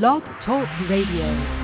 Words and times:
Blog 0.00 0.22
Talk 0.44 0.66
Radio. 0.88 1.63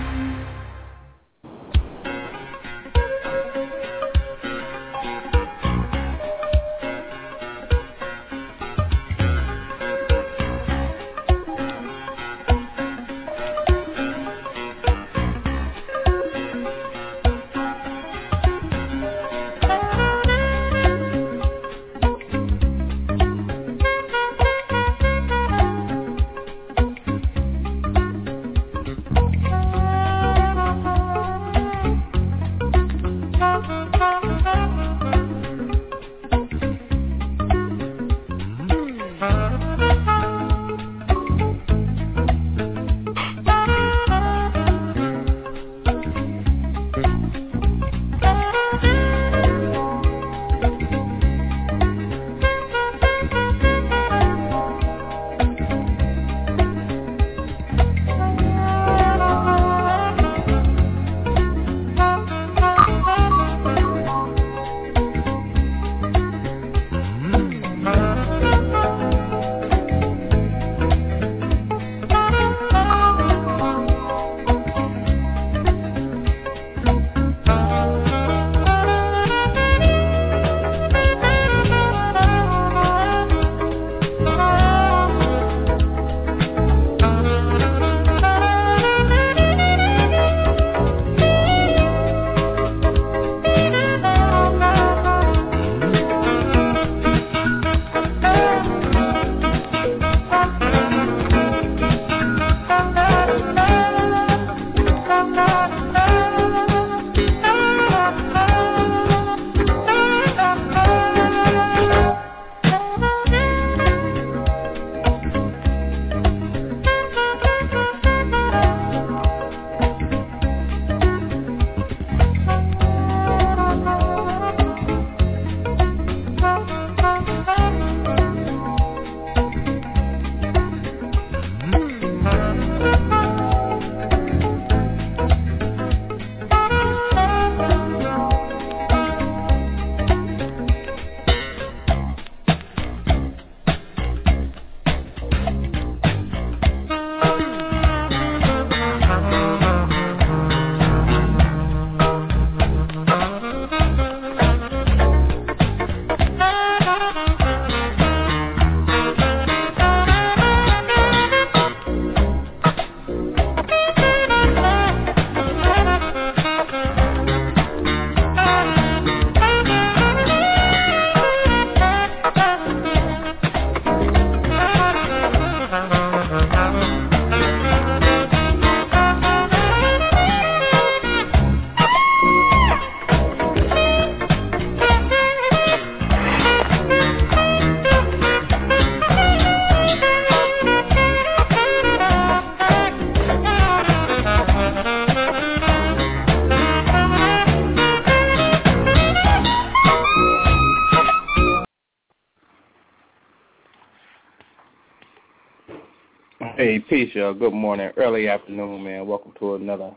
Hey, 206.71 206.79
peace, 206.79 207.11
y'all. 207.17 207.35
Good 207.35 207.53
morning, 207.53 207.91
early 207.97 208.29
afternoon, 208.29 208.85
man. 208.85 209.05
Welcome 209.05 209.33
to 209.41 209.57
another 209.57 209.91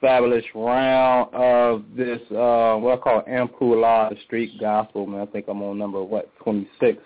fabulous 0.00 0.44
round 0.52 1.32
of 1.32 1.84
this, 1.96 2.18
uh, 2.32 2.74
what 2.78 2.98
I 2.98 3.00
call 3.00 3.22
Ampula, 3.30 4.10
the 4.10 4.16
street 4.24 4.58
gospel, 4.58 5.06
man. 5.06 5.20
I 5.20 5.26
think 5.26 5.44
I'm 5.46 5.62
on 5.62 5.78
number, 5.78 6.02
what, 6.02 6.32
26. 6.42 6.98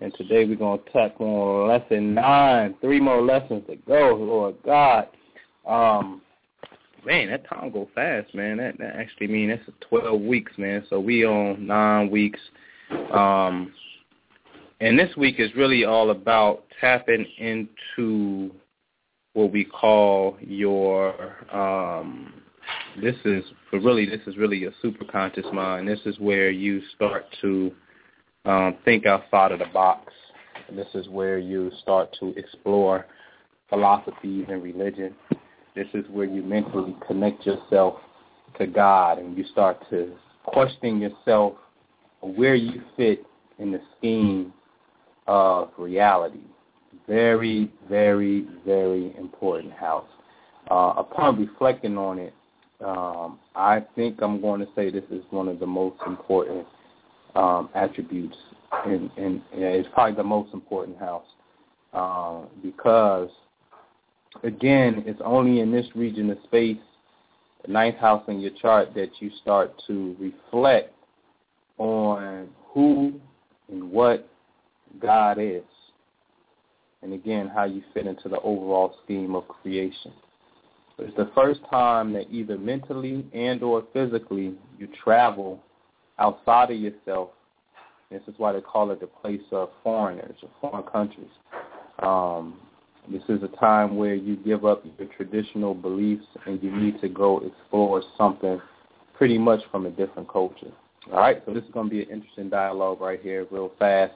And 0.00 0.12
today 0.14 0.44
we're 0.44 0.56
going 0.56 0.80
to 0.80 0.90
tack 0.90 1.20
on 1.20 1.68
lesson 1.68 2.14
nine. 2.14 2.74
Three 2.80 2.98
more 2.98 3.22
lessons 3.22 3.62
to 3.68 3.76
go, 3.76 4.16
Lord 4.16 4.56
God. 4.64 5.06
Um, 5.64 6.22
man, 7.06 7.30
that 7.30 7.48
time 7.48 7.70
go 7.70 7.88
fast, 7.94 8.34
man. 8.34 8.56
That, 8.56 8.78
that 8.78 8.96
actually 8.96 9.28
means 9.28 9.60
that's 9.64 9.78
12 9.88 10.20
weeks, 10.20 10.50
man. 10.58 10.84
So 10.90 10.98
we 10.98 11.24
on 11.24 11.68
nine 11.68 12.10
weeks. 12.10 12.40
Um, 13.14 13.72
and 14.82 14.98
this 14.98 15.16
week 15.16 15.36
is 15.38 15.54
really 15.54 15.84
all 15.84 16.10
about 16.10 16.64
tapping 16.80 17.24
into 17.38 18.50
what 19.34 19.52
we 19.52 19.64
call 19.64 20.36
your 20.40 21.36
um 21.54 22.34
this 23.00 23.14
is 23.24 23.44
but 23.70 23.78
really 23.78 24.04
this 24.04 24.20
is 24.26 24.36
really 24.36 24.58
your 24.58 24.72
superconscious 24.84 25.50
mind. 25.52 25.86
This 25.86 26.00
is 26.04 26.18
where 26.18 26.50
you 26.50 26.82
start 26.96 27.24
to 27.42 27.70
um 28.44 28.76
think 28.84 29.06
outside 29.06 29.52
of 29.52 29.60
the 29.60 29.66
box. 29.72 30.12
This 30.74 30.88
is 30.94 31.08
where 31.08 31.38
you 31.38 31.70
start 31.80 32.14
to 32.18 32.34
explore 32.36 33.06
philosophies 33.68 34.46
and 34.48 34.62
religion. 34.64 35.14
This 35.76 35.86
is 35.94 36.04
where 36.10 36.26
you 36.26 36.42
mentally 36.42 36.96
connect 37.06 37.46
yourself 37.46 38.00
to 38.58 38.66
God 38.66 39.18
and 39.18 39.38
you 39.38 39.44
start 39.52 39.78
to 39.90 40.12
question 40.44 41.00
yourself 41.00 41.54
where 42.20 42.56
you 42.56 42.82
fit 42.96 43.24
in 43.60 43.70
the 43.70 43.80
scheme 43.96 44.52
of 45.32 45.70
reality. 45.78 46.44
Very, 47.08 47.70
very, 47.88 48.46
very 48.66 49.16
important 49.16 49.72
house. 49.72 50.04
Uh, 50.70 50.92
upon 50.98 51.40
reflecting 51.40 51.96
on 51.96 52.18
it, 52.18 52.34
um, 52.84 53.38
I 53.56 53.82
think 53.96 54.20
I'm 54.20 54.42
going 54.42 54.60
to 54.60 54.68
say 54.76 54.90
this 54.90 55.04
is 55.10 55.24
one 55.30 55.48
of 55.48 55.58
the 55.58 55.66
most 55.66 55.96
important 56.06 56.66
um, 57.34 57.70
attributes, 57.74 58.36
and, 58.84 59.10
it's 59.52 59.88
probably 59.94 60.16
the 60.16 60.22
most 60.22 60.52
important 60.52 60.98
house 60.98 61.24
uh, 61.94 62.42
because, 62.62 63.30
again, 64.42 65.02
it's 65.06 65.20
only 65.24 65.60
in 65.60 65.72
this 65.72 65.86
region 65.94 66.28
of 66.28 66.36
space, 66.44 66.76
the 67.64 67.72
ninth 67.72 67.96
house 67.96 68.22
in 68.28 68.38
your 68.38 68.52
chart, 68.60 68.92
that 68.94 69.10
you 69.20 69.30
start 69.40 69.72
to 69.86 70.14
reflect 70.20 70.92
on 71.78 72.48
who 72.74 73.18
and 73.70 73.90
what 73.90 74.28
God 75.00 75.38
is. 75.40 75.62
and 77.02 77.12
again, 77.12 77.50
how 77.52 77.64
you 77.64 77.82
fit 77.92 78.06
into 78.06 78.28
the 78.28 78.40
overall 78.40 78.94
scheme 79.04 79.34
of 79.34 79.48
creation. 79.48 80.12
It's 80.98 81.16
the 81.16 81.30
first 81.34 81.60
time 81.70 82.12
that 82.12 82.30
either 82.30 82.56
mentally 82.56 83.26
and 83.34 83.62
or 83.62 83.84
physically 83.92 84.54
you 84.78 84.88
travel 85.02 85.60
outside 86.18 86.70
of 86.70 86.78
yourself. 86.78 87.30
This 88.10 88.22
is 88.28 88.34
why 88.36 88.52
they 88.52 88.60
call 88.60 88.90
it 88.90 89.00
the 89.00 89.06
place 89.06 89.40
of 89.50 89.70
foreigners 89.82 90.36
or 90.42 90.50
foreign 90.60 90.84
countries. 90.84 91.30
Um, 92.00 92.60
this 93.10 93.22
is 93.28 93.42
a 93.42 93.48
time 93.56 93.96
where 93.96 94.14
you 94.14 94.36
give 94.36 94.64
up 94.64 94.84
your 94.98 95.08
traditional 95.16 95.74
beliefs 95.74 96.26
and 96.46 96.62
you 96.62 96.70
need 96.70 97.00
to 97.00 97.08
go 97.08 97.40
explore 97.40 98.02
something 98.16 98.60
pretty 99.16 99.38
much 99.38 99.60
from 99.70 99.86
a 99.86 99.90
different 99.90 100.28
culture. 100.28 100.70
All 101.12 101.18
right, 101.18 101.42
so 101.44 101.52
this 101.52 101.64
is 101.64 101.70
going 101.72 101.88
to 101.88 101.90
be 101.90 102.02
an 102.02 102.10
interesting 102.10 102.48
dialogue 102.48 103.00
right 103.00 103.20
here, 103.20 103.46
real 103.50 103.72
fast. 103.78 104.12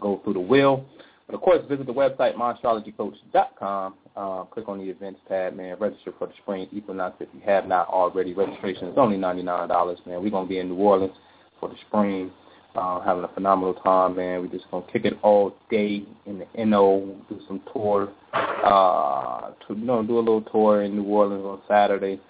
Go 0.00 0.20
through 0.24 0.34
the 0.34 0.40
wheel. 0.40 0.84
But 1.26 1.36
of 1.36 1.42
course, 1.42 1.60
visit 1.68 1.86
the 1.86 1.92
website, 1.92 2.34
myastrologycoach.com. 2.34 3.94
Uh, 4.16 4.44
click 4.44 4.68
on 4.68 4.78
the 4.78 4.84
events 4.84 5.20
tab, 5.28 5.54
man. 5.54 5.76
Register 5.78 6.12
for 6.18 6.26
the 6.26 6.32
spring 6.42 6.68
equinox 6.72 7.16
if 7.20 7.28
you 7.32 7.40
have 7.44 7.66
not 7.66 7.88
already. 7.88 8.34
Registration 8.34 8.88
is 8.88 8.94
only 8.96 9.16
$99, 9.16 10.06
man. 10.06 10.22
We're 10.22 10.30
going 10.30 10.46
to 10.46 10.48
be 10.48 10.58
in 10.58 10.68
New 10.68 10.76
Orleans 10.76 11.14
for 11.60 11.68
the 11.68 11.76
spring. 11.86 12.32
Uh, 12.76 13.00
having 13.00 13.24
a 13.24 13.28
phenomenal 13.34 13.74
time, 13.74 14.14
man. 14.14 14.40
We're 14.40 14.46
just 14.46 14.70
gonna 14.70 14.86
kick 14.92 15.04
it 15.04 15.14
all 15.22 15.56
day 15.70 16.04
in 16.26 16.38
the 16.38 16.64
NO, 16.64 17.16
do 17.28 17.40
some 17.48 17.60
tour, 17.72 18.12
uh, 18.32 19.50
to, 19.66 19.74
you 19.74 19.84
know, 19.84 20.04
do 20.04 20.18
a 20.18 20.20
little 20.20 20.42
tour 20.42 20.82
in 20.82 20.94
New 20.94 21.02
Orleans 21.02 21.44
on 21.44 21.60
Saturday. 21.66 22.20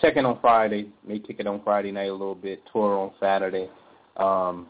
Check 0.00 0.16
in 0.16 0.26
on 0.26 0.40
Friday, 0.40 0.88
may 1.06 1.20
kick 1.20 1.36
it 1.38 1.46
on 1.46 1.62
Friday 1.62 1.92
night 1.92 2.08
a 2.08 2.12
little 2.12 2.34
bit, 2.34 2.60
tour 2.72 2.98
on 2.98 3.12
Saturday, 3.20 3.70
um, 4.16 4.66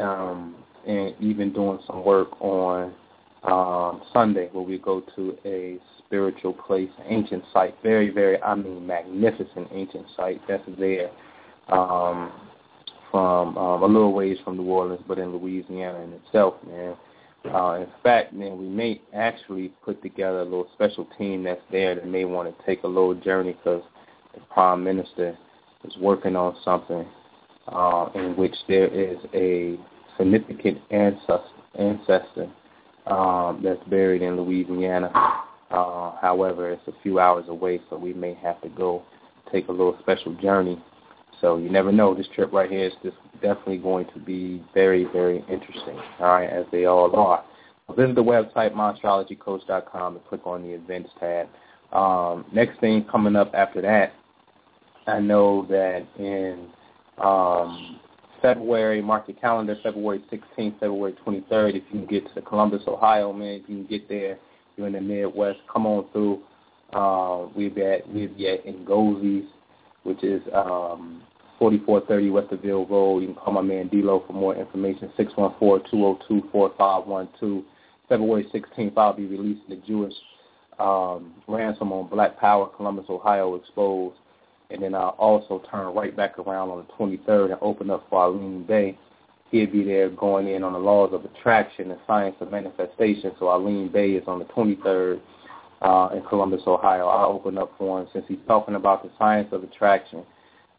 um, 0.00 0.54
and 0.88 1.14
even 1.20 1.52
doing 1.52 1.78
some 1.86 2.04
work 2.04 2.28
on 2.40 2.92
um, 3.44 4.02
Sunday 4.12 4.48
where 4.52 4.64
we 4.64 4.78
go 4.78 5.02
to 5.14 5.36
a 5.44 5.78
spiritual 5.98 6.54
place, 6.54 6.90
ancient 7.06 7.44
site, 7.52 7.76
very, 7.82 8.10
very, 8.10 8.42
I 8.42 8.54
mean, 8.56 8.84
magnificent 8.86 9.68
ancient 9.70 10.06
site 10.16 10.40
that's 10.48 10.64
there. 10.78 11.10
Um, 11.68 12.32
from 13.10 13.56
um, 13.56 13.82
a 13.82 13.86
little 13.86 14.12
ways 14.12 14.36
from 14.44 14.56
New 14.56 14.64
Orleans, 14.64 15.02
but 15.06 15.18
in 15.18 15.32
Louisiana 15.32 16.00
in 16.00 16.12
itself, 16.12 16.54
man. 16.66 16.94
Uh, 17.44 17.74
in 17.74 17.86
fact, 18.02 18.32
man, 18.32 18.58
we 18.58 18.66
may 18.66 19.00
actually 19.14 19.68
put 19.84 20.02
together 20.02 20.40
a 20.40 20.44
little 20.44 20.68
special 20.74 21.08
team 21.16 21.44
that's 21.44 21.60
there 21.70 21.94
that 21.94 22.06
may 22.06 22.24
want 22.24 22.48
to 22.48 22.66
take 22.66 22.82
a 22.82 22.86
little 22.86 23.14
journey 23.14 23.52
because 23.52 23.82
the 24.34 24.40
prime 24.52 24.82
minister 24.82 25.38
is 25.84 25.96
working 25.98 26.36
on 26.36 26.56
something 26.64 27.06
uh, 27.68 28.08
in 28.14 28.36
which 28.36 28.54
there 28.66 28.88
is 28.88 29.16
a 29.32 29.78
significant 30.18 30.78
ancestor, 30.90 31.40
ancestor 31.78 32.50
um, 33.06 33.60
that's 33.62 33.82
buried 33.88 34.22
in 34.22 34.36
Louisiana. 34.36 35.10
Uh, 35.70 36.12
however, 36.20 36.70
it's 36.70 36.86
a 36.88 37.02
few 37.02 37.18
hours 37.18 37.44
away, 37.48 37.80
so 37.88 37.96
we 37.96 38.12
may 38.12 38.34
have 38.34 38.60
to 38.62 38.68
go 38.68 39.02
take 39.52 39.68
a 39.68 39.72
little 39.72 39.96
special 40.00 40.34
journey 40.34 40.82
so 41.40 41.56
you 41.56 41.70
never 41.70 41.92
know. 41.92 42.14
This 42.14 42.26
trip 42.34 42.52
right 42.52 42.70
here 42.70 42.86
is 42.86 42.92
just 43.02 43.16
definitely 43.34 43.78
going 43.78 44.06
to 44.14 44.18
be 44.18 44.62
very, 44.74 45.04
very 45.04 45.38
interesting, 45.48 45.98
all 46.20 46.26
right, 46.26 46.48
as 46.48 46.66
they 46.72 46.86
all 46.86 47.14
are. 47.14 47.44
Visit 47.96 48.16
the 48.16 48.22
website, 48.22 48.72
myastrologycoach.com, 48.72 50.16
and 50.16 50.26
click 50.26 50.46
on 50.46 50.62
the 50.62 50.70
events 50.70 51.10
tab. 51.18 51.48
Um, 51.92 52.44
next 52.52 52.80
thing 52.80 53.04
coming 53.10 53.34
up 53.34 53.52
after 53.54 53.80
that, 53.82 54.12
I 55.06 55.20
know 55.20 55.66
that 55.70 56.06
in 56.18 56.68
um, 57.22 58.00
February, 58.40 59.02
mark 59.02 59.28
your 59.28 59.36
calendar, 59.36 59.76
February 59.82 60.22
16th, 60.32 60.80
February 60.80 61.14
23rd, 61.26 61.70
if 61.70 61.74
you 61.74 62.00
can 62.00 62.06
get 62.06 62.34
to 62.34 62.42
Columbus, 62.42 62.82
Ohio, 62.86 63.32
man, 63.32 63.60
if 63.62 63.68
you 63.68 63.76
can 63.76 63.86
get 63.86 64.08
there, 64.08 64.38
you're 64.76 64.86
in 64.86 64.92
the 64.92 65.00
Midwest, 65.00 65.58
come 65.72 65.86
on 65.86 66.06
through. 66.12 66.40
Uh, 66.92 67.48
we'll 67.54 67.70
be 67.70 67.82
at, 67.82 68.08
we'll 68.08 68.28
be 68.28 68.48
at 68.48 68.64
Ngozie's 68.64 69.48
which 70.08 70.24
is 70.24 70.42
um, 70.54 71.22
4430 71.58 72.30
Westerville 72.30 72.88
Road. 72.88 73.18
You 73.20 73.26
can 73.26 73.36
call 73.36 73.52
my 73.52 73.60
man 73.60 73.88
D'Lo 73.88 74.24
for 74.26 74.32
more 74.32 74.56
information, 74.56 75.12
614-202-4512. 75.18 77.64
February 78.08 78.46
16th, 78.54 78.96
I'll 78.96 79.12
be 79.12 79.26
releasing 79.26 79.68
the 79.68 79.76
Jewish 79.86 80.14
um, 80.78 81.34
ransom 81.46 81.92
on 81.92 82.08
Black 82.08 82.40
Power, 82.40 82.70
Columbus, 82.74 83.04
Ohio, 83.10 83.56
exposed. 83.56 84.16
And 84.70 84.82
then 84.82 84.94
I'll 84.94 85.16
also 85.18 85.62
turn 85.70 85.94
right 85.94 86.14
back 86.14 86.38
around 86.38 86.70
on 86.70 86.86
the 86.86 87.04
23rd 87.04 87.52
and 87.52 87.58
open 87.62 87.90
up 87.90 88.06
for 88.10 88.20
Arlene 88.20 88.64
Bay. 88.64 88.98
He'll 89.50 89.70
be 89.70 89.82
there 89.82 90.10
going 90.10 90.46
in 90.48 90.62
on 90.62 90.74
the 90.74 90.78
laws 90.78 91.10
of 91.14 91.24
attraction 91.24 91.90
and 91.90 92.00
science 92.06 92.36
of 92.40 92.50
manifestation. 92.50 93.32
So 93.38 93.48
Arlene 93.48 93.88
Bay 93.90 94.10
is 94.10 94.24
on 94.26 94.38
the 94.38 94.44
23rd 94.46 95.20
uh, 95.80 96.10
in 96.14 96.22
Columbus, 96.28 96.62
Ohio. 96.66 97.06
I'll 97.06 97.30
open 97.30 97.56
up 97.56 97.72
for 97.78 98.00
him 98.00 98.08
since 98.12 98.26
he's 98.28 98.38
talking 98.46 98.74
about 98.74 99.02
the 99.02 99.10
science 99.18 99.48
of 99.52 99.62
attraction 99.64 100.24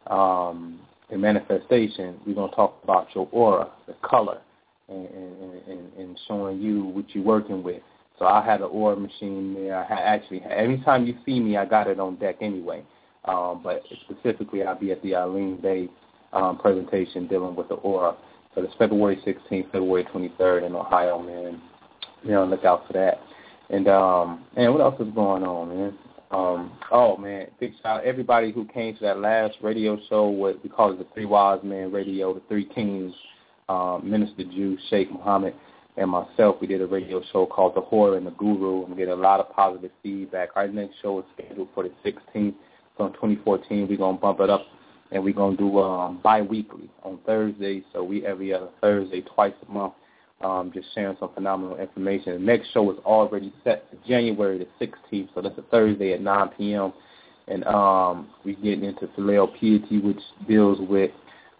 um, 0.06 0.78
and 1.10 1.20
manifestation. 1.20 2.20
We're 2.26 2.34
going 2.34 2.50
to 2.50 2.56
talk 2.56 2.78
about 2.84 3.08
your 3.14 3.28
aura, 3.32 3.70
the 3.88 3.94
color, 4.02 4.40
and, 4.88 5.08
and, 5.08 5.62
and, 5.66 5.92
and 5.98 6.20
showing 6.28 6.60
you 6.60 6.84
what 6.84 7.06
you're 7.12 7.24
working 7.24 7.62
with. 7.62 7.82
So 8.20 8.26
I 8.26 8.44
had 8.44 8.60
an 8.60 8.68
aura 8.70 8.96
machine 8.96 9.54
there. 9.54 9.76
I 9.76 10.00
actually, 10.00 10.42
anytime 10.42 11.06
you 11.06 11.16
see 11.24 11.40
me, 11.40 11.56
I 11.56 11.64
got 11.64 11.88
it 11.88 11.98
on 11.98 12.16
deck 12.16 12.36
anyway. 12.40 12.84
Um, 13.24 13.60
but 13.62 13.82
specifically, 14.08 14.62
I'll 14.62 14.78
be 14.78 14.92
at 14.92 15.02
the 15.02 15.14
Eileen 15.14 15.60
Bay 15.60 15.88
um, 16.32 16.58
presentation 16.58 17.26
dealing 17.26 17.54
with 17.54 17.68
the 17.68 17.74
aura. 17.74 18.16
So 18.54 18.62
it's 18.62 18.74
February 18.78 19.16
16th, 19.26 19.66
February 19.70 20.04
23rd 20.04 20.66
in 20.66 20.74
Ohio, 20.74 21.22
man. 21.22 21.60
You 22.22 22.32
know, 22.32 22.44
look 22.44 22.64
out 22.64 22.86
for 22.86 22.92
that. 22.94 23.18
And 23.70 23.86
um, 23.88 24.44
and 24.56 24.72
what 24.72 24.80
else 24.80 25.00
is 25.00 25.14
going 25.14 25.44
on, 25.44 25.68
man? 25.68 25.98
Um, 26.32 26.78
oh 26.92 27.16
man, 27.16 27.48
big 27.58 27.72
shout 27.82 28.00
out 28.00 28.04
everybody 28.04 28.52
who 28.52 28.64
came 28.66 28.94
to 28.94 29.00
that 29.02 29.18
last 29.18 29.56
radio 29.62 29.98
show. 30.08 30.28
What 30.28 30.62
we 30.62 30.68
call 30.70 30.92
it 30.92 30.98
the 30.98 31.06
Three 31.14 31.24
Wise 31.24 31.60
Men 31.62 31.92
Radio, 31.92 32.34
the 32.34 32.42
Three 32.48 32.64
Kings, 32.64 33.12
um, 33.68 34.08
Minister 34.08 34.44
Jew 34.44 34.76
Sheikh 34.88 35.12
Muhammad, 35.12 35.54
and 35.96 36.10
myself. 36.10 36.56
We 36.60 36.66
did 36.66 36.82
a 36.82 36.86
radio 36.86 37.22
show 37.32 37.46
called 37.46 37.74
The 37.74 37.80
Horror 37.80 38.16
and 38.16 38.26
the 38.26 38.32
Guru, 38.32 38.84
and 38.84 38.90
we 38.90 38.96
get 38.96 39.08
a 39.08 39.14
lot 39.14 39.40
of 39.40 39.50
positive 39.52 39.90
feedback. 40.02 40.50
Our 40.56 40.68
next 40.68 40.94
show 41.02 41.18
is 41.20 41.24
scheduled 41.34 41.68
for 41.74 41.84
the 41.84 41.92
16th. 42.04 42.54
So 43.00 43.06
in 43.06 43.12
2014, 43.14 43.88
we're 43.88 43.96
gonna 43.96 44.18
bump 44.18 44.40
it 44.40 44.50
up, 44.50 44.66
and 45.10 45.24
we're 45.24 45.32
gonna 45.32 45.56
do 45.56 45.78
um, 45.78 46.20
bi-weekly 46.22 46.90
on 47.02 47.18
Thursdays. 47.24 47.82
So 47.94 48.04
we 48.04 48.26
every 48.26 48.52
other 48.52 48.68
Thursday, 48.82 49.22
twice 49.22 49.54
a 49.66 49.72
month 49.72 49.94
um, 50.42 50.70
just 50.74 50.88
sharing 50.94 51.16
some 51.18 51.32
phenomenal 51.32 51.78
information. 51.78 52.34
The 52.34 52.38
next 52.40 52.70
show 52.72 52.90
is 52.90 52.98
already 53.06 53.54
set 53.64 53.86
for 53.88 53.96
January 54.06 54.58
the 54.58 54.86
16th, 54.86 55.30
so 55.34 55.40
that's 55.40 55.56
a 55.56 55.62
Thursday 55.70 56.12
at 56.12 56.20
9 56.20 56.48
p.m. 56.58 56.92
And 57.48 57.64
um, 57.64 58.28
we're 58.44 58.54
getting 58.56 58.84
into 58.84 59.08
filial 59.16 59.48
piety, 59.48 59.98
which 59.98 60.20
deals 60.46 60.78
with 60.86 61.10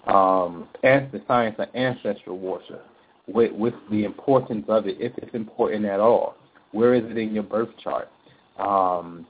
um, 0.06 0.68
the 0.82 1.22
science 1.26 1.56
of 1.58 1.68
ancestral 1.74 2.38
worship, 2.38 2.86
with, 3.26 3.52
with 3.52 3.74
the 3.90 4.04
importance 4.04 4.66
of 4.68 4.86
it, 4.86 4.96
if 5.00 5.12
it's 5.16 5.34
important 5.34 5.86
at 5.86 6.00
all. 6.00 6.36
Where 6.72 6.92
is 6.92 7.04
it 7.10 7.16
in 7.16 7.32
your 7.32 7.44
birth 7.44 7.70
chart? 7.82 8.10
Um, 8.58 9.26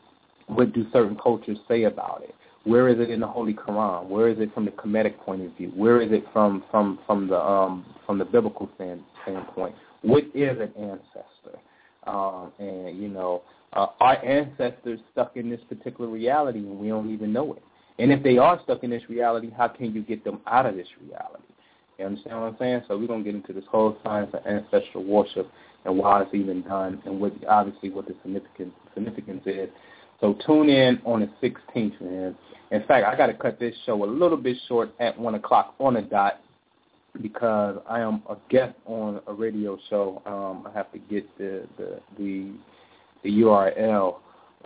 what 0.50 0.72
do 0.72 0.86
certain 0.92 1.16
cultures 1.16 1.58
say 1.68 1.84
about 1.84 2.22
it? 2.22 2.34
Where 2.64 2.88
is 2.88 3.00
it 3.00 3.10
in 3.10 3.20
the 3.20 3.26
Holy 3.26 3.54
Quran? 3.54 4.06
Where 4.06 4.28
is 4.28 4.38
it 4.38 4.52
from 4.52 4.66
the 4.66 4.70
Kemetic 4.72 5.18
point 5.18 5.42
of 5.42 5.56
view? 5.56 5.72
Where 5.74 6.02
is 6.02 6.12
it 6.12 6.24
from 6.32 6.62
from 6.70 6.98
from 7.06 7.28
the 7.28 7.40
um, 7.40 7.86
from 8.04 8.18
the 8.18 8.24
biblical 8.24 8.68
stand, 8.74 9.02
standpoint? 9.22 9.74
What 10.02 10.24
is 10.34 10.58
an 10.60 10.72
ancestor? 10.76 11.58
Um, 12.06 12.52
and 12.58 13.00
you 13.00 13.08
know, 13.08 13.42
uh, 13.72 13.86
our 14.00 14.22
ancestors 14.24 15.00
stuck 15.12 15.36
in 15.36 15.48
this 15.48 15.60
particular 15.68 16.10
reality, 16.10 16.58
and 16.58 16.78
we 16.78 16.88
don't 16.88 17.12
even 17.12 17.32
know 17.32 17.54
it. 17.54 17.62
And 17.98 18.12
if 18.12 18.22
they 18.22 18.38
are 18.38 18.60
stuck 18.64 18.82
in 18.82 18.90
this 18.90 19.02
reality, 19.08 19.50
how 19.56 19.68
can 19.68 19.94
you 19.94 20.02
get 20.02 20.24
them 20.24 20.40
out 20.46 20.66
of 20.66 20.74
this 20.74 20.88
reality? 21.02 21.44
You 21.98 22.06
understand 22.06 22.40
what 22.40 22.46
I'm 22.46 22.56
saying? 22.58 22.82
So 22.88 22.98
we're 22.98 23.06
gonna 23.06 23.24
get 23.24 23.34
into 23.34 23.52
this 23.52 23.64
whole 23.70 23.96
science 24.02 24.30
of 24.34 24.46
ancestral 24.46 25.04
worship 25.04 25.50
and 25.84 25.96
why 25.96 26.22
it's 26.22 26.34
even 26.34 26.62
done, 26.62 27.00
and 27.06 27.20
what 27.20 27.32
obviously 27.48 27.90
what 27.90 28.06
the 28.06 28.14
significance 28.22 28.72
significance 28.94 29.42
is. 29.46 29.70
So 30.20 30.36
tune 30.46 30.68
in 30.68 31.00
on 31.04 31.20
the 31.20 31.48
16th, 31.48 32.00
man. 32.00 32.36
In 32.70 32.84
fact, 32.86 33.06
I 33.06 33.16
got 33.16 33.26
to 33.26 33.34
cut 33.34 33.58
this 33.58 33.74
show 33.86 34.04
a 34.04 34.06
little 34.06 34.36
bit 34.36 34.56
short 34.68 34.94
at 35.00 35.18
1 35.18 35.34
o'clock 35.34 35.74
on 35.80 35.94
the 35.94 36.02
dot 36.02 36.40
because 37.20 37.78
I 37.88 38.00
am 38.00 38.22
a 38.28 38.36
guest 38.48 38.76
on 38.86 39.20
a 39.26 39.32
radio 39.32 39.78
show. 39.88 40.22
Um, 40.26 40.66
I 40.70 40.76
have 40.76 40.92
to 40.92 40.98
get 40.98 41.26
the 41.38 41.66
the 41.76 42.00
the, 42.18 42.52
the 43.24 43.30
URL. 43.42 44.16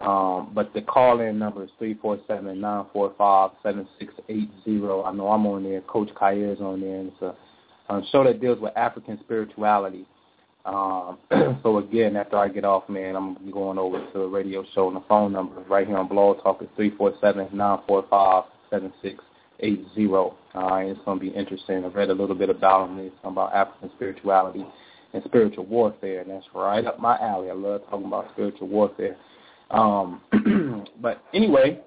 Um, 0.01 0.51
but 0.53 0.75
the 0.75 0.83
call-in 0.83 1.39
number 1.39 1.63
is 1.63 1.71
three 1.79 1.95
four 1.95 2.19
seven 2.27 2.61
nine 2.61 2.87
four 2.93 3.15
five 3.17 3.51
seven 3.63 3.87
six 3.99 4.13
eight 4.29 4.51
zero. 4.65 5.05
I 5.05 5.13
know 5.13 5.29
I'm 5.29 5.47
on 5.47 5.63
there. 5.63 5.81
Coach 5.83 6.11
Kyer 6.19 6.53
is 6.53 6.61
on 6.61 6.81
there. 6.81 6.99
And 6.99 7.13
it's 7.13 7.23
a, 7.23 7.35
a 7.95 8.03
show 8.11 8.25
that 8.25 8.41
deals 8.41 8.61
with 8.61 8.77
African 8.77 9.19
spirituality. 9.21 10.05
Um, 10.65 11.19
so 11.63 11.79
again, 11.79 12.17
after 12.17 12.37
I 12.37 12.49
get 12.49 12.65
off, 12.65 12.89
man, 12.89 13.17
I'm 13.17 13.51
going 13.51 13.79
over 13.79 14.05
to 14.13 14.23
a 14.23 14.29
radio 14.29 14.65
show 14.75 14.89
and 14.89 14.97
the 14.97 15.05
phone 15.09 15.33
number 15.33 15.61
right 15.69 15.87
here 15.87 15.99
on 15.99 16.09
Blog 16.09 16.43
Talk 16.43 16.63
is 16.63 16.69
three 16.77 16.91
four 16.97 17.13
seven 17.21 17.49
nine 17.53 17.81
four 17.87 18.05
five 18.09 18.45
seven 18.71 18.93
six 19.03 19.23
eight 19.61 19.85
zero. 19.95 20.37
Right, 20.55 20.89
it's 20.89 21.01
going 21.05 21.19
to 21.19 21.25
be 21.25 21.31
interesting. 21.31 21.85
I've 21.85 21.95
read 21.95 22.11
a 22.11 22.15
little 22.15 22.37
bit 22.37 22.49
about 22.49 22.91
it. 22.99 23.07
It's 23.07 23.17
about 23.25 23.53
African 23.53 23.91
spirituality 23.97 24.65
and 25.13 25.23
spiritual 25.25 25.67
warfare, 25.67 26.21
and 26.23 26.31
that's 26.31 26.47
right 26.55 26.85
up 26.85 26.99
my 26.99 27.19
alley. 27.19 27.51
I 27.51 27.55
love 27.55 27.83
talking 27.91 28.07
about 28.07 28.31
spiritual 28.33 28.69
warfare. 28.69 29.17
Um, 29.71 30.21
but 31.01 31.23
anyway, 31.35 31.81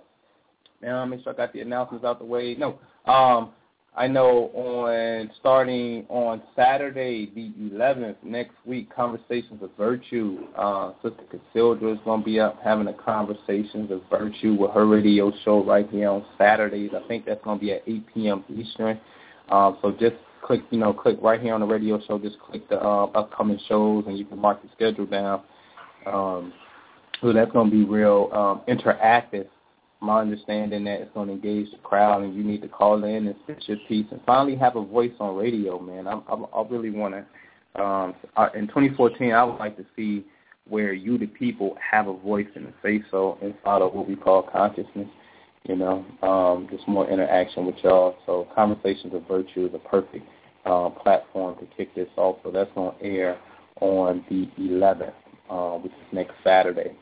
now 0.82 1.04
make 1.06 1.24
sure 1.24 1.34
I 1.34 1.36
got 1.36 1.54
the 1.54 1.62
announcements 1.62 2.06
out 2.06 2.20
the 2.20 2.26
way. 2.26 2.56
No, 2.56 2.80
um, 3.12 3.52
I 3.98 4.06
know 4.06 4.52
on 4.54 5.32
starting 5.40 6.06
on 6.08 6.44
Saturday, 6.56 7.32
the 7.34 7.52
11th, 7.76 8.18
next 8.22 8.54
week, 8.64 8.94
Conversations 8.96 9.64
of 9.64 9.72
Virtue. 9.76 10.38
Uh, 10.56 10.92
Sister 11.02 11.24
Cassandra 11.32 11.94
is 11.94 12.00
going 12.06 12.22
to 12.22 12.26
be 12.26 12.40
up 12.40 12.60
having 12.64 12.88
a 12.90 12.94
Conversations 12.94 13.90
of 13.90 14.04
Virtue 14.08 14.54
with 14.54 14.70
her 14.72 14.86
radio 14.86 15.34
show 15.44 15.66
right 15.66 15.90
here 15.90 16.10
on 16.10 16.24
Saturdays. 16.38 16.92
I 16.96 17.08
think 17.08 17.26
that's 17.26 17.44
going 17.44 17.58
to 17.58 17.66
be 17.66 17.74
at 17.74 17.82
8 17.88 18.06
p.m. 18.14 18.44
Eastern. 18.56 19.00
Um, 19.50 19.80
so 19.82 19.92
just 20.00 20.16
click, 20.44 20.62
you 20.70 20.78
know, 20.78 20.94
click 20.94 21.18
right 21.20 21.42
here 21.42 21.56
on 21.56 21.62
the 21.62 21.66
radio 21.66 22.00
show. 22.08 22.20
Just 22.20 22.40
click 22.40 22.70
the 22.70 22.80
uh, 22.80 23.06
upcoming 23.16 23.60
shows, 23.68 24.04
and 24.06 24.16
you 24.16 24.26
can 24.26 24.38
mark 24.38 24.62
the 24.62 24.70
schedule 24.76 25.08
down. 25.08 25.42
Um, 26.06 26.54
so 27.20 27.34
that's 27.34 27.52
going 27.52 27.72
to 27.72 27.76
be 27.76 27.84
real 27.84 28.30
um, 28.32 28.62
interactive 28.72 29.48
my 30.00 30.22
understanding 30.22 30.84
that 30.86 31.02
it's 31.02 31.14
going 31.14 31.28
to 31.28 31.34
engage 31.34 31.72
the 31.72 31.78
crowd, 31.78 32.24
and 32.24 32.36
you 32.36 32.44
need 32.44 32.62
to 32.62 32.68
call 32.68 33.04
in 33.04 33.28
and 33.28 33.36
fix 33.46 33.68
your 33.68 33.78
piece, 33.88 34.06
and 34.12 34.22
finally 34.26 34.56
have 34.56 34.76
a 34.76 34.84
voice 34.84 35.12
on 35.20 35.36
radio, 35.36 35.80
man. 35.80 36.08
I'm, 36.08 36.24
I'm, 36.30 36.46
I 36.54 36.64
really 36.70 36.92
want 36.92 37.16
to. 37.16 37.82
Um, 37.82 38.16
in 38.56 38.68
2014, 38.68 39.34
I 39.34 39.44
would 39.44 39.58
like 39.58 39.78
to 39.78 39.86
see 39.96 40.26
where 40.68 40.94
you, 40.94 41.18
the 41.18 41.28
people, 41.28 41.78
have 41.92 42.08
a 42.08 42.14
voice 42.14 42.48
and 42.56 42.68
a 42.68 42.74
say 42.84 43.02
so 43.12 43.38
inside 43.42 43.82
of 43.82 43.94
what 43.94 44.08
we 44.08 44.16
call 44.16 44.44
consciousness. 44.44 45.08
You 45.64 45.76
know, 45.76 46.06
um, 46.22 46.68
just 46.72 46.88
more 46.88 47.10
interaction 47.10 47.66
with 47.66 47.76
y'all. 47.84 48.16
So, 48.26 48.48
Conversations 48.56 49.14
of 49.14 49.28
Virtue 49.28 49.66
is 49.66 49.74
a 49.74 49.80
perfect 49.80 50.26
uh, 50.68 50.90
platform 50.90 51.56
to 51.60 51.66
kick 51.76 51.94
this 51.96 52.08
off. 52.18 52.38
So 52.44 52.52
that's 52.52 52.70
going 52.74 52.98
to 52.98 53.06
air 53.06 53.38
on 53.82 54.24
the 54.30 54.48
11th, 54.60 55.14
uh, 55.50 55.78
which 55.80 55.92
is 55.92 56.14
next 56.14 56.34
Saturday. 56.44 56.96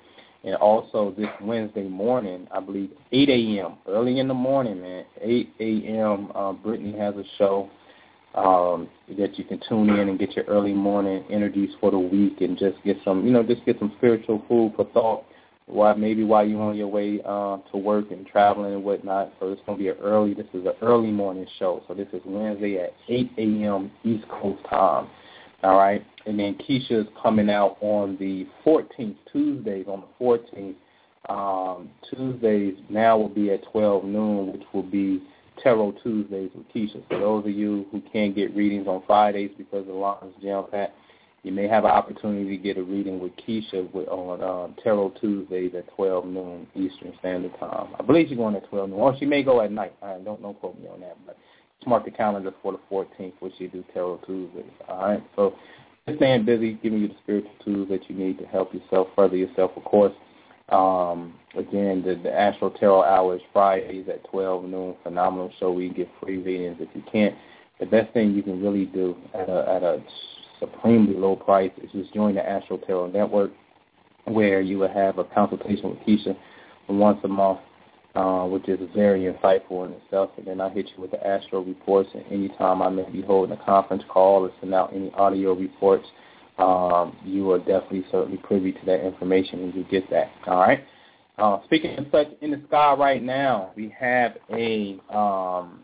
And 0.45 0.55
also 0.55 1.13
this 1.17 1.27
Wednesday 1.41 1.87
morning, 1.87 2.47
I 2.51 2.59
believe 2.59 2.91
8 3.11 3.29
a.m. 3.29 3.77
early 3.87 4.19
in 4.19 4.27
the 4.27 4.35
morning, 4.35 4.79
man. 4.79 5.05
8 5.19 5.53
a.m. 5.59 6.31
Uh, 6.35 6.53
Brittany 6.53 6.95
has 6.99 7.15
a 7.15 7.23
show 7.39 7.67
um, 8.35 8.87
that 9.17 9.39
you 9.39 9.43
can 9.43 9.59
tune 9.67 9.89
in 9.89 10.07
and 10.07 10.19
get 10.19 10.35
your 10.35 10.45
early 10.45 10.73
morning 10.73 11.23
energies 11.31 11.71
for 11.79 11.89
the 11.89 11.97
week, 11.97 12.41
and 12.41 12.59
just 12.59 12.77
get 12.83 12.97
some, 13.03 13.25
you 13.25 13.31
know, 13.31 13.41
just 13.41 13.65
get 13.65 13.79
some 13.79 13.91
spiritual 13.97 14.43
food 14.47 14.73
for 14.75 14.85
thought. 14.93 15.25
Why 15.65 15.95
maybe 15.95 16.23
while 16.23 16.47
you're 16.47 16.61
on 16.61 16.75
your 16.75 16.89
way 16.89 17.21
uh, 17.25 17.57
to 17.71 17.77
work 17.77 18.11
and 18.11 18.27
traveling 18.27 18.75
and 18.75 18.83
whatnot. 18.83 19.33
So 19.39 19.51
it's 19.51 19.61
to 19.65 19.75
be 19.75 19.87
an 19.87 19.95
early. 19.99 20.35
This 20.35 20.45
is 20.53 20.63
an 20.63 20.73
early 20.83 21.09
morning 21.09 21.47
show. 21.57 21.81
So 21.87 21.95
this 21.95 22.07
is 22.13 22.21
Wednesday 22.23 22.77
at 22.77 22.93
8 23.09 23.31
a.m. 23.39 23.89
East 24.03 24.27
Coast 24.29 24.63
time. 24.69 25.07
All 25.63 25.77
right. 25.77 26.05
And 26.25 26.39
then 26.39 26.55
Keisha 26.55 27.01
is 27.01 27.07
coming 27.21 27.49
out 27.49 27.77
on 27.81 28.17
the 28.17 28.47
14th, 28.65 29.15
Tuesdays 29.31 29.85
on 29.87 30.03
the 30.19 30.25
14th. 30.25 30.75
Um, 31.29 31.89
Tuesdays 32.09 32.75
now 32.89 33.17
will 33.17 33.29
be 33.29 33.51
at 33.51 33.63
12 33.71 34.03
noon, 34.05 34.53
which 34.53 34.63
will 34.73 34.83
be 34.83 35.23
Tarot 35.61 35.95
Tuesdays 36.03 36.51
with 36.55 36.67
Keisha. 36.69 37.07
For 37.09 37.19
those 37.19 37.45
of 37.45 37.51
you 37.51 37.85
who 37.91 38.01
can't 38.13 38.35
get 38.35 38.55
readings 38.55 38.87
on 38.87 39.03
Fridays 39.07 39.51
because 39.57 39.81
of 39.81 39.87
the 39.87 39.93
line 39.93 40.17
is 40.27 40.43
jam-packed, 40.43 40.93
you 41.43 41.51
may 41.51 41.67
have 41.67 41.85
an 41.85 41.91
opportunity 41.91 42.57
to 42.57 42.63
get 42.63 42.77
a 42.77 42.83
reading 42.83 43.19
with 43.19 43.31
Keisha 43.37 43.87
on 44.09 44.43
um, 44.43 44.75
Tarot 44.83 45.13
Tuesdays 45.21 45.73
at 45.77 45.87
12 45.95 46.25
noon 46.25 46.67
Eastern 46.75 47.13
Standard 47.19 47.57
Time. 47.59 47.89
I 47.99 48.03
believe 48.03 48.29
she's 48.29 48.37
going 48.37 48.55
at 48.55 48.67
12 48.69 48.89
noon, 48.89 48.99
or 48.99 49.15
she 49.17 49.25
may 49.25 49.43
go 49.43 49.61
at 49.61 49.71
night. 49.71 49.93
I 50.01 50.17
don't 50.17 50.41
know 50.41 50.53
quote 50.53 50.79
me 50.79 50.87
on 50.87 51.01
that, 51.01 51.17
but 51.25 51.37
mark 51.87 52.05
the 52.05 52.11
calendar 52.11 52.53
for 52.61 52.73
the 52.73 52.79
14th, 52.91 53.33
which 53.39 53.53
you 53.57 53.69
do 53.69 53.83
Tarot 53.93 54.21
Tuesdays. 54.25 54.63
All 54.87 54.97
right, 54.97 55.23
so 55.35 55.55
just 56.07 56.19
staying 56.19 56.45
busy, 56.45 56.73
giving 56.83 56.99
you 56.99 57.07
the 57.07 57.15
spiritual 57.23 57.51
tools 57.63 57.89
that 57.89 58.09
you 58.09 58.15
need 58.15 58.37
to 58.39 58.45
help 58.45 58.73
yourself, 58.73 59.07
further 59.15 59.35
yourself, 59.35 59.71
of 59.75 59.83
course. 59.83 60.13
Um, 60.69 61.35
again, 61.55 62.03
the, 62.03 62.19
the 62.21 62.31
Astro 62.31 62.69
Tarot 62.71 63.03
Hour 63.03 63.35
is 63.35 63.41
Fridays 63.53 64.07
at 64.09 64.27
12 64.29 64.65
noon. 64.65 64.95
Phenomenal 65.03 65.51
show. 65.59 65.71
We 65.71 65.89
get 65.89 66.09
free 66.21 66.37
readings. 66.37 66.77
If 66.79 66.89
you 66.95 67.03
can't, 67.11 67.35
the 67.79 67.85
best 67.85 68.11
thing 68.13 68.33
you 68.33 68.41
can 68.41 68.61
really 68.63 68.85
do 68.85 69.15
at 69.33 69.49
a, 69.49 69.69
at 69.69 69.83
a 69.83 70.03
supremely 70.59 71.15
low 71.15 71.35
price 71.35 71.71
is 71.83 71.91
just 71.91 72.13
join 72.13 72.35
the 72.35 72.47
Astro 72.47 72.77
Tarot 72.77 73.11
Network, 73.11 73.51
where 74.25 74.61
you 74.61 74.79
will 74.79 74.91
have 74.91 75.19
a 75.19 75.23
consultation 75.23 75.91
with 75.91 75.99
Keisha 75.99 76.35
once 76.87 77.19
a 77.23 77.27
month 77.27 77.59
uh, 78.15 78.45
which 78.45 78.67
is 78.69 78.79
very 78.95 79.31
insightful 79.31 79.85
in 79.85 79.93
itself. 79.93 80.31
And 80.37 80.47
then 80.47 80.61
I 80.61 80.69
hit 80.69 80.89
you 80.95 81.01
with 81.01 81.11
the 81.11 81.25
astro 81.25 81.61
reports, 81.61 82.09
and 82.13 82.23
anytime 82.31 82.81
I 82.81 82.89
may 82.89 83.09
be 83.09 83.21
holding 83.21 83.57
a 83.57 83.63
conference 83.63 84.03
call 84.07 84.45
or 84.45 84.51
send 84.61 84.73
out 84.73 84.93
any 84.93 85.11
audio 85.11 85.53
reports, 85.53 86.05
um, 86.57 87.17
you 87.25 87.51
are 87.51 87.59
definitely 87.59 88.05
certainly 88.11 88.37
privy 88.37 88.71
to 88.71 88.85
that 88.85 89.05
information, 89.05 89.63
and 89.63 89.75
you 89.75 89.83
get 89.91 90.09
that. 90.09 90.31
All 90.47 90.59
right. 90.59 90.83
Uh, 91.37 91.61
speaking 91.65 91.97
of 91.97 92.05
such, 92.11 92.27
in 92.41 92.51
the 92.51 92.61
sky 92.67 92.93
right 92.93 93.21
now, 93.21 93.71
we 93.75 93.93
have 93.99 94.37
a 94.53 94.97
um, 95.13 95.81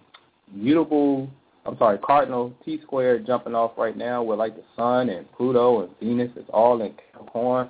mutable, 0.54 1.30
I'm 1.66 1.78
sorry, 1.78 1.98
cardinal 1.98 2.54
T 2.64 2.80
square 2.84 3.20
jumping 3.20 3.54
off 3.54 3.72
right 3.78 3.98
now 3.98 4.24
with 4.24 4.40
like 4.40 4.56
the 4.56 4.64
sun 4.78 5.10
and 5.10 5.30
Pluto 5.34 5.84
and 5.84 5.90
Venus 6.00 6.32
It's 6.38 6.50
all 6.54 6.82
in 6.82 6.94
Capricorn 7.12 7.68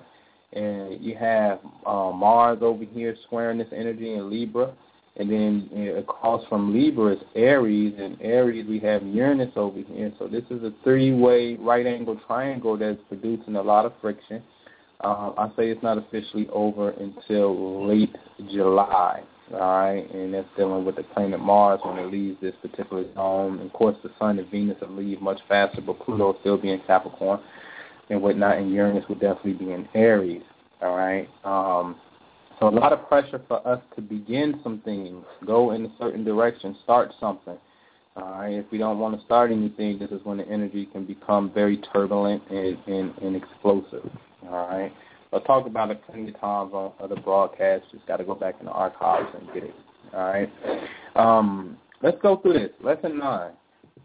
and 0.54 1.02
you 1.04 1.16
have 1.16 1.60
uh, 1.86 2.12
Mars 2.12 2.60
over 2.62 2.84
here 2.84 3.16
squaring 3.26 3.58
this 3.58 3.68
energy 3.76 4.14
in 4.14 4.30
Libra, 4.30 4.74
and 5.18 5.30
then 5.30 5.70
you 5.74 5.86
know, 5.86 5.96
across 5.98 6.46
from 6.48 6.74
Libra 6.74 7.14
is 7.14 7.22
Aries, 7.36 7.94
and 7.98 8.18
Aries 8.22 8.66
we 8.68 8.80
have 8.80 9.04
Uranus 9.04 9.52
over 9.56 9.80
here. 9.80 10.12
So 10.20 10.28
this 10.28 10.44
is 10.50 10.64
a 10.64 10.74
three-way 10.84 11.56
right-angle 11.56 12.20
triangle 12.28 12.78
that's 12.78 13.00
producing 13.08 13.56
a 13.56 13.62
lot 13.62 13.86
of 13.86 13.94
friction. 14.02 14.44
Uh, 15.02 15.32
I 15.38 15.48
say 15.56 15.70
it's 15.70 15.82
not 15.82 15.98
officially 15.98 16.48
over 16.52 16.92
until 16.92 17.88
late 17.88 18.16
July, 18.52 19.24
all 19.54 19.60
right, 19.60 20.14
and 20.14 20.34
that's 20.34 20.48
dealing 20.56 20.86
with 20.86 20.98
the 20.98 21.04
planet 21.04 21.40
Mars 21.40 21.80
when 21.84 21.98
it 21.98 22.12
leaves 22.12 22.40
this 22.40 22.54
particular 22.62 23.12
zone. 23.16 23.60
And 23.60 23.68
of 23.68 23.74
course, 23.74 23.98
the 24.04 24.12
Sun 24.20 24.38
and 24.38 24.50
Venus 24.50 24.78
will 24.82 24.96
leave 24.96 25.20
much 25.22 25.40
faster, 25.48 25.82
but 25.82 26.00
Pluto 26.00 26.26
will 26.26 26.38
still 26.42 26.58
be 26.58 26.72
in 26.72 26.82
Capricorn 26.86 27.40
and 28.12 28.22
whatnot, 28.22 28.58
and 28.58 28.72
Uranus 28.72 29.06
would 29.10 29.22
definitely 29.22 29.54
be 29.54 29.72
in 29.72 29.88
Aries. 29.96 30.44
All 30.82 30.96
right. 30.96 31.30
Um, 31.46 31.96
so 32.60 32.68
a 32.68 32.70
lot 32.70 32.94
of 32.94 33.08
pressure 33.08 33.42
for 33.48 33.66
us 33.68 33.82
to 33.96 34.02
begin 34.02 34.60
some 34.64 34.82
things, 34.84 35.24
go 35.48 35.72
in 35.72 35.86
a 35.86 35.92
certain 35.98 36.24
direction, 36.24 36.76
start 36.84 37.12
something. 37.20 37.58
All 38.18 38.32
right. 38.32 38.54
If 38.54 38.66
we 38.72 38.78
don't 38.78 39.00
want 39.00 39.18
to 39.18 39.26
start 39.26 39.52
anything, 39.52 39.98
this 39.98 40.12
is 40.12 40.20
when 40.26 40.38
the 40.38 40.48
energy 40.48 40.86
can 40.88 41.06
become 41.06 41.52
very 41.54 41.78
turbulent 41.78 42.44
and, 42.50 42.78
and, 42.86 43.18
and 43.20 43.36
explosive. 43.36 44.10
All 44.44 44.68
right. 44.68 44.92
I'll 45.34 45.40
talk 45.42 45.66
about 45.66 45.90
it 45.90 46.02
plenty 46.06 46.30
of 46.30 46.40
times 46.42 46.74
on 46.74 46.92
other 47.00 47.16
broadcasts. 47.16 47.88
Just 47.94 48.06
got 48.06 48.18
to 48.18 48.26
go 48.26 48.36
back 48.36 48.56
in 48.60 48.66
the 48.66 48.72
archives 48.74 49.30
and 49.40 49.48
get 49.54 49.64
it. 49.64 49.76
All 50.14 50.26
right. 50.26 50.50
Um, 51.16 51.78
let's 52.04 52.18
go 52.22 52.36
through 52.36 52.54
this. 52.54 52.72
Lesson 52.84 53.18
nine. 53.18 53.54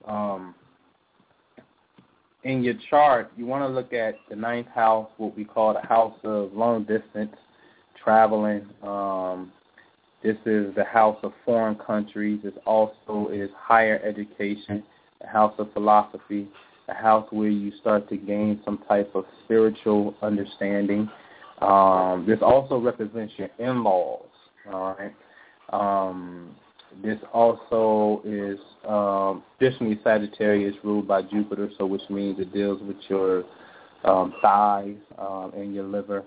Um, 0.06 0.54
in 2.46 2.62
your 2.62 2.74
chart, 2.88 3.32
you 3.36 3.44
want 3.44 3.62
to 3.64 3.68
look 3.68 3.92
at 3.92 4.14
the 4.30 4.36
ninth 4.36 4.68
house, 4.68 5.08
what 5.16 5.36
we 5.36 5.44
call 5.44 5.74
the 5.74 5.86
house 5.86 6.16
of 6.22 6.52
long 6.54 6.84
distance 6.84 7.34
traveling. 8.02 8.64
Um, 8.84 9.52
this 10.22 10.36
is 10.46 10.72
the 10.76 10.84
house 10.84 11.18
of 11.24 11.32
foreign 11.44 11.74
countries. 11.74 12.38
This 12.44 12.54
also 12.64 13.30
is 13.32 13.50
higher 13.58 14.00
education, 14.04 14.84
the 15.20 15.26
house 15.26 15.54
of 15.58 15.72
philosophy, 15.72 16.46
the 16.86 16.94
house 16.94 17.26
where 17.30 17.48
you 17.48 17.72
start 17.80 18.08
to 18.10 18.16
gain 18.16 18.60
some 18.64 18.78
type 18.88 19.10
of 19.16 19.24
spiritual 19.44 20.14
understanding. 20.22 21.10
Um, 21.60 22.26
this 22.28 22.38
also 22.42 22.78
represents 22.78 23.34
your 23.38 23.50
in-laws. 23.58 24.28
All 24.72 24.96
right. 24.96 25.14
Um, 25.72 26.54
this 27.02 27.18
also 27.32 28.22
is 28.24 28.58
um, 28.88 29.42
traditionally 29.58 30.00
Sagittarius 30.02 30.74
ruled 30.82 31.08
by 31.08 31.22
Jupiter, 31.22 31.70
so 31.78 31.86
which 31.86 32.02
means 32.10 32.38
it 32.38 32.52
deals 32.52 32.80
with 32.82 32.96
your 33.08 33.44
um, 34.04 34.34
thighs 34.40 34.96
um, 35.18 35.52
and 35.54 35.74
your 35.74 35.84
liver. 35.84 36.24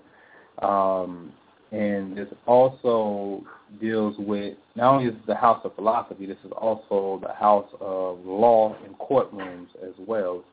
Um, 0.60 1.32
and 1.72 2.16
this 2.16 2.28
also 2.46 3.44
deals 3.80 4.16
with 4.18 4.56
not 4.74 4.94
only 4.94 5.06
is 5.06 5.14
the 5.26 5.34
house 5.34 5.60
of 5.64 5.74
philosophy, 5.76 6.26
this 6.26 6.38
is 6.44 6.52
also 6.56 7.20
the 7.22 7.32
house 7.32 7.68
of 7.80 8.18
law 8.24 8.76
and 8.84 8.98
courtrooms 8.98 9.68
as 9.82 9.94
well. 9.98 10.44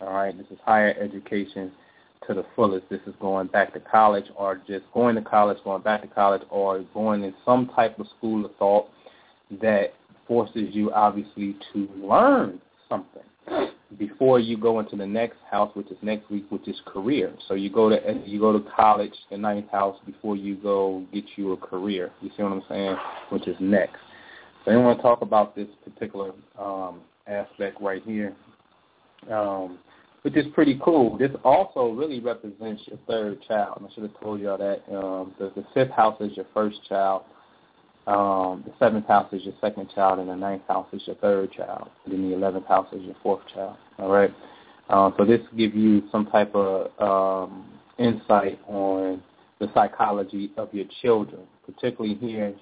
All 0.00 0.12
right, 0.12 0.36
this 0.36 0.46
is 0.50 0.58
higher 0.64 0.94
education 1.00 1.72
to 2.26 2.34
the 2.34 2.44
fullest. 2.54 2.88
This 2.88 3.00
is 3.06 3.14
going 3.20 3.48
back 3.48 3.72
to 3.74 3.80
college 3.80 4.26
or 4.36 4.60
just 4.66 4.84
going 4.94 5.16
to 5.16 5.22
college, 5.22 5.58
going 5.64 5.82
back 5.82 6.02
to 6.02 6.08
college, 6.08 6.42
or 6.50 6.84
going 6.94 7.24
in 7.24 7.34
some 7.44 7.68
type 7.74 7.98
of 7.98 8.06
school 8.16 8.44
of 8.44 8.54
thought 8.56 8.88
that 9.60 9.94
forces 10.26 10.68
you 10.70 10.92
obviously 10.92 11.56
to 11.72 11.88
learn 11.96 12.60
something 12.88 13.22
before 13.98 14.38
you 14.40 14.56
go 14.56 14.80
into 14.80 14.96
the 14.96 15.06
next 15.06 15.36
house, 15.50 15.70
which 15.74 15.90
is 15.90 15.96
next 16.02 16.30
week, 16.30 16.46
which 16.50 16.66
is 16.68 16.76
career. 16.86 17.32
So 17.48 17.54
you 17.54 17.70
go 17.70 17.88
to 17.88 18.22
you 18.24 18.40
go 18.40 18.52
to 18.52 18.64
college, 18.74 19.12
the 19.30 19.36
ninth 19.36 19.70
house, 19.70 19.96
before 20.06 20.36
you 20.36 20.56
go 20.56 21.04
get 21.12 21.24
you 21.36 21.52
a 21.52 21.56
career. 21.56 22.10
You 22.20 22.30
see 22.36 22.42
what 22.42 22.52
I'm 22.52 22.62
saying? 22.68 22.96
Which 23.30 23.46
is 23.46 23.56
next. 23.60 23.98
So 24.64 24.70
I 24.70 24.76
want 24.76 24.98
to 24.98 25.02
talk 25.02 25.22
about 25.22 25.56
this 25.56 25.68
particular 25.84 26.32
um, 26.58 27.00
aspect 27.26 27.80
right 27.80 28.02
here. 28.04 28.34
Um, 29.30 29.78
which 30.22 30.36
is 30.36 30.46
pretty 30.54 30.80
cool. 30.84 31.18
This 31.18 31.32
also 31.44 31.90
really 31.90 32.20
represents 32.20 32.82
your 32.86 32.98
third 33.08 33.40
child. 33.46 33.82
I 33.84 33.92
should 33.92 34.04
have 34.04 34.20
told 34.20 34.40
y'all 34.40 34.58
that. 34.58 34.82
Um, 34.94 35.34
the, 35.38 35.52
the 35.56 35.64
fifth 35.74 35.90
house 35.90 36.16
is 36.20 36.36
your 36.36 36.46
first 36.54 36.78
child. 36.88 37.24
Um, 38.06 38.64
the 38.66 38.72
seventh 38.78 39.06
house 39.06 39.32
is 39.32 39.42
your 39.44 39.54
second 39.60 39.88
child, 39.94 40.18
and 40.18 40.28
the 40.28 40.34
ninth 40.34 40.62
house 40.66 40.88
is 40.92 41.02
your 41.06 41.16
third 41.16 41.52
child. 41.52 41.88
And 42.04 42.14
then 42.14 42.28
the 42.28 42.34
eleventh 42.34 42.66
house 42.66 42.88
is 42.92 43.02
your 43.02 43.14
fourth 43.22 43.42
child. 43.54 43.76
All 43.98 44.10
right. 44.10 44.34
Uh, 44.88 45.10
so 45.16 45.24
this 45.24 45.40
gives 45.56 45.74
you 45.74 46.02
some 46.10 46.26
type 46.26 46.54
of 46.54 46.90
um, 47.00 47.64
insight 47.98 48.58
on 48.66 49.22
the 49.60 49.70
psychology 49.72 50.50
of 50.56 50.72
your 50.74 50.86
children, 51.00 51.42
particularly 51.64 52.16
here. 52.16 52.52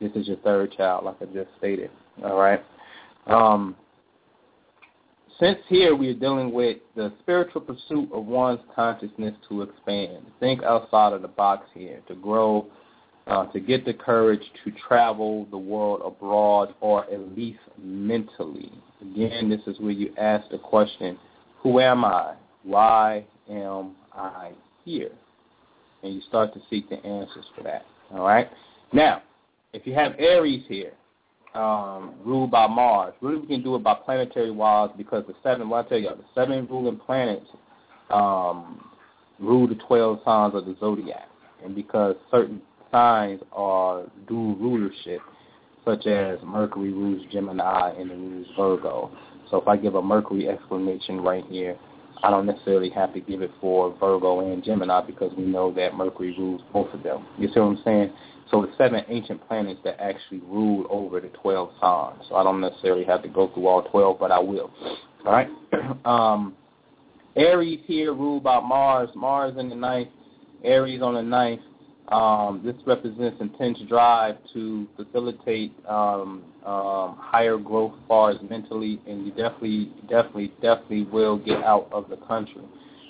This 0.00 0.10
is 0.14 0.26
your 0.26 0.36
third 0.38 0.72
child, 0.72 1.04
like 1.04 1.16
I 1.20 1.26
just 1.26 1.50
stated. 1.58 1.90
All 2.24 2.36
right. 2.36 2.62
Um, 3.26 3.76
since 5.40 5.58
here 5.68 5.94
we 5.94 6.08
are 6.08 6.14
dealing 6.14 6.52
with 6.52 6.78
the 6.96 7.12
spiritual 7.20 7.60
pursuit 7.60 8.08
of 8.12 8.26
one's 8.26 8.60
consciousness 8.74 9.34
to 9.48 9.62
expand, 9.62 10.26
think 10.40 10.64
outside 10.64 11.12
of 11.12 11.22
the 11.22 11.28
box 11.28 11.68
here, 11.74 12.00
to 12.08 12.16
grow, 12.16 12.66
uh, 13.28 13.46
to 13.52 13.60
get 13.60 13.84
the 13.84 13.94
courage 13.94 14.42
to 14.64 14.72
travel 14.88 15.46
the 15.50 15.58
world 15.58 16.00
abroad 16.04 16.74
or 16.80 17.04
at 17.04 17.36
least 17.36 17.60
mentally. 17.80 18.72
Again, 19.00 19.48
this 19.48 19.60
is 19.66 19.78
where 19.80 19.92
you 19.92 20.12
ask 20.18 20.48
the 20.50 20.58
question, 20.58 21.18
who 21.62 21.80
am 21.80 22.04
I? 22.04 22.34
Why 22.62 23.24
am 23.50 23.92
I 24.12 24.52
here? 24.84 25.12
And 26.02 26.14
you 26.14 26.20
start 26.22 26.54
to 26.54 26.60
seek 26.70 26.88
the 26.88 26.96
answers 27.04 27.44
for 27.56 27.62
that. 27.64 27.84
All 28.12 28.24
right? 28.24 28.48
Now, 28.92 29.22
if 29.72 29.86
you 29.86 29.94
have 29.94 30.14
Aries 30.18 30.64
here, 30.68 30.92
um, 31.54 32.14
ruled 32.24 32.50
by 32.50 32.66
Mars. 32.66 33.14
Really, 33.20 33.40
we 33.40 33.46
can 33.46 33.62
do 33.62 33.74
it 33.74 33.82
by 33.82 33.94
planetary 33.94 34.50
wise 34.50 34.90
because 34.96 35.24
the 35.26 35.34
seven. 35.42 35.68
Well, 35.68 35.84
I 35.84 35.88
tell 35.88 35.98
you, 35.98 36.10
the 36.10 36.24
seven 36.34 36.66
ruling 36.66 36.98
planets 36.98 37.46
um, 38.10 38.84
rule 39.38 39.66
the 39.66 39.74
twelve 39.74 40.20
signs 40.24 40.54
of 40.54 40.66
the 40.66 40.76
zodiac, 40.78 41.28
and 41.64 41.74
because 41.74 42.16
certain 42.30 42.60
signs 42.90 43.40
are 43.52 44.04
dual 44.26 44.56
rulership, 44.56 45.20
such 45.84 46.06
as 46.06 46.38
Mercury 46.44 46.92
rules 46.92 47.24
Gemini 47.32 47.90
and 47.98 48.10
it 48.10 48.14
rules 48.14 48.46
Virgo. 48.56 49.10
So 49.50 49.60
if 49.60 49.68
I 49.68 49.76
give 49.76 49.94
a 49.94 50.02
Mercury 50.02 50.48
explanation 50.48 51.20
right 51.20 51.44
here, 51.48 51.76
I 52.22 52.30
don't 52.30 52.46
necessarily 52.46 52.90
have 52.90 53.14
to 53.14 53.20
give 53.20 53.42
it 53.42 53.50
for 53.60 53.96
Virgo 53.98 54.52
and 54.52 54.62
Gemini 54.62 55.06
because 55.06 55.32
we 55.36 55.44
know 55.44 55.72
that 55.74 55.94
Mercury 55.94 56.34
rules 56.36 56.62
both 56.72 56.92
of 56.92 57.02
them. 57.02 57.26
You 57.38 57.48
see 57.48 57.60
what 57.60 57.66
I'm 57.66 57.82
saying? 57.84 58.12
So 58.50 58.62
the 58.62 58.72
seven 58.76 59.04
ancient 59.08 59.46
planets 59.46 59.80
that 59.84 60.00
actually 60.00 60.40
rule 60.40 60.86
over 60.90 61.20
the 61.20 61.28
12 61.28 61.70
signs. 61.80 62.22
So 62.28 62.36
I 62.36 62.42
don't 62.42 62.60
necessarily 62.60 63.04
have 63.04 63.22
to 63.22 63.28
go 63.28 63.48
through 63.52 63.66
all 63.66 63.82
12, 63.82 64.18
but 64.18 64.30
I 64.30 64.38
will. 64.38 64.70
All 65.24 65.32
right? 65.32 65.48
um, 66.04 66.56
Aries 67.36 67.80
here 67.86 68.14
ruled 68.14 68.42
by 68.42 68.60
Mars. 68.60 69.10
Mars 69.14 69.54
in 69.58 69.68
the 69.68 69.74
ninth, 69.74 70.08
Aries 70.64 71.02
on 71.02 71.14
the 71.14 71.22
ninth. 71.22 71.60
Um, 72.10 72.62
this 72.64 72.74
represents 72.86 73.38
intense 73.40 73.78
drive 73.86 74.36
to 74.54 74.88
facilitate 74.96 75.72
um, 75.86 76.42
um, 76.64 77.16
higher 77.20 77.58
growth 77.58 77.92
as 77.94 78.08
far 78.08 78.30
as 78.30 78.38
mentally, 78.48 78.98
and 79.06 79.26
you 79.26 79.32
definitely, 79.32 79.92
definitely, 80.08 80.52
definitely 80.62 81.04
will 81.04 81.36
get 81.36 81.62
out 81.62 81.88
of 81.92 82.08
the 82.08 82.16
country. 82.16 82.62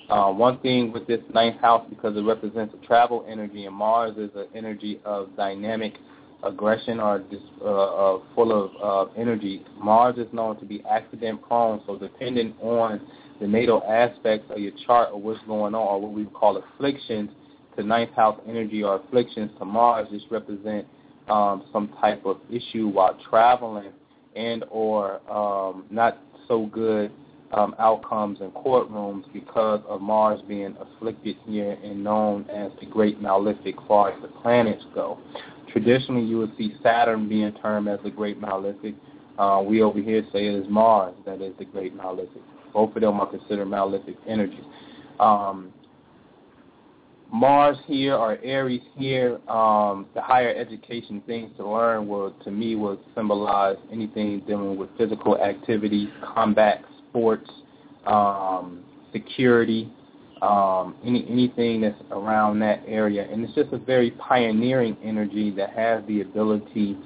Uh, 0.08 0.32
one 0.32 0.58
thing 0.60 0.90
with 0.90 1.06
this 1.06 1.20
ninth 1.32 1.60
house, 1.60 1.86
because 1.88 2.16
it 2.16 2.22
represents 2.22 2.74
a 2.74 2.86
travel 2.86 3.24
energy, 3.28 3.66
and 3.66 3.74
Mars 3.74 4.16
is 4.16 4.30
an 4.34 4.46
energy 4.54 5.00
of 5.04 5.28
dynamic 5.36 5.94
aggression 6.42 6.98
or 6.98 7.20
just 7.30 7.44
uh, 7.60 7.66
uh, 7.66 8.18
full 8.34 8.52
of 8.52 8.70
uh, 8.82 9.12
energy. 9.16 9.64
Mars 9.78 10.16
is 10.18 10.32
known 10.32 10.58
to 10.58 10.64
be 10.64 10.82
accident 10.90 11.40
prone, 11.46 11.82
so 11.86 11.96
depending 11.96 12.54
on 12.62 13.00
the 13.40 13.46
natal 13.46 13.84
aspects 13.88 14.50
of 14.50 14.58
your 14.58 14.72
chart 14.86 15.10
or 15.12 15.20
what's 15.20 15.40
going 15.46 15.74
on, 15.74 15.80
or 15.80 16.00
what 16.00 16.12
we 16.12 16.24
call 16.24 16.56
afflictions 16.56 17.30
to 17.78 17.84
ninth 17.84 18.12
house 18.14 18.38
energy 18.46 18.82
or 18.82 18.96
afflictions 18.96 19.50
to 19.58 19.64
Mars, 19.64 20.08
just 20.10 20.26
represent 20.30 20.86
um, 21.28 21.64
some 21.72 21.88
type 22.00 22.24
of 22.26 22.38
issue 22.50 22.88
while 22.88 23.16
traveling 23.28 23.92
and 24.36 24.64
or 24.70 25.20
um, 25.30 25.84
not 25.90 26.18
so 26.46 26.66
good 26.66 27.10
um, 27.52 27.74
outcomes 27.78 28.40
in 28.40 28.50
courtrooms 28.50 29.24
because 29.32 29.80
of 29.88 30.00
Mars 30.00 30.40
being 30.48 30.76
afflicted 30.80 31.36
here 31.46 31.78
and 31.82 32.02
known 32.02 32.48
as 32.50 32.70
the 32.80 32.86
Great 32.86 33.20
Malefic 33.20 33.74
far 33.86 34.12
as 34.12 34.22
the 34.22 34.28
planets 34.28 34.84
go. 34.94 35.18
Traditionally, 35.72 36.24
you 36.24 36.38
would 36.38 36.52
see 36.58 36.74
Saturn 36.82 37.28
being 37.28 37.52
termed 37.54 37.88
as 37.88 38.00
the 38.02 38.10
Great 38.10 38.40
Malefic. 38.40 38.94
Uh, 39.38 39.62
we 39.64 39.82
over 39.82 40.00
here 40.00 40.22
say 40.32 40.46
it 40.46 40.54
is 40.54 40.66
Mars 40.68 41.14
that 41.24 41.40
is 41.40 41.54
the 41.58 41.64
Great 41.64 41.94
Malefic. 41.94 42.42
Both 42.72 42.96
of 42.96 43.02
them 43.02 43.20
are 43.20 43.26
considered 43.26 43.66
malefic 43.66 44.16
energies. 44.26 44.64
Um, 45.20 45.72
Mars 47.30 47.76
here 47.86 48.14
or 48.14 48.38
Aries 48.42 48.80
here, 48.96 49.38
um, 49.48 50.06
the 50.14 50.20
higher 50.22 50.54
education 50.54 51.22
things 51.26 51.50
to 51.58 51.68
learn 51.68 52.08
will, 52.08 52.32
to 52.44 52.50
me, 52.50 52.74
will 52.74 52.98
symbolize 53.14 53.76
anything 53.92 54.40
dealing 54.46 54.76
with 54.76 54.88
physical 54.96 55.38
activity, 55.38 56.08
combat, 56.34 56.82
sports, 57.08 57.50
um, 58.06 58.82
security, 59.12 59.92
um, 60.40 60.94
any 61.04 61.26
anything 61.28 61.80
that's 61.82 62.00
around 62.12 62.60
that 62.60 62.82
area, 62.86 63.26
and 63.30 63.44
it's 63.44 63.54
just 63.54 63.72
a 63.72 63.78
very 63.78 64.12
pioneering 64.12 64.96
energy 65.02 65.50
that 65.50 65.70
has 65.70 66.02
the 66.06 66.20
ability 66.22 66.96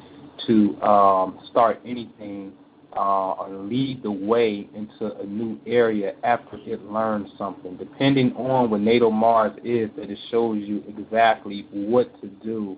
to 0.46 0.80
um, 0.82 1.40
start 1.50 1.80
anything 1.85 2.52
uh, 2.96 3.33
or 3.33 3.48
lead 3.50 4.02
the 4.02 4.11
way 4.11 4.68
into 4.74 5.14
a 5.20 5.24
new 5.24 5.59
area 5.66 6.14
after 6.24 6.59
it 6.66 6.85
learns 6.85 7.28
something. 7.38 7.76
Depending 7.76 8.33
on 8.35 8.70
what 8.70 8.81
natal 8.81 9.11
Mars 9.11 9.52
is, 9.64 9.90
that 9.96 10.11
it 10.11 10.18
shows 10.31 10.59
you 10.62 10.83
exactly 10.87 11.66
what 11.70 12.20
to 12.20 12.28
do 12.28 12.76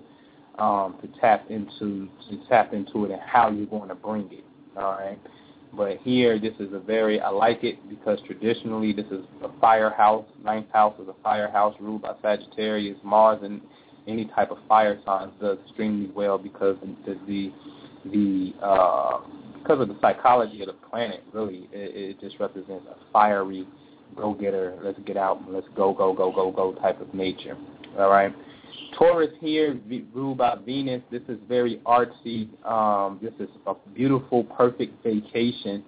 um, 0.57 0.95
to 1.01 1.19
tap 1.19 1.45
into 1.49 2.07
to 2.29 2.37
tap 2.47 2.73
into 2.73 3.05
it 3.05 3.11
and 3.11 3.21
how 3.21 3.49
you're 3.49 3.65
going 3.65 3.89
to 3.89 3.95
bring 3.95 4.29
it. 4.31 4.45
All 4.77 4.91
right. 4.91 5.19
But 5.75 5.97
here, 6.03 6.39
this 6.39 6.53
is 6.59 6.73
a 6.73 6.79
very, 6.79 7.19
I 7.19 7.29
like 7.29 7.63
it 7.63 7.77
because 7.89 8.19
traditionally 8.25 8.93
this 8.93 9.07
is 9.07 9.25
a 9.43 9.49
fire 9.59 9.89
house. 9.89 10.25
Ninth 10.43 10.67
house 10.71 10.97
is 11.01 11.09
a 11.09 11.15
fire 11.21 11.51
house 11.51 11.75
ruled 11.81 12.03
by 12.03 12.13
Sagittarius. 12.21 12.97
Mars 13.03 13.39
and 13.43 13.61
any 14.07 14.25
type 14.25 14.51
of 14.51 14.57
fire 14.69 14.99
signs 15.05 15.33
does 15.41 15.57
extremely 15.65 16.09
well 16.15 16.37
because 16.37 16.77
the 17.05 17.17
the, 17.27 17.51
the 18.09 18.53
uh, 18.65 19.19
because 19.65 19.81
of 19.81 19.87
the 19.87 19.97
psychology 19.99 20.61
of 20.61 20.67
the 20.67 20.73
planet. 20.73 21.23
Really, 21.33 21.67
it, 21.71 22.17
it 22.17 22.21
just 22.21 22.39
represents 22.39 22.85
a 22.89 22.95
fiery, 23.11 23.67
go-getter, 24.15 24.77
let's 24.83 24.99
get 25.05 25.17
out, 25.17 25.41
let's 25.49 25.67
go, 25.75 25.93
go, 25.93 26.13
go, 26.13 26.31
go, 26.31 26.51
go 26.51 26.73
type 26.75 27.01
of 27.01 27.13
nature. 27.13 27.57
All 27.97 28.09
right. 28.09 28.33
Taurus 28.97 29.31
here, 29.39 29.79
ruled 30.13 30.37
by 30.37 30.55
Venus. 30.65 31.01
This 31.11 31.21
is 31.27 31.37
very 31.47 31.81
artsy. 31.85 32.49
Um, 32.65 33.19
this 33.21 33.33
is 33.39 33.49
a 33.65 33.73
beautiful, 33.93 34.43
perfect 34.43 35.03
vacation. 35.03 35.83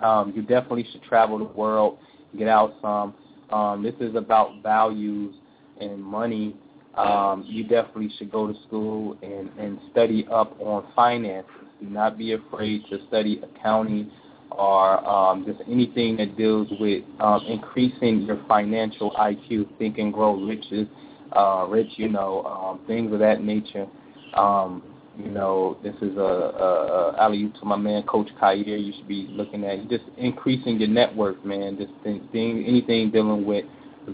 Um, 0.00 0.32
you 0.34 0.42
definitely 0.42 0.86
should 0.90 1.02
travel 1.02 1.38
the 1.38 1.44
world, 1.44 1.98
get 2.36 2.48
out 2.48 2.74
some. 2.80 3.14
Um, 3.50 3.82
this 3.82 3.94
is 4.00 4.16
about 4.16 4.62
values 4.62 5.34
and 5.80 6.02
money. 6.02 6.56
Um, 6.96 7.44
you 7.46 7.64
definitely 7.64 8.10
should 8.18 8.30
go 8.30 8.46
to 8.46 8.54
school 8.66 9.16
and, 9.22 9.50
and 9.58 9.78
study 9.90 10.26
up 10.32 10.56
on 10.60 10.84
finances. 10.94 11.63
Not 11.90 12.18
be 12.18 12.32
afraid 12.32 12.82
to 12.90 12.98
study 13.08 13.40
accounting 13.42 14.10
or 14.50 15.04
um, 15.08 15.44
just 15.46 15.60
anything 15.68 16.16
that 16.18 16.36
deals 16.36 16.68
with 16.78 17.04
um, 17.20 17.44
increasing 17.48 18.22
your 18.22 18.42
financial 18.48 19.10
IQ. 19.12 19.66
Think 19.78 19.98
and 19.98 20.12
grow 20.12 20.34
riches 20.34 20.86
uh, 21.34 21.66
rich, 21.68 21.88
you 21.96 22.08
know, 22.08 22.42
um, 22.44 22.80
things 22.86 23.12
of 23.12 23.18
that 23.18 23.42
nature. 23.42 23.86
Um, 24.34 24.82
you 25.18 25.30
know, 25.30 25.78
this 25.82 25.94
is 26.02 26.16
a, 26.16 26.20
a, 26.20 27.12
a 27.14 27.22
alley 27.22 27.52
to 27.60 27.64
my 27.64 27.76
man, 27.76 28.02
Coach 28.04 28.28
Khayr. 28.40 28.64
You 28.66 28.92
should 28.96 29.08
be 29.08 29.28
looking 29.30 29.64
at 29.64 29.88
just 29.88 30.04
increasing 30.18 30.78
your 30.78 30.88
network, 30.88 31.44
man. 31.44 31.76
Just 31.76 31.92
thing, 32.02 32.64
anything 32.66 33.10
dealing 33.10 33.44
with 33.44 33.64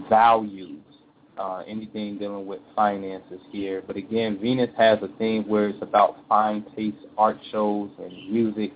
values, 0.09 0.79
uh, 1.41 1.63
anything 1.67 2.17
dealing 2.17 2.45
with 2.45 2.59
finances 2.75 3.39
here. 3.51 3.83
But 3.85 3.97
again, 3.97 4.37
Venus 4.39 4.69
has 4.77 4.99
a 5.01 5.07
thing 5.17 5.43
where 5.47 5.69
it's 5.69 5.81
about 5.81 6.17
fine 6.29 6.63
taste 6.75 6.97
art 7.17 7.37
shows 7.51 7.89
and 7.97 8.31
music 8.31 8.71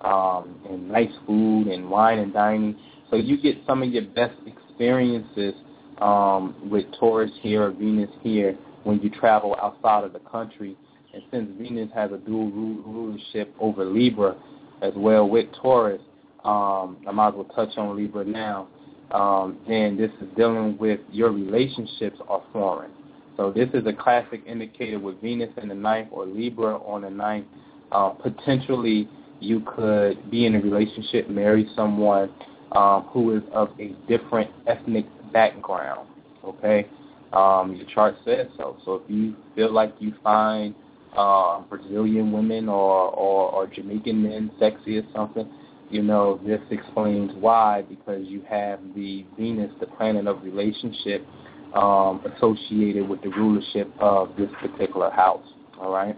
um, 0.00 0.60
and 0.68 0.88
nice 0.88 1.12
food 1.26 1.68
and 1.68 1.88
wine 1.88 2.18
and 2.18 2.32
dining. 2.32 2.76
So 3.10 3.16
you 3.16 3.40
get 3.40 3.56
some 3.66 3.82
of 3.82 3.90
your 3.90 4.04
best 4.04 4.34
experiences 4.46 5.54
um, 6.00 6.68
with 6.68 6.86
Taurus 6.98 7.30
here 7.40 7.62
or 7.62 7.70
Venus 7.70 8.10
here 8.22 8.56
when 8.84 9.00
you 9.00 9.10
travel 9.10 9.56
outside 9.62 10.04
of 10.04 10.12
the 10.12 10.20
country. 10.20 10.76
And 11.14 11.22
since 11.30 11.50
Venus 11.58 11.90
has 11.94 12.10
a 12.12 12.18
dual 12.18 12.50
rulership 12.50 13.54
over 13.60 13.84
Libra 13.84 14.36
as 14.82 14.92
well 14.96 15.28
with 15.28 15.46
Taurus, 15.62 16.02
um, 16.44 16.98
I 17.06 17.12
might 17.12 17.28
as 17.28 17.34
well 17.34 17.50
touch 17.54 17.76
on 17.76 17.96
Libra 17.96 18.24
now, 18.24 18.68
um, 19.12 19.58
then 19.66 19.96
this 19.96 20.10
is 20.20 20.28
dealing 20.36 20.76
with 20.78 21.00
your 21.10 21.30
relationships 21.30 22.18
are 22.28 22.42
foreign. 22.52 22.90
So 23.36 23.52
this 23.52 23.68
is 23.72 23.86
a 23.86 23.92
classic 23.92 24.42
indicator 24.46 24.98
with 24.98 25.20
Venus 25.22 25.50
in 25.62 25.68
the 25.68 25.74
ninth 25.74 26.08
or 26.10 26.26
Libra 26.26 26.76
on 26.78 27.02
the 27.02 27.10
ninth. 27.10 27.46
Uh, 27.92 28.10
potentially 28.10 29.08
you 29.40 29.60
could 29.60 30.30
be 30.30 30.46
in 30.46 30.56
a 30.56 30.60
relationship, 30.60 31.30
marry 31.30 31.68
someone, 31.76 32.30
um, 32.72 33.04
who 33.12 33.36
is 33.36 33.42
of 33.52 33.70
a 33.78 33.94
different 34.08 34.50
ethnic 34.66 35.06
background. 35.32 36.08
Okay, 36.44 36.86
um, 37.32 37.74
your 37.74 37.86
chart 37.86 38.16
says 38.24 38.48
so. 38.56 38.76
So 38.84 38.96
if 38.96 39.02
you 39.08 39.36
feel 39.54 39.72
like 39.72 39.94
you 39.98 40.14
find 40.22 40.74
uh, 41.16 41.60
Brazilian 41.62 42.32
women 42.32 42.68
or, 42.68 43.10
or, 43.10 43.50
or 43.52 43.66
Jamaican 43.66 44.22
men 44.22 44.50
sexy 44.58 44.98
or 44.98 45.02
something, 45.14 45.48
you 45.90 46.02
know, 46.02 46.40
this 46.46 46.60
explains 46.70 47.32
why, 47.34 47.82
because 47.88 48.26
you 48.26 48.42
have 48.48 48.80
the 48.94 49.24
Venus, 49.36 49.70
the 49.80 49.86
planet 49.86 50.26
of 50.26 50.42
relationship, 50.42 51.26
um, 51.74 52.24
associated 52.36 53.08
with 53.08 53.22
the 53.22 53.28
rulership 53.30 53.90
of 54.00 54.36
this 54.36 54.50
particular 54.60 55.10
house. 55.10 55.46
All 55.80 55.92
right. 55.92 56.16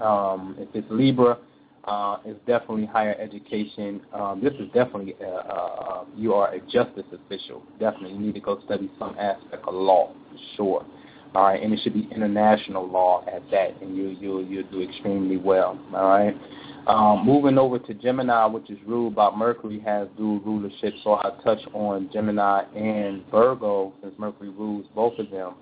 Um, 0.00 0.56
if 0.58 0.68
it's 0.74 0.86
Libra, 0.90 1.38
uh, 1.84 2.18
it's 2.24 2.38
definitely 2.46 2.86
higher 2.86 3.16
education. 3.18 4.00
Um, 4.12 4.40
this 4.42 4.52
is 4.54 4.66
definitely 4.72 5.16
uh, 5.20 5.26
uh, 5.26 6.04
you 6.16 6.34
are 6.34 6.52
a 6.52 6.60
justice 6.60 7.06
official. 7.12 7.62
Definitely, 7.78 8.12
you 8.12 8.18
need 8.18 8.34
to 8.34 8.40
go 8.40 8.60
study 8.64 8.90
some 8.98 9.16
aspect 9.18 9.66
of 9.66 9.74
law 9.74 10.12
for 10.30 10.38
sure. 10.56 10.86
All 11.34 11.44
right, 11.44 11.62
and 11.62 11.72
it 11.72 11.80
should 11.82 11.94
be 11.94 12.08
international 12.12 12.88
law 12.88 13.24
at 13.32 13.48
that, 13.50 13.80
and 13.80 13.96
you 13.96 14.08
you 14.20 14.40
you'll 14.40 14.70
do 14.70 14.82
extremely 14.82 15.36
well. 15.36 15.78
All 15.94 16.08
right. 16.08 16.36
Um, 16.86 17.24
moving 17.24 17.58
over 17.58 17.78
to 17.78 17.94
Gemini, 17.94 18.46
which 18.46 18.70
is 18.70 18.78
ruled 18.86 19.14
by 19.14 19.30
Mercury, 19.36 19.80
has 19.80 20.08
dual 20.16 20.40
rulership. 20.40 20.94
So 21.04 21.12
I'll 21.12 21.40
touch 21.42 21.60
on 21.72 22.10
Gemini 22.12 22.62
and 22.74 23.24
Virgo 23.30 23.92
since 24.02 24.14
Mercury 24.18 24.48
rules 24.48 24.86
both 24.94 25.18
of 25.18 25.30
them. 25.30 25.54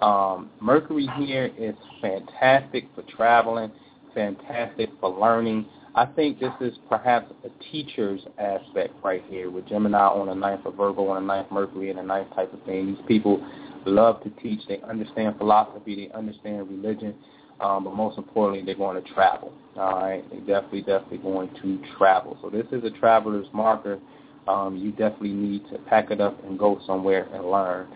Um, 0.00 0.50
Mercury 0.60 1.08
here 1.18 1.50
is 1.56 1.74
fantastic 2.02 2.88
for 2.94 3.02
traveling, 3.02 3.70
fantastic 4.14 4.90
for 5.00 5.10
learning. 5.10 5.66
I 5.94 6.06
think 6.06 6.40
this 6.40 6.52
is 6.60 6.74
perhaps 6.88 7.32
a 7.44 7.70
teacher's 7.70 8.20
aspect 8.38 8.94
right 9.04 9.22
here 9.28 9.50
with 9.50 9.68
Gemini 9.68 9.98
on 9.98 10.26
the 10.26 10.34
ninth 10.34 10.66
of 10.66 10.74
Virgo 10.74 11.06
on 11.08 11.22
the 11.22 11.34
ninth 11.34 11.52
Mercury 11.52 11.90
and 11.90 11.98
the 11.98 12.02
ninth 12.02 12.34
type 12.34 12.52
of 12.52 12.60
thing. 12.64 12.86
These 12.86 13.04
people 13.06 13.40
love 13.86 14.22
to 14.24 14.30
teach. 14.42 14.60
They 14.66 14.80
understand 14.80 15.36
philosophy. 15.38 15.94
They 15.94 16.16
understand 16.16 16.68
religion. 16.68 17.14
Um, 17.60 17.84
but 17.84 17.94
most 17.94 18.18
importantly, 18.18 18.64
they're 18.64 18.74
going 18.74 19.02
to 19.02 19.14
travel. 19.14 19.52
All 19.76 20.00
right, 20.00 20.24
they're 20.30 20.60
definitely, 20.60 20.82
definitely 20.82 21.18
going 21.18 21.50
to 21.62 21.80
travel. 21.96 22.36
So 22.42 22.50
this 22.50 22.66
is 22.72 22.84
a 22.84 22.90
traveler's 22.90 23.46
marker. 23.52 23.98
Um, 24.46 24.76
you 24.76 24.90
definitely 24.90 25.32
need 25.32 25.62
to 25.70 25.78
pack 25.78 26.10
it 26.10 26.20
up 26.20 26.42
and 26.44 26.58
go 26.58 26.80
somewhere 26.86 27.28
and 27.32 27.50
learn. 27.50 27.88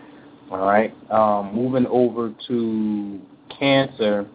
All 0.50 0.66
right. 0.66 0.94
Um, 1.10 1.54
moving 1.54 1.86
over 1.86 2.34
to 2.48 3.20
Cancer. 3.58 4.26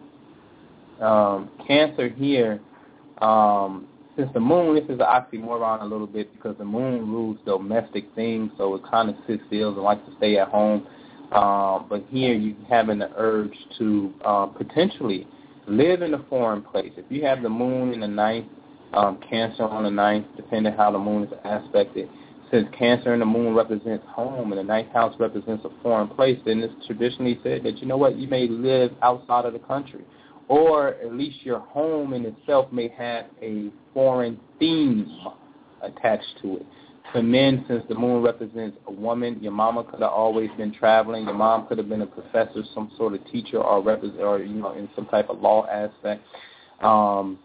Um, 1.00 1.50
cancer 1.66 2.08
here, 2.08 2.60
um, 3.18 3.88
since 4.16 4.30
the 4.32 4.40
moon, 4.40 4.76
this 4.76 4.84
is 4.84 4.90
an 4.90 4.98
oxymoron 5.00 5.82
a 5.82 5.84
little 5.84 6.06
bit 6.06 6.32
because 6.32 6.56
the 6.56 6.64
moon 6.64 7.10
rules 7.10 7.36
domestic 7.44 8.04
things, 8.14 8.52
so 8.56 8.74
it 8.76 8.82
kind 8.88 9.10
of 9.10 9.16
sits 9.26 9.42
still 9.48 9.70
and 9.70 9.82
likes 9.82 10.06
to 10.08 10.16
stay 10.16 10.38
at 10.38 10.48
home. 10.48 10.86
Um, 11.34 11.86
but 11.88 12.04
here 12.10 12.32
you 12.32 12.54
having 12.68 13.00
the 13.00 13.10
urge 13.16 13.56
to 13.78 14.14
uh, 14.24 14.46
potentially 14.46 15.26
live 15.66 16.02
in 16.02 16.14
a 16.14 16.22
foreign 16.30 16.62
place. 16.62 16.92
If 16.96 17.06
you 17.08 17.24
have 17.24 17.42
the 17.42 17.48
moon 17.48 17.92
in 17.92 18.00
the 18.00 18.08
ninth, 18.08 18.46
um, 18.92 19.18
Cancer 19.28 19.64
on 19.64 19.82
the 19.82 19.90
ninth, 19.90 20.26
depending 20.36 20.72
how 20.74 20.92
the 20.92 20.98
moon 20.98 21.24
is 21.24 21.32
aspected, 21.44 22.08
since 22.52 22.68
Cancer 22.78 23.12
and 23.12 23.20
the 23.20 23.26
moon 23.26 23.52
represents 23.52 24.04
home 24.08 24.52
and 24.52 24.60
the 24.60 24.62
ninth 24.64 24.92
house 24.92 25.12
represents 25.18 25.64
a 25.64 25.82
foreign 25.82 26.06
place, 26.06 26.38
then 26.46 26.60
it's 26.60 26.86
traditionally 26.86 27.40
said 27.42 27.64
that, 27.64 27.78
you 27.78 27.86
know 27.86 27.96
what, 27.96 28.16
you 28.16 28.28
may 28.28 28.46
live 28.46 28.92
outside 29.02 29.44
of 29.44 29.54
the 29.54 29.58
country. 29.58 30.04
Or 30.46 30.88
at 30.88 31.14
least 31.14 31.38
your 31.42 31.60
home 31.60 32.12
in 32.12 32.26
itself 32.26 32.70
may 32.70 32.88
have 32.96 33.26
a 33.42 33.70
foreign 33.92 34.38
theme 34.60 35.10
attached 35.82 36.38
to 36.42 36.58
it 36.58 36.66
for 37.12 37.22
men, 37.22 37.64
since 37.68 37.84
the 37.88 37.94
moon 37.94 38.22
represents 38.22 38.76
a 38.86 38.92
woman, 38.92 39.38
your 39.40 39.52
mama 39.52 39.84
could 39.84 40.00
have 40.00 40.10
always 40.10 40.50
been 40.56 40.72
traveling. 40.72 41.24
Your 41.24 41.34
mom 41.34 41.66
could 41.66 41.78
have 41.78 41.88
been 41.88 42.02
a 42.02 42.06
professor, 42.06 42.62
some 42.74 42.90
sort 42.96 43.14
of 43.14 43.24
teacher, 43.30 43.58
or 43.58 43.82
represent, 43.82 44.20
or 44.20 44.40
you 44.40 44.54
know, 44.54 44.72
in 44.72 44.88
some 44.96 45.06
type 45.06 45.28
of 45.30 45.40
law 45.40 45.66
aspect. 45.66 46.22
Um, 46.80 47.38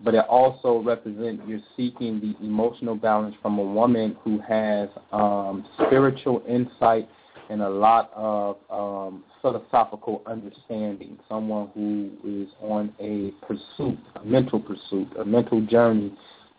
but 0.00 0.14
it 0.14 0.24
also 0.28 0.82
represents 0.82 1.42
you're 1.46 1.60
seeking 1.76 2.20
the 2.20 2.44
emotional 2.44 2.96
balance 2.96 3.36
from 3.40 3.58
a 3.58 3.62
woman 3.62 4.16
who 4.24 4.40
has 4.40 4.88
um, 5.12 5.64
spiritual 5.86 6.42
insight 6.48 7.08
and 7.50 7.62
a 7.62 7.68
lot 7.68 8.10
of 8.14 8.56
um, 8.70 9.24
philosophical 9.40 10.22
understanding. 10.26 11.18
Someone 11.28 11.68
who 11.74 12.10
is 12.24 12.48
on 12.60 12.92
a 12.98 13.30
pursuit, 13.46 13.98
a 14.16 14.24
mental 14.24 14.58
pursuit, 14.58 15.08
a 15.18 15.24
mental 15.24 15.60
journey 15.66 16.12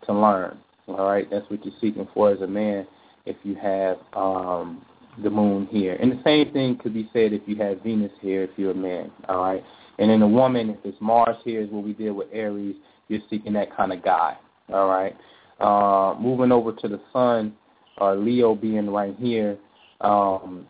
to 0.06 0.12
learn. 0.14 0.56
All 0.86 1.06
right, 1.06 1.28
that's 1.30 1.48
what 1.50 1.64
you're 1.64 1.74
seeking 1.80 2.08
for 2.12 2.30
as 2.30 2.40
a 2.40 2.46
man 2.46 2.86
if 3.26 3.36
you 3.42 3.54
have 3.54 3.96
um, 4.12 4.84
the 5.22 5.30
moon 5.30 5.66
here. 5.70 5.96
And 6.00 6.12
the 6.12 6.20
same 6.24 6.52
thing 6.52 6.78
could 6.82 6.92
be 6.92 7.08
said 7.12 7.32
if 7.32 7.42
you 7.46 7.56
have 7.56 7.82
Venus 7.82 8.12
here 8.20 8.42
if 8.42 8.50
you're 8.56 8.72
a 8.72 8.74
man. 8.74 9.10
All 9.28 9.42
right, 9.42 9.64
and 9.98 10.10
in 10.10 10.22
a 10.22 10.28
woman, 10.28 10.70
if 10.70 10.78
it's 10.84 11.00
Mars 11.00 11.36
here 11.44 11.62
is 11.62 11.70
what 11.70 11.84
we 11.84 11.92
did 11.92 12.10
with 12.10 12.28
Aries, 12.32 12.76
you're 13.08 13.20
seeking 13.30 13.52
that 13.54 13.74
kind 13.74 13.92
of 13.92 14.02
guy. 14.02 14.36
All 14.72 14.88
right. 14.88 15.16
Uh, 15.60 16.18
moving 16.20 16.52
over 16.52 16.72
to 16.72 16.88
the 16.88 17.00
Sun, 17.12 17.54
uh, 18.00 18.14
Leo 18.14 18.54
being 18.54 18.90
right 18.90 19.14
here. 19.18 19.56
Um, 20.00 20.66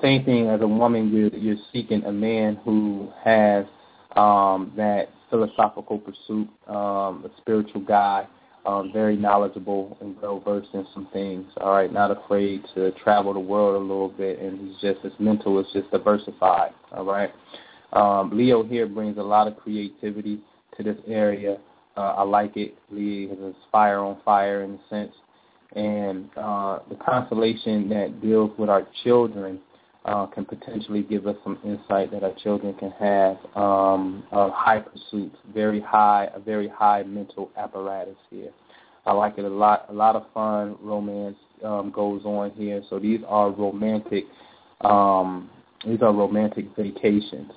same 0.00 0.24
thing 0.24 0.48
as 0.48 0.60
a 0.60 0.66
woman, 0.68 1.12
you're, 1.12 1.34
you're 1.34 1.62
seeking 1.72 2.04
a 2.04 2.12
man 2.12 2.58
who 2.64 3.10
has 3.24 3.64
um, 4.16 4.72
that 4.76 5.08
philosophical 5.30 5.98
pursuit, 5.98 6.48
um, 6.68 7.24
a 7.24 7.30
spiritual 7.38 7.80
guy 7.80 8.26
um, 8.66 8.92
very 8.92 9.16
knowledgeable 9.16 9.96
and 10.00 10.16
well 10.20 10.40
versed 10.40 10.70
in 10.74 10.86
some 10.94 11.08
things. 11.12 11.50
All 11.58 11.72
right, 11.72 11.92
not 11.92 12.10
afraid 12.10 12.64
to 12.74 12.92
travel 12.92 13.32
the 13.32 13.40
world 13.40 13.76
a 13.76 13.78
little 13.78 14.08
bit, 14.08 14.38
and 14.40 14.58
he's 14.58 14.80
just 14.80 15.00
his 15.04 15.12
mental 15.18 15.58
is 15.60 15.66
just 15.72 15.90
diversified. 15.90 16.72
All 16.92 17.04
right, 17.04 17.30
um, 17.92 18.30
Leo 18.36 18.62
here 18.62 18.86
brings 18.86 19.18
a 19.18 19.22
lot 19.22 19.46
of 19.46 19.56
creativity 19.56 20.40
to 20.76 20.82
this 20.82 20.96
area. 21.06 21.58
Uh, 21.96 22.14
I 22.18 22.22
like 22.22 22.56
it. 22.56 22.74
Leo 22.90 23.50
is 23.50 23.54
fire 23.70 24.00
on 24.00 24.18
fire 24.24 24.62
in 24.62 24.72
a 24.72 24.88
sense, 24.88 25.12
and 25.76 26.28
uh, 26.36 26.78
the 26.88 26.96
constellation 26.96 27.88
that 27.90 28.20
deals 28.20 28.50
with 28.58 28.70
our 28.70 28.86
children. 29.02 29.60
Uh, 30.04 30.26
can 30.26 30.44
potentially 30.44 31.02
give 31.02 31.26
us 31.26 31.34
some 31.42 31.58
insight 31.64 32.10
that 32.10 32.22
our 32.22 32.34
children 32.34 32.74
can 32.74 32.90
have 32.90 33.38
um, 33.56 34.22
of 34.32 34.50
high 34.52 34.78
pursuits, 34.78 35.34
very 35.54 35.80
high, 35.80 36.28
a 36.34 36.40
very 36.40 36.68
high 36.68 37.02
mental 37.04 37.50
apparatus 37.56 38.16
here. 38.28 38.50
I 39.06 39.12
like 39.12 39.38
it 39.38 39.46
a 39.46 39.48
lot. 39.48 39.86
A 39.88 39.94
lot 39.94 40.14
of 40.14 40.26
fun 40.34 40.76
romance 40.82 41.38
um, 41.64 41.90
goes 41.90 42.22
on 42.26 42.50
here. 42.50 42.82
So 42.90 42.98
these 42.98 43.20
are 43.26 43.50
romantic. 43.50 44.24
Um, 44.82 45.48
these 45.86 46.02
are 46.02 46.12
romantic 46.12 46.66
vacations, 46.76 47.52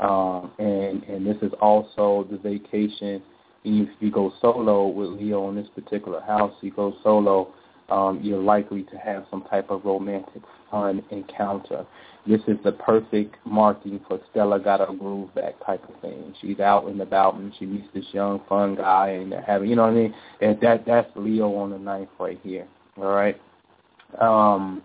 um, 0.00 0.50
and 0.58 1.04
and 1.04 1.24
this 1.24 1.36
is 1.40 1.52
also 1.60 2.26
the 2.30 2.38
vacation. 2.38 3.22
If 3.64 3.88
you 4.00 4.10
go 4.10 4.32
solo 4.40 4.88
with 4.88 5.10
Leo 5.10 5.48
in 5.50 5.54
this 5.54 5.68
particular 5.74 6.20
house, 6.20 6.52
you 6.62 6.72
go 6.72 6.96
solo 7.04 7.54
um, 7.90 8.20
you're 8.22 8.42
likely 8.42 8.84
to 8.84 8.96
have 8.96 9.26
some 9.30 9.44
type 9.50 9.70
of 9.70 9.84
romantic 9.84 10.42
encounter. 11.10 11.86
This 12.26 12.40
is 12.46 12.56
the 12.64 12.72
perfect 12.72 13.36
marking 13.44 14.00
for 14.06 14.20
Stella 14.30 14.60
got 14.60 14.80
a 14.80 14.94
groove 14.94 15.34
back 15.34 15.54
type 15.66 15.82
of 15.88 16.00
thing. 16.00 16.34
She's 16.40 16.60
out 16.60 16.86
and 16.86 17.00
about 17.00 17.34
and 17.34 17.52
she 17.58 17.66
meets 17.66 17.88
this 17.94 18.04
young 18.12 18.40
fun 18.48 18.76
guy 18.76 19.08
and 19.08 19.32
they're 19.32 19.42
having 19.42 19.70
you 19.70 19.76
know 19.76 19.82
what 19.82 19.90
I 19.90 19.94
mean? 19.94 20.14
And 20.40 20.60
that 20.60 20.84
that's 20.86 21.10
Leo 21.16 21.54
on 21.56 21.70
the 21.70 21.78
ninth 21.78 22.10
right 22.18 22.38
here. 22.42 22.66
All 22.96 23.04
right. 23.12 23.40
Um 24.20 24.82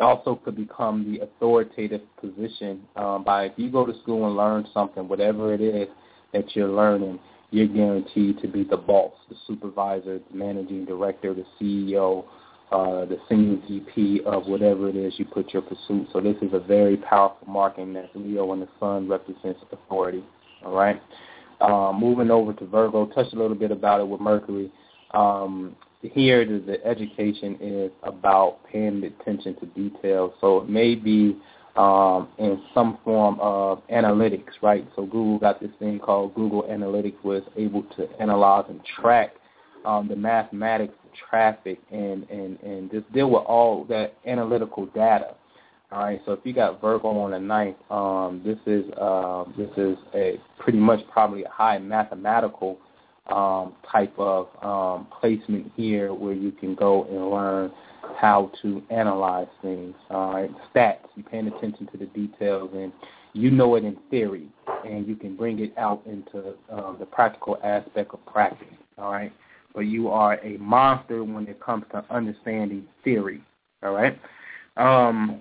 also 0.00 0.40
could 0.44 0.56
become 0.56 1.12
the 1.12 1.22
authoritative 1.24 2.00
position 2.20 2.82
um, 2.96 3.22
by 3.22 3.44
if 3.44 3.52
you 3.56 3.70
go 3.70 3.84
to 3.84 3.92
school 4.00 4.26
and 4.26 4.36
learn 4.36 4.66
something, 4.72 5.06
whatever 5.06 5.52
it 5.52 5.60
is 5.60 5.88
that 6.32 6.56
you're 6.56 6.68
learning, 6.68 7.18
you're 7.50 7.66
guaranteed 7.66 8.40
to 8.40 8.48
be 8.48 8.64
the 8.64 8.76
boss, 8.76 9.12
the 9.28 9.36
supervisor, 9.46 10.20
the 10.30 10.36
managing 10.36 10.84
director, 10.84 11.34
the 11.34 11.44
CEO, 11.60 12.24
uh, 12.72 13.04
the 13.04 13.18
senior 13.28 13.58
VP 13.68 14.22
of 14.26 14.46
whatever 14.46 14.88
it 14.88 14.96
is 14.96 15.14
you 15.18 15.24
put 15.24 15.52
your 15.52 15.62
pursuit. 15.62 16.08
So 16.12 16.20
this 16.20 16.36
is 16.40 16.52
a 16.52 16.60
very 16.60 16.96
powerful 16.96 17.46
marking 17.48 17.92
that 17.94 18.10
Leo 18.14 18.52
and 18.52 18.62
the 18.62 18.68
Sun 18.78 19.08
represents 19.08 19.60
authority. 19.72 20.22
All 20.64 20.74
right. 20.74 21.02
Uh, 21.60 21.92
moving 21.92 22.30
over 22.30 22.52
to 22.54 22.66
Virgo, 22.66 23.06
touched 23.06 23.34
a 23.34 23.36
little 23.36 23.56
bit 23.56 23.70
about 23.70 24.00
it 24.00 24.08
with 24.08 24.20
Mercury. 24.20 24.72
Um, 25.12 25.76
here, 26.00 26.46
the, 26.46 26.58
the 26.64 26.86
education 26.86 27.58
is 27.60 27.90
about 28.02 28.58
paying 28.70 29.02
attention 29.04 29.56
to 29.56 29.66
details. 29.66 30.32
So 30.40 30.58
it 30.58 30.68
may 30.68 30.94
be 30.94 31.36
um, 31.76 32.28
in 32.38 32.62
some 32.72 32.98
form 33.04 33.38
of 33.40 33.86
analytics, 33.88 34.62
right? 34.62 34.86
So 34.96 35.04
Google 35.04 35.38
got 35.38 35.60
this 35.60 35.70
thing 35.78 35.98
called 35.98 36.34
Google 36.34 36.62
Analytics, 36.62 37.22
was 37.22 37.42
able 37.56 37.82
to 37.96 38.08
analyze 38.20 38.64
and 38.68 38.80
track 39.00 39.34
um, 39.84 40.08
the 40.08 40.16
mathematics 40.16 40.94
traffic 41.28 41.78
and, 41.90 42.28
and, 42.30 42.58
and 42.60 42.90
just 42.90 43.10
deal 43.12 43.30
with 43.30 43.42
all 43.44 43.84
that 43.84 44.14
analytical 44.26 44.86
data. 44.86 45.34
All 45.92 46.04
right, 46.04 46.20
so 46.24 46.32
if 46.32 46.40
you 46.44 46.52
got 46.52 46.80
Virgo 46.80 47.08
on 47.08 47.32
the 47.32 47.38
ninth, 47.40 47.76
um, 47.90 48.42
this 48.44 48.58
is 48.64 48.88
uh, 48.92 49.44
this 49.58 49.70
is 49.76 49.96
a 50.14 50.40
pretty 50.60 50.78
much 50.78 51.00
probably 51.10 51.42
a 51.42 51.48
high 51.48 51.78
mathematical 51.78 52.78
um, 53.26 53.74
type 53.90 54.16
of 54.16 54.46
um, 54.62 55.08
placement 55.20 55.72
here 55.74 56.14
where 56.14 56.32
you 56.32 56.52
can 56.52 56.76
go 56.76 57.04
and 57.04 57.30
learn 57.30 57.72
how 58.16 58.52
to 58.62 58.82
analyze 58.90 59.48
things. 59.62 59.96
All 60.10 60.32
right, 60.32 60.50
stats. 60.72 60.98
You're 61.16 61.28
paying 61.28 61.48
attention 61.48 61.88
to 61.88 61.98
the 61.98 62.06
details, 62.06 62.70
and 62.72 62.92
you 63.32 63.50
know 63.50 63.74
it 63.74 63.84
in 63.84 63.96
theory, 64.10 64.46
and 64.86 65.08
you 65.08 65.16
can 65.16 65.34
bring 65.34 65.58
it 65.58 65.76
out 65.76 66.02
into 66.06 66.54
uh, 66.72 66.96
the 66.98 67.06
practical 67.06 67.58
aspect 67.64 68.14
of 68.14 68.24
practice. 68.26 68.68
All 68.96 69.10
right, 69.10 69.32
but 69.74 69.80
you 69.80 70.08
are 70.08 70.34
a 70.44 70.56
monster 70.58 71.24
when 71.24 71.46
it 71.46 71.60
comes 71.60 71.84
to 71.92 72.04
understanding 72.10 72.86
theory. 73.04 73.42
All 73.82 73.92
right. 73.92 74.18
Um, 74.76 75.40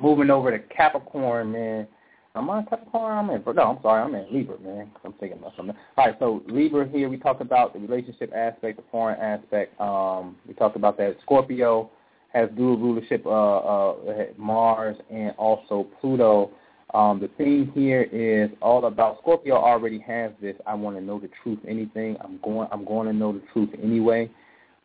moving 0.00 0.30
over 0.30 0.50
to 0.50 0.58
Capricorn, 0.74 1.52
man. 1.52 1.86
I'm 2.34 2.48
on 2.48 2.64
Capricorn? 2.64 3.18
I'm 3.18 3.30
in. 3.30 3.42
No, 3.54 3.62
I'm 3.62 3.82
sorry. 3.82 4.02
I'm 4.02 4.14
in 4.14 4.26
Libra, 4.32 4.58
man. 4.60 4.90
I'm 5.04 5.12
thinking 5.14 5.38
about 5.38 5.52
something. 5.56 5.76
All 5.96 6.06
right, 6.06 6.16
so 6.18 6.42
Libra 6.48 6.88
here. 6.88 7.08
We 7.08 7.18
talked 7.18 7.42
about 7.42 7.74
the 7.74 7.80
relationship 7.80 8.32
aspect, 8.34 8.78
the 8.78 8.84
foreign 8.90 9.20
aspect. 9.20 9.78
Um, 9.80 10.36
we 10.48 10.54
talked 10.54 10.76
about 10.76 10.96
that. 10.96 11.16
Scorpio 11.22 11.90
has 12.32 12.48
dual 12.56 12.78
rulership, 12.78 13.26
uh, 13.26 13.58
uh, 13.58 13.96
Mars 14.38 14.96
and 15.10 15.34
also 15.36 15.86
Pluto. 16.00 16.50
Um, 16.94 17.20
the 17.20 17.28
theme 17.38 17.72
here 17.74 18.02
is 18.12 18.50
all 18.60 18.84
about 18.84 19.18
Scorpio 19.20 19.56
already 19.56 19.98
has 20.00 20.32
this. 20.40 20.56
I 20.66 20.74
want 20.74 20.96
to 20.96 21.02
know 21.02 21.18
the 21.18 21.30
truth. 21.42 21.58
Anything 21.66 22.16
I'm 22.20 22.38
going, 22.42 22.68
I'm 22.70 22.84
going 22.84 23.06
to 23.06 23.14
know 23.14 23.32
the 23.32 23.42
truth 23.52 23.70
anyway. 23.82 24.30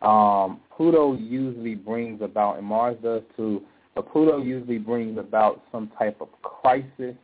Um, 0.02 0.62
Pluto 0.76 1.18
usually 1.18 1.76
brings 1.76 2.22
about, 2.22 2.58
and 2.58 2.66
Mars 2.66 2.98
does 3.04 3.24
too. 3.36 3.62
But 3.96 4.12
Pluto 4.12 4.42
usually 4.42 4.78
brings 4.78 5.18
about 5.18 5.64
some 5.72 5.92
type 5.98 6.22
of 6.22 6.30
crisis 6.42 7.16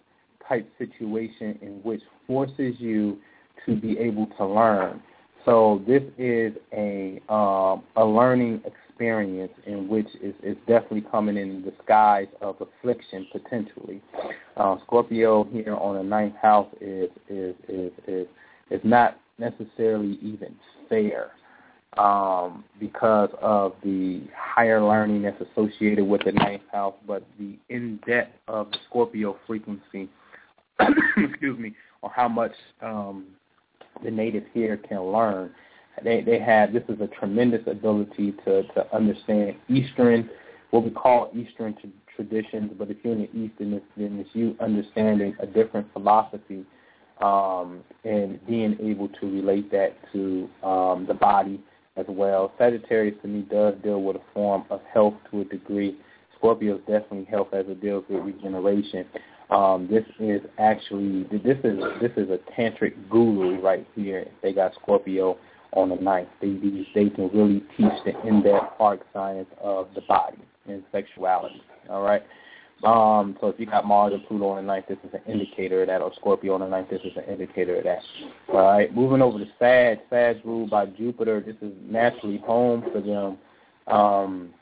type 0.47 0.69
situation 0.77 1.57
in 1.61 1.79
which 1.83 2.01
forces 2.27 2.75
you 2.79 3.19
to 3.65 3.75
be 3.75 3.97
able 3.97 4.27
to 4.37 4.45
learn. 4.45 5.01
So 5.45 5.81
this 5.85 6.03
is 6.17 6.53
a 6.73 7.21
um, 7.29 7.83
a 7.95 8.03
learning 8.03 8.61
experience 8.93 9.51
in 9.65 9.87
which 9.87 10.07
is, 10.21 10.35
is 10.43 10.55
definitely 10.67 11.03
coming 11.09 11.37
in 11.37 11.63
the 11.63 11.71
disguise 11.71 12.27
of 12.41 12.55
affliction 12.61 13.27
potentially. 13.31 14.01
Uh, 14.55 14.77
Scorpio 14.85 15.45
here 15.45 15.75
on 15.75 15.95
the 15.95 16.03
ninth 16.03 16.35
house 16.41 16.67
is 16.79 17.09
is 17.29 17.55
is 17.67 17.91
is 18.07 18.27
is 18.69 18.81
not 18.83 19.17
necessarily 19.39 20.19
even 20.21 20.55
fair 20.89 21.31
um, 21.97 22.63
because 22.79 23.29
of 23.41 23.73
the 23.83 24.21
higher 24.35 24.81
learning 24.81 25.23
that's 25.23 25.41
associated 25.51 26.05
with 26.05 26.21
the 26.23 26.31
ninth 26.31 26.63
house, 26.71 26.95
but 27.07 27.23
the 27.39 27.57
in 27.69 27.99
depth 28.05 28.37
of 28.47 28.71
the 28.71 28.77
Scorpio 28.89 29.37
frequency 29.47 30.07
excuse 31.17 31.57
me, 31.57 31.73
or 32.01 32.11
how 32.15 32.27
much 32.27 32.53
um, 32.81 33.25
the 34.03 34.11
native 34.11 34.43
here 34.53 34.77
can 34.77 35.01
learn. 35.01 35.51
They 36.03 36.21
they 36.21 36.39
have 36.39 36.73
this 36.73 36.83
is 36.89 36.99
a 37.01 37.07
tremendous 37.07 37.61
ability 37.67 38.33
to 38.45 38.63
to 38.63 38.95
understand 38.95 39.55
Eastern, 39.69 40.29
what 40.71 40.83
we 40.83 40.89
call 40.89 41.31
Eastern 41.35 41.75
traditions. 42.15 42.71
But 42.77 42.89
if 42.89 42.97
you're 43.03 43.13
in 43.13 43.21
the 43.21 43.37
East, 43.37 43.53
then 43.59 43.73
it's, 43.73 43.85
then 43.97 44.19
it's 44.19 44.29
you 44.33 44.55
understanding 44.59 45.35
a 45.39 45.45
different 45.45 45.91
philosophy 45.93 46.65
um, 47.21 47.83
and 48.03 48.45
being 48.47 48.77
able 48.81 49.07
to 49.07 49.31
relate 49.31 49.71
that 49.71 49.95
to 50.13 50.49
um, 50.63 51.05
the 51.07 51.13
body 51.13 51.61
as 51.95 52.05
well. 52.09 52.51
Sagittarius 52.57 53.15
to 53.21 53.27
me 53.27 53.41
does 53.49 53.75
deal 53.83 54.01
with 54.01 54.15
a 54.15 54.21
form 54.33 54.65
of 54.69 54.81
health 54.91 55.13
to 55.31 55.41
a 55.41 55.45
degree. 55.45 55.97
Scorpio 56.37 56.75
is 56.75 56.81
definitely 56.81 57.25
health 57.25 57.49
as 57.53 57.65
it 57.67 57.81
deals 57.81 58.03
with 58.09 58.23
regeneration. 58.23 59.05
Um, 59.49 59.87
this 59.89 60.03
is 60.19 60.41
actually 60.57 61.23
this 61.23 61.57
is 61.63 61.79
this 62.01 62.11
is 62.17 62.29
a 62.29 62.39
tantric 62.57 62.93
guru 63.09 63.61
right 63.61 63.85
here. 63.95 64.25
They 64.41 64.51
got 64.51 64.73
Scorpio 64.73 65.37
on 65.75 65.89
the 65.89 65.95
ninth. 65.95 66.29
They 66.41 66.59
they 66.93 67.09
can 67.09 67.29
really 67.33 67.63
teach 67.77 67.93
the 68.05 68.27
in-depth 68.27 68.75
art 68.79 69.01
science 69.13 69.49
of 69.61 69.87
the 69.95 70.01
body 70.01 70.37
and 70.67 70.83
sexuality. 70.91 71.61
All 71.89 72.03
right. 72.03 72.23
Um, 72.83 73.37
so 73.39 73.47
if 73.47 73.57
you 73.59 73.65
got 73.65 73.85
Mars 73.85 74.13
and 74.13 74.25
Pluto 74.27 74.49
on 74.49 74.57
the 74.57 74.61
ninth, 74.61 74.85
this 74.89 74.97
is 75.05 75.13
an 75.13 75.21
indicator 75.31 75.81
of 75.81 75.87
that, 75.87 76.01
or 76.01 76.11
Scorpio 76.15 76.53
on 76.53 76.59
the 76.59 76.67
ninth, 76.67 76.89
this 76.89 76.99
is 77.05 77.13
an 77.15 77.23
indicator 77.31 77.77
of 77.77 77.85
that. 77.85 77.99
All 78.49 78.61
right. 78.61 78.93
Moving 78.93 79.21
over 79.21 79.39
to 79.39 79.45
Sag. 79.57 79.99
Sag 80.09 80.37
ruled 80.43 80.69
by 80.69 80.87
Jupiter. 80.87 81.39
This 81.39 81.55
is 81.61 81.73
naturally 81.89 82.39
home 82.39 82.83
for 82.91 82.99
them. 82.99 83.37
Um, 83.87 84.53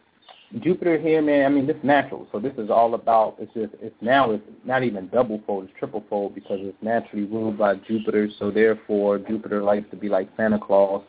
Jupiter 0.60 1.00
here, 1.00 1.22
man, 1.22 1.46
I 1.46 1.50
mean, 1.50 1.66
this 1.66 1.78
natural. 1.82 2.28
So 2.32 2.40
this 2.40 2.54
is 2.58 2.70
all 2.70 2.94
about, 2.94 3.38
it's 3.40 3.54
just, 3.54 3.74
it's 3.82 3.96
now, 4.02 4.32
it's 4.32 4.44
not 4.66 4.84
even 4.84 5.08
double 5.08 5.42
fold, 5.48 5.66
it's 5.66 5.74
triple 5.80 6.04
fold 6.10 6.36
because 6.36 6.60
it's 6.62 6.78
naturally 6.82 7.24
ruled 7.26 7.58
by 7.58 7.76
Jupiter. 7.76 8.28
So 8.38 8.52
therefore, 8.52 9.18
Jupiter 9.18 9.64
likes 9.64 9.90
to 9.92 9.96
be 9.96 10.10
like 10.10 10.28
Santa 10.36 10.60
Claus 10.60 11.04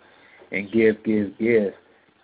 and 0.52 0.70
give, 0.70 1.02
give, 1.04 1.36
give. 1.38 1.72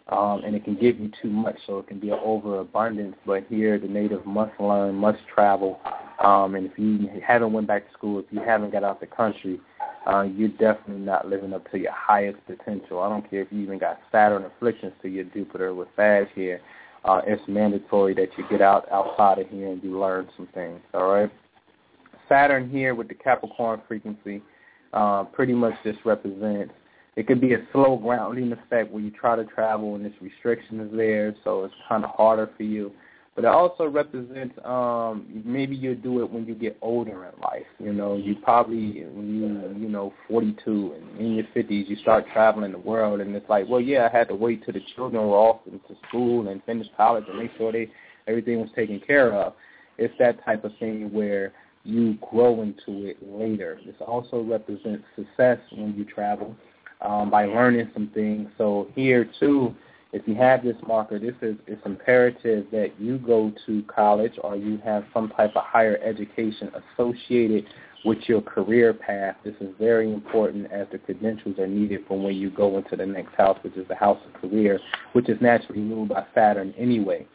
Um, 0.09 0.43
and 0.45 0.55
it 0.55 0.65
can 0.65 0.75
give 0.75 0.99
you 0.99 1.11
too 1.21 1.29
much, 1.29 1.57
so 1.67 1.81
it 1.81 1.89
can 1.89 1.99
be 1.99 2.09
an 2.11 2.19
overabundance. 2.25 3.17
But 3.27 3.45
here, 3.49 3.79
the 3.79 3.89
native 3.89 4.25
must 4.25 4.59
learn, 4.59 4.95
must 4.95 5.19
travel. 5.33 5.81
Um, 6.25 6.55
and 6.55 6.67
if 6.67 6.79
you 6.79 7.11
haven't 7.27 7.53
went 7.53 7.67
back 7.67 7.87
to 7.87 7.93
school, 7.93 8.19
if 8.19 8.25
you 8.31 8.41
haven't 8.41 8.71
got 8.71 8.85
out 8.85 9.01
the 9.01 9.07
country, 9.07 9.61
uh, 10.07 10.23
you're 10.23 10.49
definitely 10.49 11.05
not 11.05 11.29
living 11.29 11.53
up 11.53 11.71
to 11.73 11.79
your 11.79 11.93
highest 11.93 12.39
potential. 12.47 13.01
I 13.01 13.11
don't 13.11 13.29
care 13.29 13.43
if 13.43 13.49
you 13.51 13.61
even 13.61 13.79
got 13.79 14.01
Saturn 14.11 14.45
afflictions 14.45 14.95
to 15.03 15.09
your 15.09 15.25
Jupiter 15.25 15.75
with 15.75 15.89
Sag 15.95 16.29
here 16.35 16.63
uh, 17.05 17.21
it's 17.27 17.43
mandatory 17.49 18.15
that 18.15 18.29
you 18.37 18.45
get 18.51 18.61
out 18.61 18.91
outside 18.93 19.39
of 19.39 19.49
here 19.49 19.69
and 19.69 19.83
you 19.83 19.99
learn 19.99 20.29
some 20.37 20.49
things. 20.55 20.81
All 20.95 21.09
right. 21.09 21.31
Saturn 22.29 22.69
here 22.69 22.95
with 22.95 23.09
the 23.09 23.15
Capricorn 23.15 23.81
frequency 23.89 24.43
uh, 24.93 25.25
pretty 25.25 25.55
much 25.55 25.75
just 25.85 25.99
represents. 26.05 26.73
It 27.17 27.27
could 27.27 27.41
be 27.41 27.55
a 27.55 27.67
slow 27.73 27.97
grounding 27.97 28.53
effect 28.53 28.93
where 28.93 29.03
you 29.03 29.11
try 29.11 29.35
to 29.35 29.45
travel 29.45 29.97
and 29.97 30.05
this 30.05 30.13
restriction 30.21 30.81
is 30.81 30.91
there, 30.95 31.35
so 31.43 31.65
it's 31.65 31.75
kind 31.89 32.05
of 32.05 32.11
harder 32.11 32.51
for 32.57 32.63
you 32.63 32.93
but 33.39 33.45
it 33.45 33.55
also 33.55 33.87
represents 33.87 34.57
um 34.65 35.43
maybe 35.45 35.77
you'll 35.77 35.95
do 35.95 36.21
it 36.25 36.29
when 36.29 36.45
you 36.45 36.57
get 36.57 36.77
older 36.83 37.27
in 37.27 37.41
life 37.41 37.67
you 37.79 37.93
know. 37.93 38.17
You 38.17 38.35
probably 38.43 39.05
when 39.05 39.29
you 39.33 39.81
you 39.81 39.89
know 39.89 40.13
42 40.27 40.97
and 40.97 41.21
in 41.21 41.35
your 41.37 41.45
50s 41.55 41.89
you 41.89 41.95
start 42.03 42.25
traveling 42.33 42.73
the 42.73 42.79
world 42.79 43.21
and 43.21 43.37
it's 43.37 43.49
like 43.49 43.69
well 43.69 43.81
yeah 43.81 44.09
I 44.13 44.17
had 44.17 44.27
to 44.29 44.35
wait 44.35 44.65
till 44.65 44.75
the 44.75 44.83
children 44.97 45.23
were 45.23 45.37
off 45.37 45.61
into 45.67 46.01
school 46.09 46.49
and 46.49 46.61
finish 46.65 46.89
college 46.97 47.27
and 47.29 47.39
make 47.39 47.53
sure 47.57 47.71
they 47.71 47.89
everything 48.27 48.61
was 48.61 48.71
taken 48.75 48.99
care 48.99 49.33
of. 49.33 49.53
It's 49.99 50.15
that 50.19 50.45
type 50.45 50.65
of 50.65 50.73
thing 50.81 51.13
where 51.13 51.53
you 51.85 52.19
grow 52.33 52.63
into 52.63 53.07
it 53.07 53.19
later. 53.23 53.79
This 53.87 53.95
also 54.05 54.43
represents 54.43 55.05
success 55.15 55.59
when 55.71 55.95
you 55.97 56.05
travel 56.05 56.57
um 57.03 57.31
by 57.31 57.45
learning 57.45 57.89
some 57.95 58.11
things. 58.13 58.49
So 58.59 58.89
here 58.97 59.31
too 59.39 59.77
if 60.13 60.27
you 60.27 60.35
have 60.37 60.65
this 60.65 60.77
marker, 60.87 61.19
this 61.19 61.35
is 61.43 61.57
it's 61.67 61.85
imperative 61.85 62.67
that 62.73 62.99
you 62.99 63.19
go 63.19 63.53
to 63.67 63.83
college 63.83 64.33
or 64.43 64.57
you 64.57 64.79
have 64.79 65.05
some 65.13 65.29
type 65.31 65.55
of 65.55 65.65
higher 65.65 65.99
education 66.03 66.71
associated 66.95 67.67
with 68.05 68.19
your 68.27 68.41
career 68.41 68.95
path. 68.95 69.37
This 69.45 69.55
is 69.61 69.69
very 69.79 70.11
important 70.11 70.73
as 70.73 70.87
the 70.91 70.99
credentials 70.99 71.59
are 71.59 71.67
needed 71.67 72.05
for 72.09 72.19
when 72.19 72.37
you 72.37 72.49
go 72.49 72.79
into 72.79 72.97
the 72.97 73.05
next 73.05 73.35
house, 73.35 73.59
which 73.63 73.77
is 73.77 73.87
the 73.89 73.95
house 73.95 74.19
of 74.27 74.41
career, 74.41 74.81
which 75.13 75.29
is 75.29 75.39
naturally 75.43 75.83
ruled 75.83 76.09
by 76.09 76.25
Saturn 76.35 76.73
anyway. 76.79 77.27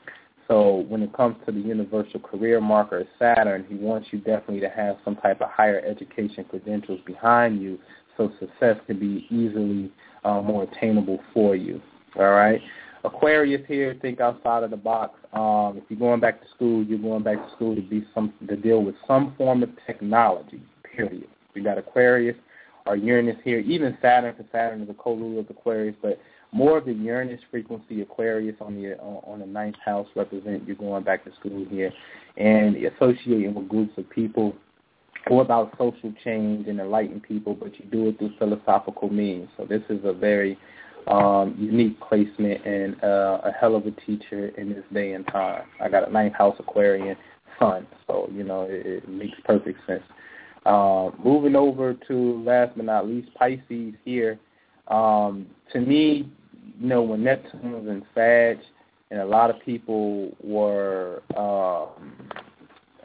So 0.48 0.86
when 0.88 1.04
it 1.04 1.14
comes 1.14 1.36
to 1.46 1.52
the 1.52 1.60
universal 1.60 2.20
career 2.20 2.60
marker 2.60 3.06
Saturn, 3.20 3.66
he 3.70 3.76
wants 3.76 4.08
you 4.12 4.20
definitely 4.20 4.62
to 4.62 4.70
have 4.70 4.98
some 5.06 5.16
type 5.18 5.42
of 5.42 5.50
higher 5.50 5.80
education 5.86 6.44
credentials 6.46 7.02
behind 7.06 7.62
you 7.62 7.78
so 8.18 8.32
success 8.40 8.78
can 8.88 9.00
be 9.00 9.28
easily 9.30 9.92
uh, 10.24 10.42
more 10.42 10.64
attainable 10.64 11.20
for 11.34 11.56
you. 11.56 11.82
All 12.16 12.32
right. 12.32 12.62
Aquarius 13.04 13.62
here, 13.68 13.98
think 14.02 14.22
outside 14.22 14.64
of 14.64 14.70
the 14.70 14.78
box. 14.78 15.20
Um, 15.34 15.78
if 15.78 15.84
you're 15.90 16.00
going 16.00 16.22
back 16.22 16.42
to 16.42 16.48
school, 16.56 16.84
you're 16.84 17.00
going 17.00 17.24
back 17.24 17.38
to 17.38 17.56
school 17.56 17.76
to 17.76 17.82
be 17.82 18.06
some 18.14 18.34
to 18.48 18.56
deal 18.56 18.84
with 18.84 18.96
some 19.08 19.34
form 19.38 19.64
of 19.64 19.70
technology. 19.86 20.62
Period. 20.96 21.28
We 21.54 21.62
got 21.62 21.78
Aquarius 21.78 22.38
or 22.86 22.96
Uranus 22.96 23.38
here, 23.44 23.60
even 23.60 23.98
Saturn, 24.02 24.36
because 24.38 24.52
Saturn 24.52 24.82
is 24.82 24.90
a 24.90 24.94
co-ruler 24.94 25.42
of 25.42 25.50
Aquarius, 25.50 25.96
but 26.02 26.20
more 26.52 26.78
of 26.78 26.86
the 26.86 26.94
Uranus 26.94 27.42
frequency 27.50 28.02
Aquarius 28.02 28.56
on 28.62 28.76
the 28.76 28.96
on 29.00 29.40
the 29.40 29.46
ninth 29.46 29.76
house 29.84 30.08
represent 30.16 30.66
you're 30.68 30.76
going 30.76 31.04
back 31.04 31.26
to 31.26 31.32
school 31.40 31.66
here, 31.70 31.92
and 32.38 32.76
associating 32.76 33.54
with 33.54 33.68
groups 33.68 33.98
of 33.98 34.10
people 34.10 34.56
or 35.28 35.42
about 35.42 35.72
social 35.78 36.14
change 36.24 36.68
and 36.68 36.80
enlighten 36.80 37.20
people, 37.22 37.54
but 37.54 37.78
you 37.80 37.86
do 37.86 38.10
it 38.10 38.18
through 38.18 38.34
philosophical 38.38 39.10
means. 39.10 39.48
So 39.58 39.66
this 39.66 39.82
is 39.90 40.00
a 40.04 40.14
very 40.14 40.58
um, 41.08 41.56
unique 41.58 42.00
placement 42.00 42.66
and 42.66 43.02
uh, 43.04 43.42
a 43.44 43.52
hell 43.52 43.76
of 43.76 43.86
a 43.86 43.92
teacher 43.92 44.50
in 44.58 44.70
this 44.70 44.84
day 44.94 45.14
and 45.14 45.26
time. 45.28 45.64
I 45.82 45.90
got 45.90 46.08
a 46.08 46.12
ninth 46.12 46.34
house 46.34 46.56
Aquarian 46.60 47.18
son, 47.60 47.88
so 48.08 48.30
you 48.32 48.44
know 48.44 48.64
it, 48.64 48.86
it 48.86 49.10
makes 49.10 49.38
perfect 49.46 49.80
sense. 49.88 50.04
Uh, 50.66 51.10
moving 51.24 51.56
over 51.56 51.94
to 52.08 52.44
last 52.44 52.72
but 52.76 52.86
not 52.86 53.08
least 53.08 53.34
Pisces 53.36 53.94
here. 54.06 54.40
Um, 54.88 55.48
to 55.74 55.80
me, 55.80 56.30
you 56.80 56.88
know 56.88 57.02
when 57.02 57.24
Neptune 57.24 57.72
was 57.74 57.88
in 57.88 58.06
Sag, 58.16 58.60
and 59.12 59.20
a 59.20 59.26
lot 59.26 59.50
of 59.50 59.58
people 59.64 60.36
were 60.42 61.22
um, 61.36 62.30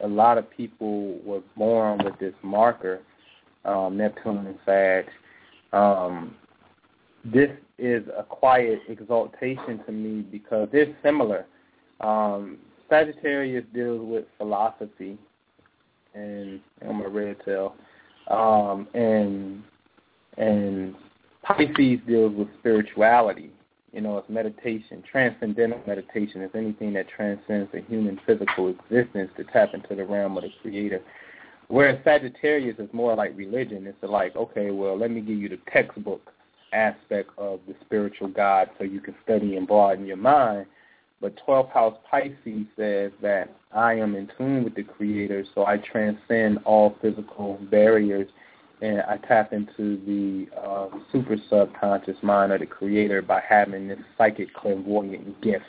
a 0.03 0.07
lot 0.07 0.37
of 0.37 0.49
people 0.49 1.19
were 1.23 1.41
born 1.57 2.03
with 2.03 2.17
this 2.19 2.33
marker, 2.41 3.01
um, 3.65 3.97
Neptune 3.97 4.45
and 4.47 4.59
Sag. 4.65 5.05
Um, 5.73 6.35
this 7.33 7.51
is 7.77 8.03
a 8.17 8.23
quiet 8.23 8.79
exaltation 8.87 9.81
to 9.85 9.91
me 9.91 10.21
because 10.21 10.67
they're 10.71 10.95
similar. 11.03 11.45
Um, 12.01 12.57
Sagittarius 12.89 13.65
deals 13.73 14.01
with 14.01 14.25
philosophy, 14.37 15.17
and 16.13 16.59
I'm 16.87 17.01
a 17.01 17.07
red 17.07 17.37
tail, 17.45 17.75
um, 18.29 18.87
and 18.93 19.63
and 20.37 20.95
Pisces 21.43 21.99
deals 22.07 22.35
with 22.35 22.47
spirituality. 22.59 23.51
You 23.91 24.01
know, 24.01 24.17
it's 24.19 24.29
meditation, 24.29 25.03
transcendental 25.09 25.81
meditation. 25.87 26.41
It's 26.41 26.55
anything 26.55 26.93
that 26.93 27.07
transcends 27.09 27.71
the 27.71 27.81
human 27.81 28.19
physical 28.25 28.69
existence 28.69 29.31
to 29.37 29.43
tap 29.45 29.73
into 29.73 29.95
the 29.95 30.05
realm 30.05 30.37
of 30.37 30.43
the 30.43 30.51
Creator. 30.61 31.01
Whereas 31.69 31.99
Sagittarius 32.03 32.77
is 32.79 32.89
more 32.93 33.15
like 33.15 33.35
religion. 33.35 33.87
It's 33.87 33.97
like, 34.01 34.35
okay, 34.35 34.71
well, 34.71 34.97
let 34.97 35.11
me 35.11 35.21
give 35.21 35.37
you 35.37 35.49
the 35.49 35.59
textbook 35.71 36.33
aspect 36.73 37.31
of 37.37 37.59
the 37.67 37.75
spiritual 37.81 38.27
God 38.27 38.69
so 38.77 38.83
you 38.83 38.99
can 38.99 39.15
study 39.23 39.55
and 39.55 39.67
broaden 39.67 40.05
your 40.05 40.17
mind. 40.17 40.65
But 41.21 41.39
12th 41.45 41.71
house 41.71 41.97
Pisces 42.09 42.65
says 42.77 43.11
that 43.21 43.53
I 43.73 43.93
am 43.93 44.15
in 44.15 44.29
tune 44.37 44.63
with 44.63 44.75
the 44.75 44.83
Creator, 44.83 45.45
so 45.53 45.65
I 45.65 45.77
transcend 45.77 46.59
all 46.65 46.95
physical 47.01 47.59
barriers 47.69 48.29
and 48.81 49.01
I 49.01 49.17
tap 49.17 49.51
into 49.51 49.97
the 50.05 50.47
uh, 50.57 50.87
super 51.11 51.35
subconscious 51.49 52.15
mind 52.21 52.53
of 52.53 52.61
the 52.61 52.65
Creator 52.65 53.23
by 53.23 53.41
having 53.47 53.89
this 53.89 53.99
psychic 54.17 54.53
clairvoyant 54.53 55.41
gift. 55.41 55.65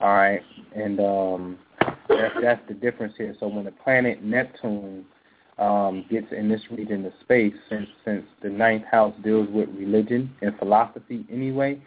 All 0.00 0.14
right, 0.14 0.42
and 0.74 1.00
um, 1.00 1.58
that's, 2.08 2.34
that's 2.40 2.68
the 2.68 2.74
difference 2.74 3.14
here. 3.16 3.34
So 3.40 3.48
when 3.48 3.64
the 3.64 3.72
planet 3.72 4.22
Neptune 4.22 5.06
um, 5.58 6.04
gets 6.10 6.26
in 6.32 6.48
this 6.48 6.60
region 6.70 7.04
of 7.06 7.12
space, 7.20 7.54
since 7.68 7.88
since 8.04 8.24
the 8.42 8.48
ninth 8.48 8.84
house 8.90 9.14
deals 9.24 9.48
with 9.50 9.68
religion 9.70 10.34
and 10.42 10.56
philosophy 10.58 11.24
anyway, 11.32 11.80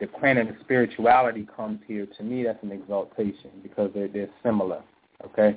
the 0.00 0.08
planet 0.08 0.48
of 0.48 0.56
spirituality 0.60 1.46
comes 1.56 1.78
here. 1.86 2.06
To 2.18 2.22
me, 2.24 2.42
that's 2.42 2.62
an 2.62 2.72
exaltation 2.72 3.50
because 3.62 3.90
they're 3.94 4.08
they're 4.08 4.30
similar. 4.42 4.82
Okay, 5.24 5.56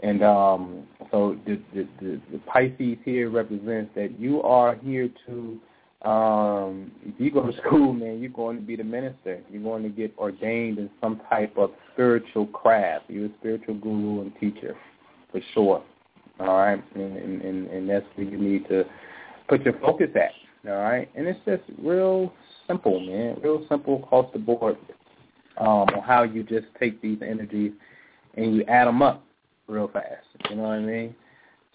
and 0.00 0.22
um, 0.22 0.84
so 1.10 1.36
the, 1.44 1.60
the 1.74 1.88
the 2.00 2.20
the 2.30 2.38
Pisces 2.46 2.98
here 3.04 3.30
represents 3.30 3.90
that 3.96 4.18
you 4.18 4.42
are 4.42 4.76
here 4.76 5.08
to. 5.26 5.60
Um, 6.08 6.90
if 7.04 7.14
you 7.18 7.30
go 7.30 7.48
to 7.48 7.56
school, 7.66 7.92
man, 7.92 8.20
you're 8.20 8.30
going 8.30 8.56
to 8.56 8.62
be 8.62 8.76
the 8.76 8.84
minister. 8.84 9.40
You're 9.50 9.62
going 9.62 9.84
to 9.84 9.88
get 9.88 10.12
ordained 10.18 10.78
in 10.78 10.90
some 11.00 11.20
type 11.30 11.56
of 11.56 11.70
spiritual 11.92 12.46
craft. 12.46 13.04
You're 13.08 13.26
a 13.26 13.34
spiritual 13.38 13.74
guru 13.76 14.22
and 14.22 14.32
teacher, 14.40 14.76
for 15.30 15.40
sure. 15.54 15.82
All 16.40 16.56
right, 16.58 16.82
and 16.94 17.16
and 17.16 17.68
and 17.68 17.88
that's 17.88 18.06
where 18.14 18.26
you 18.26 18.38
need 18.38 18.68
to 18.68 18.84
put 19.48 19.62
your 19.62 19.78
focus 19.80 20.08
at. 20.14 20.32
All 20.70 20.78
right, 20.78 21.10
and 21.14 21.26
it's 21.26 21.40
just 21.44 21.62
real 21.78 22.32
simple, 22.66 23.00
man. 23.00 23.36
Real 23.42 23.64
simple 23.68 24.02
across 24.02 24.32
the 24.32 24.38
board 24.38 24.76
um, 25.58 25.66
on 25.66 26.02
how 26.02 26.22
you 26.22 26.42
just 26.42 26.66
take 26.78 27.00
these 27.02 27.18
energies 27.20 27.72
and 28.36 28.56
you 28.56 28.64
add 28.64 28.86
them 28.86 29.02
up 29.02 29.24
real 29.68 29.88
fast. 29.88 30.24
You 30.50 30.56
know 30.56 30.62
what 30.62 30.72
I 30.72 30.80
mean? 30.80 31.14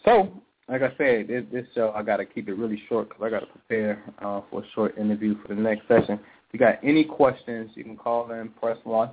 So, 0.06 0.32
like 0.70 0.82
I 0.82 0.90
said, 0.98 1.28
this, 1.28 1.44
this 1.52 1.66
show 1.76 1.92
I 1.96 2.04
got 2.04 2.18
to 2.18 2.26
keep 2.26 2.48
it 2.50 2.58
really 2.58 2.82
short 2.90 3.10
because 3.10 3.24
I 3.24 3.30
got 3.30 3.40
to 3.42 3.46
prepare 3.46 4.04
uh, 4.20 4.42
for 4.50 4.62
a 4.62 4.66
short 4.74 4.98
interview 4.98 5.36
for 5.42 5.54
the 5.54 5.62
next 5.62 5.88
session. 5.88 6.14
If 6.14 6.54
you 6.54 6.60
got 6.60 6.80
any 6.84 7.04
questions, 7.04 7.72
you 7.76 7.84
can 7.84 7.98
call 7.98 8.32
in, 8.32 8.50
press 8.50 8.78
one, 8.84 9.12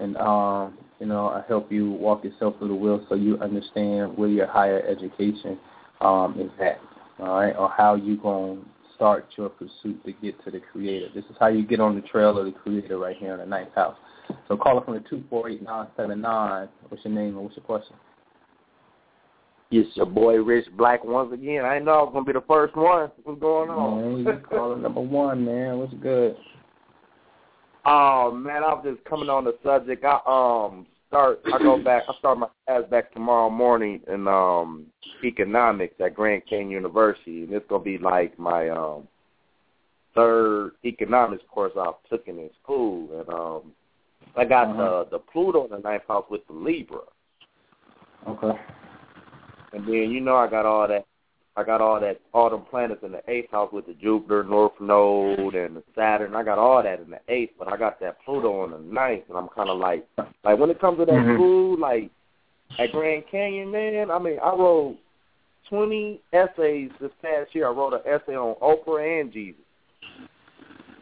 and 0.00 0.16
um, 0.16 0.78
you 1.00 1.06
know 1.06 1.28
I 1.28 1.42
help 1.48 1.70
you 1.70 1.90
walk 1.92 2.24
yourself 2.24 2.58
through 2.58 2.68
the 2.68 2.74
wheel 2.74 3.04
so 3.08 3.14
you 3.14 3.38
understand 3.38 4.16
where 4.16 4.28
your 4.28 4.46
higher 4.46 4.82
education 4.86 5.58
um, 6.00 6.36
is 6.38 6.50
at. 6.60 6.80
All 7.18 7.38
right, 7.38 7.56
or 7.56 7.70
how 7.70 7.94
you 7.94 8.18
going 8.18 8.58
to 8.58 8.66
start 8.94 9.26
your 9.36 9.48
pursuit 9.48 10.04
to 10.04 10.12
get 10.12 10.42
to 10.44 10.50
the 10.50 10.60
Creator. 10.60 11.08
This 11.14 11.24
is 11.24 11.36
how 11.40 11.46
you 11.48 11.64
get 11.66 11.80
on 11.80 11.94
the 11.94 12.02
trail 12.02 12.38
of 12.38 12.44
the 12.44 12.52
Creator 12.52 12.98
right 12.98 13.16
here 13.16 13.32
in 13.32 13.40
the 13.40 13.46
ninth 13.46 13.74
house. 13.74 13.96
So 14.48 14.56
call 14.56 14.78
it 14.78 14.84
from 14.84 14.94
the 14.94 15.04
two 15.08 15.24
four 15.30 15.48
eight 15.48 15.62
nine 15.62 15.86
seven 15.96 16.20
nine. 16.20 16.68
What's 16.88 17.04
your 17.04 17.14
name 17.14 17.28
and 17.28 17.38
what's 17.38 17.56
your 17.56 17.64
question? 17.64 17.96
It's 19.70 19.96
your 19.96 20.06
boy 20.06 20.36
Rich 20.36 20.66
Black 20.76 21.04
once 21.04 21.32
again. 21.32 21.64
I 21.64 21.78
know 21.78 21.92
I 21.92 22.02
was 22.02 22.10
gonna 22.12 22.24
be 22.24 22.32
the 22.32 22.44
first 22.46 22.76
one. 22.76 23.10
What's 23.24 23.40
going 23.40 23.70
on? 23.70 24.14
Man, 24.14 24.18
you 24.18 24.40
calling 24.48 24.82
number 24.82 25.00
one, 25.00 25.44
man. 25.44 25.78
What's 25.78 25.94
good? 25.94 26.36
Oh 27.88 28.32
man, 28.32 28.64
I 28.64 28.74
was 28.74 28.84
just 28.84 29.04
coming 29.04 29.28
on 29.28 29.44
the 29.44 29.54
subject. 29.62 30.04
I 30.04 30.18
um 30.26 30.86
start 31.08 31.40
I 31.52 31.58
go 31.58 31.82
back 31.82 32.02
I 32.08 32.14
start 32.18 32.38
my 32.38 32.48
class 32.66 32.82
back 32.90 33.12
tomorrow 33.12 33.48
morning 33.48 34.00
in 34.12 34.26
um 34.26 34.86
economics 35.24 35.94
at 36.04 36.14
Grand 36.14 36.42
Canyon 36.48 36.70
University 36.70 37.44
and 37.44 37.52
it's 37.52 37.66
gonna 37.68 37.84
be 37.84 37.98
like 37.98 38.36
my 38.38 38.68
um 38.70 39.06
third 40.16 40.72
economics 40.84 41.44
course 41.48 41.72
I've 41.78 41.94
taken 42.10 42.38
in 42.38 42.50
school 42.62 43.08
and 43.20 43.28
um 43.28 43.72
I 44.36 44.44
got 44.44 44.70
uh-huh. 44.70 45.04
the 45.10 45.18
the 45.18 45.18
Pluto 45.20 45.64
in 45.66 45.70
the 45.70 45.78
ninth 45.78 46.02
house 46.08 46.26
with 46.28 46.46
the 46.48 46.54
Libra. 46.54 47.02
Okay. 48.28 48.58
And 49.72 49.86
then 49.86 50.10
you 50.10 50.20
know 50.20 50.36
I 50.36 50.48
got 50.48 50.66
all 50.66 50.88
that 50.88 51.06
I 51.58 51.64
got 51.64 51.80
all 51.80 51.98
that 52.00 52.20
all 52.34 52.50
them 52.50 52.66
planets 52.68 53.02
in 53.02 53.12
the 53.12 53.22
eighth 53.28 53.50
house 53.50 53.72
with 53.72 53.86
the 53.86 53.94
Jupiter, 53.94 54.44
North 54.44 54.78
Node, 54.78 55.54
and 55.54 55.76
the 55.76 55.82
Saturn. 55.94 56.34
I 56.34 56.42
got 56.42 56.58
all 56.58 56.82
that 56.82 57.00
in 57.00 57.10
the 57.10 57.20
eighth, 57.28 57.54
but 57.58 57.72
I 57.72 57.76
got 57.76 57.98
that 58.00 58.18
Pluto 58.24 58.64
in 58.64 58.72
the 58.72 58.78
ninth, 58.78 59.24
and 59.28 59.38
I'm 59.38 59.48
kind 59.48 59.70
of 59.70 59.78
like, 59.78 60.06
like 60.44 60.58
when 60.58 60.68
it 60.68 60.80
comes 60.80 60.98
to 60.98 61.06
that 61.06 61.12
mm-hmm. 61.12 61.34
school, 61.34 61.78
like 61.78 62.10
at 62.78 62.92
Grand 62.92 63.24
Canyon, 63.30 63.70
man. 63.70 64.10
I 64.10 64.18
mean, 64.18 64.38
I 64.42 64.50
wrote 64.50 64.98
20 65.68 66.20
essays 66.32 66.90
this 67.00 67.10
past 67.22 67.54
year. 67.54 67.68
I 67.68 67.70
wrote 67.70 67.94
an 67.94 68.00
essay 68.06 68.36
on 68.36 68.56
Oprah 68.60 69.20
and 69.20 69.32
Jesus. 69.32 69.60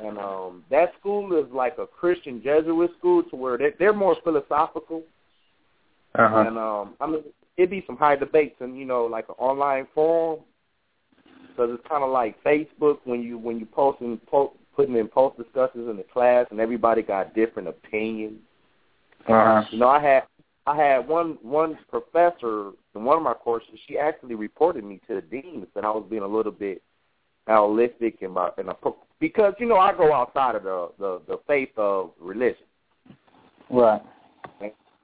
And 0.01 0.19
um 0.19 0.65
that 0.71 0.93
school 0.99 1.39
is 1.39 1.51
like 1.53 1.79
a 1.79 1.87
Christian 1.87 2.43
Jesuit 2.43 2.91
school 2.99 3.23
to 3.25 3.37
where 3.37 3.57
they 3.57 3.71
they're 3.79 3.93
more 3.93 4.17
philosophical. 4.25 5.03
Uh-huh. 6.17 6.45
And 6.47 6.59
um 6.59 6.95
I 7.01 7.07
mean 7.07 7.23
it'd 7.57 7.71
be 7.71 7.85
some 7.87 7.97
high 7.97 8.17
debates 8.17 8.57
and 8.61 8.79
you 8.79 8.85
know 8.85 9.05
like 9.05 9.29
an 9.29 9.35
online 9.39 9.87
forum 9.95 10.41
because 11.49 11.71
it's 11.73 11.89
kind 11.89 12.03
of 12.03 12.11
like 12.11 12.43
Facebook 12.43 12.99
when 13.05 13.23
you 13.23 13.39
when 13.39 13.59
you 13.59 13.67
posting 13.67 14.19
po- 14.27 14.55
putting 14.75 14.97
in 14.97 15.09
post 15.09 15.37
discussions 15.37 15.89
in 15.89 15.97
the 15.97 16.05
class 16.05 16.47
and 16.51 16.61
everybody 16.61 17.03
got 17.03 17.35
different 17.35 17.69
opinions. 17.69 18.41
Uh-huh. 19.29 19.63
You 19.71 19.79
know, 19.79 19.89
I 19.89 20.03
had 20.03 20.23
I 20.67 20.77
had 20.77 21.09
one 21.09 21.39
one 21.43 21.79
professor 21.89 22.73
in 22.95 23.05
one 23.05 23.17
of 23.17 23.23
my 23.23 23.35
courses. 23.35 23.79
She 23.87 23.99
actually 23.99 24.35
reported 24.35 24.85
me 24.85 25.01
to 25.09 25.17
the 25.17 25.21
dean 25.23 25.67
that 25.75 25.85
I 25.85 25.91
was 25.91 26.07
being 26.09 26.23
a 26.23 26.29
little 26.29 26.53
bit 26.53 26.83
holistic 27.49 28.23
in 28.23 28.33
my 28.33 28.51
in 28.59 28.69
a 28.69 28.75
because 29.21 29.55
you 29.59 29.67
know 29.67 29.77
I 29.77 29.95
go 29.95 30.13
outside 30.13 30.57
of 30.57 30.65
the 30.65 30.91
the, 30.99 31.21
the 31.29 31.41
faith 31.47 31.71
of 31.77 32.11
religion. 32.19 32.67
Right. 33.71 34.03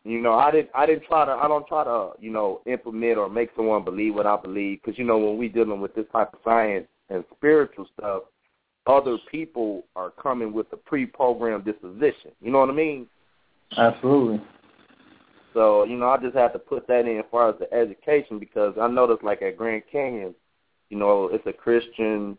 You 0.04 0.20
know, 0.20 0.34
I 0.34 0.50
didn't. 0.50 0.70
I 0.74 0.86
didn't 0.86 1.04
try 1.04 1.26
to. 1.26 1.32
I 1.32 1.46
don't 1.46 1.66
try 1.66 1.84
to. 1.84 2.12
You 2.18 2.30
know, 2.30 2.62
implement 2.66 3.18
or 3.18 3.28
make 3.28 3.50
someone 3.54 3.84
believe 3.84 4.14
what 4.14 4.26
I 4.26 4.36
believe. 4.36 4.80
Because 4.82 4.98
you 4.98 5.04
know, 5.04 5.18
when 5.18 5.38
we 5.38 5.48
dealing 5.48 5.80
with 5.80 5.94
this 5.94 6.06
type 6.12 6.32
of 6.32 6.40
science 6.44 6.86
and 7.10 7.24
spiritual 7.36 7.86
stuff, 7.98 8.22
other 8.86 9.18
people 9.30 9.84
are 9.96 10.10
coming 10.10 10.52
with 10.52 10.72
a 10.72 10.76
pre-programmed 10.76 11.64
disposition. 11.64 12.32
You 12.40 12.50
know 12.50 12.60
what 12.60 12.70
I 12.70 12.74
mean? 12.74 13.06
Absolutely. 13.76 14.42
So 15.52 15.84
you 15.84 15.96
know, 15.96 16.08
I 16.08 16.16
just 16.16 16.36
have 16.36 16.54
to 16.54 16.58
put 16.58 16.86
that 16.86 17.06
in 17.06 17.18
as 17.18 17.24
far 17.30 17.50
as 17.50 17.56
the 17.58 17.72
education 17.72 18.38
because 18.38 18.74
I 18.80 18.88
noticed, 18.88 19.22
like 19.22 19.42
at 19.42 19.58
Grand 19.58 19.82
Canyon, 19.92 20.34
you 20.88 20.98
know, 20.98 21.28
it's 21.30 21.46
a 21.46 21.52
Christian 21.52 22.38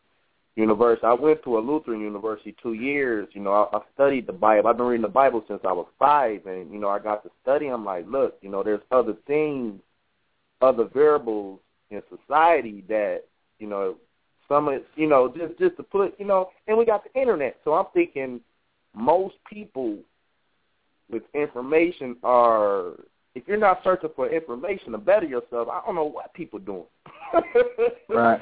university. 0.55 1.05
I 1.05 1.13
went 1.13 1.43
to 1.43 1.57
a 1.57 1.59
Lutheran 1.59 2.01
university 2.01 2.55
two 2.61 2.73
years. 2.73 3.27
You 3.33 3.41
know, 3.41 3.53
I, 3.53 3.77
I 3.77 3.81
studied 3.93 4.27
the 4.27 4.33
Bible. 4.33 4.69
I've 4.69 4.77
been 4.77 4.85
reading 4.85 5.01
the 5.03 5.07
Bible 5.07 5.43
since 5.47 5.61
I 5.65 5.71
was 5.71 5.87
five, 5.97 6.45
and 6.45 6.71
you 6.71 6.79
know, 6.79 6.89
I 6.89 6.99
got 6.99 7.23
to 7.23 7.31
study. 7.41 7.67
I'm 7.67 7.85
like, 7.85 8.05
look, 8.07 8.37
you 8.41 8.49
know, 8.49 8.63
there's 8.63 8.81
other 8.91 9.15
things, 9.27 9.79
other 10.61 10.85
variables 10.85 11.59
in 11.89 12.01
society 12.09 12.83
that 12.89 13.23
you 13.59 13.67
know, 13.67 13.95
some 14.47 14.67
of 14.67 14.81
you 14.95 15.07
know, 15.07 15.33
just 15.35 15.57
just 15.57 15.77
to 15.77 15.83
put, 15.83 16.19
you 16.19 16.25
know, 16.25 16.49
and 16.67 16.77
we 16.77 16.85
got 16.85 17.03
the 17.03 17.19
internet. 17.19 17.57
So 17.63 17.73
I'm 17.73 17.85
thinking 17.93 18.41
most 18.93 19.35
people 19.49 19.97
with 21.09 21.23
information 21.33 22.17
are 22.23 22.93
if 23.35 23.47
you're 23.47 23.57
not 23.57 23.79
searching 23.83 24.09
for 24.15 24.29
information 24.29 24.91
to 24.91 24.97
better 24.97 25.25
yourself, 25.25 25.69
I 25.69 25.81
don't 25.85 25.95
know 25.95 26.03
what 26.03 26.33
people 26.33 26.59
doing. 26.59 26.83
right 28.09 28.41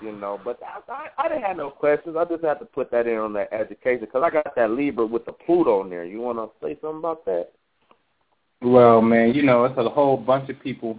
you 0.00 0.12
know. 0.12 0.40
But 0.44 0.60
I, 0.62 0.92
I, 0.92 1.06
I 1.18 1.28
didn't 1.28 1.44
have 1.44 1.56
no 1.56 1.70
questions. 1.70 2.16
I 2.18 2.24
just 2.24 2.44
had 2.44 2.58
to 2.60 2.64
put 2.64 2.90
that 2.90 3.06
in 3.06 3.16
on 3.16 3.32
that 3.34 3.52
education 3.52 4.00
because 4.00 4.22
I 4.24 4.30
got 4.30 4.54
that 4.56 4.70
Libra 4.70 5.06
with 5.06 5.24
the 5.26 5.32
Pluto 5.32 5.82
in 5.82 5.90
there. 5.90 6.04
You 6.04 6.20
want 6.20 6.38
to 6.38 6.48
say 6.64 6.78
something 6.80 6.98
about 6.98 7.24
that? 7.24 7.48
Well, 8.60 9.00
man, 9.00 9.34
you 9.34 9.42
know, 9.42 9.64
it's 9.64 9.78
a 9.78 9.88
whole 9.88 10.16
bunch 10.16 10.50
of 10.50 10.60
people 10.60 10.98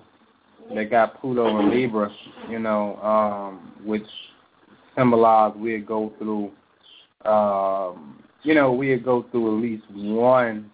that 0.74 0.89
got 0.89 1.20
Pluto 1.20 1.60
and 1.60 1.70
Libra, 1.70 2.10
you 2.50 2.60
know, 2.60 2.95
um, 2.97 3.74
which 3.84 4.06
symbolize 4.95 5.56
we'd 5.58 5.86
go 5.86 6.14
through, 6.18 6.52
um, 7.30 8.24
you 8.43 8.54
know, 8.54 8.72
we'd 8.72 9.04
go 9.04 9.26
through 9.32 9.58
at 9.58 9.62
least 9.62 9.84
one 9.91 10.72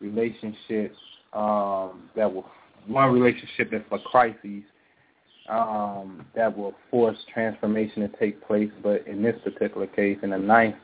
relationship 0.00 0.94
um, 1.32 2.10
that 2.16 2.32
will 2.32 2.46
one 2.86 3.12
relationship 3.12 3.70
that's 3.70 3.84
for 3.88 3.98
crises 4.00 4.62
um, 5.50 6.26
that 6.34 6.56
will 6.56 6.74
force 6.90 7.16
transformation 7.32 8.02
to 8.02 8.16
take 8.18 8.44
place. 8.46 8.70
But 8.82 9.06
in 9.06 9.22
this 9.22 9.36
particular 9.42 9.86
case, 9.86 10.18
in 10.22 10.30
the 10.30 10.38
ninth, 10.38 10.76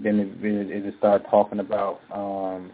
then 0.00 0.18
it, 0.18 0.44
it, 0.44 0.84
it 0.86 0.94
start 0.98 1.22
talking 1.30 1.60
about 1.60 2.00
um, 2.12 2.70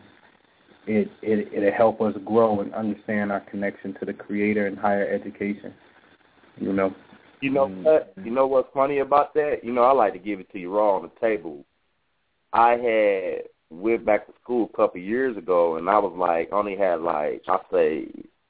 it, 0.86 1.10
it 1.22 1.52
it'll 1.52 1.72
help 1.72 2.00
us 2.00 2.14
grow 2.24 2.60
and 2.60 2.74
understand 2.74 3.30
our 3.30 3.40
connection 3.40 3.94
to 4.00 4.06
the 4.06 4.12
Creator 4.12 4.66
and 4.66 4.78
higher 4.78 5.06
education. 5.06 5.74
You 6.58 6.72
know. 6.72 6.94
You 7.40 7.50
know 7.50 7.66
mm-hmm. 7.68 7.84
what? 7.84 8.12
You 8.24 8.32
know 8.32 8.46
what's 8.46 8.68
funny 8.74 8.98
about 8.98 9.32
that? 9.34 9.58
You 9.62 9.72
know, 9.72 9.82
I 9.82 9.92
like 9.92 10.12
to 10.14 10.18
give 10.18 10.40
it 10.40 10.50
to 10.52 10.58
you 10.58 10.74
raw 10.74 10.96
on 10.96 11.02
the 11.02 11.20
table. 11.20 11.64
I 12.52 12.70
had 12.70 13.42
went 13.70 14.04
back 14.04 14.26
to 14.26 14.32
school 14.42 14.68
a 14.72 14.76
couple 14.76 15.00
of 15.00 15.06
years 15.06 15.36
ago, 15.36 15.76
and 15.76 15.88
I 15.88 15.98
was 15.98 16.14
like, 16.16 16.52
only 16.52 16.76
had 16.76 17.00
like 17.00 17.42
I 17.46 17.58
say, 17.72 18.08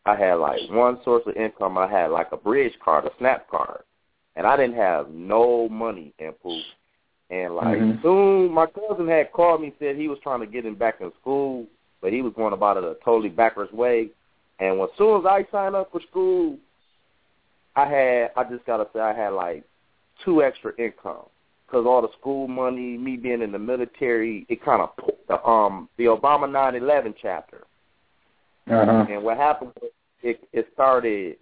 I 0.09 0.17
had 0.17 0.35
like 0.35 0.61
one 0.71 0.99
source 1.05 1.23
of 1.27 1.37
income. 1.37 1.77
I 1.77 1.87
had 1.87 2.11
like 2.11 2.29
a 2.33 2.37
bridge 2.37 2.73
card, 2.83 3.05
a 3.05 3.11
SNAP 3.19 3.51
card, 3.51 3.83
and 4.37 4.47
I 4.47 4.57
didn't 4.57 4.77
have 4.77 5.11
no 5.11 5.69
money 5.69 6.15
in 6.19 6.33
pool. 6.33 6.63
And 7.31 7.55
like 7.55 7.77
mm-hmm. 7.77 8.01
soon, 8.03 8.51
my 8.51 8.67
cousin 8.67 9.07
had 9.07 9.33
called 9.33 9.61
me 9.61 9.75
said 9.79 9.97
he 9.97 10.09
was 10.09 10.19
trying 10.23 10.41
to 10.41 10.47
get 10.47 10.65
him 10.65 10.77
back 10.77 11.03
in 11.03 11.13
school, 11.21 11.67
but 12.01 12.13
he 12.13 12.23
was 12.23 12.33
going 12.35 12.55
about 12.55 12.79
it 12.79 12.85
a 12.85 12.97
totally 13.05 13.29
backwards 13.29 13.71
way. 13.73 14.09
And 14.61 14.81
as 14.81 14.89
soon 14.97 15.21
as 15.21 15.27
I 15.27 15.47
signed 15.53 15.77
up 15.77 15.93
for 15.93 16.01
school, 16.11 16.57
I 17.77 17.87
had 17.87 18.31
I 18.35 18.45
just 18.45 18.65
gotta 18.65 18.87
say 18.95 19.01
I 19.01 19.13
had 19.13 19.31
like 19.35 19.63
two 20.25 20.43
extra 20.43 20.73
income 20.79 21.27
because 21.67 21.85
all 21.85 22.01
the 22.01 22.09
school 22.19 22.49
money, 22.49 22.97
me 22.97 23.19
being 23.19 23.43
in 23.43 23.53
the 23.53 23.59
military, 23.59 24.47
it 24.49 24.65
kind 24.65 24.81
of 24.81 24.91
the 25.29 25.45
um 25.45 25.91
the 25.99 26.05
Obama 26.05 26.49
9/11 26.49 27.15
chapter. 27.21 27.65
Uh-huh. 28.71 29.07
And 29.11 29.23
what 29.23 29.37
happened? 29.37 29.73
It 30.23 30.49
it 30.53 30.69
started. 30.75 31.37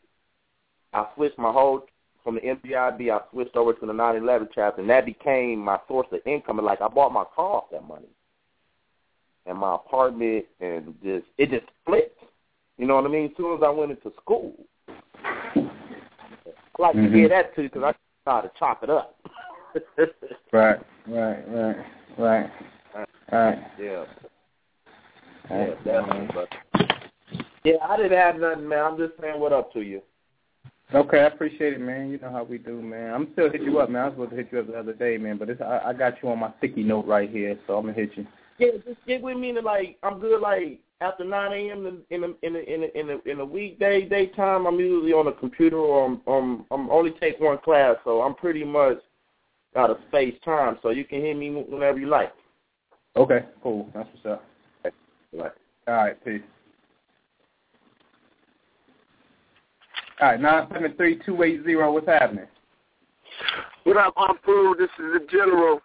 I 0.93 1.07
switched 1.15 1.39
my 1.39 1.53
whole 1.53 1.87
from 2.23 2.37
the 2.37 2.41
MPIB. 2.41 3.11
I 3.11 3.21
switched 3.31 3.57
over 3.57 3.73
to 3.73 3.87
the 3.87 3.93
9/11 3.93 4.49
chapter, 4.55 4.81
and 4.81 4.91
that 4.91 5.07
became 5.07 5.59
my 5.59 5.79
source 5.89 6.07
of 6.13 6.21
income. 6.27 6.59
And 6.59 6.67
like 6.67 6.81
I 6.81 6.89
bought 6.89 7.13
my 7.13 7.25
car 7.35 7.57
off 7.57 7.71
that 7.73 7.87
money, 7.87 8.09
and 9.47 9.59
my 9.59 9.75
apartment, 9.75 10.47
and 10.61 10.95
just 11.03 11.27
it 11.39 11.51
just 11.51 11.67
flipped. 11.85 12.23
You 12.79 12.87
know 12.87 12.97
what 12.97 13.05
I 13.05 13.09
mean? 13.09 13.27
As 13.27 13.37
soon 13.37 13.57
as 13.57 13.63
I 13.65 13.71
went 13.71 13.93
into 13.93 14.13
school, 14.21 14.55
I 14.89 15.71
like 16.79 16.95
mm-hmm. 16.95 17.05
to 17.05 17.11
hear 17.11 17.29
that 17.29 17.55
too 17.55 17.65
because 17.65 17.83
I 17.83 17.95
started 18.23 18.49
to 18.49 18.59
chop 18.59 18.83
it 18.83 18.91
up. 18.91 19.19
right, 20.53 20.79
right, 21.07 21.49
right, 21.49 21.77
right, 22.19 22.51
right. 23.33 23.59
Yeah. 23.81 24.05
Yeah, 25.51 25.75
definitely. 25.85 26.29
But 26.35 26.49
yeah, 27.67 27.79
I 27.83 27.97
didn't 27.97 28.17
have 28.17 28.37
nothing, 28.37 28.69
man. 28.69 28.85
I'm 28.85 28.97
just 28.97 29.15
saying 29.21 29.41
what 29.41 29.53
up 29.53 29.73
to 29.73 29.81
you. 29.81 30.01
Okay, 30.95 31.19
I 31.19 31.27
appreciate 31.27 31.73
it, 31.73 31.81
man. 31.81 32.11
You 32.11 32.19
know 32.19 32.31
how 32.31 32.45
we 32.45 32.59
do, 32.59 32.81
man. 32.81 33.13
I'm 33.13 33.29
still 33.33 33.51
hit 33.51 33.63
you 33.63 33.81
up, 33.81 33.91
man. 33.91 34.03
I 34.03 34.05
was 34.07 34.15
supposed 34.15 34.31
to 34.31 34.37
hit 34.37 34.49
you 34.53 34.61
up 34.61 34.69
the 34.69 34.79
other 34.79 34.93
day, 34.93 35.19
man, 35.19 35.37
but 35.37 35.51
it's, 35.51 35.61
I, 35.61 35.81
I 35.87 35.93
got 35.93 36.23
you 36.23 36.29
on 36.29 36.39
my 36.39 36.53
sticky 36.59 36.85
note 36.85 37.07
right 37.07 37.29
here, 37.29 37.59
so 37.67 37.77
I'm 37.77 37.87
gonna 37.87 37.95
hit 37.95 38.11
you. 38.15 38.25
Yeah, 38.59 38.69
just 38.87 39.05
get 39.05 39.21
with 39.21 39.37
me 39.37 39.53
to 39.53 39.61
like 39.61 39.99
I'm 40.05 40.21
good 40.21 40.41
like 40.41 40.79
after 41.01 41.25
9 41.25 41.53
a.m. 41.53 41.79
in 41.79 41.85
the 41.85 42.15
in 42.15 42.21
the 42.21 42.47
in 42.47 42.53
the 42.53 43.01
in 43.01 43.07
the 43.09 43.31
in 43.31 43.39
the 43.39 43.45
weekday 43.45 44.09
daytime. 44.09 44.65
I'm 44.65 44.79
usually 44.79 45.13
on 45.13 45.25
the 45.27 45.33
computer 45.33 45.77
or 45.77 46.07
I'm 46.07 46.21
I'm, 46.29 46.67
I'm 46.71 46.89
only 46.89 47.11
take 47.11 47.41
one 47.41 47.59
class, 47.59 47.97
so 48.05 48.23
I'm 48.23 48.37
pretty 48.37 48.63
much 48.63 48.99
got 49.75 49.91
a 49.91 49.99
space 50.07 50.37
time, 50.45 50.79
so 50.83 50.91
you 50.91 51.05
can 51.05 51.21
hit 51.21 51.37
me 51.37 51.51
whenever 51.51 51.99
you 51.99 52.07
like. 52.07 52.33
Okay, 53.17 53.45
cool. 53.61 53.91
That's 53.93 54.09
what's 54.15 54.27
up. 54.27 54.45
Right. 55.33 55.53
All 55.89 55.95
right, 55.95 56.25
peace. 56.25 56.43
All 60.19 60.29
right, 60.29 60.41
nine 60.41 60.67
seven 60.73 60.95
three 60.97 61.21
two 61.27 61.43
eight 61.43 61.63
zero. 61.65 61.93
What's 61.93 62.07
happening? 62.07 62.47
What 63.85 63.99
up, 63.99 64.15
Uncle? 64.17 64.75
This 64.79 64.89
is 64.99 65.13
the 65.13 65.27
General. 65.31 65.83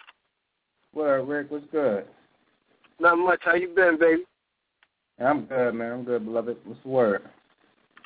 What 0.94 1.20
up, 1.20 1.28
Rick? 1.28 1.52
What's 1.52 1.66
good? 1.70 2.06
Not 3.02 3.18
much. 3.18 3.42
How 3.44 3.56
you 3.56 3.68
been, 3.76 3.98
baby? 4.00 4.24
I'm 5.20 5.46
good, 5.46 5.74
man. 5.74 5.92
I'm 5.92 6.04
good, 6.06 6.24
beloved. 6.24 6.56
What's 6.64 6.82
the 6.82 6.90
word? 6.90 7.24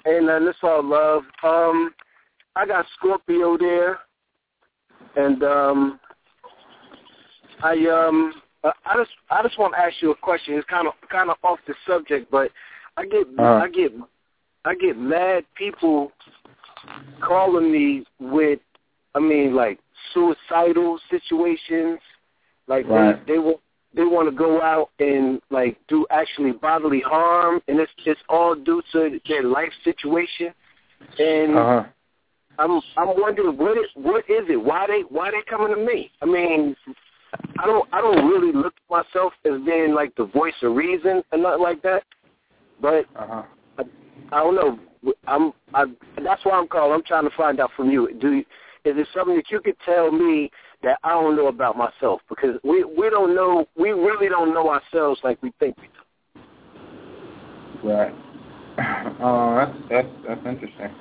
Hey, 0.03 0.19
man, 0.19 0.45
this 0.45 0.55
all 0.63 0.83
love. 0.83 1.23
Um, 1.43 1.93
I 2.55 2.65
got 2.65 2.85
Scorpio 2.97 3.55
there, 3.59 3.99
and 5.15 5.43
um, 5.43 5.99
I 7.61 7.73
um, 7.73 8.33
I 8.63 8.95
just 8.97 9.11
I 9.29 9.43
just 9.43 9.59
want 9.59 9.75
to 9.75 9.79
ask 9.79 9.93
you 10.01 10.09
a 10.09 10.15
question. 10.15 10.55
It's 10.55 10.67
kind 10.67 10.87
of 10.87 10.93
kind 11.11 11.29
of 11.29 11.37
off 11.43 11.59
the 11.67 11.75
subject, 11.87 12.31
but 12.31 12.49
I 12.97 13.05
get 13.05 13.27
uh, 13.37 13.43
I 13.43 13.69
get 13.69 13.91
I 14.65 14.73
get 14.75 14.97
mad 14.97 15.45
people 15.55 16.11
calling 17.21 17.71
me 17.71 18.03
with, 18.19 18.59
I 19.13 19.19
mean, 19.19 19.55
like 19.55 19.79
suicidal 20.13 20.99
situations. 21.09 21.99
Like 22.67 22.87
right. 22.87 23.25
they 23.27 23.33
they 23.33 23.39
will 23.39 23.61
they 23.95 24.03
want 24.03 24.27
to 24.27 24.35
go 24.35 24.61
out 24.61 24.89
and 24.99 25.39
like 25.51 25.77
do 25.87 26.05
actually 26.09 26.51
bodily 26.51 27.01
harm, 27.05 27.61
and 27.67 27.79
it's 27.79 27.91
it's 28.05 28.19
all 28.27 28.55
due 28.55 28.81
to 28.91 29.19
their 29.27 29.43
life 29.43 29.71
situation. 29.83 30.51
And 31.19 31.55
uh-huh. 31.55 31.83
I'm 32.57 32.81
I'm 32.97 33.21
wondering 33.21 33.57
what 33.57 33.77
is 33.77 33.85
what 33.93 34.25
is 34.29 34.45
it? 34.49 34.61
Why 34.61 34.87
they 34.87 35.01
why 35.01 35.29
they 35.29 35.41
coming 35.47 35.75
to 35.75 35.81
me? 35.81 36.09
I 36.23 36.25
mean, 36.25 36.75
I 37.59 37.65
don't 37.65 37.87
I 37.93 38.01
don't 38.01 38.27
really 38.27 38.51
look 38.51 38.73
at 38.89 39.05
myself 39.05 39.33
as 39.45 39.61
being 39.63 39.93
like 39.93 40.15
the 40.15 40.25
voice 40.25 40.53
of 40.63 40.75
reason 40.75 41.21
and 41.31 41.43
nothing 41.43 41.61
like 41.61 41.83
that. 41.83 42.03
But 42.81 43.05
uh-huh. 43.15 43.43
I, 44.31 44.35
I 44.35 44.43
don't 44.43 44.55
know. 44.55 44.79
I'm 45.27 45.53
I 45.73 45.85
that's 46.23 46.45
why 46.45 46.53
I'm 46.53 46.67
calling. 46.67 46.93
I'm 46.93 47.03
trying 47.03 47.29
to 47.29 47.35
find 47.35 47.59
out 47.59 47.71
from 47.75 47.89
you. 47.89 48.09
Do 48.19 48.33
you, 48.33 48.45
is 48.85 48.97
it 48.97 49.07
something 49.13 49.35
that 49.35 49.51
you 49.51 49.59
could 49.59 49.75
tell 49.85 50.11
me 50.11 50.49
that 50.83 50.99
I 51.03 51.09
don't 51.09 51.35
know 51.35 51.47
about 51.47 51.77
myself 51.77 52.21
because 52.29 52.59
we 52.63 52.83
we 52.83 53.09
don't 53.09 53.35
know 53.35 53.67
we 53.77 53.89
really 53.89 54.29
don't 54.29 54.53
know 54.53 54.69
ourselves 54.69 55.19
like 55.23 55.41
we 55.41 55.51
think 55.59 55.75
we 55.77 55.83
do. 55.83 57.87
Right. 57.87 58.13
Uh, 59.21 59.65
that's 59.65 59.77
that's 59.89 60.07
that's 60.27 60.45
interesting. 60.45 60.91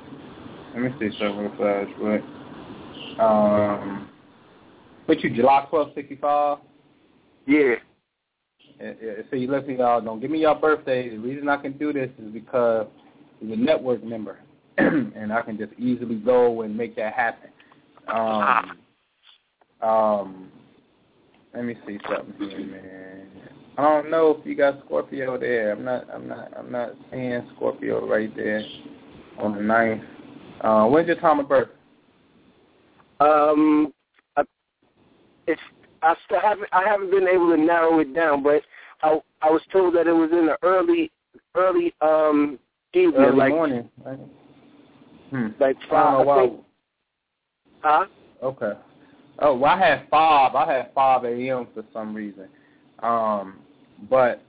Let 0.75 0.83
me 0.83 0.91
see 0.99 1.11
something 1.19 1.39
real 1.39 1.57
fast, 1.57 1.91
but 3.19 3.23
um, 3.23 4.09
what 5.07 5.21
you 5.21 5.31
July 5.31 5.67
twelve 5.71 5.93
sixty 5.95 6.17
five? 6.17 6.59
Yeah. 7.47 7.75
Yeah, 8.81 8.93
so 9.31 9.37
you 9.37 9.51
listen, 9.51 9.79
y'all. 9.79 10.01
Don't 10.01 10.21
give 10.21 10.31
me 10.31 10.41
your 10.41 10.57
birthday. 10.57 11.09
The 11.09 11.19
reason 11.19 11.49
I 11.49 11.59
can 11.59 11.79
do 11.79 11.93
this 11.93 12.11
is 12.19 12.33
because 12.33 12.89
you're 13.45 13.55
a 13.55 13.61
network 13.61 14.03
member, 14.03 14.39
and 14.79 15.33
I 15.33 15.43
can 15.43 15.59
just 15.59 15.73
easily 15.79 16.17
go 16.17 16.63
and 16.63 16.77
make 16.77 16.97
that 16.97 17.15
happen. 17.15 17.51
Um, 18.09 18.79
um, 19.81 20.53
let 21.55 21.65
me 21.65 21.77
see 21.87 21.99
something 22.09 22.49
here, 22.49 22.67
man. 22.67 23.27
I 23.77 23.83
don't 23.83 24.11
know 24.11 24.37
if 24.39 24.47
you 24.47 24.55
got 24.55 24.81
Scorpio 24.85 25.39
there. 25.39 25.73
I'm 25.73 25.85
not. 25.85 26.09
I'm 26.13 26.29
not. 26.29 26.53
I'm 26.57 26.71
not 26.71 26.91
seeing 27.11 27.43
Scorpio 27.57 28.07
right 28.07 28.35
there 28.37 28.63
on 29.39 29.57
the 29.57 29.63
ninth. 29.63 30.03
Uh, 30.61 30.87
when's 30.87 31.09
your 31.09 31.17
time 31.17 31.41
of 31.41 31.49
birth? 31.49 31.69
Um, 33.21 33.93
I, 34.37 34.43
it's 35.47 35.61
I 36.03 36.15
still 36.25 36.41
haven't. 36.41 36.69
I 36.73 36.85
haven't 36.87 37.11
been 37.11 37.27
able 37.27 37.51
to 37.51 37.57
narrow 37.57 37.99
it 37.99 38.15
down, 38.15 38.43
but 38.43 38.63
I 39.03 39.19
I 39.43 39.51
was 39.51 39.63
told 39.73 39.95
that 39.97 40.07
it 40.07 40.13
was 40.13 40.31
in 40.33 40.47
the 40.47 40.57
early 40.63 41.11
early 41.57 41.93
um 42.01 42.59
evening, 42.97 43.23
early 43.23 43.37
like 43.37 43.51
morning. 43.51 43.89
Right? 44.05 44.19
Hmm. 45.31 45.49
Like 45.59 45.77
five. 45.91 45.93
I 45.93 46.25
don't 46.25 46.27
know 46.27 46.33
I 46.33 46.47
think, 46.47 46.61
huh? 47.81 48.07
Okay. 48.43 48.73
Oh, 49.41 49.57
well, 49.57 49.73
I 49.73 49.79
had 49.79 50.09
five. 50.11 50.55
I 50.55 50.73
had 50.73 50.91
five 50.95 51.25
a.m. 51.25 51.67
for 51.75 51.85
some 51.93 52.15
reason. 52.15 52.49
Um, 53.01 53.59
but 54.09 54.43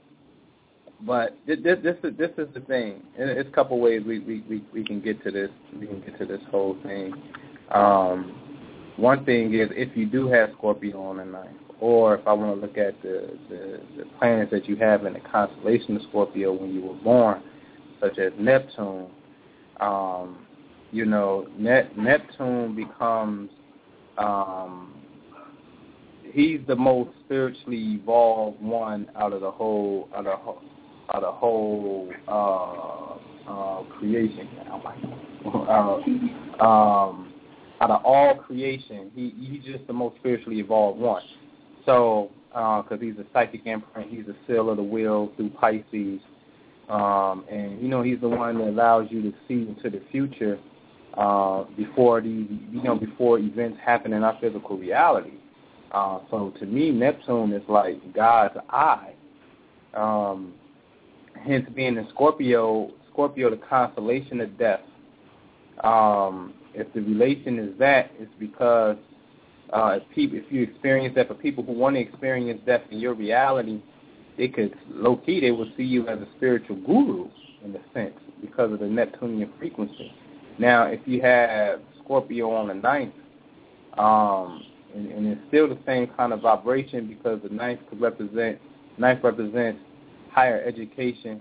but 1.02 1.36
this 1.46 1.58
this 1.62 1.96
is 2.04 2.16
this 2.16 2.30
is 2.38 2.48
the 2.54 2.60
thing. 2.60 3.02
It's 3.16 3.48
a 3.48 3.52
couple 3.52 3.80
ways 3.80 4.02
we, 4.06 4.20
we 4.20 4.40
we 4.48 4.64
we 4.72 4.84
can 4.84 5.00
get 5.00 5.22
to 5.24 5.30
this. 5.30 5.50
We 5.78 5.86
can 5.86 6.00
get 6.00 6.18
to 6.18 6.26
this 6.26 6.40
whole 6.50 6.76
thing. 6.82 7.12
Um, 7.72 8.92
one 8.96 9.24
thing 9.24 9.54
is 9.54 9.68
if 9.72 9.96
you 9.96 10.06
do 10.06 10.28
have 10.28 10.50
Scorpio 10.56 11.02
on 11.02 11.18
the 11.18 11.24
ninth, 11.24 11.58
or 11.80 12.14
if 12.14 12.26
I 12.26 12.32
want 12.32 12.54
to 12.54 12.60
look 12.66 12.78
at 12.78 13.00
the, 13.02 13.36
the 13.50 13.80
the 13.98 14.04
planets 14.18 14.50
that 14.52 14.68
you 14.68 14.76
have 14.76 15.04
in 15.04 15.14
the 15.14 15.20
constellation 15.20 15.96
of 15.96 16.02
Scorpio 16.08 16.52
when 16.52 16.72
you 16.72 16.82
were 16.82 16.94
born, 16.94 17.42
such 18.08 18.18
as 18.18 18.32
Neptune. 18.38 19.06
Um, 19.80 20.46
you 20.92 21.04
know, 21.04 21.46
Net, 21.58 21.96
Neptune 21.98 22.74
becomes 22.74 23.50
um, 24.18 24.94
he's 26.32 26.60
the 26.66 26.76
most 26.76 27.10
spiritually 27.24 27.98
evolved 28.00 28.60
one 28.62 29.10
out 29.16 29.32
of 29.32 29.40
the 29.40 29.50
whole 29.50 30.08
out 30.14 30.26
of 30.26 30.56
out 31.14 31.16
of 31.16 31.22
the 31.22 31.32
whole 31.32 32.12
uh, 32.28 33.50
uh, 33.50 33.82
creation. 33.98 34.48
uh, 35.44 36.64
um, 36.64 37.32
out 37.80 37.90
of 37.90 38.04
all 38.04 38.34
creation, 38.36 39.10
he 39.14 39.34
he's 39.38 39.64
just 39.64 39.86
the 39.86 39.92
most 39.92 40.16
spiritually 40.16 40.60
evolved 40.60 40.98
one. 40.98 41.22
So, 41.84 42.30
because 42.48 42.86
uh, 42.92 42.96
he's 42.98 43.16
a 43.18 43.26
psychic 43.32 43.66
imprint, 43.66 44.10
he's 44.10 44.26
a 44.28 44.36
seal 44.46 44.70
of 44.70 44.78
the 44.78 44.82
will 44.82 45.30
through 45.36 45.50
Pisces, 45.50 46.20
um, 46.88 47.44
and 47.50 47.80
you 47.80 47.88
know 47.88 48.02
he's 48.02 48.20
the 48.20 48.28
one 48.28 48.58
that 48.58 48.68
allows 48.68 49.08
you 49.10 49.22
to 49.22 49.32
see 49.48 49.66
into 49.68 49.90
the 49.90 50.02
future 50.10 50.58
uh, 51.14 51.64
before 51.76 52.20
the 52.20 52.28
you 52.28 52.82
know 52.82 52.94
before 52.94 53.38
events 53.38 53.78
happen 53.84 54.12
in 54.12 54.22
our 54.22 54.38
physical 54.40 54.76
reality. 54.76 55.32
Uh, 55.92 56.20
so 56.30 56.52
to 56.58 56.66
me, 56.66 56.90
Neptune 56.90 57.52
is 57.52 57.62
like 57.68 57.96
God's 58.14 58.56
eye. 58.70 59.14
Um, 59.94 60.54
hence, 61.44 61.66
being 61.74 61.96
in 61.96 62.06
Scorpio, 62.10 62.90
Scorpio, 63.10 63.50
the 63.50 63.56
constellation 63.56 64.40
of 64.40 64.58
death. 64.58 64.80
Um, 65.82 66.54
if 66.74 66.92
the 66.92 67.00
relation 67.00 67.58
is 67.58 67.78
that, 67.78 68.10
it's 68.18 68.30
because 68.38 68.96
uh, 69.72 69.98
if, 70.00 70.14
people, 70.14 70.38
if 70.38 70.44
you 70.50 70.62
experience 70.62 71.14
that 71.16 71.28
for 71.28 71.34
people 71.34 71.64
who 71.64 71.72
want 71.72 71.96
to 71.96 72.00
experience 72.00 72.60
death 72.66 72.82
in 72.90 72.98
your 72.98 73.14
reality, 73.14 73.82
they 74.36 74.48
could 74.48 74.74
low 74.90 75.16
key 75.16 75.40
they 75.40 75.50
will 75.50 75.70
see 75.76 75.82
you 75.82 76.06
as 76.08 76.18
a 76.18 76.26
spiritual 76.36 76.76
guru 76.76 77.28
in 77.64 77.74
a 77.74 77.94
sense 77.94 78.14
because 78.40 78.72
of 78.72 78.80
the 78.80 78.86
Neptunian 78.86 79.50
frequency. 79.58 80.12
Now, 80.58 80.84
if 80.84 81.00
you 81.06 81.20
have 81.22 81.80
Scorpio 82.02 82.50
on 82.50 82.68
the 82.68 82.74
ninth, 82.74 83.14
um, 83.98 84.62
and, 84.94 85.10
and 85.10 85.26
it's 85.26 85.40
still 85.48 85.68
the 85.68 85.78
same 85.86 86.06
kind 86.16 86.32
of 86.32 86.40
vibration 86.40 87.06
because 87.06 87.40
the 87.42 87.54
ninth 87.54 87.80
could 87.88 88.00
represent 88.00 88.58
ninth 88.98 89.22
represents 89.22 89.80
higher 90.30 90.62
education 90.62 91.40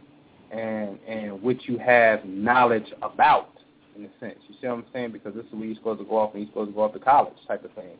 and 0.51 0.99
and 1.07 1.41
which 1.41 1.61
you 1.65 1.77
have 1.77 2.25
knowledge 2.25 2.91
about 3.01 3.51
in 3.95 4.05
a 4.05 4.09
sense. 4.19 4.39
You 4.47 4.55
see 4.59 4.67
what 4.67 4.73
I'm 4.73 4.85
saying? 4.93 5.11
Because 5.11 5.33
this 5.33 5.45
is 5.45 5.53
where 5.53 5.65
you're 5.65 5.75
supposed 5.75 5.99
to 5.99 6.05
go 6.05 6.17
off 6.17 6.33
and 6.33 6.43
you're 6.43 6.51
supposed 6.51 6.71
to 6.71 6.75
go 6.75 6.81
off 6.81 6.93
to 6.93 6.99
college 6.99 7.33
type 7.47 7.63
of 7.63 7.71
thing. 7.73 7.97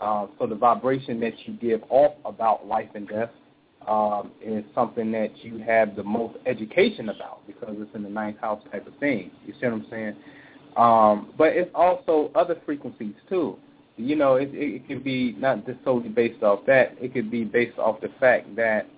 Uh, 0.00 0.26
so 0.38 0.46
the 0.46 0.54
vibration 0.54 1.20
that 1.20 1.32
you 1.46 1.54
give 1.54 1.82
off 1.88 2.14
about 2.24 2.66
life 2.66 2.88
and 2.94 3.08
death 3.08 3.30
um, 3.88 4.30
is 4.42 4.64
something 4.74 5.12
that 5.12 5.44
you 5.44 5.58
have 5.58 5.96
the 5.96 6.02
most 6.02 6.36
education 6.46 7.08
about 7.08 7.46
because 7.46 7.76
it's 7.78 7.94
in 7.94 8.02
the 8.02 8.08
ninth 8.08 8.38
house 8.40 8.62
type 8.72 8.86
of 8.86 8.94
thing. 8.96 9.30
You 9.46 9.54
see 9.60 9.66
what 9.66 9.74
I'm 9.74 9.86
saying? 9.90 10.16
Um, 10.76 11.32
but 11.38 11.48
it's 11.48 11.70
also 11.74 12.30
other 12.34 12.56
frequencies 12.64 13.14
too. 13.28 13.56
You 13.96 14.16
know, 14.16 14.36
it, 14.36 14.48
it, 14.52 14.76
it 14.76 14.88
could 14.88 15.04
be 15.04 15.32
not 15.38 15.66
just 15.66 15.78
solely 15.84 16.08
based 16.08 16.42
off 16.42 16.60
that. 16.66 16.96
It 17.00 17.12
could 17.12 17.30
be 17.30 17.44
based 17.44 17.78
off 17.78 18.00
the 18.00 18.10
fact 18.18 18.56
that 18.56 18.88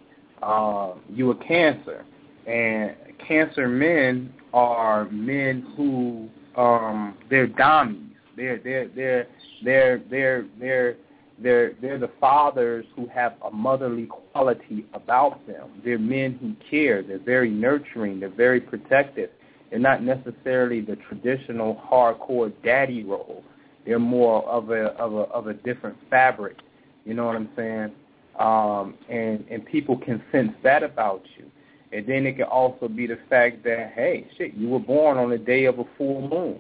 uh, 0.42 0.94
you 1.10 1.30
are 1.30 1.34
Cancer, 1.34 2.04
and 2.46 2.94
Cancer 3.26 3.68
men 3.68 4.32
are 4.54 5.06
men 5.10 5.66
who 5.76 6.28
um, 6.60 7.18
they're 7.28 7.46
dummies. 7.46 8.00
They're 8.36 8.58
they're 8.58 8.88
they're 8.88 9.26
they're 9.64 9.98
they're 10.10 10.46
they're 10.58 10.96
they're 11.38 11.74
they're 11.80 11.98
the 11.98 12.10
fathers 12.20 12.86
who 12.94 13.06
have 13.08 13.34
a 13.44 13.50
motherly 13.50 14.06
quality 14.06 14.86
about 14.94 15.46
them. 15.46 15.82
They're 15.84 15.98
men 15.98 16.38
who 16.40 16.54
care. 16.70 17.02
They're 17.02 17.18
very 17.18 17.50
nurturing. 17.50 18.20
They're 18.20 18.28
very 18.28 18.60
protective. 18.60 19.30
They're 19.70 19.78
not 19.78 20.02
necessarily 20.02 20.80
the 20.80 20.96
traditional 21.08 21.82
hardcore 21.90 22.52
daddy 22.64 23.04
role. 23.04 23.42
They're 23.84 23.98
more 23.98 24.44
of 24.48 24.70
a 24.70 24.86
of 24.94 25.14
a 25.14 25.22
of 25.32 25.46
a 25.48 25.54
different 25.54 25.96
fabric. 26.08 26.56
You 27.04 27.14
know 27.14 27.26
what 27.26 27.36
I'm 27.36 27.50
saying? 27.54 27.92
Um, 28.38 28.94
and 29.08 29.44
and 29.50 29.64
people 29.64 29.98
can 29.98 30.22
sense 30.32 30.52
that 30.62 30.82
about 30.82 31.22
you. 31.36 31.44
And 31.92 32.06
then 32.06 32.26
it 32.26 32.36
can 32.36 32.44
also 32.44 32.88
be 32.88 33.06
the 33.06 33.18
fact 33.28 33.62
that 33.64 33.92
hey, 33.94 34.26
shit, 34.38 34.54
you 34.54 34.68
were 34.68 34.80
born 34.80 35.18
on 35.18 35.30
the 35.30 35.38
day 35.38 35.66
of 35.66 35.78
a 35.78 35.84
full 35.98 36.28
moon 36.28 36.58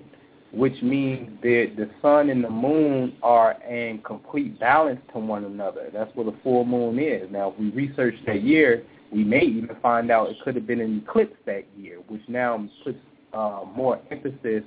which 0.56 0.80
means 0.82 1.28
that 1.42 1.72
the 1.76 1.88
sun 2.00 2.30
and 2.30 2.42
the 2.42 2.48
moon 2.48 3.14
are 3.22 3.62
in 3.62 3.98
complete 3.98 4.58
balance 4.58 5.00
to 5.12 5.18
one 5.18 5.44
another. 5.44 5.90
That's 5.92 6.10
what 6.16 6.26
a 6.26 6.34
full 6.42 6.64
moon 6.64 6.98
is. 6.98 7.30
Now, 7.30 7.50
if 7.52 7.58
we 7.60 7.70
research 7.70 8.14
that 8.26 8.42
year, 8.42 8.82
we 9.12 9.22
may 9.22 9.42
even 9.42 9.76
find 9.82 10.10
out 10.10 10.30
it 10.30 10.36
could 10.42 10.54
have 10.54 10.66
been 10.66 10.80
an 10.80 11.04
eclipse 11.06 11.36
that 11.44 11.64
year, 11.76 11.98
which 12.08 12.22
now 12.26 12.66
puts 12.82 12.98
uh, 13.34 13.64
more 13.76 14.00
emphasis 14.10 14.62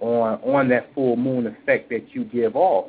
on 0.00 0.40
on 0.42 0.68
that 0.70 0.92
full 0.92 1.16
moon 1.16 1.46
effect 1.46 1.88
that 1.90 2.12
you 2.12 2.24
give 2.24 2.56
off. 2.56 2.86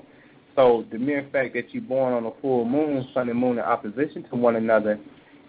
So 0.56 0.86
the 0.92 0.98
mere 0.98 1.28
fact 1.32 1.54
that 1.54 1.72
you're 1.72 1.84
born 1.84 2.14
on 2.14 2.26
a 2.26 2.32
full 2.42 2.66
moon, 2.66 3.08
sun 3.14 3.30
and 3.30 3.38
moon 3.38 3.60
in 3.60 3.64
opposition 3.64 4.24
to 4.30 4.36
one 4.36 4.56
another, 4.56 5.00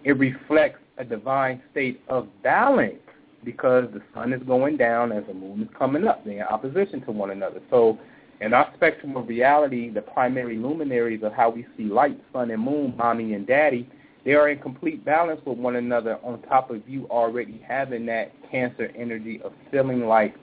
it 0.05 0.18
reflects 0.18 0.80
a 0.98 1.05
divine 1.05 1.62
state 1.70 2.03
of 2.09 2.28
balance 2.42 3.01
because 3.45 3.84
the 3.93 4.03
sun 4.14 4.32
is 4.32 4.43
going 4.43 4.76
down 4.76 5.12
as 5.12 5.24
the 5.26 5.34
moon 5.34 5.62
is 5.62 5.68
coming 5.78 6.07
up. 6.07 6.24
They're 6.24 6.34
in 6.34 6.43
opposition 6.43 7.01
to 7.03 7.12
one 7.12 7.30
another. 7.30 7.61
So 7.70 7.99
in 8.41 8.55
our 8.55 8.70
spectrum 8.76 9.16
of 9.16 9.28
reality, 9.28 9.91
the 9.91 10.03
primary 10.03 10.57
luminaries 10.57 11.22
of 11.22 11.32
how 11.32 11.51
we 11.51 11.66
see 11.76 11.84
light, 11.84 12.20
sun 12.32 12.51
and 12.51 12.62
moon, 12.62 12.95
mommy 12.97 13.34
and 13.34 13.47
daddy, 13.47 13.88
they 14.24 14.32
are 14.34 14.51
in 14.51 14.59
complete 14.59 15.05
balance 15.05 15.41
with 15.47 15.59
one 15.59 15.76
another 15.76 16.18
on 16.22 16.43
top 16.43 16.70
of 16.70 16.86
you 16.86 17.07
already 17.11 17.62
having 17.66 18.05
that 18.07 18.32
cancer 18.51 18.91
energy 18.97 19.41
of 19.43 19.53
feeling 19.70 20.07
like 20.07 20.34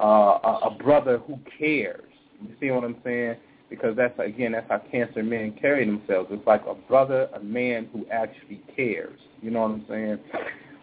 uh, 0.00 0.04
a, 0.44 0.60
a 0.64 0.76
brother 0.82 1.18
who 1.18 1.38
cares. 1.58 2.04
You 2.42 2.54
see 2.60 2.70
what 2.70 2.84
I'm 2.84 2.96
saying? 3.04 3.36
Because 3.70 3.96
that's, 3.96 4.18
again, 4.18 4.52
that's 4.52 4.68
how 4.68 4.82
cancer 4.90 5.22
men 5.22 5.56
carry 5.58 5.86
themselves. 5.86 6.28
It's 6.30 6.46
like 6.46 6.62
a 6.66 6.74
brother, 6.74 7.28
a 7.34 7.40
man 7.40 7.88
who 7.92 8.06
actually 8.10 8.60
cares. 8.76 9.18
You 9.40 9.50
know 9.50 9.62
what 9.62 9.70
I'm 9.70 9.84
saying? 9.88 10.18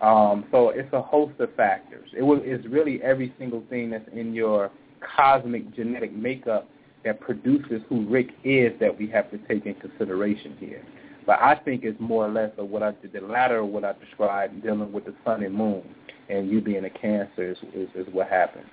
Um, 0.01 0.45
so 0.51 0.69
it's 0.69 0.91
a 0.93 1.01
host 1.01 1.39
of 1.39 1.53
factors. 1.55 2.09
It 2.17 2.23
was, 2.23 2.39
it's 2.43 2.65
really 2.67 3.01
every 3.03 3.33
single 3.37 3.63
thing 3.69 3.89
that's 3.89 4.07
in 4.13 4.33
your 4.33 4.71
cosmic 5.15 5.73
genetic 5.75 6.13
makeup 6.13 6.69
that 7.03 7.19
produces 7.19 7.81
who 7.89 8.07
Rick 8.07 8.29
is 8.43 8.73
that 8.79 8.97
we 8.97 9.07
have 9.09 9.29
to 9.31 9.37
take 9.39 9.65
in 9.65 9.75
consideration 9.75 10.55
here. 10.59 10.83
But 11.25 11.39
I 11.41 11.55
think 11.55 11.83
it's 11.83 11.99
more 11.99 12.25
or 12.25 12.31
less 12.31 12.51
of 12.57 12.69
what 12.69 12.81
I 12.81 12.91
did, 12.91 13.13
the 13.13 13.21
latter 13.21 13.59
of 13.59 13.67
what 13.67 13.83
I 13.83 13.93
described, 13.93 14.63
dealing 14.63 14.91
with 14.91 15.05
the 15.05 15.13
sun 15.25 15.43
and 15.43 15.53
moon, 15.53 15.83
and 16.29 16.49
you 16.49 16.61
being 16.61 16.85
a 16.85 16.89
Cancer 16.89 17.51
is 17.51 17.57
is, 17.73 17.89
is 17.95 18.07
what 18.13 18.29
happens. 18.29 18.69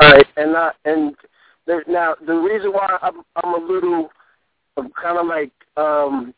All 0.00 0.12
right, 0.12 0.26
and 0.36 0.56
uh, 0.56 0.72
and 0.84 1.14
there, 1.66 1.84
now 1.86 2.14
the 2.26 2.34
reason 2.34 2.72
why 2.72 2.96
I'm 3.02 3.22
I'm 3.36 3.54
a 3.54 3.66
little, 3.66 4.08
I'm 4.76 4.90
kind 4.92 5.18
of 5.18 5.26
like 5.26 5.52
um 5.76 6.32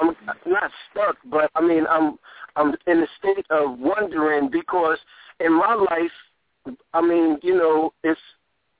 I'm 0.00 0.16
not 0.46 0.70
stuck, 0.90 1.16
but 1.30 1.50
I 1.54 1.60
mean 1.60 1.86
I'm 1.88 2.18
I'm 2.56 2.74
in 2.86 2.98
a 3.02 3.06
state 3.18 3.46
of 3.50 3.78
wondering 3.78 4.50
because 4.50 4.98
in 5.40 5.52
my 5.52 5.74
life, 5.74 6.76
I 6.92 7.00
mean, 7.00 7.38
you 7.42 7.56
know, 7.56 7.92
it's 8.02 8.20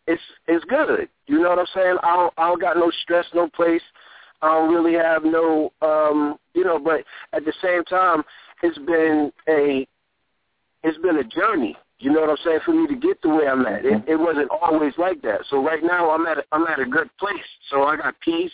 it's 0.07 0.23
it's 0.47 0.65
good. 0.67 1.09
You 1.27 1.41
know 1.41 1.51
what 1.51 1.59
I'm 1.59 1.67
saying? 1.75 1.97
I 2.03 2.15
don't 2.15 2.35
I 2.37 2.49
don't 2.49 2.61
got 2.61 2.77
no 2.77 2.91
stress, 3.03 3.27
no 3.35 3.49
place. 3.49 3.83
I 4.43 4.49
don't 4.49 4.75
really 4.75 4.95
have 4.95 5.25
no 5.25 5.73
um 5.83 6.37
you 6.55 6.65
know, 6.65 6.79
but 6.79 7.05
at 7.33 7.45
the 7.45 7.53
same 7.63 7.85
time 7.85 8.23
it's 8.63 8.79
been 8.79 9.33
a 9.49 9.87
it's 10.83 10.99
been 10.99 11.19
a 11.19 11.25
journey. 11.25 11.77
You 11.99 12.13
know 12.13 12.21
what 12.21 12.31
I'm 12.31 12.37
saying? 12.45 12.61
For 12.65 12.73
me 12.73 12.87
to 12.89 12.97
get 12.97 13.23
to 13.23 13.29
where 13.29 13.51
I'm 13.51 13.65
at, 13.67 13.87
it, 13.87 14.03
it 14.07 14.17
wasn't 14.17 14.51
always 14.51 14.93
like 14.99 15.23
that. 15.23 15.41
So 15.49 15.65
right 15.65 15.83
now 15.83 16.11
I'm 16.11 16.27
at 16.27 16.39
a, 16.39 16.45
I'm 16.53 16.67
at 16.67 16.81
a 16.81 16.85
good 16.85 17.09
place. 17.19 17.37
So 17.71 17.85
I 17.85 17.97
got 17.97 18.15
peace 18.21 18.53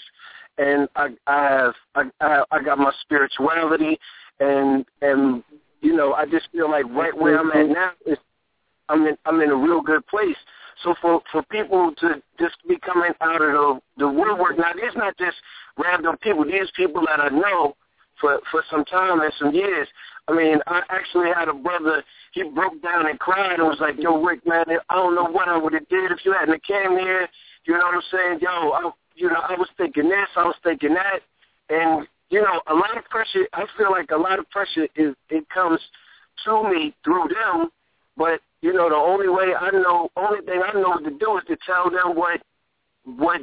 and 0.61 0.89
I, 0.95 1.09
I 1.27 1.43
have 1.49 1.75
I, 2.21 2.43
I 2.51 2.63
got 2.63 2.79
my 2.79 2.93
spirituality, 3.01 3.99
and 4.39 4.85
and 5.01 5.43
you 5.81 5.97
know 5.97 6.13
I 6.13 6.27
just 6.27 6.49
feel 6.53 6.71
like 6.71 6.85
right 6.91 7.17
where 7.17 7.39
I'm 7.39 7.51
at 7.53 7.69
now 7.69 7.93
is 8.07 8.19
I'm 8.89 9.07
in 9.07 9.17
I'm 9.25 9.41
in 9.41 9.51
a 9.51 9.57
real 9.57 9.81
good 9.81 10.07
place. 10.07 10.37
So 10.85 10.95
for 11.01 11.23
for 11.33 11.43
people 11.45 11.93
to 12.01 12.23
just 12.39 12.57
be 12.69 12.79
coming 12.85 13.13
out 13.23 13.41
of 13.43 13.53
the 13.53 13.81
the 13.99 14.09
woodwork 14.09 14.59
now, 14.59 14.73
these 14.75 14.95
not 14.97 15.17
just 15.17 15.37
random 15.79 16.17
people. 16.23 16.45
These 16.45 16.71
people 16.77 17.03
that 17.07 17.21
I 17.21 17.29
know 17.31 17.75
for 18.21 18.41
for 18.51 18.63
some 18.71 18.85
time 18.85 19.21
and 19.21 19.33
some 19.39 19.55
years. 19.55 19.89
I 20.29 20.35
mean, 20.35 20.59
I 20.67 20.83
actually 20.91 21.31
had 21.35 21.49
a 21.49 21.55
brother. 21.55 22.05
He 22.33 22.45
broke 22.45 22.81
down 22.83 23.09
and 23.09 23.19
cried 23.19 23.59
and 23.59 23.67
was 23.67 23.81
like, 23.81 23.97
"Yo, 23.99 24.23
Rick, 24.23 24.47
man, 24.47 24.65
I 24.91 24.95
don't 24.95 25.15
know 25.15 25.25
what 25.25 25.49
I 25.49 25.57
would 25.57 25.73
have 25.73 25.89
did 25.89 26.13
if 26.13 26.19
you 26.25 26.33
hadn't 26.33 26.63
came 26.65 26.99
here." 26.99 27.27
You 27.65 27.75
know 27.79 27.87
what 27.87 27.95
I'm 27.95 28.03
saying? 28.11 28.39
Yo, 28.41 28.71
I, 28.71 28.91
you 29.21 29.29
know, 29.29 29.41
I 29.47 29.53
was 29.53 29.69
thinking 29.77 30.09
this, 30.09 30.29
I 30.37 30.45
was 30.45 30.57
thinking 30.65 30.95
that, 30.95 31.21
and 31.69 32.07
you 32.31 32.41
know, 32.41 32.61
a 32.69 32.75
lot 32.75 32.97
of 32.97 33.05
pressure. 33.05 33.47
I 33.53 33.65
feel 33.77 33.91
like 33.91 34.11
a 34.11 34.17
lot 34.17 34.39
of 34.39 34.49
pressure 34.51 34.87
is 34.97 35.15
it 35.29 35.49
comes 35.51 35.81
to 36.45 36.63
me 36.65 36.95
through 37.05 37.29
them, 37.29 37.71
but 38.17 38.41
you 38.63 38.73
know, 38.73 38.89
the 38.89 38.97
only 38.97 39.29
way 39.29 39.55
I 39.59 39.71
know, 39.71 40.11
only 40.17 40.41
thing 40.45 40.63
I 40.65 40.73
know 40.73 40.99
to 40.99 41.11
do 41.11 41.39
is 41.39 41.45
to 41.49 41.57
tell 41.67 41.91
them 41.91 42.17
what, 42.17 42.41
what, 43.05 43.43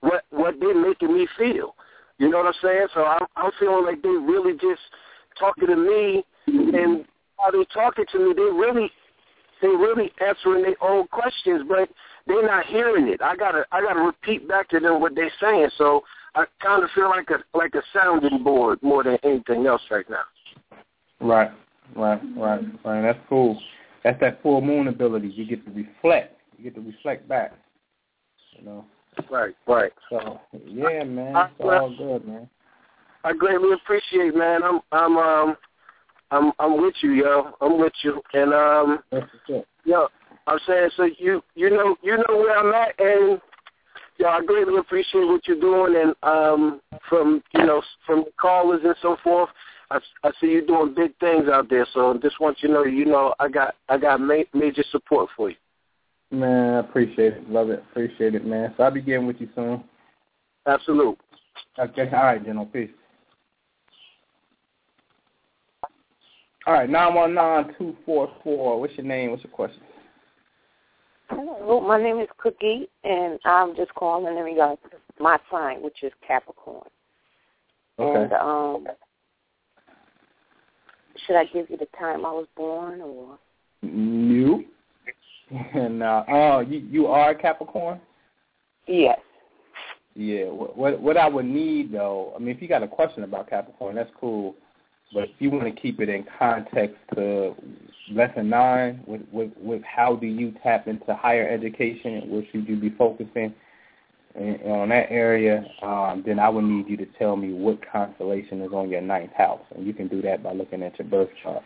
what, 0.00 0.24
what 0.30 0.54
they're 0.60 0.80
making 0.80 1.14
me 1.14 1.26
feel. 1.38 1.74
You 2.18 2.28
know 2.28 2.38
what 2.38 2.46
I'm 2.46 2.54
saying? 2.62 2.86
So 2.94 3.04
I'm, 3.04 3.26
I'm 3.36 3.50
feeling 3.58 3.84
like 3.84 4.02
they 4.02 4.08
really 4.08 4.52
just 4.52 4.80
talking 5.38 5.68
to 5.68 5.76
me, 5.76 6.24
and 6.46 7.04
while 7.36 7.52
they 7.52 7.64
talking 7.72 8.04
to 8.12 8.18
me, 8.18 8.34
they 8.34 8.42
really, 8.42 8.90
they 9.64 9.70
really 9.70 10.12
answering 10.20 10.62
their 10.62 10.76
own 10.82 11.06
questions, 11.06 11.64
but 11.66 11.88
they're 12.26 12.46
not 12.46 12.66
hearing 12.66 13.08
it. 13.08 13.22
I 13.22 13.34
gotta 13.34 13.64
I 13.72 13.80
gotta 13.80 14.00
repeat 14.00 14.46
back 14.46 14.68
to 14.68 14.80
them 14.80 15.00
what 15.00 15.14
they're 15.14 15.32
saying. 15.40 15.70
So 15.78 16.02
I 16.34 16.44
kind 16.62 16.84
of 16.84 16.90
feel 16.94 17.08
like 17.08 17.30
a 17.30 17.56
like 17.56 17.74
a 17.74 17.82
sounding 17.94 18.44
board 18.44 18.78
more 18.82 19.02
than 19.02 19.16
anything 19.24 19.66
else 19.66 19.80
right 19.90 20.04
now. 20.10 20.24
Right, 21.20 21.50
right, 21.96 22.20
right, 22.36 22.60
right. 22.84 23.02
That's 23.02 23.18
cool. 23.30 23.58
That's 24.02 24.20
that 24.20 24.42
full 24.42 24.60
moon 24.60 24.88
ability. 24.88 25.28
You 25.28 25.46
get 25.46 25.64
to 25.64 25.72
reflect. 25.72 26.38
You 26.58 26.64
get 26.64 26.74
to 26.74 26.82
reflect 26.82 27.26
back. 27.26 27.54
You 28.58 28.66
know. 28.66 28.84
Right, 29.30 29.54
right. 29.66 29.92
So 30.10 30.40
yeah, 30.66 31.04
man, 31.04 31.34
it's 31.36 31.54
all 31.60 31.94
good, 31.96 32.28
man. 32.28 32.50
I 33.24 33.32
greatly 33.32 33.72
appreciate, 33.72 34.36
man. 34.36 34.62
I'm 34.62 34.80
I'm 34.92 35.16
um 35.16 35.56
I'm 36.30 36.52
I'm 36.58 36.80
with 36.80 36.94
you, 37.02 37.12
yo. 37.12 37.52
I'm 37.60 37.78
with 37.78 37.92
you, 38.02 38.20
and 38.32 38.52
um, 38.52 38.98
yo, 39.84 40.08
I'm 40.46 40.58
saying 40.66 40.90
so 40.96 41.08
you 41.18 41.42
you 41.54 41.70
know 41.70 41.96
you 42.02 42.16
know 42.16 42.36
where 42.36 42.58
I'm 42.58 42.72
at, 42.72 42.98
and 42.98 43.40
yo, 44.18 44.28
I 44.28 44.44
greatly 44.44 44.76
appreciate 44.78 45.26
what 45.26 45.46
you're 45.46 45.60
doing, 45.60 45.94
and 45.96 46.14
um, 46.22 46.80
from 47.08 47.42
you 47.54 47.64
know 47.64 47.82
from 48.06 48.24
callers 48.40 48.80
and 48.84 48.96
so 49.02 49.16
forth. 49.22 49.50
I, 49.90 49.98
I 50.24 50.30
see 50.40 50.46
you 50.46 50.66
doing 50.66 50.94
big 50.94 51.16
things 51.18 51.48
out 51.52 51.68
there, 51.68 51.86
so 51.92 52.18
just 52.22 52.40
want 52.40 52.56
you 52.62 52.68
to 52.68 52.74
know, 52.74 52.84
you 52.84 53.04
know, 53.04 53.34
I 53.38 53.48
got 53.48 53.74
I 53.88 53.98
got 53.98 54.18
ma- 54.20 54.42
major 54.54 54.82
support 54.90 55.28
for 55.36 55.50
you. 55.50 55.56
Man, 56.30 56.74
I 56.74 56.78
appreciate 56.80 57.34
it. 57.34 57.50
Love 57.50 57.70
it. 57.70 57.84
Appreciate 57.90 58.34
it, 58.34 58.46
man. 58.46 58.74
So 58.76 58.82
I'll 58.82 58.90
be 58.90 59.02
getting 59.02 59.26
with 59.26 59.40
you 59.40 59.48
soon. 59.54 59.84
Absolute. 60.66 61.18
Okay. 61.78 62.08
All 62.12 62.24
right, 62.24 62.44
General. 62.44 62.66
Peace. 62.66 62.90
All 66.66 66.72
right, 66.72 66.88
nine 66.88 67.14
one 67.14 67.34
nine 67.34 67.74
two 67.76 67.94
four 68.06 68.30
four. 68.42 68.80
What's 68.80 68.94
your 68.94 69.04
name? 69.04 69.30
What's 69.30 69.44
your 69.44 69.52
question? 69.52 69.82
Hello, 71.28 71.80
my 71.80 72.02
name 72.02 72.20
is 72.20 72.28
Cookie, 72.38 72.88
and 73.02 73.38
I'm 73.44 73.76
just 73.76 73.94
calling 73.94 74.36
in 74.36 74.42
regards 74.42 74.80
to 74.90 75.22
my 75.22 75.38
sign, 75.50 75.82
which 75.82 76.02
is 76.02 76.12
Capricorn. 76.26 76.88
Okay. 77.98 78.22
And 78.22 78.32
um, 78.32 78.86
should 81.26 81.36
I 81.36 81.44
give 81.44 81.68
you 81.68 81.76
the 81.76 81.88
time 81.98 82.24
I 82.24 82.32
was 82.32 82.46
born, 82.56 83.00
or 83.02 83.38
You. 83.82 84.64
And 85.74 86.02
uh, 86.02 86.24
oh, 86.28 86.60
you 86.60 86.78
you 86.78 87.06
are 87.08 87.32
a 87.32 87.34
Capricorn. 87.34 88.00
yes? 88.86 89.18
Yeah. 90.14 90.44
What, 90.44 90.76
what 90.76 91.00
what 91.00 91.16
I 91.18 91.28
would 91.28 91.44
need 91.44 91.92
though, 91.92 92.32
I 92.34 92.38
mean, 92.38 92.56
if 92.56 92.62
you 92.62 92.68
got 92.68 92.82
a 92.82 92.88
question 92.88 93.22
about 93.22 93.50
Capricorn, 93.50 93.96
that's 93.96 94.10
cool. 94.18 94.54
But 95.14 95.24
if 95.24 95.30
you 95.38 95.50
want 95.50 95.72
to 95.72 95.80
keep 95.80 96.00
it 96.00 96.08
in 96.08 96.26
context 96.38 96.96
to 97.14 97.54
lesson 98.12 98.50
nine, 98.50 99.02
with 99.06 99.22
with, 99.32 99.52
with 99.56 99.82
how 99.84 100.16
do 100.16 100.26
you 100.26 100.52
tap 100.62 100.88
into 100.88 101.14
higher 101.14 101.48
education, 101.48 102.28
where 102.28 102.42
should 102.50 102.68
you 102.68 102.76
be 102.76 102.90
focusing 102.90 103.54
in, 104.34 104.54
on 104.64 104.88
that 104.88 105.10
area, 105.10 105.64
um, 105.82 106.22
then 106.26 106.38
I 106.38 106.48
would 106.48 106.64
need 106.64 106.88
you 106.88 106.96
to 106.96 107.06
tell 107.18 107.36
me 107.36 107.52
what 107.52 107.78
constellation 107.90 108.60
is 108.62 108.72
on 108.72 108.90
your 108.90 109.00
ninth 109.00 109.32
house, 109.32 109.62
and 109.74 109.86
you 109.86 109.94
can 109.94 110.08
do 110.08 110.20
that 110.22 110.42
by 110.42 110.52
looking 110.52 110.82
at 110.82 110.98
your 110.98 111.08
birth 111.08 111.30
chart. 111.42 111.62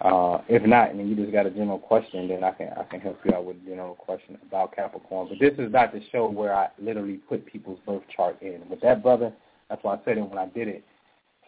Uh, 0.00 0.40
if 0.48 0.62
not, 0.62 0.92
and 0.92 1.10
you 1.10 1.14
just 1.14 1.30
got 1.30 1.44
a 1.44 1.50
general 1.50 1.78
question, 1.78 2.28
then 2.28 2.42
I 2.42 2.52
can 2.52 2.70
I 2.74 2.84
can 2.84 3.00
help 3.00 3.18
you 3.22 3.34
out 3.34 3.44
with 3.44 3.58
a 3.58 3.68
general 3.68 3.94
question 3.94 4.38
about 4.46 4.74
Capricorn. 4.74 5.28
But 5.28 5.38
this 5.38 5.52
is 5.58 5.70
not 5.70 5.92
the 5.92 6.00
show 6.10 6.30
where 6.30 6.54
I 6.54 6.68
literally 6.78 7.16
put 7.16 7.44
people's 7.44 7.78
birth 7.86 8.02
chart 8.16 8.40
in. 8.40 8.62
With 8.70 8.80
that 8.80 9.02
brother, 9.02 9.30
that's 9.68 9.84
why 9.84 9.96
I 9.96 9.98
said 10.06 10.16
it 10.16 10.22
when 10.22 10.38
I 10.38 10.46
did 10.46 10.68
it. 10.68 10.84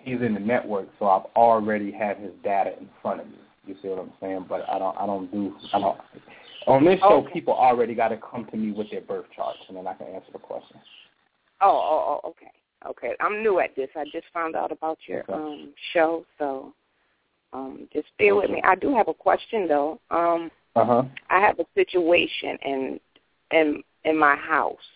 He's 0.02 0.20
in 0.20 0.34
the 0.34 0.40
network, 0.40 0.88
so 0.98 1.08
I've 1.08 1.26
already 1.36 1.92
had 1.92 2.18
his 2.18 2.32
data 2.42 2.72
in 2.78 2.88
front 3.00 3.20
of 3.20 3.26
me. 3.28 3.36
You 3.66 3.76
see 3.80 3.88
what 3.88 4.00
I'm 4.00 4.12
saying? 4.20 4.46
But 4.48 4.68
I 4.68 4.78
don't 4.78 4.96
I 4.98 5.06
don't 5.06 5.30
do 5.30 5.54
I 5.72 5.78
don't 5.78 5.98
on 6.66 6.84
this 6.84 6.98
show 7.00 7.24
Okay. 7.24 7.32
people 7.32 7.54
already 7.54 7.94
got 7.94 8.08
to 8.08 8.16
come 8.16 8.46
to 8.50 8.56
me 8.56 8.72
with 8.72 8.90
their 8.90 9.00
birth 9.00 9.26
charts, 9.34 9.60
and 9.68 9.76
then 9.76 9.86
I 9.86 9.94
can 9.94 10.08
answer 10.08 10.32
the 10.32 10.38
question. 10.38 10.76
Oh, 11.60 11.70
oh, 11.70 12.20
oh, 12.24 12.28
okay, 12.30 12.50
okay. 12.88 13.14
I'm 13.20 13.42
new 13.42 13.60
at 13.60 13.76
this. 13.76 13.88
I 13.96 14.04
just 14.04 14.26
found 14.34 14.56
out 14.56 14.72
about 14.72 14.98
your 15.06 15.20
Okay. 15.20 15.32
um 15.34 15.72
show, 15.92 16.24
so 16.38 16.72
um 17.52 17.88
just 17.92 18.08
bear 18.18 18.34
with 18.34 18.50
me. 18.50 18.60
I 18.64 18.74
do 18.74 18.94
have 18.94 19.08
a 19.08 19.14
question 19.14 19.68
though. 19.68 20.00
Um, 20.10 20.50
Uh 20.74 20.84
huh. 20.84 21.02
I 21.30 21.40
have 21.40 21.58
a 21.60 21.64
situation 21.74 22.58
in 22.64 23.00
in 23.52 23.82
in 24.04 24.18
my 24.18 24.34
house, 24.34 24.88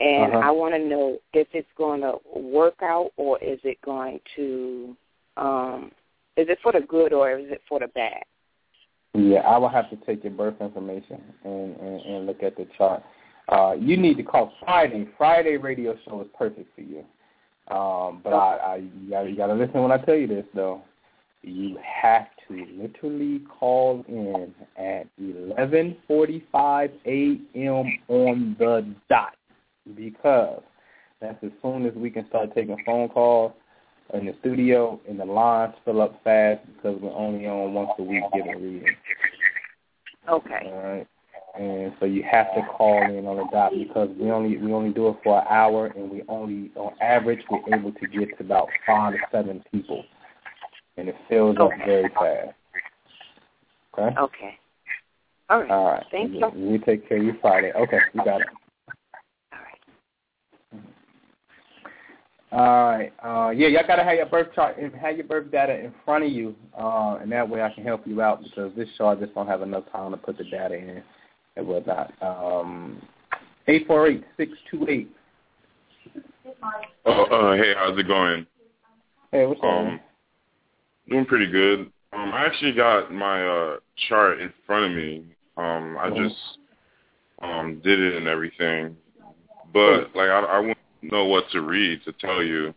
and 0.00 0.34
Uh-huh. 0.34 0.48
I 0.48 0.50
want 0.50 0.74
to 0.74 0.78
know 0.78 1.18
if 1.32 1.48
it's 1.52 1.68
going 1.76 2.00
to 2.02 2.18
work 2.34 2.82
out 2.82 3.12
or 3.16 3.38
is 3.42 3.58
it 3.64 3.80
going 3.82 4.20
to 4.36 4.96
um 5.36 5.92
is 6.36 6.48
it 6.48 6.58
for 6.62 6.72
the 6.72 6.80
good 6.80 7.12
or 7.12 7.30
is 7.38 7.50
it 7.50 7.62
for 7.68 7.80
the 7.80 7.88
bad? 7.88 8.22
Yeah, 9.14 9.38
I 9.40 9.56
will 9.56 9.70
have 9.70 9.88
to 9.90 9.96
take 10.04 10.22
your 10.22 10.32
birth 10.34 10.60
information 10.60 11.22
and, 11.44 11.76
and, 11.76 12.00
and 12.02 12.26
look 12.26 12.42
at 12.42 12.56
the 12.56 12.66
chart. 12.76 13.02
Uh, 13.48 13.72
you 13.78 13.96
need 13.96 14.18
to 14.18 14.22
call 14.22 14.52
Friday. 14.60 15.08
Friday 15.16 15.56
radio 15.56 15.96
show 16.04 16.20
is 16.20 16.26
perfect 16.36 16.68
for 16.74 16.82
you. 16.82 17.04
Um, 17.68 18.20
but 18.22 18.34
I, 18.34 18.56
I 18.56 18.76
you 18.76 19.10
gotta, 19.10 19.30
you 19.30 19.36
gotta 19.36 19.54
listen 19.54 19.82
when 19.82 19.92
I 19.92 19.98
tell 19.98 20.14
you 20.14 20.26
this 20.26 20.44
though. 20.54 20.82
You 21.42 21.78
have 22.02 22.26
to 22.48 22.66
literally 22.76 23.40
call 23.58 24.04
in 24.08 24.52
at 24.76 25.06
11:45 25.20 26.90
a.m. 27.06 27.98
on 28.08 28.56
the 28.58 28.94
dot 29.08 29.36
because 29.94 30.62
that's 31.20 31.42
as 31.42 31.50
soon 31.62 31.86
as 31.86 31.94
we 31.94 32.10
can 32.10 32.26
start 32.28 32.54
taking 32.54 32.76
phone 32.84 33.08
calls 33.08 33.52
in 34.14 34.26
the 34.26 34.34
studio 34.40 35.00
and 35.08 35.18
the 35.18 35.24
lines 35.24 35.74
fill 35.84 36.00
up 36.00 36.20
fast 36.22 36.60
because 36.66 37.00
we're 37.00 37.12
only 37.12 37.46
on 37.46 37.74
once 37.74 37.90
a 37.98 38.02
week 38.02 38.22
giving 38.32 38.62
readings. 38.62 38.96
Okay. 40.28 40.58
All 40.64 40.82
right. 40.82 41.06
And 41.58 41.94
so 41.98 42.06
you 42.06 42.22
have 42.30 42.54
to 42.54 42.62
call 42.76 43.02
in 43.02 43.26
on 43.26 43.36
the 43.38 43.46
dot 43.50 43.72
because 43.72 44.10
we 44.20 44.30
only 44.30 44.58
we 44.58 44.72
only 44.72 44.92
do 44.92 45.08
it 45.08 45.16
for 45.24 45.40
an 45.40 45.46
hour 45.48 45.86
and 45.86 46.10
we 46.10 46.22
only 46.28 46.70
on 46.76 46.92
average 47.00 47.40
we're 47.50 47.74
able 47.74 47.92
to 47.92 48.06
get 48.06 48.36
to 48.36 48.44
about 48.44 48.68
five 48.86 49.14
to 49.14 49.18
seven 49.32 49.64
people. 49.72 50.04
And 50.98 51.08
it 51.08 51.16
fills 51.28 51.56
up 51.58 51.70
very 51.84 52.08
fast. 52.10 52.54
Okay? 53.98 54.16
Okay. 54.18 54.58
All 55.48 55.60
right. 55.60 55.70
All 55.70 55.84
right. 55.86 56.04
Thank 56.10 56.32
you. 56.32 56.50
We 56.54 56.78
take 56.78 57.08
care 57.08 57.18
of 57.18 57.24
you 57.24 57.34
Friday. 57.40 57.72
Okay, 57.72 57.98
you 58.14 58.24
got 58.24 58.40
it. 58.40 58.48
All 59.52 59.60
right. 59.60 60.82
All 62.52 62.90
right. 62.90 63.12
Uh, 63.24 63.50
yeah, 63.50 63.66
y'all 63.66 63.82
gotta 63.86 64.04
have 64.04 64.14
your 64.14 64.26
birth 64.26 64.54
chart 64.54 64.78
and 64.78 64.94
have 64.94 65.16
your 65.16 65.26
birth 65.26 65.50
data 65.50 65.78
in 65.78 65.92
front 66.04 66.24
of 66.24 66.30
you, 66.30 66.54
uh, 66.78 67.18
and 67.20 67.30
that 67.32 67.48
way 67.48 67.60
I 67.60 67.70
can 67.70 67.82
help 67.84 68.06
you 68.06 68.22
out 68.22 68.42
because 68.42 68.72
this 68.76 68.88
show 68.96 69.08
I 69.08 69.16
just 69.16 69.34
don't 69.34 69.48
have 69.48 69.62
enough 69.62 69.84
time 69.90 70.12
to 70.12 70.16
put 70.16 70.38
the 70.38 70.44
data 70.44 70.74
in 70.74 71.02
and 71.56 71.66
whatnot. 71.66 72.12
Um, 72.22 73.02
eight 73.66 73.86
four 73.88 74.06
eight 74.06 74.24
six 74.36 74.52
two 74.70 74.86
eight. 74.88 75.10
Oh, 77.04 77.24
uh, 77.24 77.56
hey, 77.56 77.74
how's 77.76 77.98
it 77.98 78.06
going? 78.06 78.46
Hey, 79.32 79.46
what's? 79.46 79.60
Um, 79.62 79.84
man? 79.84 80.00
doing 81.08 81.26
pretty 81.26 81.50
good. 81.50 81.90
Um, 82.12 82.32
I 82.32 82.46
actually 82.46 82.72
got 82.72 83.12
my 83.12 83.44
uh 83.44 83.76
chart 84.08 84.40
in 84.40 84.52
front 84.66 84.84
of 84.84 84.92
me. 84.92 85.24
Um, 85.56 85.98
I 85.98 86.10
Mhm. 86.10 86.28
just 86.28 86.58
um 87.42 87.80
did 87.80 87.98
it 87.98 88.14
and 88.14 88.28
everything, 88.28 88.96
but 89.72 90.14
like 90.14 90.30
I, 90.30 90.38
I 90.40 90.58
wouldn't 90.60 90.78
know 91.10 91.26
what 91.26 91.44
to 91.52 91.60
read 91.60 92.00
to 92.04 92.12
tell 92.12 92.42
you. 92.42 92.74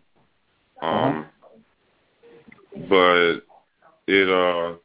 Um, 0.82 1.25
but 2.89 3.41
it 4.07 4.30
uh, 4.30 4.75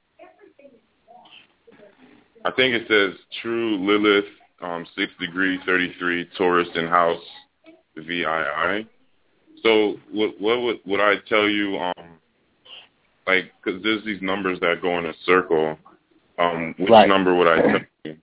I 2.44 2.50
think 2.56 2.74
it 2.74 2.86
says 2.88 3.18
true 3.42 3.78
Lilith, 3.78 4.30
um, 4.60 4.86
six 4.96 5.12
degree 5.20 5.58
thirty 5.66 5.94
three 5.98 6.28
Taurus 6.36 6.68
in 6.74 6.86
house 6.86 7.22
VII. 7.96 8.88
So 9.62 9.96
what 10.12 10.40
what 10.40 10.62
would 10.62 10.80
would 10.84 11.00
I 11.00 11.14
tell 11.28 11.48
you? 11.48 11.78
Um, 11.78 12.18
like 13.26 13.52
because 13.64 13.82
there's 13.82 14.04
these 14.04 14.20
numbers 14.20 14.60
that 14.60 14.82
go 14.82 14.98
in 14.98 15.06
a 15.06 15.14
circle. 15.24 15.78
Um, 16.36 16.74
which 16.78 16.90
Right. 16.90 17.08
number 17.08 17.32
would 17.34 17.46
I 17.46 17.60
tell 17.62 17.80
you? 18.04 18.16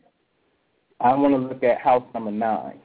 I 0.99 1.15
want 1.15 1.34
to 1.34 1.38
look 1.38 1.63
at 1.63 1.80
house 1.80 2.03
number 2.13 2.30
nine. 2.30 2.80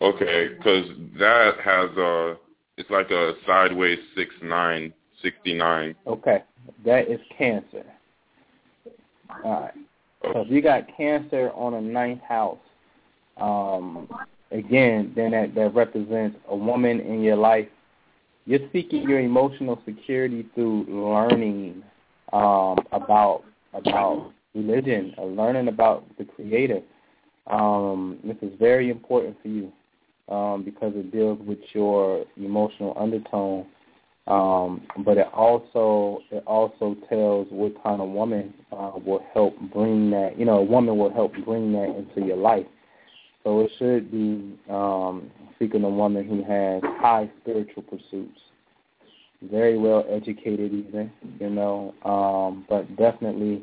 Okay, 0.00 0.48
because 0.56 0.86
that 1.18 1.54
has 1.64 1.90
a 1.96 2.36
it's 2.76 2.90
like 2.90 3.10
a 3.10 3.32
sideways 3.46 3.98
six 4.16 4.32
nine 4.42 4.92
sixty 5.22 5.54
nine. 5.54 5.96
Okay, 6.06 6.44
that 6.84 7.10
is 7.10 7.20
cancer. 7.36 7.84
All 9.44 9.62
right. 9.62 9.74
So 10.22 10.42
if 10.42 10.50
you 10.50 10.62
got 10.62 10.84
cancer 10.96 11.50
on 11.50 11.74
a 11.74 11.80
ninth 11.80 12.22
house, 12.22 12.58
um, 13.36 14.08
again, 14.50 15.12
then 15.14 15.32
that, 15.32 15.54
that 15.54 15.74
represents 15.74 16.36
a 16.48 16.56
woman 16.56 17.00
in 17.00 17.22
your 17.22 17.36
life. 17.36 17.68
You're 18.46 18.68
seeking 18.72 19.02
your 19.08 19.20
emotional 19.20 19.80
security 19.84 20.46
through 20.54 20.86
learning 20.88 21.82
um, 22.32 22.78
about 22.92 23.42
about 23.74 24.32
religion, 24.54 25.14
learning 25.18 25.68
about 25.68 26.04
the 26.18 26.24
Creator. 26.24 26.80
Um, 27.48 28.18
this 28.24 28.36
is 28.42 28.56
very 28.58 28.90
important 28.90 29.36
for 29.42 29.48
you 29.48 29.72
um, 30.28 30.62
because 30.64 30.92
it 30.96 31.10
deals 31.12 31.38
with 31.46 31.58
your 31.72 32.24
emotional 32.36 32.96
undertone 32.98 33.66
um, 34.28 34.82
but 35.06 35.16
it 35.16 35.26
also 35.32 36.20
it 36.30 36.44
also 36.46 36.94
tells 37.08 37.46
what 37.50 37.82
kind 37.82 38.02
of 38.02 38.10
woman 38.10 38.52
uh, 38.70 38.92
will 39.04 39.24
help 39.32 39.54
bring 39.72 40.10
that. 40.10 40.38
You 40.38 40.44
know, 40.44 40.58
a 40.58 40.62
woman 40.62 40.98
will 40.98 41.12
help 41.12 41.32
bring 41.46 41.72
that 41.72 41.96
into 41.96 42.26
your 42.26 42.36
life. 42.36 42.66
So 43.42 43.60
it 43.60 43.70
should 43.78 44.10
be 44.10 44.58
um, 44.68 45.30
seeking 45.58 45.82
a 45.82 45.88
woman 45.88 46.28
who 46.28 46.44
has 46.44 46.82
high 47.00 47.30
spiritual 47.40 47.84
pursuits, 47.84 48.38
very 49.50 49.78
well 49.78 50.04
educated, 50.10 50.74
even 50.74 51.10
you 51.40 51.48
know, 51.48 51.94
um, 52.04 52.66
but 52.68 52.94
definitely 52.96 53.62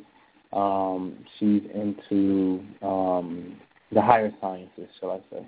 um, 0.51 1.15
she's 1.37 1.61
into 1.75 2.63
um, 2.81 3.55
the 3.91 4.01
higher 4.01 4.33
sciences, 4.41 4.87
shall 4.99 5.11
I 5.11 5.19
say? 5.29 5.45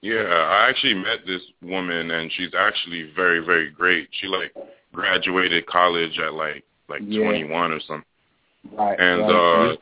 Yeah, 0.00 0.22
I 0.22 0.68
actually 0.68 0.94
met 0.94 1.26
this 1.26 1.42
woman 1.62 2.10
and 2.10 2.30
she's 2.32 2.54
actually 2.56 3.10
very, 3.16 3.44
very 3.44 3.70
great. 3.70 4.08
She 4.12 4.26
like 4.26 4.54
graduated 4.92 5.66
college 5.66 6.18
at 6.18 6.34
like 6.34 6.64
like 6.88 7.02
Yeah. 7.04 7.24
21 7.24 7.72
or 7.72 7.80
something. 7.80 8.04
Right. 8.72 8.98
And 8.98 9.22
right. 9.22 9.30
uh 9.30 9.76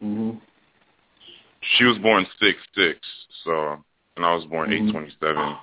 hmm 0.00 0.30
she 1.76 1.84
was 1.84 1.98
born 1.98 2.26
six 2.40 2.58
six, 2.74 2.98
so 3.44 3.76
and 4.16 4.24
I 4.24 4.34
was 4.34 4.44
born 4.46 4.70
Mhm. 4.70 4.88
eight 4.88 4.92
twenty 4.92 5.10
seven. 5.20 5.56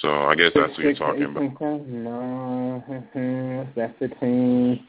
So 0.00 0.26
I 0.26 0.34
guess 0.34 0.52
that's 0.54 0.70
what 0.70 0.78
you're 0.78 0.94
talking 0.94 1.24
about. 1.24 1.86
No, 1.86 3.66
that's 3.76 3.98
fifteen. 3.98 4.86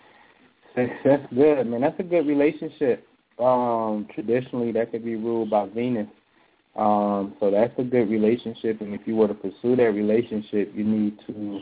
Six, 0.75 0.93
that's 1.03 1.33
good, 1.33 1.67
man. 1.67 1.81
That's 1.81 1.99
a 1.99 2.03
good 2.03 2.27
relationship. 2.27 3.07
Um, 3.39 4.07
traditionally, 4.13 4.71
that 4.73 4.91
could 4.91 5.03
be 5.03 5.15
ruled 5.15 5.49
by 5.49 5.67
Venus. 5.67 6.07
Um, 6.75 7.35
so 7.39 7.49
that's 7.51 7.73
a 7.77 7.83
good 7.83 8.09
relationship, 8.09 8.81
and 8.81 8.93
if 8.93 9.01
you 9.05 9.15
were 9.15 9.29
to 9.29 9.33
pursue 9.33 9.75
that 9.77 9.93
relationship, 9.93 10.73
you 10.75 10.83
need 10.83 11.17
to 11.25 11.61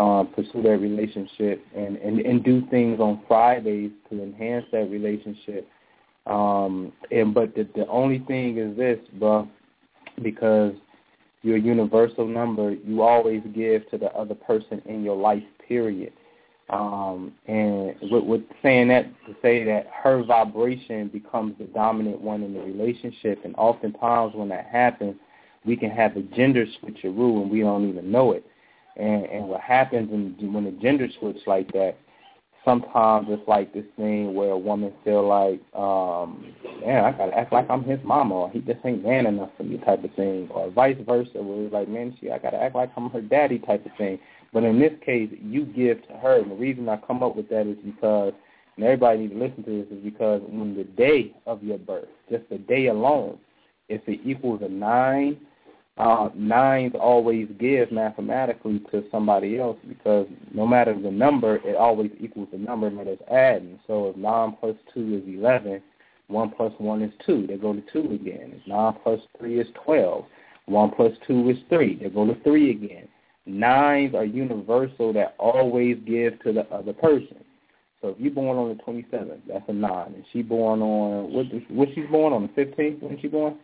um, 0.00 0.28
pursue 0.34 0.62
that 0.62 0.78
relationship 0.78 1.64
and, 1.76 1.96
and 1.96 2.20
and 2.20 2.44
do 2.44 2.62
things 2.70 3.00
on 3.00 3.22
Fridays 3.26 3.90
to 4.10 4.22
enhance 4.22 4.64
that 4.72 4.90
relationship. 4.90 5.68
Um, 6.26 6.92
and 7.10 7.34
but 7.34 7.54
the 7.54 7.68
the 7.74 7.86
only 7.88 8.20
thing 8.20 8.58
is 8.58 8.76
this, 8.76 8.98
bro, 9.18 9.48
because 10.22 10.74
your 11.42 11.56
universal 11.56 12.26
number, 12.26 12.72
you 12.72 13.02
always 13.02 13.42
give 13.54 13.88
to 13.90 13.98
the 13.98 14.10
other 14.12 14.34
person 14.34 14.80
in 14.86 15.04
your 15.04 15.16
life, 15.16 15.42
period. 15.66 16.12
Um, 16.70 17.32
and 17.46 17.94
with, 18.10 18.24
with 18.24 18.42
saying 18.62 18.88
that 18.88 19.04
to 19.26 19.36
say 19.42 19.64
that 19.64 19.86
her 20.02 20.22
vibration 20.24 21.08
becomes 21.08 21.56
the 21.58 21.64
dominant 21.64 22.20
one 22.20 22.42
in 22.42 22.54
the 22.54 22.60
relationship, 22.60 23.44
and 23.44 23.54
oftentimes 23.56 24.34
when 24.34 24.48
that 24.48 24.66
happens, 24.66 25.14
we 25.66 25.76
can 25.76 25.90
have 25.90 26.16
a 26.16 26.22
gender 26.22 26.66
switcheroo 26.66 27.42
and 27.42 27.50
we 27.50 27.60
don't 27.60 27.88
even 27.88 28.10
know 28.10 28.32
it. 28.32 28.46
And 28.96 29.24
and 29.26 29.48
what 29.48 29.60
happens 29.60 30.10
when 30.10 30.52
when 30.52 30.64
the 30.64 30.70
gender 30.70 31.08
switch 31.18 31.38
like 31.46 31.72
that, 31.72 31.96
sometimes 32.64 33.26
it's 33.28 33.46
like 33.46 33.74
this 33.74 33.84
thing 33.96 34.34
where 34.34 34.50
a 34.50 34.58
woman 34.58 34.92
feel 35.04 35.26
like, 35.26 35.60
um, 35.74 36.54
man, 36.80 37.04
I 37.04 37.12
gotta 37.12 37.36
act 37.36 37.52
like 37.52 37.68
I'm 37.68 37.84
his 37.84 38.00
mama, 38.04 38.34
or 38.34 38.50
he 38.50 38.60
just 38.60 38.78
ain't 38.84 39.04
man 39.04 39.26
enough 39.26 39.50
for 39.56 39.64
me, 39.64 39.78
type 39.78 40.02
of 40.04 40.14
thing, 40.14 40.48
or 40.50 40.70
vice 40.70 40.96
versa, 41.04 41.42
where 41.42 41.64
it's 41.64 41.72
like, 41.72 41.88
man, 41.88 42.16
she, 42.20 42.30
I 42.30 42.38
gotta 42.38 42.62
act 42.62 42.74
like 42.74 42.90
I'm 42.96 43.10
her 43.10 43.20
daddy, 43.20 43.58
type 43.58 43.84
of 43.84 43.92
thing. 43.98 44.18
But 44.54 44.62
in 44.62 44.78
this 44.78 44.92
case, 45.04 45.28
you 45.42 45.66
give 45.66 46.06
to 46.06 46.14
her, 46.14 46.40
and 46.40 46.50
the 46.52 46.54
reason 46.54 46.88
I 46.88 46.96
come 46.96 47.24
up 47.24 47.34
with 47.34 47.48
that 47.50 47.66
is 47.66 47.76
because, 47.84 48.32
and 48.76 48.84
everybody 48.84 49.18
needs 49.18 49.32
to 49.32 49.38
listen 49.40 49.64
to 49.64 49.82
this, 49.82 49.98
is 49.98 50.04
because 50.04 50.42
when 50.46 50.76
the 50.76 50.84
day 50.84 51.34
of 51.44 51.62
your 51.64 51.76
birth, 51.76 52.08
just 52.30 52.48
the 52.48 52.58
day 52.58 52.86
alone, 52.86 53.36
if 53.88 54.00
it 54.06 54.20
equals 54.24 54.62
a 54.62 54.68
nine, 54.68 55.38
uh, 55.96 56.28
nines 56.36 56.94
always 56.98 57.48
give 57.58 57.90
mathematically 57.90 58.80
to 58.92 59.04
somebody 59.10 59.58
else 59.58 59.76
because 59.88 60.26
no 60.52 60.66
matter 60.66 60.94
the 60.98 61.10
number, 61.10 61.56
it 61.56 61.76
always 61.76 62.10
equals 62.20 62.48
the 62.52 62.58
number 62.58 62.90
that 62.90 63.06
it's 63.06 63.22
adding. 63.30 63.78
So 63.86 64.08
if 64.08 64.16
9 64.16 64.56
plus 64.60 64.76
2 64.92 65.22
is 65.22 65.34
11, 65.38 65.82
1 66.28 66.50
plus 66.50 66.72
1 66.78 67.02
is 67.02 67.12
2. 67.26 67.46
They 67.46 67.56
go 67.56 67.74
to 67.74 67.82
2 67.92 68.12
again. 68.12 68.54
If 68.54 68.66
9 68.66 68.94
plus 69.02 69.20
3 69.38 69.60
is 69.60 69.68
12, 69.84 70.24
1 70.66 70.90
plus 70.92 71.12
2 71.26 71.50
is 71.50 71.58
3. 71.68 71.96
They 72.02 72.08
go 72.08 72.26
to 72.26 72.40
3 72.42 72.70
again. 72.70 73.08
Nines 73.46 74.14
are 74.14 74.24
universal 74.24 75.12
that 75.12 75.34
always 75.38 75.98
give 76.06 76.40
to 76.42 76.52
the 76.52 76.62
other 76.74 76.92
person. 76.92 77.36
So 78.00 78.08
if 78.08 78.16
you're 78.18 78.32
born 78.32 78.58
on 78.58 78.68
the 78.68 78.82
27th, 78.82 79.40
that's 79.48 79.64
a 79.68 79.72
9. 79.72 80.06
And 80.14 80.24
she 80.32 80.42
born 80.42 80.82
on, 80.82 81.32
what, 81.32 81.46
what 81.70 81.88
she's 81.94 82.08
born 82.10 82.32
on 82.32 82.42
the 82.42 82.64
15th? 82.64 83.02
When 83.02 83.18
she 83.20 83.28
born? 83.28 83.58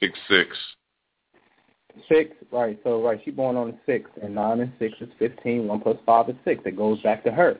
Six 0.00 0.18
six. 0.30 0.56
Six, 2.08 2.30
right. 2.50 2.78
So 2.84 3.02
right, 3.02 3.20
she 3.24 3.30
born 3.30 3.56
on 3.56 3.72
the 3.72 3.78
sixth, 3.84 4.12
and 4.22 4.34
nine 4.34 4.60
and 4.60 4.72
six 4.78 4.94
is 5.00 5.08
fifteen. 5.18 5.66
One 5.66 5.80
plus 5.80 5.98
five 6.06 6.28
is 6.30 6.36
six. 6.44 6.62
It 6.64 6.76
goes 6.76 7.02
back 7.02 7.22
to 7.24 7.30
her. 7.30 7.58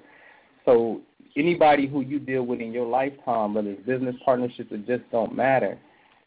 So 0.64 1.02
anybody 1.36 1.86
who 1.86 2.00
you 2.00 2.18
deal 2.18 2.44
with 2.44 2.60
in 2.60 2.72
your 2.72 2.86
lifetime, 2.86 3.54
whether 3.54 3.70
it's 3.70 3.84
business 3.84 4.16
partnerships, 4.24 4.70
it 4.72 4.86
just 4.86 5.02
don't 5.10 5.34
matter. 5.34 5.78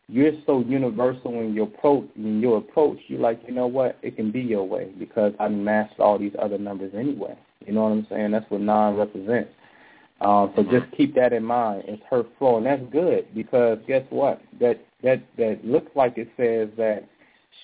You're 0.09 0.33
so 0.45 0.59
universal 0.59 1.39
in 1.39 1.53
your 1.53 1.67
approach. 1.67 2.09
In 2.15 2.41
your 2.41 2.57
approach, 2.57 2.99
you're 3.07 3.21
like, 3.21 3.41
you 3.47 3.53
know 3.53 3.67
what? 3.67 3.97
It 4.01 4.15
can 4.15 4.31
be 4.31 4.41
your 4.41 4.67
way 4.67 4.91
because 4.99 5.33
I 5.39 5.47
mastered 5.47 5.99
all 5.99 6.19
these 6.19 6.35
other 6.39 6.57
numbers 6.57 6.93
anyway. 6.95 7.37
You 7.65 7.73
know 7.73 7.83
what 7.83 7.91
I'm 7.91 8.07
saying? 8.09 8.31
That's 8.31 8.49
what 8.49 8.61
nine 8.61 8.95
represents. 8.95 9.49
Um, 10.21 10.53
so 10.55 10.63
just 10.63 10.91
keep 10.95 11.15
that 11.15 11.33
in 11.33 11.43
mind. 11.43 11.83
It's 11.87 12.01
her 12.09 12.23
flow, 12.37 12.57
and 12.57 12.65
that's 12.65 12.81
good 12.91 13.27
because 13.33 13.79
guess 13.87 14.03
what? 14.09 14.41
That 14.59 14.79
that 15.03 15.21
that 15.37 15.65
looks 15.65 15.91
like 15.95 16.17
it 16.17 16.29
says 16.37 16.69
that 16.77 17.07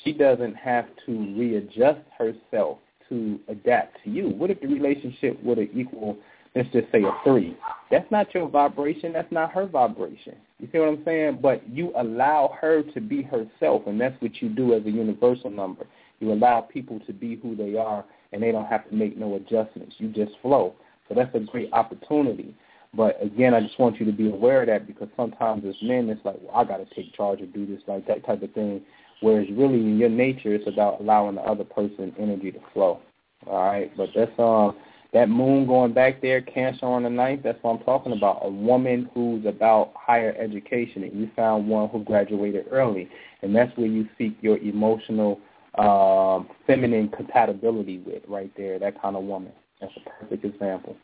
she 0.03 0.13
doesn't 0.13 0.55
have 0.55 0.85
to 1.05 1.35
readjust 1.37 2.01
herself 2.17 2.79
to 3.09 3.39
adapt 3.47 4.03
to 4.03 4.09
you. 4.09 4.29
What 4.29 4.51
if 4.51 4.61
the 4.61 4.67
relationship 4.67 5.41
would 5.43 5.57
have 5.57 5.69
equal, 5.73 6.17
let's 6.55 6.69
just 6.71 6.91
say 6.91 7.03
a 7.03 7.11
three? 7.23 7.57
That's 7.91 8.09
not 8.11 8.33
your 8.33 8.49
vibration. 8.49 9.13
That's 9.13 9.31
not 9.31 9.51
her 9.51 9.65
vibration. 9.65 10.35
You 10.59 10.67
see 10.71 10.77
what 10.77 10.89
I'm 10.89 11.03
saying? 11.05 11.39
But 11.41 11.67
you 11.69 11.93
allow 11.95 12.55
her 12.59 12.83
to 12.83 13.01
be 13.01 13.21
herself, 13.21 13.83
and 13.87 13.99
that's 13.99 14.19
what 14.21 14.41
you 14.41 14.49
do 14.49 14.73
as 14.73 14.85
a 14.85 14.91
universal 14.91 15.49
number. 15.49 15.87
You 16.19 16.33
allow 16.33 16.61
people 16.61 16.99
to 17.07 17.13
be 17.13 17.35
who 17.37 17.55
they 17.55 17.77
are, 17.77 18.03
and 18.33 18.43
they 18.43 18.51
don't 18.51 18.67
have 18.67 18.87
to 18.89 18.95
make 18.95 19.17
no 19.17 19.35
adjustments. 19.35 19.95
You 19.99 20.09
just 20.09 20.33
flow. 20.41 20.75
So 21.07 21.15
that's 21.15 21.33
a 21.33 21.39
great 21.39 21.71
opportunity. 21.71 22.53
But 22.93 23.21
again, 23.23 23.53
I 23.53 23.61
just 23.61 23.79
want 23.79 23.99
you 23.99 24.05
to 24.05 24.11
be 24.11 24.29
aware 24.29 24.61
of 24.61 24.67
that 24.67 24.87
because 24.87 25.07
sometimes 25.15 25.63
as 25.65 25.75
men, 25.81 26.09
it's 26.09 26.23
like, 26.25 26.37
well, 26.41 26.55
I 26.55 26.63
got 26.63 26.77
to 26.77 26.95
take 26.95 27.13
charge 27.15 27.41
or 27.41 27.45
do 27.45 27.65
this, 27.65 27.81
like 27.87 28.05
that 28.07 28.25
type 28.25 28.41
of 28.41 28.51
thing. 28.53 28.81
Whereas 29.21 29.47
really 29.51 29.79
in 29.79 29.97
your 29.97 30.09
nature, 30.09 30.53
it's 30.53 30.67
about 30.67 30.99
allowing 30.99 31.35
the 31.35 31.41
other 31.41 31.63
person 31.63 32.13
energy 32.19 32.51
to 32.51 32.59
flow. 32.73 32.99
All 33.47 33.65
right, 33.65 33.95
but 33.95 34.09
that's 34.15 34.31
um 34.37 34.75
that 35.13 35.27
moon 35.29 35.65
going 35.65 35.93
back 35.93 36.21
there, 36.21 36.41
Cancer 36.41 36.85
on 36.85 37.03
the 37.03 37.09
ninth. 37.09 37.41
That's 37.43 37.57
what 37.63 37.71
I'm 37.71 37.83
talking 37.83 38.13
about. 38.13 38.41
A 38.43 38.49
woman 38.49 39.09
who's 39.13 39.45
about 39.45 39.93
higher 39.95 40.35
education, 40.37 41.03
and 41.03 41.19
you 41.19 41.29
found 41.35 41.67
one 41.67 41.89
who 41.89 42.03
graduated 42.03 42.65
early, 42.71 43.09
and 43.41 43.55
that's 43.55 43.75
where 43.75 43.87
you 43.87 44.07
seek 44.17 44.37
your 44.41 44.57
emotional, 44.57 45.39
um, 45.77 46.47
feminine 46.67 47.09
compatibility 47.09 47.99
with 47.99 48.23
right 48.27 48.51
there. 48.55 48.77
That 48.77 49.01
kind 49.01 49.15
of 49.15 49.23
woman. 49.23 49.51
That's 49.81 49.93
a 49.97 50.09
perfect 50.21 50.45
example. 50.45 50.95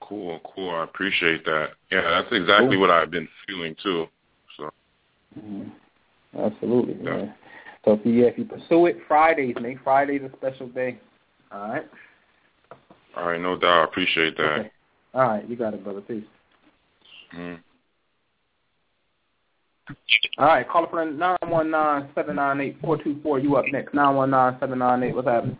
Cool, 0.00 0.40
cool. 0.54 0.70
I 0.70 0.84
appreciate 0.84 1.44
that. 1.46 1.70
Yeah, 1.90 2.02
that's 2.02 2.32
exactly 2.32 2.76
what 2.76 2.90
I've 2.90 3.10
been 3.10 3.28
feeling 3.46 3.74
too. 3.82 4.06
So 4.56 4.70
Mm-hmm. 5.38 5.70
Absolutely, 6.38 6.94
Yeah. 7.02 7.16
man. 7.16 7.34
So 7.84 7.92
if 7.92 8.06
you 8.06 8.12
yeah, 8.12 8.26
if 8.26 8.38
you 8.38 8.44
pursue 8.44 8.86
it, 8.86 8.98
Fridays 9.06 9.54
make 9.60 9.78
Fridays 9.82 10.22
a 10.22 10.36
special 10.36 10.68
day. 10.68 10.98
All 11.54 11.68
right. 11.68 11.88
all 13.16 13.26
right, 13.28 13.40
no 13.40 13.56
doubt. 13.56 13.82
I 13.82 13.84
appreciate 13.84 14.36
that. 14.38 14.42
Okay. 14.42 14.70
All 15.14 15.28
right, 15.28 15.48
you 15.48 15.54
got 15.54 15.72
it, 15.72 15.84
brother. 15.84 16.00
Peace. 16.00 16.24
Mm. 17.36 17.60
All 20.38 20.46
right, 20.46 20.68
call 20.68 20.84
a 20.84 20.90
friend 20.90 21.16
nine 21.16 21.36
one 21.46 21.70
nine 21.70 22.08
seven 22.16 22.36
nine 22.36 22.60
eight 22.60 22.76
four 22.80 23.00
two 23.00 23.20
four. 23.22 23.38
You 23.38 23.54
up 23.54 23.66
next? 23.70 23.94
Nine 23.94 24.16
one 24.16 24.30
nine 24.30 24.56
seven 24.58 24.80
nine 24.80 25.04
eight. 25.04 25.14
What's 25.14 25.28
happening? 25.28 25.56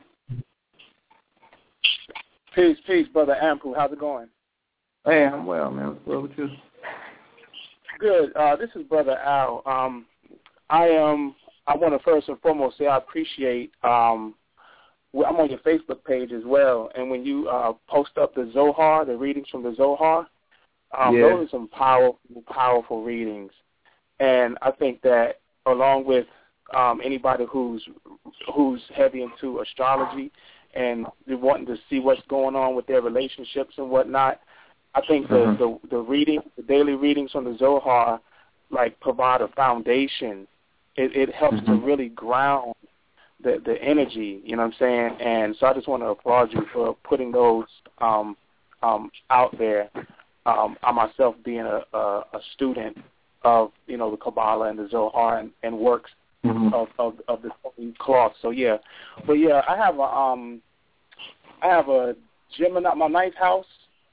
Peace, 2.56 2.78
peace, 2.86 3.06
brother 3.12 3.36
Anpu. 3.40 3.76
How's 3.76 3.92
it 3.92 4.00
going? 4.00 4.28
Hey, 5.04 5.26
I'm 5.26 5.46
well, 5.46 5.70
man. 5.70 5.96
What's 6.04 6.16
up 6.16 6.22
with 6.22 6.38
you? 6.38 6.48
Good. 8.00 8.34
Uh, 8.34 8.56
this 8.56 8.70
is 8.74 8.82
brother 8.84 9.16
Al. 9.18 9.62
Um, 9.64 10.06
I 10.70 10.96
um, 10.96 11.36
I 11.68 11.76
want 11.76 11.94
to 11.94 12.02
first 12.02 12.28
and 12.28 12.40
foremost 12.40 12.78
say 12.78 12.86
I 12.86 12.96
appreciate. 12.96 13.70
Um, 13.84 14.34
well, 14.34 14.34
I'm 15.22 15.36
on 15.36 15.48
your 15.48 15.60
Facebook 15.60 16.02
page 16.04 16.32
as 16.32 16.42
well, 16.44 16.90
and 16.96 17.08
when 17.10 17.24
you 17.24 17.48
uh, 17.48 17.72
post 17.88 18.18
up 18.18 18.34
the 18.34 18.50
Zohar, 18.52 19.04
the 19.04 19.16
readings 19.16 19.48
from 19.48 19.62
the 19.62 19.74
Zohar, 19.74 20.26
um, 20.98 21.14
Yeah. 21.14 21.22
those 21.28 21.46
are 21.46 21.50
some 21.50 21.68
powerful, 21.68 22.18
powerful 22.48 23.02
readings. 23.04 23.52
And 24.20 24.58
I 24.62 24.70
think 24.70 25.02
that 25.02 25.40
along 25.66 26.04
with 26.04 26.26
um, 26.72 27.00
anybody 27.04 27.44
who's 27.48 27.86
who's 28.54 28.82
heavy 28.94 29.22
into 29.22 29.60
astrology 29.60 30.30
and 30.74 31.06
wanting 31.28 31.66
to 31.66 31.76
see 31.88 32.00
what's 32.00 32.22
going 32.28 32.56
on 32.56 32.74
with 32.74 32.86
their 32.86 33.00
relationships 33.02 33.74
and 33.78 33.90
whatnot, 33.90 34.40
I 34.94 35.00
think 35.06 35.28
the, 35.28 35.34
Mhm. 35.34 35.58
the 35.58 35.88
the 35.88 35.98
reading, 35.98 36.42
the 36.56 36.62
daily 36.62 36.94
readings 36.94 37.32
from 37.32 37.44
the 37.44 37.56
Zohar, 37.56 38.20
like 38.70 38.98
provide 39.00 39.40
a 39.42 39.48
foundation. 39.48 40.46
It, 40.96 41.16
it 41.16 41.34
helps 41.34 41.58
to 41.66 41.72
Mhm. 41.72 41.84
really 41.84 42.08
ground 42.10 42.74
the 43.44 43.62
the 43.64 43.80
energy. 43.82 44.40
You 44.44 44.56
know 44.56 44.62
what 44.62 44.74
I'm 44.74 44.78
saying? 44.78 45.20
And 45.20 45.54
so 45.60 45.66
I 45.66 45.74
just 45.74 45.86
want 45.86 46.02
to 46.02 46.08
applaud 46.08 46.52
you 46.52 46.62
for 46.72 46.96
putting 47.04 47.30
those 47.30 47.66
um, 47.98 48.36
um, 48.82 49.10
out 49.30 49.56
there. 49.58 49.90
Um, 50.46 50.76
I 50.82 50.92
myself 50.92 51.36
being 51.44 51.60
a, 51.60 51.82
a, 51.96 52.24
a 52.32 52.40
student 52.54 52.98
of 53.42 53.70
you 53.86 53.96
know 53.96 54.10
the 54.10 54.16
Kabbalah 54.16 54.68
and 54.70 54.78
the 54.78 54.88
Zohar 54.88 55.38
and, 55.38 55.50
and 55.62 55.78
works 55.78 56.10
Mm-hmm. 56.44 56.74
of 56.74 56.88
of 56.98 57.14
of 57.26 57.40
the 57.40 57.94
cloth. 57.98 58.32
So 58.42 58.50
yeah, 58.50 58.76
but 59.26 59.34
yeah, 59.34 59.62
I 59.66 59.78
have 59.78 59.96
a 59.98 60.02
um, 60.02 60.60
I 61.62 61.68
have 61.68 61.88
a 61.88 62.14
Gemini, 62.58 62.92
my 62.92 63.06
ninth 63.06 63.34
house, 63.34 63.64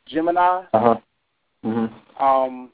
Gemini, 0.07 0.63
Uh 0.73 0.79
huh. 0.79 0.95
Mhm. 1.65 1.91
um, 2.21 2.71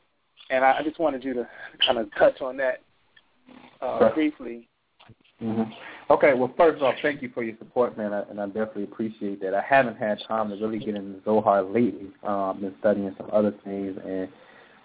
and 0.51 0.63
I, 0.63 0.77
I 0.77 0.83
just 0.83 0.99
wanted 0.99 1.23
you 1.23 1.33
to 1.33 1.49
kind 1.83 1.97
of 1.97 2.13
touch 2.19 2.39
on 2.39 2.55
that 2.57 2.81
uh, 3.81 4.13
briefly. 4.13 4.67
Mm-hmm. 5.41 5.71
Okay, 6.09 6.33
well, 6.33 6.53
first 6.55 6.81
off, 6.81 6.95
thank 7.01 7.21
you 7.21 7.29
for 7.33 7.43
your 7.43 7.57
support, 7.57 7.97
man, 7.97 8.13
and 8.13 8.39
I 8.39 8.45
definitely 8.45 8.85
appreciate 8.85 9.41
that. 9.41 9.53
I 9.53 9.61
haven't 9.61 9.97
had 9.97 10.19
time 10.25 10.49
to 10.49 10.55
really 10.55 10.79
get 10.79 10.95
into 10.95 11.21
Zohar 11.25 11.63
lately. 11.63 12.07
Um, 12.23 12.33
I've 12.33 12.61
been 12.61 12.75
studying 12.79 13.13
some 13.17 13.29
other 13.33 13.53
things, 13.65 13.97
and 14.05 14.29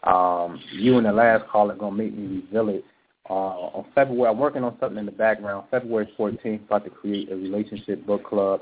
um, 0.03 0.61
you 0.73 0.97
and 0.97 1.07
the 1.07 1.13
last 1.13 1.47
caller 1.49 1.75
are 1.75 1.79
gonna 1.79 1.95
make 1.95 2.13
me 2.13 2.43
reveal 2.43 2.71
it. 2.71 2.85
Uh, 3.31 3.35
on 3.35 3.87
February, 3.95 4.31
I'm 4.31 4.39
working 4.39 4.65
on 4.65 4.77
something 4.81 4.99
in 4.99 5.07
the 5.07 5.13
background. 5.13 5.67
February 5.71 6.13
14th, 6.19 6.65
about 6.65 6.83
to 6.85 6.91
create 6.91 7.31
a 7.31 7.37
relationship 7.37 8.05
book 8.05 8.25
club, 8.25 8.61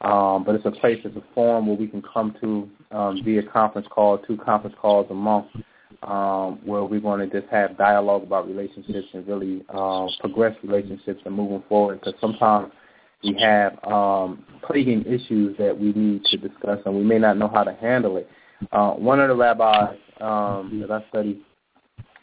um, 0.00 0.42
but 0.42 0.56
it's 0.56 0.66
a 0.66 0.72
place, 0.72 0.98
it's 1.04 1.16
a 1.16 1.22
forum 1.32 1.68
where 1.68 1.76
we 1.76 1.86
can 1.86 2.02
come 2.02 2.34
to 2.40 2.68
um, 2.90 3.22
via 3.24 3.44
conference 3.44 3.86
call, 3.88 4.18
two 4.18 4.36
conference 4.36 4.74
calls 4.80 5.06
a 5.10 5.14
month 5.14 5.46
um, 6.02 6.60
where 6.64 6.84
we're 6.84 7.00
going 7.00 7.28
to 7.28 7.40
just 7.40 7.50
have 7.52 7.76
dialogue 7.76 8.22
about 8.22 8.46
relationships 8.46 9.08
and 9.12 9.26
really 9.26 9.64
um, 9.70 10.08
progress 10.20 10.56
relationships 10.62 11.20
and 11.24 11.34
moving 11.34 11.62
forward. 11.68 12.00
Because 12.00 12.14
sometimes 12.20 12.72
we 13.22 13.36
have 13.40 13.78
um, 13.84 14.44
plaguing 14.62 15.04
issues 15.04 15.56
that 15.58 15.78
we 15.78 15.92
need 15.92 16.24
to 16.24 16.36
discuss, 16.36 16.78
and 16.86 16.94
we 16.94 17.02
may 17.02 17.18
not 17.18 17.36
know 17.36 17.48
how 17.48 17.64
to 17.64 17.74
handle 17.74 18.16
it. 18.16 18.28
Uh, 18.72 18.92
one 18.92 19.20
of 19.20 19.28
the 19.28 19.34
rabbis 19.34 19.96
um, 20.20 20.80
that 20.80 20.90
I 20.90 21.06
study 21.08 21.42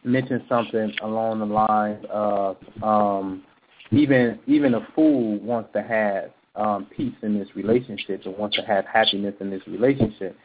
mentioned 0.03 0.43
something 0.47 0.93
along 1.01 1.39
the 1.39 1.45
lines 1.45 2.05
of 2.09 2.57
um, 2.81 3.43
even 3.91 4.39
even 4.47 4.73
a 4.75 4.87
fool 4.95 5.39
wants 5.39 5.69
to 5.73 5.81
have 5.81 6.31
um, 6.55 6.87
peace 6.95 7.13
in 7.21 7.37
this 7.37 7.47
relationship 7.55 8.21
and 8.25 8.37
wants 8.37 8.55
to 8.57 8.63
have 8.63 8.85
happiness 8.85 9.35
in 9.39 9.49
this 9.49 9.61
relationship. 9.67 10.35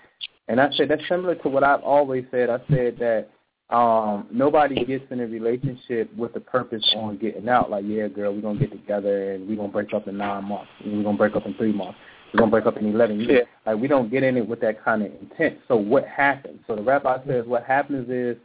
And 0.53 0.61
I 0.61 0.71
said 0.73 0.91
that's 0.91 1.09
similar 1.09 1.35
to 1.37 1.49
what 1.49 1.65
I've 1.65 1.81
always 1.81 2.27
said. 2.31 2.51
I 2.51 2.59
said 2.71 2.99
that 2.99 3.31
um 3.75 4.27
nobody 4.31 4.85
gets 4.85 5.05
in 5.11 5.21
a 5.21 5.27
relationship 5.27 6.15
with 6.15 6.35
the 6.35 6.41
purpose 6.41 6.85
on 6.95 7.17
getting 7.17 7.49
out. 7.49 7.71
Like, 7.71 7.85
yeah, 7.87 8.09
girl, 8.09 8.35
we're 8.35 8.43
gonna 8.43 8.59
get 8.59 8.71
together 8.71 9.33
and 9.33 9.49
we're 9.49 9.57
gonna 9.57 9.73
break 9.73 9.95
up 9.95 10.09
in 10.09 10.19
nine 10.19 10.45
months. 10.45 10.69
And 10.85 10.99
we're 10.99 11.05
gonna 11.05 11.17
break 11.17 11.37
up 11.37 11.47
in 11.47 11.55
three 11.55 11.73
months. 11.73 11.99
We're 12.33 12.41
gonna 12.41 12.51
break 12.51 12.67
up 12.67 12.77
in 12.77 12.85
eleven 12.85 13.21
years. 13.21 13.47
Yeah. 13.47 13.73
Like 13.73 13.81
we 13.81 13.89
don't 13.89 14.11
get 14.11 14.25
in 14.25 14.37
it 14.37 14.47
with 14.47 14.61
that 14.61 14.85
kind 14.85 15.03
of 15.03 15.11
intent. 15.23 15.59
So 15.69 15.77
what 15.77 16.07
happens? 16.07 16.61
So 16.67 16.77
the 16.77 16.83
rabbi 16.83 17.25
says 17.27 17.47
what 17.47 17.65
happens 17.65 18.11
is 18.11 18.37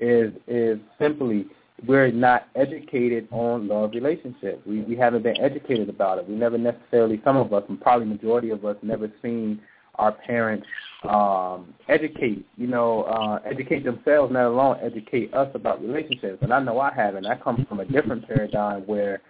is 0.00 0.32
is 0.48 0.80
simply 0.98 1.46
we're 1.86 2.10
not 2.10 2.48
educated 2.56 3.28
on 3.30 3.68
love 3.68 3.92
relationships. 3.94 4.66
We 4.66 4.80
we 4.80 4.96
haven't 4.96 5.22
been 5.22 5.40
educated 5.40 5.88
about 5.88 6.18
it. 6.18 6.28
We 6.28 6.34
never 6.34 6.58
necessarily 6.58 7.20
some 7.22 7.36
of 7.36 7.52
us 7.52 7.62
and 7.68 7.80
probably 7.80 8.08
majority 8.08 8.50
of 8.50 8.64
us 8.64 8.76
never 8.82 9.12
seen 9.22 9.60
our 9.96 10.12
parents 10.12 10.66
um, 11.08 11.74
educate, 11.88 12.46
you 12.56 12.66
know, 12.66 13.02
uh, 13.02 13.38
educate 13.44 13.84
themselves, 13.84 14.32
not 14.32 14.46
alone 14.46 14.78
educate 14.82 15.32
us 15.34 15.50
about 15.54 15.82
relationships. 15.82 16.38
And 16.42 16.52
I 16.52 16.60
know 16.60 16.80
I 16.80 16.92
haven't. 16.94 17.26
I 17.26 17.36
come 17.36 17.66
from 17.68 17.80
a 17.80 17.84
different 17.84 18.26
paradigm 18.26 18.82
where 18.82 19.20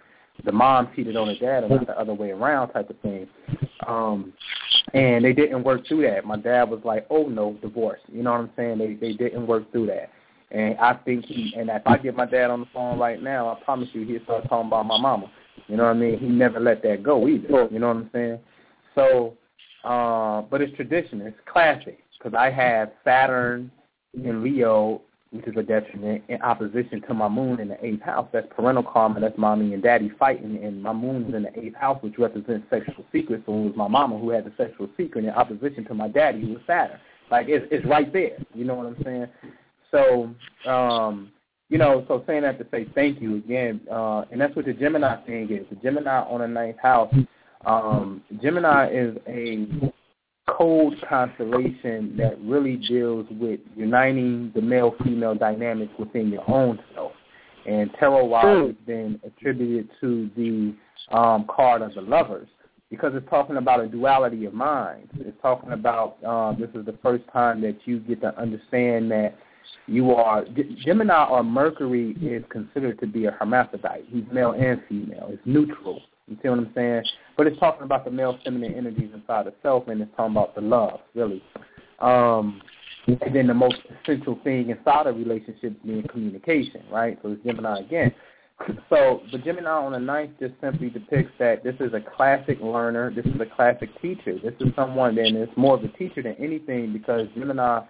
the 0.45 0.51
mom 0.51 0.89
cheated 0.95 1.15
on 1.15 1.27
the 1.27 1.35
dad 1.35 1.63
and 1.63 1.71
not 1.71 1.87
the 1.87 1.99
other 1.99 2.13
way 2.13 2.31
around 2.31 2.69
type 2.69 2.89
of 2.89 2.99
thing. 2.99 3.27
Um, 3.87 4.33
and 4.93 5.23
they 5.25 5.33
didn't 5.33 5.63
work 5.63 5.87
through 5.87 6.03
that. 6.03 6.25
My 6.25 6.37
dad 6.37 6.69
was 6.69 6.81
like, 6.83 7.05
oh, 7.09 7.27
no, 7.27 7.53
divorce. 7.61 7.99
You 8.07 8.23
know 8.23 8.31
what 8.31 8.41
I'm 8.41 8.51
saying? 8.55 8.77
They 8.77 8.93
they 8.93 9.13
didn't 9.13 9.47
work 9.47 9.71
through 9.71 9.87
that. 9.87 10.09
And 10.51 10.77
I 10.77 10.93
think 10.93 11.25
he, 11.25 11.53
and 11.57 11.69
if 11.69 11.81
I 11.85 11.97
get 11.97 12.15
my 12.15 12.25
dad 12.25 12.51
on 12.51 12.61
the 12.61 12.67
phone 12.73 12.99
right 12.99 13.21
now, 13.21 13.49
I 13.49 13.63
promise 13.63 13.89
you 13.93 14.05
he'll 14.05 14.23
start 14.23 14.47
talking 14.47 14.67
about 14.67 14.85
my 14.85 14.99
mama. 14.99 15.31
You 15.67 15.77
know 15.77 15.83
what 15.83 15.95
I 15.95 15.99
mean? 15.99 16.19
He 16.19 16.27
never 16.27 16.59
let 16.59 16.83
that 16.83 17.01
go 17.01 17.27
either. 17.27 17.67
You 17.71 17.79
know 17.79 17.87
what 17.87 17.97
I'm 17.97 18.09
saying? 18.13 18.39
So 18.93 19.33
uh, 19.83 20.41
but 20.41 20.61
it's 20.61 20.75
tradition. 20.75 21.21
It's 21.21 21.37
classic 21.51 21.99
because 22.17 22.37
I 22.37 22.49
have 22.49 22.91
Saturn 23.03 23.71
in 24.13 24.43
Leo, 24.43 25.01
which 25.31 25.45
is 25.47 25.55
a 25.57 25.63
detriment, 25.63 26.23
in 26.29 26.41
opposition 26.41 27.01
to 27.07 27.13
my 27.13 27.27
moon 27.27 27.59
in 27.59 27.67
the 27.67 27.85
eighth 27.85 28.03
house. 28.03 28.27
That's 28.31 28.47
parental 28.55 28.83
karma. 28.83 29.19
That's 29.19 29.37
mommy 29.37 29.73
and 29.73 29.83
daddy 29.83 30.11
fighting, 30.17 30.63
and 30.63 30.81
my 30.81 30.93
moon 30.93 31.25
is 31.25 31.35
in 31.35 31.43
the 31.43 31.59
eighth 31.59 31.75
house, 31.75 32.01
which 32.01 32.17
represents 32.17 32.65
sexual 32.69 33.03
secrets. 33.11 33.43
So 33.45 33.53
it 33.53 33.63
was 33.65 33.73
my 33.75 33.87
mama 33.87 34.17
who 34.17 34.29
had 34.29 34.45
the 34.45 34.53
sexual 34.57 34.89
secret 34.95 35.25
in 35.25 35.31
opposition 35.31 35.85
to 35.85 35.93
my 35.93 36.07
daddy, 36.07 36.41
who 36.41 36.53
was 36.53 36.61
Saturn. 36.67 36.99
Like 37.31 37.47
it's 37.49 37.65
it's 37.71 37.85
right 37.85 38.11
there. 38.13 38.37
You 38.53 38.65
know 38.65 38.75
what 38.75 38.85
I'm 38.85 39.03
saying? 39.03 39.27
So, 39.91 40.33
um, 40.69 41.31
you 41.69 41.77
know, 41.77 42.05
so 42.07 42.23
saying 42.27 42.43
that 42.43 42.57
to 42.59 42.67
say 42.71 42.87
thank 42.93 43.21
you 43.21 43.35
again, 43.37 43.81
uh, 43.91 44.25
and 44.31 44.39
that's 44.39 44.55
what 44.55 44.65
the 44.65 44.73
Gemini 44.73 45.23
thing 45.25 45.51
is. 45.51 45.65
The 45.69 45.75
Gemini 45.77 46.21
on 46.21 46.41
the 46.41 46.47
ninth 46.47 46.77
house 46.81 47.13
um, 47.65 48.21
Gemini 48.41 48.89
is 48.89 49.17
a 49.27 49.91
cold 50.49 50.95
constellation 51.07 52.15
that 52.17 52.37
really 52.41 52.75
deals 52.75 53.25
with 53.31 53.59
uniting 53.75 54.51
the 54.53 54.61
male-female 54.61 55.35
dynamics 55.35 55.93
within 55.97 56.29
your 56.29 56.49
own 56.49 56.79
self. 56.93 57.13
And 57.65 57.89
tarot-wise, 57.97 58.43
mm. 58.43 58.67
has 58.67 58.75
been 58.85 59.19
attributed 59.25 59.89
to 60.01 60.29
the 60.35 60.75
um, 61.15 61.45
card 61.47 61.81
of 61.81 61.93
the 61.93 62.01
lovers 62.01 62.49
because 62.89 63.13
it's 63.15 63.27
talking 63.29 63.57
about 63.57 63.79
a 63.79 63.87
duality 63.87 64.45
of 64.45 64.53
minds. 64.53 65.09
It's 65.19 65.37
talking 65.41 65.71
about 65.71 66.23
um, 66.25 66.57
this 66.59 66.69
is 66.75 66.85
the 66.85 66.97
first 67.01 67.23
time 67.31 67.61
that 67.61 67.77
you 67.85 67.99
get 67.99 68.21
to 68.21 68.37
understand 68.39 69.09
that 69.11 69.35
you 69.87 70.11
are 70.11 70.45
Gemini 70.85 71.25
or 71.25 71.43
Mercury 71.43 72.15
is 72.21 72.43
considered 72.49 72.99
to 72.99 73.07
be 73.07 73.25
a 73.25 73.31
hermaphrodite. 73.31 74.05
He's 74.09 74.25
male 74.31 74.51
and 74.51 74.81
female. 74.87 75.29
It's 75.31 75.41
neutral. 75.45 76.01
You 76.27 76.37
see 76.41 76.49
what 76.49 76.59
I'm 76.59 76.71
saying? 76.73 77.03
But 77.37 77.47
it's 77.47 77.59
talking 77.59 77.83
about 77.83 78.05
the 78.05 78.11
male 78.11 78.37
feminine 78.43 78.75
energies 78.75 79.11
inside 79.13 79.45
the 79.45 79.53
self, 79.61 79.87
and 79.87 80.01
it's 80.01 80.11
talking 80.15 80.35
about 80.35 80.55
the 80.55 80.61
love, 80.61 80.99
really. 81.15 81.43
Um, 81.99 82.61
and 83.07 83.35
then 83.35 83.47
the 83.47 83.53
most 83.53 83.77
essential 84.01 84.39
thing 84.43 84.69
inside 84.69 85.07
of 85.07 85.17
relationships 85.17 85.75
being 85.85 86.03
communication, 86.07 86.83
right? 86.91 87.19
So 87.21 87.31
it's 87.31 87.43
Gemini 87.43 87.79
again. 87.79 88.13
So 88.89 89.21
the 89.31 89.39
Gemini 89.39 89.69
on 89.69 89.91
the 89.93 89.99
ninth 89.99 90.33
just 90.39 90.53
simply 90.61 90.89
depicts 90.89 91.33
that 91.39 91.63
this 91.63 91.75
is 91.81 91.93
a 91.93 91.99
classic 91.99 92.59
learner, 92.61 93.11
this 93.13 93.25
is 93.25 93.41
a 93.41 93.47
classic 93.55 93.89
teacher. 93.99 94.37
This 94.41 94.53
is 94.59 94.73
someone 94.75 95.15
that 95.15 95.25
is 95.25 95.49
more 95.57 95.75
of 95.75 95.83
a 95.83 95.87
teacher 95.89 96.21
than 96.21 96.35
anything 96.39 96.93
because 96.93 97.27
Gemini 97.35 97.81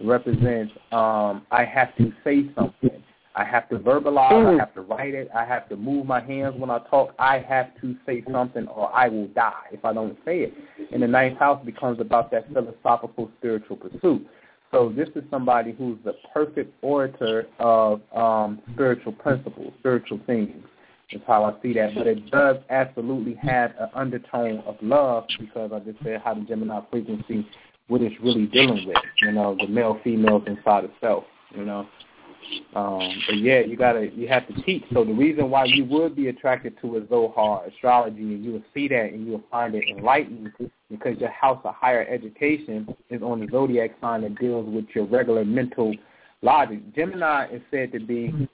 represents 0.00 0.72
um, 0.92 1.46
I 1.50 1.64
have 1.64 1.96
to 1.96 2.12
say 2.22 2.44
something. 2.54 3.02
I 3.34 3.44
have 3.44 3.68
to 3.68 3.78
verbalize. 3.78 4.32
Mm. 4.32 4.56
I 4.56 4.58
have 4.58 4.74
to 4.74 4.80
write 4.80 5.14
it. 5.14 5.30
I 5.34 5.44
have 5.44 5.68
to 5.68 5.76
move 5.76 6.06
my 6.06 6.20
hands 6.20 6.54
when 6.58 6.70
I 6.70 6.78
talk. 6.90 7.14
I 7.18 7.38
have 7.38 7.68
to 7.80 7.94
say 8.04 8.24
something 8.30 8.66
or 8.68 8.92
I 8.94 9.08
will 9.08 9.28
die 9.28 9.66
if 9.72 9.84
I 9.84 9.92
don't 9.92 10.18
say 10.24 10.40
it. 10.40 10.54
And 10.92 11.02
the 11.02 11.06
ninth 11.06 11.38
house 11.38 11.64
becomes 11.64 12.00
about 12.00 12.30
that 12.32 12.52
philosophical 12.52 13.30
spiritual 13.38 13.76
pursuit. 13.76 14.26
So 14.72 14.92
this 14.94 15.08
is 15.16 15.24
somebody 15.30 15.72
who's 15.72 15.98
the 16.04 16.14
perfect 16.32 16.72
orator 16.82 17.46
of 17.58 18.00
um, 18.14 18.60
spiritual 18.72 19.12
principles, 19.12 19.72
spiritual 19.78 20.20
things. 20.26 20.64
Is 21.12 21.20
how 21.26 21.42
I 21.42 21.60
see 21.60 21.72
that. 21.72 21.92
But 21.96 22.06
it 22.06 22.30
does 22.30 22.58
absolutely 22.70 23.34
have 23.42 23.72
an 23.80 23.88
undertone 23.94 24.58
of 24.60 24.76
love 24.80 25.24
because 25.40 25.72
I 25.74 25.80
just 25.80 25.98
said 26.04 26.20
how 26.24 26.34
the 26.34 26.42
Gemini 26.42 26.80
frequency, 26.88 27.48
what 27.88 28.00
it's 28.00 28.14
really 28.22 28.46
dealing 28.46 28.86
with. 28.86 28.96
You 29.22 29.32
know, 29.32 29.56
the 29.58 29.66
male 29.66 29.98
females 30.04 30.44
inside 30.46 30.84
itself. 30.84 31.24
You 31.52 31.64
know. 31.64 31.88
Um, 32.74 33.22
but 33.26 33.38
yeah, 33.38 33.60
you 33.60 33.76
gotta 33.76 34.10
you 34.14 34.28
have 34.28 34.46
to 34.48 34.62
teach. 34.62 34.84
So 34.92 35.04
the 35.04 35.12
reason 35.12 35.50
why 35.50 35.64
you 35.64 35.84
would 35.86 36.16
be 36.16 36.28
attracted 36.28 36.80
to 36.80 36.96
a 36.96 37.08
Zohar 37.08 37.64
astrology 37.66 38.20
and 38.20 38.44
you 38.44 38.52
will 38.52 38.64
see 38.74 38.88
that 38.88 39.12
and 39.12 39.26
you'll 39.26 39.42
find 39.50 39.74
it 39.74 39.84
enlightening 39.88 40.52
because 40.90 41.18
your 41.18 41.30
house 41.30 41.60
of 41.64 41.74
higher 41.74 42.06
education 42.08 42.94
is 43.08 43.22
on 43.22 43.40
the 43.40 43.48
zodiac 43.50 43.92
sign 44.00 44.22
that 44.22 44.38
deals 44.38 44.66
with 44.68 44.86
your 44.94 45.04
regular 45.04 45.44
mental 45.44 45.94
logic. 46.42 46.80
Gemini 46.94 47.46
is 47.52 47.62
said 47.70 47.92
to 47.92 48.00
be 48.00 48.48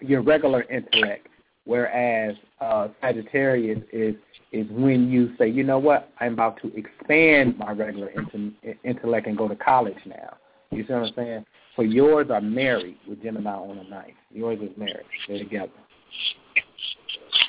your 0.00 0.22
regular 0.22 0.62
intellect, 0.62 1.28
whereas 1.64 2.36
uh, 2.60 2.88
Sagittarius 3.00 3.80
is 3.92 4.14
is 4.50 4.66
when 4.70 5.10
you 5.10 5.34
say, 5.36 5.48
you 5.48 5.62
know 5.62 5.78
what, 5.78 6.10
I'm 6.20 6.32
about 6.32 6.60
to 6.62 6.72
expand 6.74 7.58
my 7.58 7.72
regular 7.72 8.08
int- 8.08 8.54
intellect 8.82 9.26
and 9.26 9.36
go 9.36 9.46
to 9.46 9.56
college 9.56 9.98
now. 10.06 10.38
You 10.70 10.86
see 10.86 10.92
what 10.92 11.02
I'm 11.02 11.14
saying? 11.14 11.46
For 11.78 11.84
yours 11.84 12.26
are 12.28 12.40
married 12.40 12.96
with 13.08 13.22
Gemini 13.22 13.52
on 13.52 13.76
the 13.76 13.84
ninth. 13.84 14.16
Yours 14.32 14.58
is 14.60 14.76
married. 14.76 15.06
They're 15.28 15.38
together. 15.38 15.70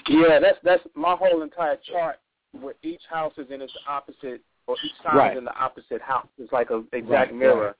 Yeah, 0.07 0.38
that's 0.39 0.59
that's 0.63 0.84
my 0.93 1.15
whole 1.15 1.41
entire 1.41 1.80
chart 1.91 2.17
where 2.51 2.75
each 2.84 3.01
house 3.09 3.34
is 3.39 3.47
in 3.49 3.59
its 3.59 3.73
opposite 3.88 4.41
or 4.67 4.75
each 4.86 4.91
sign 5.03 5.17
right. 5.17 5.32
is 5.32 5.39
in 5.39 5.45
the 5.45 5.57
opposite 5.57 5.99
house. 5.99 6.27
It's 6.38 6.53
like 6.53 6.69
a 6.69 6.84
exact 6.93 7.32
right, 7.32 7.34
mirror. 7.34 7.75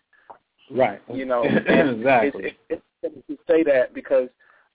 Right. 0.72 1.00
You 1.14 1.26
know, 1.26 1.43
exactly. 1.68 2.58
It's, 2.68 2.82
it's, 3.04 3.16
it's 3.16 3.28
to 3.28 3.38
say 3.47 3.62
that 3.66 3.93
because 3.93 4.30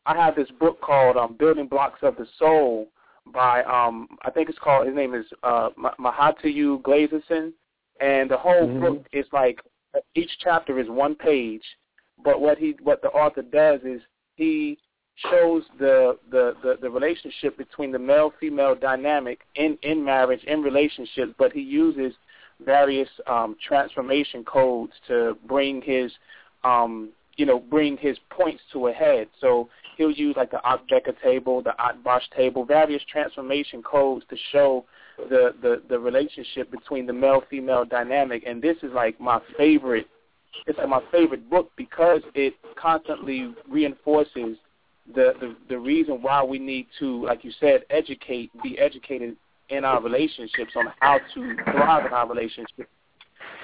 I 0.07 0.15
have 0.15 0.37
this 0.37 0.51
book 0.61 0.81
called 0.81 1.17
um, 1.17 1.35
Building 1.37 1.67
Blocks 1.67 1.99
of 2.03 2.15
the 2.15 2.29
Soul 2.39 2.87
by 3.33 3.65
um 3.65 4.07
I 4.23 4.31
think 4.31 4.49
it's 4.49 4.61
called 4.61 4.87
his 4.87 4.95
name 4.95 5.13
is 5.13 5.27
uh 5.43 5.71
Matityahu 5.77 6.83
Glazerson 6.83 7.53
and 8.01 8.31
the 8.31 8.37
whole 8.37 8.69
mm-hmm. 8.69 8.81
book 8.81 9.07
is 9.13 9.27
like 9.33 9.59
each 10.15 10.31
chapter 10.41 10.79
is 10.79 10.89
one 10.89 11.15
page, 11.15 11.63
but 12.25 12.41
what 12.41 12.59
he 12.59 12.77
what 12.83 13.03
the 13.03 13.09
author 13.09 13.43
does 13.43 13.81
is 13.85 14.01
he 14.37 14.79
shows 15.31 15.63
the 15.79 16.19
the 16.31 16.55
the, 16.63 16.77
the 16.81 16.91
relationship 16.91 17.57
between 17.57 17.93
the 17.93 17.99
male 17.99 18.33
female 18.41 18.75
dynamic 18.75 19.41
in 19.55 19.79
in 19.83 20.05
marriage 20.05 20.43
in 20.45 20.63
relationships, 20.63 21.33
but 21.39 21.53
he 21.53 21.61
uses 21.61 22.13
various 22.65 23.09
um, 23.27 23.57
transformation 23.67 24.45
codes 24.45 24.93
to 25.09 25.37
bring 25.47 25.83
his 25.83 26.13
um, 26.63 27.11
you 27.37 27.47
know, 27.47 27.59
bring 27.59 27.97
his 27.97 28.17
points 28.31 28.63
to 28.73 28.89
a 28.89 28.93
head. 28.93 29.29
So 29.41 29.69
he'll 29.97 30.11
use 30.11 30.37
like 30.37 30.51
the 30.51 30.61
Akbeka 30.65 31.21
table, 31.23 31.63
the 31.63 31.75
Atbash 31.81 32.23
table, 32.37 32.65
various 32.65 33.03
transformation 33.11 33.83
codes 33.83 34.25
to 34.31 34.37
show 34.53 34.85
the, 35.17 35.55
the, 35.63 35.83
the 35.89 35.99
relationship 35.99 36.71
between 36.71 37.07
the 37.07 37.13
male-female 37.13 37.85
dynamic. 37.85 38.45
And 38.47 38.61
this 38.61 38.77
is 38.83 38.93
like 38.93 39.21
my 39.21 39.41
favorite, 39.57 40.07
it's 40.67 40.79
like 40.79 40.89
my 40.89 41.03
favorite 41.11 41.49
book 41.49 41.71
because 41.77 42.21
it 42.35 42.55
constantly 42.77 43.55
reinforces 43.69 44.57
the, 45.15 45.35
the, 45.41 45.57
the 45.69 45.79
reason 45.79 46.23
why 46.23 46.43
we 46.43 46.59
need 46.59 46.87
to, 46.99 47.25
like 47.25 47.45
you 47.45 47.53
said, 47.61 47.85
educate, 47.91 48.51
be 48.63 48.79
educated 48.79 49.37
in 49.69 49.85
our 49.85 50.03
relationships 50.03 50.73
on 50.77 50.87
how 51.01 51.19
to 51.35 51.57
thrive 51.73 52.07
in 52.07 52.13
our 52.13 52.29
relationships. 52.29 52.89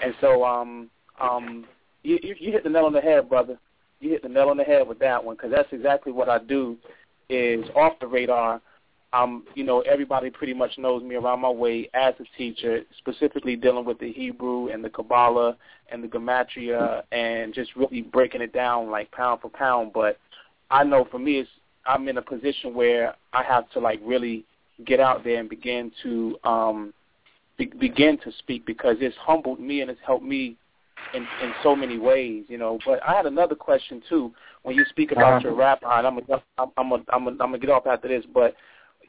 And 0.02 0.14
so, 0.20 0.44
um, 0.44 0.90
um, 1.20 1.66
you, 2.02 2.18
you 2.22 2.52
hit 2.52 2.64
the 2.64 2.70
nail 2.70 2.86
on 2.86 2.92
the 2.92 3.00
head, 3.00 3.28
brother. 3.28 3.58
You 4.00 4.10
hit 4.10 4.22
the 4.22 4.28
nail 4.28 4.48
on 4.48 4.56
the 4.56 4.64
head 4.64 4.88
with 4.88 4.98
that 5.00 5.22
one 5.22 5.36
because 5.36 5.50
that's 5.50 5.68
exactly 5.72 6.12
what 6.12 6.28
I 6.28 6.38
do. 6.38 6.76
Is 7.28 7.64
off 7.76 7.92
the 8.00 8.06
radar. 8.06 8.60
Um, 9.12 9.44
you 9.54 9.64
know, 9.64 9.80
everybody 9.80 10.30
pretty 10.30 10.54
much 10.54 10.78
knows 10.78 11.02
me 11.02 11.16
around 11.16 11.40
my 11.40 11.50
way 11.50 11.90
as 11.94 12.14
a 12.20 12.38
teacher, 12.38 12.82
specifically 12.98 13.56
dealing 13.56 13.84
with 13.84 13.98
the 13.98 14.12
Hebrew 14.12 14.68
and 14.68 14.84
the 14.84 14.90
Kabbalah 14.90 15.56
and 15.90 16.04
the 16.04 16.08
Gematria 16.08 17.02
and 17.10 17.52
just 17.52 17.74
really 17.74 18.02
breaking 18.02 18.40
it 18.40 18.52
down 18.52 18.90
like 18.90 19.10
pound 19.10 19.40
for 19.40 19.50
pound. 19.50 19.92
But 19.92 20.18
I 20.70 20.84
know 20.84 21.06
for 21.10 21.18
me, 21.18 21.38
it's 21.40 21.50
I'm 21.86 22.06
in 22.08 22.18
a 22.18 22.22
position 22.22 22.74
where 22.74 23.14
I 23.32 23.42
have 23.42 23.68
to 23.72 23.80
like 23.80 24.00
really 24.04 24.44
get 24.84 25.00
out 25.00 25.24
there 25.24 25.40
and 25.40 25.48
begin 25.48 25.90
to 26.02 26.36
um, 26.44 26.94
be, 27.58 27.66
begin 27.66 28.18
to 28.18 28.32
speak 28.38 28.64
because 28.66 28.96
it's 29.00 29.16
humbled 29.16 29.60
me 29.60 29.80
and 29.80 29.90
it's 29.90 30.00
helped 30.06 30.24
me 30.24 30.56
in 31.14 31.22
in 31.42 31.52
so 31.62 31.74
many 31.74 31.98
ways, 31.98 32.44
you 32.48 32.58
know. 32.58 32.78
But 32.84 33.02
I 33.02 33.14
had 33.14 33.26
another 33.26 33.54
question 33.54 34.02
too. 34.08 34.32
When 34.62 34.76
you 34.76 34.84
speak 34.88 35.12
about 35.12 35.34
uh-huh. 35.34 35.48
your 35.48 35.54
rap, 35.54 35.80
I'm 35.84 36.02
gonna 36.04 36.42
I'm 36.58 36.70
gonna 36.76 37.02
I'm 37.08 37.24
gonna, 37.24 37.30
I'm 37.30 37.36
gonna 37.36 37.58
get 37.58 37.70
off 37.70 37.86
after 37.86 38.08
this. 38.08 38.24
But 38.32 38.54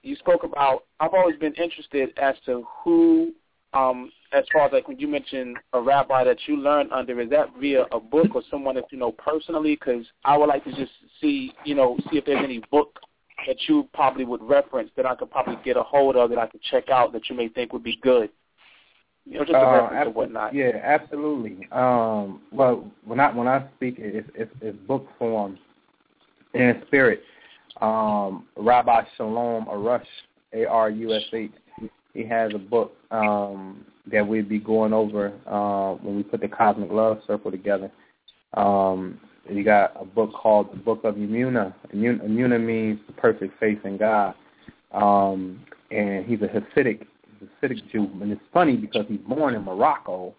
you 0.04 0.16
spoke 0.16 0.44
about. 0.44 0.86
I've 1.00 1.14
always 1.14 1.38
been 1.38 1.54
interested 1.54 2.10
as 2.18 2.36
to 2.46 2.66
who, 2.84 3.34
um, 3.74 4.12
as 4.34 4.44
far 4.52 4.66
as 4.66 4.74
like 4.74 4.88
when 4.88 5.00
you 5.00 5.08
mentioned 5.08 5.58
a 5.74 5.82
rabbi 5.82 6.24
that 6.24 6.38
you 6.48 6.58
learned 6.58 6.92
under, 6.92 7.20
is 7.22 7.30
that 7.30 7.50
via 7.60 7.86
a 7.92 8.00
book 8.00 8.36
or 8.36 8.42
someone 8.50 8.76
that 8.76 8.86
you 8.92 8.98
know 8.98 9.12
personally? 9.12 9.76
Because 9.76 10.06
I 10.26 10.38
would 10.38 10.48
like 10.48 10.64
to 10.66 10.72
just 10.72 10.92
see, 11.20 11.54
you 11.66 11.76
know, 11.76 11.98
see 12.10 12.18
if 12.18 12.26
there's 12.26 12.44
any 12.44 12.62
book 12.72 13.00
that 13.48 13.58
you 13.68 13.88
probably 13.94 14.26
would 14.26 14.42
reference 14.44 14.92
that 14.96 15.06
I 15.06 15.16
could 15.16 15.32
probably 15.32 15.58
get 15.64 15.78
a 15.78 15.84
hold 15.84 16.16
of 16.16 16.30
that 16.30 16.38
I 16.38 16.48
could 16.48 16.62
check 16.62 16.90
out 16.90 17.12
that 17.14 17.30
you 17.30 17.36
may 17.36 17.48
think 17.48 17.74
would 17.74 17.84
be 17.84 17.98
good 18.02 18.30
you 19.26 19.38
know, 19.38 19.46
just 19.46 19.56
a 19.56 19.60
uh, 19.60 19.72
reference 19.72 20.08
or 20.08 20.12
whatnot. 20.12 20.54
Yeah, 20.54 20.72
absolutely. 20.84 21.68
Um, 21.72 22.42
well, 22.52 22.90
when 23.06 23.20
I 23.20 23.32
when 23.32 23.48
I 23.48 23.68
speak, 23.76 23.96
it's 23.98 24.28
it's, 24.36 24.52
it's 24.62 24.78
book 24.88 25.08
form 25.20 25.58
in 26.54 26.82
spirit. 26.88 27.22
Um, 27.80 28.46
Rabbi 28.58 29.04
Shalom 29.18 29.66
Arush, 29.66 30.06
A 30.54 30.66
R 30.66 30.90
U 30.90 31.14
S 31.14 31.24
H. 31.34 31.52
He 32.14 32.26
has 32.26 32.52
a 32.54 32.60
book 32.60 32.94
um, 33.12 33.86
that 34.12 34.28
we'd 34.28 34.50
be 34.50 34.60
going 34.60 34.94
over 34.94 35.34
uh, 35.48 35.94
when 36.04 36.18
we 36.18 36.24
put 36.24 36.42
the 36.42 36.48
Cosmic 36.48 36.92
Love 36.92 37.20
Circle 37.26 37.52
together. 37.52 37.92
Um, 38.54 39.20
you 39.50 39.64
got 39.64 39.94
a 40.00 40.06
book 40.06 40.32
called 40.34 40.72
the 40.72 40.78
Book 40.78 41.04
of 41.04 41.16
Emuna. 41.16 41.74
Emuna 41.96 42.64
means 42.64 43.00
the 43.08 43.14
perfect 43.14 43.60
faith 43.60 43.80
in 43.86 43.98
God. 43.98 44.36
Um, 44.92 45.62
and 45.90 46.26
he's 46.26 46.42
a 46.42 46.48
Hasidic 46.48 47.06
Hasidic 47.64 47.92
Jew, 47.92 48.10
and 48.22 48.32
it's 48.32 48.42
funny 48.54 48.78
because 48.78 49.06
he's 49.08 49.20
born 49.20 49.56
in 49.56 49.64
Morocco, 49.64 50.34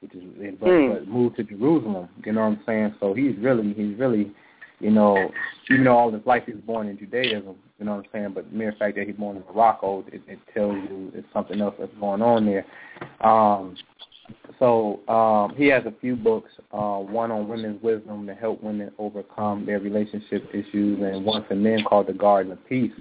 which 0.00 0.14
is 0.14 0.22
but, 0.60 0.68
mm. 0.68 0.94
but 0.94 1.08
moved 1.08 1.36
to 1.36 1.44
Jerusalem. 1.44 2.08
You 2.24 2.32
know 2.32 2.40
what 2.40 2.58
I'm 2.58 2.60
saying? 2.66 2.94
So 3.00 3.14
he's 3.14 3.36
really 3.38 3.72
he's 3.74 3.98
really, 3.98 4.32
you 4.80 4.90
know, 4.90 5.30
even 5.70 5.84
though 5.84 5.96
all 5.96 6.12
his 6.12 6.24
life 6.26 6.44
he's 6.46 6.56
born 6.56 6.88
in 6.88 6.98
Judaism. 6.98 7.56
You 7.78 7.84
know 7.84 7.96
what 7.96 8.04
I'm 8.06 8.10
saying? 8.12 8.32
But 8.34 8.50
the 8.50 8.56
mere 8.56 8.74
fact 8.78 8.96
that 8.96 9.06
he's 9.06 9.16
born 9.16 9.36
in 9.36 9.44
Morocco, 9.52 10.04
it, 10.12 10.22
it 10.26 10.38
tells 10.54 10.74
you 10.74 11.12
it's 11.14 11.26
something 11.32 11.60
else 11.60 11.74
that's 11.78 11.92
going 12.00 12.22
on 12.22 12.46
there. 12.46 12.64
Um, 13.20 13.76
so 14.58 15.00
um, 15.08 15.54
he 15.56 15.66
has 15.68 15.84
a 15.86 15.94
few 16.00 16.16
books, 16.16 16.50
uh, 16.72 16.98
one 16.98 17.30
on 17.30 17.48
women's 17.48 17.82
wisdom 17.82 18.26
to 18.26 18.34
help 18.34 18.62
women 18.62 18.90
overcome 18.98 19.64
their 19.64 19.78
relationship 19.78 20.48
issues, 20.52 21.00
and 21.00 21.24
one 21.24 21.44
for 21.46 21.54
men 21.54 21.84
called 21.84 22.08
The 22.08 22.12
Garden 22.12 22.52
of 22.52 22.66
Peace 22.68 22.92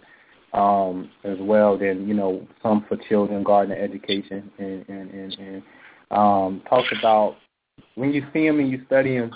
um, 0.54 1.10
as 1.24 1.38
well. 1.40 1.78
Then 1.78 2.08
you 2.08 2.14
know 2.14 2.48
some 2.62 2.86
for 2.88 2.98
children, 3.10 3.44
garden 3.44 3.78
education, 3.78 4.52
and 4.58 4.88
and 4.88 5.12
and, 5.12 5.34
and 5.34 5.64
um, 6.12 6.62
talks 6.70 6.88
about 7.00 7.36
when 7.96 8.14
you 8.14 8.26
see 8.34 8.46
him 8.46 8.60
and 8.60 8.70
you 8.70 8.84
study 8.86 9.16
him 9.16 9.34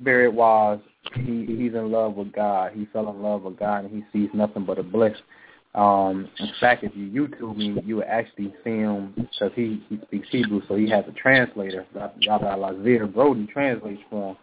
spirit 0.00 0.32
wise, 0.32 0.80
he 1.14 1.46
he's 1.46 1.74
in 1.74 1.90
love 1.90 2.14
with 2.14 2.32
God. 2.32 2.72
He 2.74 2.86
fell 2.92 3.10
in 3.10 3.22
love 3.22 3.42
with 3.42 3.58
God, 3.58 3.84
and 3.84 3.92
he 3.92 4.04
sees 4.12 4.30
nothing 4.34 4.64
but 4.64 4.78
a 4.78 4.82
bliss. 4.82 5.16
Um, 5.74 6.28
in 6.38 6.50
fact, 6.60 6.84
if 6.84 6.92
you 6.94 7.08
YouTube 7.08 7.56
me, 7.56 7.80
you 7.84 7.96
would 7.96 8.06
actually 8.06 8.54
see 8.62 8.70
him 8.70 9.14
because 9.16 9.52
he 9.54 9.82
he 9.88 9.98
speaks 10.06 10.28
Hebrew, 10.30 10.60
so 10.68 10.74
he 10.74 10.88
has 10.90 11.04
a 11.08 11.12
translator. 11.12 11.86
Rabbi 11.94 12.26
Lazer 12.26 13.12
Brody 13.12 13.46
translates 13.46 14.02
for 14.10 14.30
him. 14.30 14.36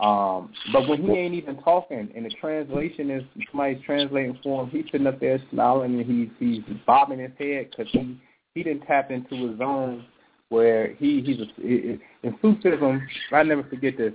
Um, 0.00 0.52
but 0.72 0.86
when 0.86 1.02
he 1.02 1.10
ain't 1.10 1.34
even 1.34 1.60
talking 1.62 2.08
and 2.14 2.24
the 2.24 2.30
translation 2.40 3.10
is 3.10 3.24
somebody's 3.50 3.82
translating 3.84 4.38
for 4.44 4.62
him, 4.62 4.70
he's 4.70 4.84
sitting 4.92 5.08
up 5.08 5.18
there 5.18 5.40
smiling 5.50 5.98
and 6.00 6.06
he's 6.06 6.28
he's 6.38 6.76
bobbing 6.86 7.18
his 7.18 7.32
head 7.36 7.70
because 7.70 7.90
he 7.92 8.20
he 8.54 8.62
didn't 8.62 8.86
tap 8.86 9.10
into 9.10 9.48
his 9.48 9.58
zone 9.58 10.04
where 10.50 10.94
he 10.94 11.20
he's 11.22 11.40
a, 11.40 11.98
in 12.22 12.38
Sufism. 12.40 13.06
I 13.32 13.42
never 13.42 13.64
forget 13.64 13.96
this. 13.98 14.12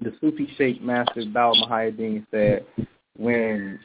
The 0.00 0.12
Sufi 0.20 0.48
Sheikh 0.56 0.82
Master 0.82 1.22
Bawa 1.22 1.54
Muhaiyaddeen 1.64 2.26
said, 2.30 2.66
when 3.16 3.78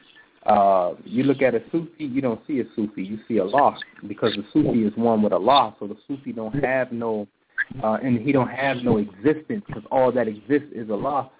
uh, 0.46 0.94
you 1.04 1.22
look 1.24 1.42
at 1.42 1.54
a 1.54 1.62
Sufi, 1.70 2.04
you 2.04 2.20
don't 2.20 2.40
see 2.46 2.60
a 2.60 2.64
Sufi, 2.74 3.02
you 3.02 3.18
see 3.28 3.38
a 3.38 3.44
Allah 3.44 3.76
because 4.08 4.34
the 4.34 4.44
Sufi 4.52 4.84
is 4.84 4.92
one 4.96 5.22
with 5.22 5.32
a 5.32 5.36
Allah. 5.36 5.74
So 5.78 5.86
the 5.86 5.96
Sufi 6.08 6.32
don't 6.32 6.64
have 6.64 6.92
no 6.92 7.28
uh, 7.82 7.98
and 8.02 8.18
he 8.18 8.32
don't 8.32 8.50
have 8.50 8.78
no 8.78 8.98
existence 8.98 9.62
because 9.66 9.84
all 9.90 10.10
that 10.12 10.26
exists 10.26 10.68
is 10.72 10.88
a 10.88 10.94
Allah. 10.94 11.30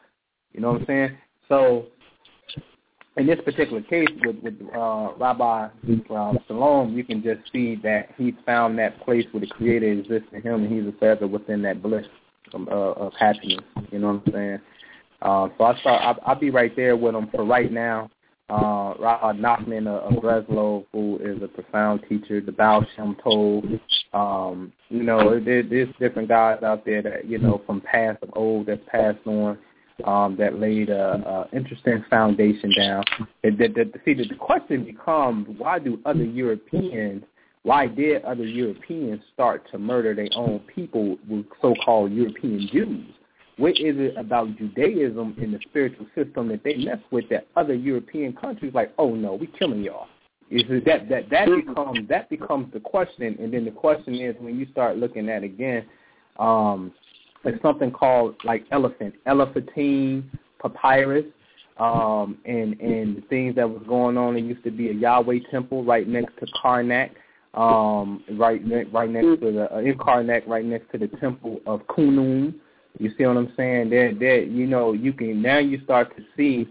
You 0.53 0.61
know 0.61 0.73
what 0.73 0.83
I'm 0.83 0.87
saying? 0.87 1.17
So 1.49 1.87
in 3.17 3.27
this 3.27 3.39
particular 3.45 3.83
case 3.83 4.09
with, 4.25 4.37
with 4.43 4.55
uh, 4.75 5.11
Rabbi 5.19 5.69
uh, 6.15 6.33
Shalom, 6.47 6.97
you 6.97 7.05
can 7.05 7.23
just 7.23 7.41
see 7.53 7.77
that 7.83 8.11
he 8.17 8.35
found 8.47 8.79
that 8.79 9.01
place 9.05 9.27
where 9.33 9.41
the 9.41 9.47
Creator 9.49 9.91
exists 9.91 10.29
in 10.33 10.43
him, 10.43 10.65
and 10.65 10.73
he's 10.73 10.87
a 10.93 10.97
feather 10.99 11.27
within 11.27 11.63
that 11.63 11.83
bliss 11.83 12.07
of, 12.55 12.69
of 12.69 13.13
happiness. 13.19 13.65
You 13.91 13.99
know 13.99 14.13
what 14.15 14.23
I'm 14.27 14.33
saying? 14.33 14.59
Uh, 15.23 15.49
so 15.57 15.65
I 15.65 15.81
start. 15.81 16.03
I'll, 16.03 16.19
I'll 16.27 16.41
be 16.41 16.51
right 16.51 16.75
there 16.77 16.97
with 16.97 17.15
him 17.15 17.29
for 17.33 17.45
right 17.45 17.71
now 17.71 18.11
uh, 18.51 18.95
Rahad 18.95 19.39
Nachman 19.39 19.87
of, 19.87 20.23
Breslov, 20.23 20.85
who 20.93 21.19
is 21.23 21.43
a 21.43 21.49
profound 21.49 22.01
teacher, 22.09 22.41
the 22.41 22.53
Baal 22.53 22.85
Shem 22.97 23.17
Tov. 23.25 23.81
Um, 24.13 24.73
you 24.89 25.03
know, 25.03 25.39
there, 25.39 25.63
there's 25.63 25.89
different 26.01 26.29
guys 26.29 26.63
out 26.63 26.85
there 26.85 27.03
that, 27.03 27.27
you 27.27 27.39
know, 27.39 27.63
from 27.65 27.81
past 27.81 28.23
of 28.23 28.31
old 28.35 28.67
that 28.67 28.85
passed 28.87 29.25
on, 29.27 29.57
um, 30.05 30.37
that 30.39 30.59
laid 30.59 30.89
a, 30.89 31.47
a 31.53 31.57
interesting 31.57 32.05
foundation 32.11 32.73
down. 32.77 33.05
It, 33.43 33.59
the, 33.59 33.69
the, 33.69 33.93
see, 34.05 34.15
the 34.15 34.35
question 34.35 34.85
becomes, 34.85 35.47
why 35.59 35.79
do 35.79 36.01
other 36.05 36.25
Europeans, 36.25 37.23
why 37.63 37.87
did 37.87 38.25
other 38.25 38.45
Europeans 38.45 39.21
start 39.35 39.63
to 39.71 39.79
murder 39.79 40.15
their 40.15 40.29
own 40.35 40.61
people 40.75 41.19
with 41.29 41.45
so-called 41.61 42.13
European 42.13 42.69
Jews? 42.73 43.07
What 43.59 43.73
is 43.73 43.97
it 43.99 44.17
about 44.17 44.57
Judaism 44.57 45.37
and 45.39 45.53
the 45.53 45.59
spiritual 45.69 46.07
system 46.15 46.49
that 46.49 46.65
they 46.65 46.77
mess 46.77 46.99
with 47.11 47.29
that 47.29 47.47
other 47.57 47.75
European 47.75 48.33
countries 48.33 48.73
like, 48.75 48.95
oh 48.97 49.15
no, 49.15 49.35
we 49.35 49.47
killing 49.47 49.83
y'all? 49.83 50.07
Is 50.51 50.65
it 50.69 50.85
that 50.87 51.09
that 51.11 51.31
that 51.31 51.47
becomes 51.47 52.09
that 52.09 52.31
becomes 52.31 52.73
the 52.73 52.81
question, 52.81 53.37
and 53.39 53.53
then 53.53 53.65
the 53.65 53.71
question 53.71 54.15
is 54.15 54.35
when 54.41 54.59
you 54.59 54.67
start 54.73 54.97
looking 54.97 55.29
at 55.29 55.45
again, 55.45 55.85
um, 56.39 56.93
it's 57.45 57.61
something 57.63 57.93
called 57.93 58.35
like 58.45 58.65
elephant, 58.73 59.15
elephantine 59.27 60.29
papyrus, 60.61 61.27
um, 61.79 62.39
and 62.47 62.81
and 62.81 63.29
things 63.29 63.55
that 63.55 63.69
was 63.69 63.83
going 63.87 64.17
on. 64.17 64.37
It 64.37 64.45
used 64.45 64.65
to 64.65 64.73
be 64.73 64.89
a 64.89 64.93
Yahweh 64.93 65.39
temple 65.51 65.85
right 65.85 66.09
next 66.09 66.33
to 66.41 66.47
Karnak, 66.65 67.11
um, 67.55 68.23
right 68.33 68.61
right 68.93 69.11
next 69.11 69.41
to 69.41 69.53
the 69.53 69.75
uh, 69.75 69.79
in 69.79 69.95
Karnak, 69.99 70.47
right 70.47 70.65
next 70.65 70.91
to 70.93 70.99
the 70.99 71.09
temple 71.19 71.61
of 71.67 71.81
Khnum. 71.89 72.55
You 72.99 73.11
see 73.17 73.25
what 73.25 73.37
I'm 73.37 73.53
saying? 73.57 73.91
That 73.91 74.17
that 74.21 74.49
you 74.51 74.67
know 74.67 74.93
you 74.93 75.13
can 75.13 75.43
now 75.43 75.59
you 75.59 75.81
start 75.85 76.15
to 76.17 76.23
see 76.37 76.69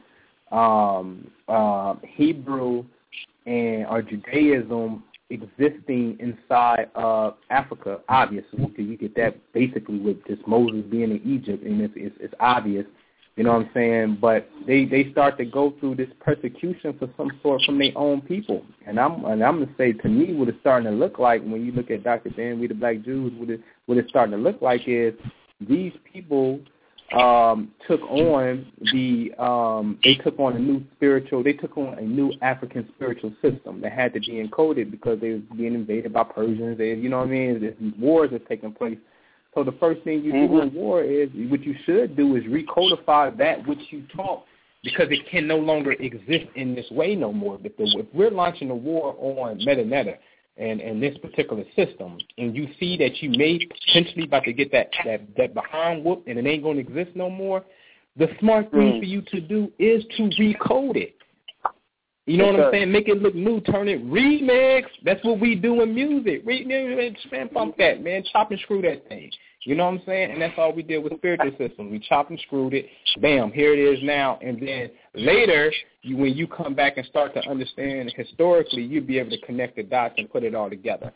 um, 0.52 1.30
uh, 1.48 1.96
Hebrew 2.08 2.86
and 3.46 3.86
or 3.88 4.02
Judaism 4.02 5.04
existing 5.30 6.18
inside 6.20 6.90
of 6.96 7.36
Africa. 7.50 8.00
Obviously, 8.10 8.72
you 8.78 8.98
get 8.98 9.16
that 9.16 9.38
basically 9.54 10.00
with 10.00 10.26
just 10.28 10.46
Moses 10.48 10.84
being 10.90 11.12
in 11.12 11.22
Egypt, 11.26 11.64
and 11.64 11.82
it's, 11.82 11.94
it's 11.96 12.16
it's 12.20 12.34
obvious. 12.40 12.86
You 13.40 13.46
know 13.46 13.54
what 13.54 13.68
I'm 13.68 13.72
saying? 13.74 14.18
But 14.20 14.50
they 14.68 14.84
they 14.84 15.14
start 15.14 15.38
to 15.38 15.46
go 15.46 15.74
through 15.80 15.96
this 15.96 16.10
persecution 16.20 16.94
for 17.00 17.08
some 17.16 17.32
sort 17.42 17.62
from 17.62 17.80
their 17.80 17.94
own 17.96 18.20
people. 18.20 18.66
And 18.86 19.00
I'm 19.00 19.24
and 19.24 19.42
I'm 19.42 19.62
gonna 19.62 19.72
say 19.78 19.94
to 19.94 20.10
me 20.10 20.34
what 20.34 20.50
it's 20.50 20.60
starting 20.60 20.92
to 20.92 20.98
look 20.98 21.20
like 21.20 21.42
when 21.44 21.66
you 21.66 21.72
look 21.72 21.90
at 21.90 22.04
Dr. 22.04 22.32
Dan, 22.32 22.60
we 22.60 22.68
the 22.68 22.74
Black 22.74 23.02
Jews, 23.02 23.32
what 23.38 23.50
it 23.50 23.62
what 23.86 23.98
it's 23.98 24.10
starting 24.10 24.34
to 24.34 24.38
look 24.38 24.62
like 24.62 24.82
is 24.88 25.14
these 25.62 25.94
people 26.12 26.60
um, 27.18 27.72
took 27.88 28.02
on 28.02 28.70
the 28.92 29.32
um, 29.42 29.98
they 30.04 30.16
took 30.16 30.38
on 30.38 30.58
a 30.58 30.60
new 30.60 30.84
spiritual 30.98 31.42
they 31.42 31.54
took 31.54 31.78
on 31.78 31.98
a 31.98 32.02
new 32.02 32.34
African 32.42 32.90
spiritual 32.94 33.32
system 33.42 33.80
that 33.80 33.94
had 33.94 34.14
to 34.16 34.20
be 34.20 34.46
encoded 34.46 34.92
because 34.92 35.22
they 35.22 35.30
were 35.30 35.56
being 35.56 35.76
invaded 35.76 36.12
by 36.12 36.26
Persians. 36.26 36.78
They, 36.78 36.94
you 36.96 37.08
know 37.08 37.20
what 37.20 37.28
I 37.28 37.32
mean? 37.32 37.62
These 37.62 37.94
wars 37.98 38.34
are 38.34 38.40
taking 38.40 38.74
place. 38.74 38.98
So 39.56 39.64
the 39.64 39.72
first 39.74 40.04
thing 40.04 40.24
you 40.24 40.32
mm-hmm. 40.32 40.54
do 40.54 40.62
in 40.62 40.74
war 40.74 41.04
is 41.04 41.30
what 41.50 41.64
you 41.64 41.76
should 41.86 42.16
do 42.16 42.36
is 42.36 42.44
recodify 42.44 43.36
that 43.38 43.68
which 43.68 43.80
you 43.90 44.04
taught 44.16 44.46
because 44.84 45.08
it 45.10 45.20
can 45.30 45.48
no 45.48 45.58
longer 45.58 45.94
exist 45.94 46.46
in 46.56 46.76
this 46.76 46.90
way 46.92 47.16
no 47.16 47.34
more. 47.34 47.60
If, 47.64 47.76
the, 47.78 47.84
if 47.98 48.06
we're 48.14 48.32
launching 48.32 48.70
a 48.70 48.76
war 48.76 49.16
on 49.20 49.60
Medu 49.60 49.86
Neter 49.86 50.18
and, 50.58 50.80
and 50.80 51.02
this 51.02 51.18
particular 51.18 51.64
system, 51.76 52.18
and 52.38 52.56
you 52.56 52.68
see 52.80 52.96
that 52.98 53.22
you 53.22 53.32
may 53.32 53.60
potentially 53.88 54.26
about 54.26 54.44
to 54.46 54.54
get 54.54 54.72
that, 54.72 54.90
that, 55.06 55.22
that 55.36 55.54
behind 55.54 56.04
whoop 56.04 56.24
and 56.28 56.38
it 56.38 56.46
ain't 56.46 56.64
going 56.64 56.78
to 56.78 56.82
exist 56.82 57.16
no 57.16 57.30
more, 57.30 57.66
the 58.18 58.28
smart 58.40 58.72
thing 58.72 58.94
mm. 58.94 59.00
for 59.00 59.06
you 59.06 59.22
to 59.22 59.42
do 59.42 59.72
is 59.80 60.04
to 60.18 60.24
recode 60.40 60.96
it. 60.96 61.16
You 62.30 62.38
know 62.38 62.46
what 62.52 62.60
I'm 62.60 62.72
saying? 62.72 62.92
Make 62.92 63.08
it 63.08 63.24
look 63.24 63.34
new, 63.34 63.60
turn 63.62 63.88
it 63.88 64.06
remix. 64.06 64.84
That's 65.04 65.24
what 65.24 65.40
we 65.40 65.56
do 65.56 65.82
in 65.82 65.96
music. 65.96 66.46
Remix, 66.46 67.16
man, 67.32 67.50
pump 67.50 67.76
that, 67.78 68.04
man. 68.04 68.24
Chop 68.32 68.52
and 68.52 68.60
screw 68.60 68.84
that 68.84 69.10
thing. 69.10 69.32
You 69.64 69.74
know 69.74 69.86
what 69.86 69.96
I'm 69.96 70.02
saying? 70.06 70.32
And 70.32 70.42
that's 70.42 70.54
all 70.56 70.72
we 70.72 70.84
did 70.84 71.04
with 71.04 71.18
spiritual 71.18 71.50
systems. 71.58 71.92
We 71.92 71.98
chopped 71.98 72.30
and 72.30 72.40
screwed 72.42 72.76
it. 72.76 72.86
Bam, 73.20 73.52
here 73.52 73.74
it 73.74 73.80
is 73.80 74.04
now. 74.04 74.38
And 74.44 74.62
then 74.62 74.92
later, 75.16 75.74
you, 76.04 76.18
when 76.18 76.36
you 76.36 76.46
come 76.46 76.76
back 76.76 76.98
and 76.98 77.06
start 77.08 77.34
to 77.34 77.50
understand 77.50 78.14
historically, 78.16 78.84
you'll 78.84 79.06
be 79.06 79.18
able 79.18 79.32
to 79.32 79.42
connect 79.42 79.76
the 79.78 79.84
dots 79.84 80.14
and 80.18 80.30
put 80.30 80.44
it 80.44 80.54
all 80.54 80.70
together. 80.70 81.12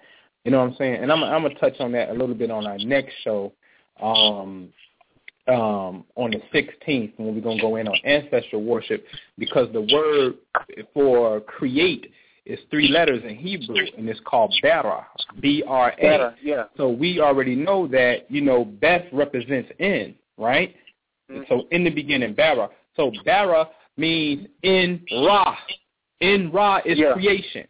You 0.46 0.52
know 0.52 0.62
what 0.62 0.72
I'm 0.72 0.76
saying? 0.78 0.96
And 0.96 1.12
I'm, 1.12 1.24
I'm 1.24 1.44
going 1.44 1.54
to 1.54 1.60
touch 1.60 1.80
on 1.80 1.92
that 1.92 2.10
a 2.10 2.14
little 2.14 2.36
bit 2.36 2.50
on 2.50 2.66
our 2.66 2.80
next 2.80 3.14
show 3.24 3.54
um, 4.02 4.70
um, 5.48 6.06
on 6.16 6.32
the 6.32 6.42
16th 6.54 7.14
when 7.18 7.36
we're 7.36 7.42
going 7.42 7.58
to 7.58 7.62
go 7.62 7.76
in 7.76 7.88
on 7.88 7.98
ancestral 8.06 8.64
worship 8.64 9.06
because 9.38 9.68
the 9.74 9.82
word 9.94 10.36
for 10.94 11.42
create– 11.42 12.12
is 12.46 12.60
three 12.70 12.90
letters 12.90 13.24
in 13.24 13.36
Hebrew, 13.36 13.86
and 13.98 14.10
it's 14.10 14.20
called 14.26 14.54
Bara, 14.62 15.08
B-R-A. 15.40 16.36
Yeah. 16.42 16.66
So 16.76 16.90
we 16.90 17.20
already 17.20 17.56
know 17.56 17.88
that, 17.88 18.30
you 18.30 18.42
know, 18.42 18.66
Beth 18.66 19.06
represents 19.14 19.70
in, 19.80 20.16
right? 20.38 20.76
Mm-hmm. 21.32 21.44
So 21.48 21.68
in 21.72 21.84
the 21.84 21.90
beginning, 21.90 22.34
Bara. 22.34 22.70
So 22.96 23.12
Bara 23.26 23.70
means 23.96 24.48
in 24.62 25.06
Ra. 25.12 25.56
In 26.20 26.52
Ra 26.52 26.80
is 26.86 27.00
yeah. 27.00 27.14
creation. 27.14 27.66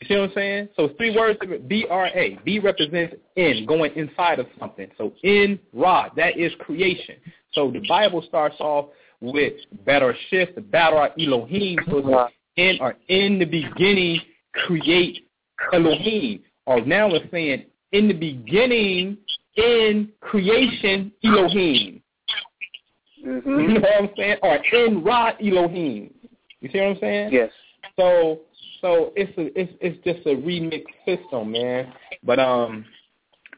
You 0.00 0.08
see 0.08 0.16
what 0.16 0.28
I'm 0.28 0.34
saying? 0.34 0.68
So 0.76 0.90
three 0.96 1.16
words, 1.16 1.38
B-R-A. 1.68 2.38
B 2.44 2.58
represents 2.58 3.14
in, 3.36 3.64
going 3.66 3.94
inside 3.96 4.38
of 4.38 4.46
something. 4.58 4.88
So 4.98 5.12
in 5.22 5.58
Ra, 5.72 6.10
that 6.16 6.38
is 6.38 6.52
creation. 6.58 7.16
So 7.52 7.70
the 7.70 7.82
Bible 7.88 8.22
starts 8.28 8.56
off 8.60 8.90
with 9.20 9.54
better 9.86 10.14
shift, 10.28 10.54
the 10.54 10.60
better 10.60 11.08
Elohim. 11.18 11.78
So 11.88 12.28
in 12.56 12.78
or 12.80 12.96
in 13.08 13.38
the 13.38 13.46
beginning 13.46 14.20
create 14.66 15.26
Elohim. 15.72 16.42
Or 16.66 16.80
now 16.80 17.10
we're 17.10 17.28
saying 17.30 17.64
in 17.92 18.08
the 18.08 18.14
beginning 18.14 19.16
in 19.56 20.10
creation 20.20 21.12
Elohim. 21.24 22.02
Mm-hmm. 23.26 23.50
You 23.50 23.68
know 23.68 23.80
what 23.80 24.02
I'm 24.02 24.10
saying? 24.16 24.36
Or 24.42 24.56
in 24.56 25.02
Ra 25.02 25.32
Elohim. 25.40 26.12
You 26.60 26.70
see 26.70 26.78
what 26.78 26.88
I'm 26.88 26.98
saying? 27.00 27.32
Yes. 27.32 27.50
So 27.96 28.40
so 28.80 29.12
it's 29.16 29.36
a 29.38 29.58
it's 29.58 29.72
it's 29.80 30.04
just 30.04 30.26
a 30.26 30.34
remix 30.34 30.84
system, 31.04 31.52
man. 31.52 31.92
But 32.22 32.38
um 32.38 32.84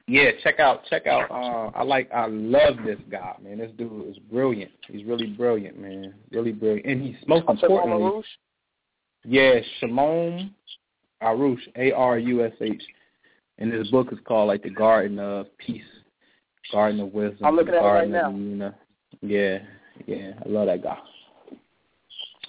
yeah, 0.06 0.30
check 0.42 0.58
out 0.60 0.84
check 0.88 1.06
out 1.06 1.30
uh 1.30 1.76
I 1.76 1.82
like 1.82 2.10
I 2.12 2.26
love 2.26 2.76
this 2.84 2.98
guy, 3.10 3.36
man. 3.42 3.58
This 3.58 3.70
dude 3.76 4.08
is 4.08 4.18
brilliant. 4.30 4.70
He's 4.88 5.04
really 5.04 5.26
brilliant, 5.26 5.78
man. 5.78 6.14
Really 6.30 6.52
brilliant. 6.52 6.86
And 6.86 7.02
he's 7.02 7.16
most 7.26 7.48
importantly 7.48 8.22
yeah, 9.24 9.60
Shimon 9.78 10.54
Arush, 11.22 11.60
A-R-U-S-H. 11.76 12.82
And 13.58 13.72
this 13.72 13.88
book 13.88 14.08
is 14.12 14.18
called 14.24 14.48
like 14.48 14.62
the 14.62 14.70
Garden 14.70 15.18
of 15.18 15.46
Peace, 15.58 15.82
Garden 16.72 17.00
of 17.00 17.12
Wisdom. 17.12 17.44
I'm 17.44 17.56
looking 17.56 17.74
at 17.74 17.80
Garden 17.80 18.14
it 18.14 18.18
right 18.18 18.32
now. 18.32 18.74
Yeah, 19.20 19.58
yeah, 20.06 20.32
I 20.44 20.48
love 20.48 20.66
that 20.66 20.82
guy. 20.82 20.98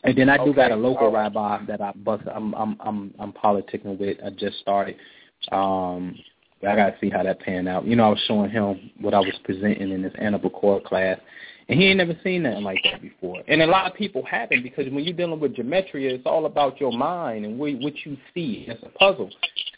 And 0.04 0.18
then 0.18 0.30
I 0.30 0.38
do 0.38 0.43
okay. 0.43 0.54
got 0.54 0.72
a 0.72 0.76
local 0.76 1.12
right. 1.12 1.24
rabbi 1.24 1.66
that 1.66 1.82
I 1.82 1.91
bust. 1.91 2.24
I'm 2.34 2.54
I'm 2.54 2.78
I'm 2.80 3.14
I'm 3.20 3.34
politicking 3.34 4.00
with. 4.00 4.18
I 4.26 4.30
just 4.32 4.60
started. 4.60 4.95
Um, 5.52 6.16
I 6.68 6.76
got 6.76 6.88
to 6.88 6.95
see 7.00 7.10
how 7.10 7.24
that 7.24 7.39
pan 7.39 7.68
out. 7.68 7.86
You 7.86 7.95
know, 7.95 8.06
I 8.06 8.10
was 8.10 8.24
showing 8.28 8.50
him 8.50 8.91
what 9.00 9.14
I 9.14 9.20
was 9.20 9.34
presenting 9.43 9.91
in 9.91 10.02
this 10.02 10.14
Annabelle 10.20 10.50
Court 10.50 10.84
class, 10.84 11.18
and 11.70 11.80
he 11.80 11.88
ain't 11.88 11.97
never 11.97 12.18
seen 12.24 12.43
nothing 12.43 12.64
like 12.64 12.80
that 12.84 13.02
before. 13.02 13.41
And 13.47 13.62
a 13.62 13.68
lot 13.68 13.89
of 13.89 13.97
people 13.97 14.24
haven't 14.26 14.64
because 14.64 14.91
when 14.91 15.06
you're 15.06 15.14
dealing 15.16 15.39
with 15.39 15.56
gematria, 15.56 16.12
it's 16.12 16.26
all 16.26 16.45
about 16.45 16.80
your 16.82 16.91
mind 16.91 17.45
and 17.45 17.58
what, 17.58 17.74
what 17.76 17.93
you 18.06 18.18
see. 18.34 18.66
It's 18.68 18.84
a 18.84 18.89
puzzle. 18.89 19.30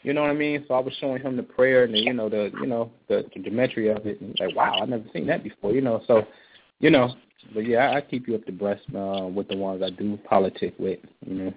You 0.02 0.14
know 0.14 0.22
what 0.22 0.32
I 0.32 0.34
mean? 0.34 0.66
So 0.68 0.74
I 0.74 0.80
was 0.80 0.94
showing 1.00 1.22
him 1.22 1.38
the 1.38 1.44
prayer 1.44 1.84
and 1.84 1.94
the, 1.94 2.00
you 2.00 2.14
know 2.14 2.30
the 2.30 2.52
you 2.60 2.66
know 2.66 2.92
the, 3.08 3.26
the 3.34 3.40
gematria 3.40 3.96
of 3.96 4.08
it, 4.08 4.20
and 4.22 4.36
like 4.40 4.56
wow, 4.56 4.80
I've 4.82 4.90
never 4.90 5.06
seen 5.14 5.28
that 5.28 5.44
before. 5.44 5.74
You 5.74 5.82
know, 5.82 6.02
so 6.08 6.26
you 6.80 6.90
know, 6.90 7.14
but 7.54 7.66
yeah, 7.66 7.92
I, 7.92 8.02
keep 8.02 8.28
you 8.28 8.36
up 8.36 8.46
to 8.46 8.52
breast 8.52 8.84
uh, 8.96 9.28
with 9.28 9.48
the 9.48 9.58
ones 9.58 9.82
I 9.84 9.90
do 9.90 10.18
politic 10.30 10.74
with. 10.78 11.00
You 11.26 11.34
know. 11.36 11.54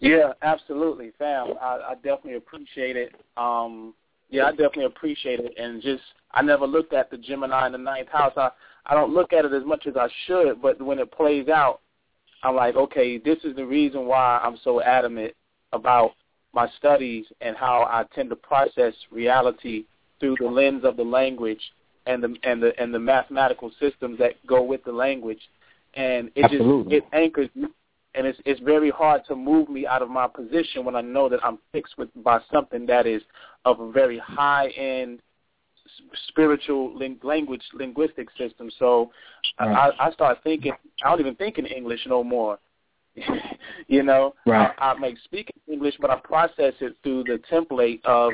Yeah, 0.00 0.32
absolutely, 0.42 1.12
fam. 1.18 1.54
I, 1.60 1.78
I 1.90 1.94
definitely 1.94 2.34
appreciate 2.34 2.96
it. 2.96 3.14
Um, 3.36 3.94
yeah, 4.28 4.44
I 4.44 4.50
definitely 4.50 4.86
appreciate 4.86 5.40
it, 5.40 5.54
and 5.58 5.80
just 5.80 6.02
I 6.32 6.42
never 6.42 6.66
looked 6.66 6.92
at 6.92 7.10
the 7.10 7.16
Gemini 7.16 7.66
in 7.66 7.72
the 7.72 7.78
ninth 7.78 8.08
house. 8.08 8.32
I 8.36 8.50
I 8.86 8.94
don't 8.94 9.14
look 9.14 9.32
at 9.32 9.44
it 9.44 9.52
as 9.52 9.64
much 9.64 9.86
as 9.86 9.96
I 9.96 10.08
should, 10.26 10.60
but 10.60 10.80
when 10.80 10.98
it 10.98 11.10
plays 11.10 11.48
out, 11.48 11.80
I'm 12.42 12.54
like, 12.54 12.76
okay, 12.76 13.18
this 13.18 13.38
is 13.44 13.56
the 13.56 13.66
reason 13.66 14.06
why 14.06 14.40
I'm 14.42 14.58
so 14.62 14.80
adamant 14.80 15.34
about 15.72 16.12
my 16.52 16.68
studies 16.78 17.26
and 17.40 17.56
how 17.56 17.82
I 17.82 18.04
tend 18.14 18.30
to 18.30 18.36
process 18.36 18.94
reality 19.10 19.84
through 20.20 20.36
the 20.40 20.46
lens 20.46 20.84
of 20.84 20.96
the 20.96 21.02
language 21.02 21.60
and 22.06 22.22
the 22.22 22.34
and 22.42 22.62
the 22.62 22.72
and 22.80 22.92
the 22.92 22.98
mathematical 22.98 23.70
systems 23.80 24.18
that 24.18 24.34
go 24.46 24.62
with 24.62 24.84
the 24.84 24.92
language, 24.92 25.40
and 25.94 26.30
it 26.34 26.44
Absolutely. 26.44 26.98
just 26.98 27.04
it 27.04 27.16
anchors 27.18 27.48
and 27.54 28.26
it's 28.26 28.38
it's 28.44 28.60
very 28.60 28.90
hard 28.90 29.22
to 29.26 29.36
move 29.36 29.68
me 29.68 29.86
out 29.86 30.02
of 30.02 30.08
my 30.08 30.26
position 30.26 30.84
when 30.84 30.96
I 30.96 31.02
know 31.02 31.28
that 31.28 31.44
I'm 31.44 31.58
fixed 31.72 31.98
with 31.98 32.08
by 32.22 32.40
something 32.52 32.86
that 32.86 33.06
is 33.06 33.22
of 33.64 33.80
a 33.80 33.92
very 33.92 34.18
high 34.18 34.68
end 34.68 35.20
spiritual 36.28 36.96
ling- 36.96 37.20
language 37.22 37.62
linguistic 37.74 38.28
system. 38.36 38.70
So 38.78 39.10
right. 39.60 39.92
I, 39.98 40.08
I 40.08 40.12
start 40.12 40.38
thinking. 40.42 40.72
I 41.04 41.10
don't 41.10 41.20
even 41.20 41.36
think 41.36 41.58
in 41.58 41.66
English 41.66 42.00
no 42.06 42.24
more. 42.24 42.58
you 43.86 44.02
know, 44.02 44.34
right. 44.46 44.72
I, 44.78 44.92
I 44.92 44.98
make 44.98 45.16
speak 45.24 45.50
English, 45.70 45.94
but 46.00 46.10
I 46.10 46.16
process 46.16 46.74
it 46.80 46.96
through 47.02 47.24
the 47.24 47.40
template 47.50 48.04
of 48.04 48.32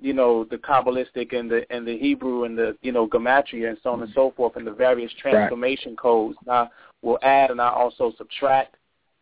you 0.00 0.12
know 0.12 0.44
the 0.44 0.56
Kabbalistic 0.56 1.36
and 1.36 1.50
the 1.50 1.66
and 1.70 1.86
the 1.86 1.98
Hebrew 1.98 2.44
and 2.44 2.56
the 2.56 2.76
you 2.82 2.92
know 2.92 3.06
gematria 3.08 3.68
and 3.68 3.78
so 3.82 3.90
on 3.90 4.02
and 4.02 4.12
so 4.14 4.32
forth 4.36 4.56
and 4.56 4.66
the 4.66 4.72
various 4.72 5.12
transformation 5.20 5.92
right. 5.92 5.98
codes. 5.98 6.36
And 6.42 6.50
I 6.52 6.68
will 7.02 7.18
add 7.22 7.50
and 7.50 7.60
I 7.60 7.70
also 7.70 8.12
subtract 8.16 8.76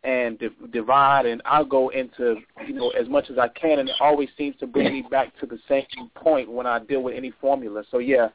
and 0.05 0.39
di- 0.39 0.49
divide, 0.71 1.27
and 1.27 1.41
I'll 1.45 1.65
go 1.65 1.89
into 1.89 2.37
you 2.67 2.75
know 2.75 2.91
as 2.91 3.09
much 3.09 3.31
as 3.31 3.39
I 3.39 3.49
can, 3.49 3.79
and 3.79 3.89
it 3.89 3.97
always 4.01 4.29
seems 4.37 4.57
to 4.57 4.67
bring 4.67 4.93
me 4.93 5.05
back 5.11 5.39
to 5.41 5.47
the 5.47 5.59
same 5.69 5.87
point 6.15 6.51
when 6.51 6.67
I 6.67 6.79
deal 6.79 7.03
with 7.03 7.17
any 7.17 7.33
formula. 7.41 7.85
So 7.91 7.99
yeah, 7.99 8.29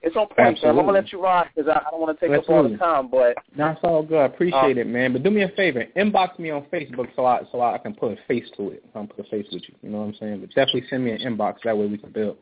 it's 0.00 0.16
on 0.16 0.28
point. 0.28 0.58
So 0.60 0.68
I'm 0.68 0.76
gonna 0.76 0.92
let 0.92 1.12
you 1.12 1.22
ride 1.22 1.48
because 1.54 1.68
I, 1.68 1.78
I 1.86 1.90
don't 1.90 2.00
want 2.00 2.18
to 2.18 2.26
take 2.26 2.36
Absolutely. 2.36 2.76
up 2.76 2.82
all 2.82 3.02
the 3.02 3.02
time. 3.02 3.10
But 3.10 3.36
that's 3.56 3.80
all 3.82 4.02
good. 4.02 4.18
I 4.18 4.24
appreciate 4.26 4.72
um, 4.72 4.78
it, 4.78 4.86
man. 4.86 5.12
But 5.12 5.22
do 5.24 5.30
me 5.30 5.42
a 5.42 5.48
favor, 5.50 5.84
inbox 5.96 6.38
me 6.38 6.50
on 6.50 6.62
Facebook 6.72 7.08
so 7.16 7.24
I 7.24 7.40
so 7.50 7.60
I 7.60 7.78
can 7.78 7.94
put 7.94 8.12
a 8.12 8.16
face 8.28 8.44
to 8.56 8.70
it. 8.70 8.84
I 8.94 8.98
can 8.98 9.08
put 9.08 9.26
a 9.26 9.28
face 9.28 9.46
with 9.52 9.62
you. 9.68 9.74
You 9.82 9.90
know 9.90 9.98
what 9.98 10.08
I'm 10.08 10.14
saying? 10.20 10.40
But 10.40 10.50
definitely 10.50 10.84
send 10.88 11.04
me 11.04 11.12
an 11.12 11.18
inbox. 11.18 11.56
That 11.64 11.76
way 11.76 11.86
we 11.86 11.98
can 11.98 12.12
build. 12.12 12.38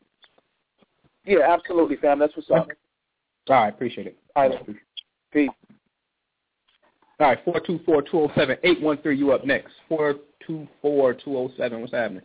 Yeah, 1.25 1.41
absolutely, 1.49 1.97
fam. 1.97 2.19
That's 2.19 2.37
what's 2.37 2.51
up. 2.51 2.69
All 3.49 3.57
right, 3.57 3.69
appreciate 3.69 4.07
it. 4.07 4.19
All 4.35 4.49
right, 4.49 4.67
peace. 5.33 5.49
All 7.19 7.29
right, 7.29 7.39
four 7.45 7.61
two 7.61 7.81
four 7.87 8.03
two 8.03 8.11
zero 8.11 8.31
seven 8.37 8.59
eight 8.65 8.83
one 8.83 8.99
three. 8.99 9.17
You 9.17 9.33
up 9.33 9.47
next? 9.47 9.73
Four 9.89 10.17
two 10.47 10.69
four 10.83 11.15
two 11.15 11.31
zero 11.31 11.51
seven. 11.57 11.81
What's 11.81 11.95
happening? 11.95 12.23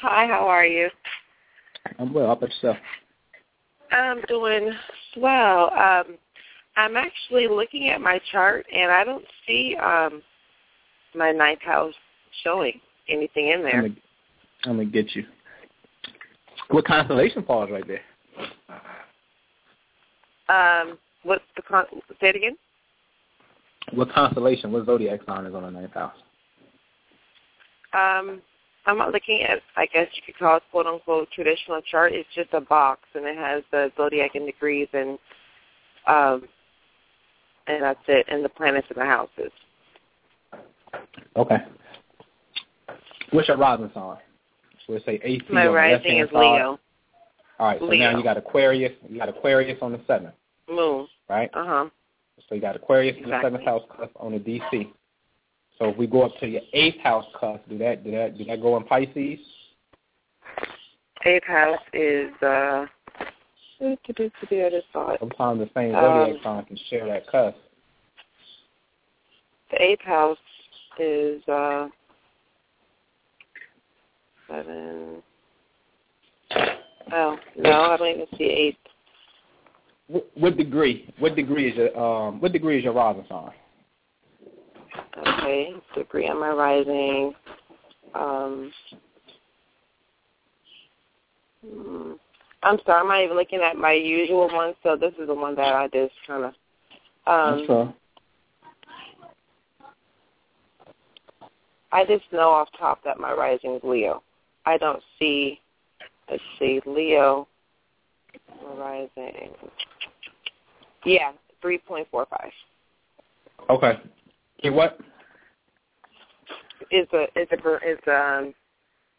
Hi, 0.00 0.26
how 0.26 0.48
are 0.48 0.64
you? 0.64 0.88
I'm 1.98 2.14
well. 2.14 2.26
How 2.26 2.32
about 2.32 2.48
yourself? 2.48 2.78
I'm 3.90 4.20
doing 4.22 4.72
well. 5.16 5.72
Um, 5.72 6.16
I'm 6.76 6.96
actually 6.96 7.48
looking 7.48 7.88
at 7.88 8.00
my 8.00 8.20
chart, 8.30 8.66
and 8.72 8.90
I 8.90 9.04
don't 9.04 9.24
see 9.46 9.76
um, 9.76 10.22
my 11.14 11.32
ninth 11.32 11.62
house 11.62 11.94
showing 12.44 12.80
anything 13.08 13.48
in 13.48 13.62
there. 13.62 13.74
I'm 13.76 13.82
gonna, 13.82 13.94
I'm 14.64 14.76
gonna 14.76 14.84
get 14.84 15.14
you. 15.14 15.24
What 16.70 16.84
constellation 16.84 17.42
falls 17.44 17.70
right 17.70 17.84
there? 17.86 18.02
Um, 20.48 20.98
what's 21.22 21.44
the 21.56 21.62
con- 21.62 21.86
say 22.20 22.28
it 22.28 22.36
again? 22.36 22.56
What 23.92 24.10
constellation, 24.12 24.70
what 24.70 24.86
zodiac 24.86 25.20
sign 25.26 25.46
is 25.46 25.54
on 25.54 25.62
the 25.62 25.70
ninth 25.70 25.94
house? 25.94 26.14
Um, 27.94 28.42
I'm 28.86 28.98
not 28.98 29.12
looking 29.12 29.42
at, 29.42 29.60
I 29.76 29.86
guess 29.86 30.08
you 30.14 30.22
could 30.24 30.38
call 30.38 30.56
it 30.56 30.62
quote 30.70 30.86
unquote 30.86 31.30
traditional 31.30 31.80
chart. 31.82 32.12
It's 32.12 32.28
just 32.34 32.48
a 32.52 32.60
box 32.60 33.02
and 33.14 33.26
it 33.26 33.36
has 33.36 33.62
the 33.70 33.92
zodiac 33.96 34.34
and 34.34 34.46
degrees 34.46 34.88
and 34.92 35.18
um 36.06 36.48
and 37.68 37.82
that's 37.82 38.00
it, 38.08 38.26
and 38.28 38.44
the 38.44 38.48
planets 38.48 38.86
and 38.88 38.98
the 38.98 39.04
houses. 39.04 39.52
Okay. 41.36 41.58
What's 43.30 43.48
your 43.48 43.58
rising 43.58 43.90
sign? 43.94 44.16
So 44.86 44.94
let's 44.94 45.04
say 45.04 45.20
AC. 45.22 45.44
My 45.50 45.66
rising 45.66 46.18
is. 46.18 46.28
Leo. 46.32 46.80
All 47.58 47.66
right, 47.66 47.78
so 47.78 47.86
Leo. 47.86 48.10
now 48.10 48.16
you 48.16 48.24
got 48.24 48.36
Aquarius. 48.36 48.92
You 49.08 49.18
got 49.18 49.28
Aquarius 49.28 49.78
on 49.82 49.92
the 49.92 50.00
seventh, 50.06 50.34
Moon. 50.68 51.06
right? 51.28 51.50
Uh 51.52 51.64
huh. 51.66 51.88
So 52.48 52.54
you 52.54 52.60
got 52.60 52.76
Aquarius 52.76 53.16
in 53.22 53.28
the 53.28 53.40
seventh 53.42 53.64
house 53.64 53.82
on 54.16 54.32
the 54.32 54.38
DC. 54.38 54.90
So 55.78 55.90
if 55.90 55.96
we 55.96 56.06
go 56.06 56.22
up 56.22 56.36
to 56.40 56.46
your 56.46 56.62
eighth 56.72 57.00
house 57.00 57.24
cusp, 57.38 57.68
do 57.68 57.78
that 57.78 58.04
do 58.04 58.10
that 58.12 58.36
do 58.36 58.44
that 58.46 58.60
go 58.60 58.76
in 58.76 58.84
Pisces? 58.84 59.38
Eighth 61.24 61.46
house 61.46 61.80
is 61.92 62.30
uh 62.42 62.86
I 63.80 63.96
just 64.10 64.86
saw 64.92 65.10
it. 65.12 65.20
Sometimes 65.20 65.60
the 65.60 65.70
same 65.74 65.94
Um, 65.94 66.02
zodiac 66.02 66.42
sign 66.42 66.64
can 66.64 66.76
share 66.90 67.06
that 67.06 67.26
cusp. 67.28 67.58
The 69.70 69.82
eighth 69.82 70.02
house 70.02 70.38
is 70.98 71.46
uh 71.48 71.88
seven 74.48 75.22
Oh, 77.10 77.38
no, 77.56 77.70
I 77.70 77.96
don't 77.96 78.08
even 78.08 78.26
see 78.36 78.44
eight. 78.44 78.76
What, 80.08 80.26
what 80.34 80.56
degree? 80.56 81.12
What 81.18 81.36
degree 81.36 81.70
is 81.70 81.76
your 81.76 81.98
um? 81.98 82.40
What 82.40 82.52
degree 82.52 82.78
is 82.78 82.84
your 82.84 82.94
rising 82.94 83.24
sign? 83.28 83.52
Okay, 85.18 85.74
degree 85.94 86.28
on 86.28 86.40
my 86.40 86.50
rising. 86.50 87.34
Um, 88.14 88.72
hmm, 91.66 92.12
I'm 92.62 92.78
sorry, 92.84 93.00
I'm 93.00 93.08
not 93.08 93.22
even 93.22 93.36
looking 93.36 93.60
at 93.60 93.76
my 93.76 93.92
usual 93.92 94.48
one, 94.48 94.74
so 94.82 94.96
this 94.96 95.12
is 95.20 95.26
the 95.26 95.34
one 95.34 95.54
that 95.56 95.74
I 95.74 95.88
just 95.88 96.14
kind 96.26 96.44
of. 96.44 96.54
Um. 97.26 97.94
I 101.90 102.04
just 102.04 102.24
know 102.32 102.50
off 102.50 102.68
top 102.78 103.02
that 103.04 103.18
my 103.18 103.32
rising 103.32 103.74
is 103.74 103.80
Leo. 103.82 104.22
I 104.66 104.76
don't 104.76 105.02
see. 105.18 105.60
Let's 106.30 106.42
see, 106.58 106.80
Leo. 106.84 107.48
Rising. 108.76 109.54
Yeah, 111.04 111.32
three 111.62 111.78
point 111.78 112.08
four 112.10 112.26
five. 112.26 112.50
Okay. 113.70 113.98
Okay, 114.58 114.70
what? 114.70 114.98
Is 116.90 117.06
a 117.12 117.24
is 117.38 117.48
a 117.52 117.90
is 117.90 117.98
um 118.06 118.54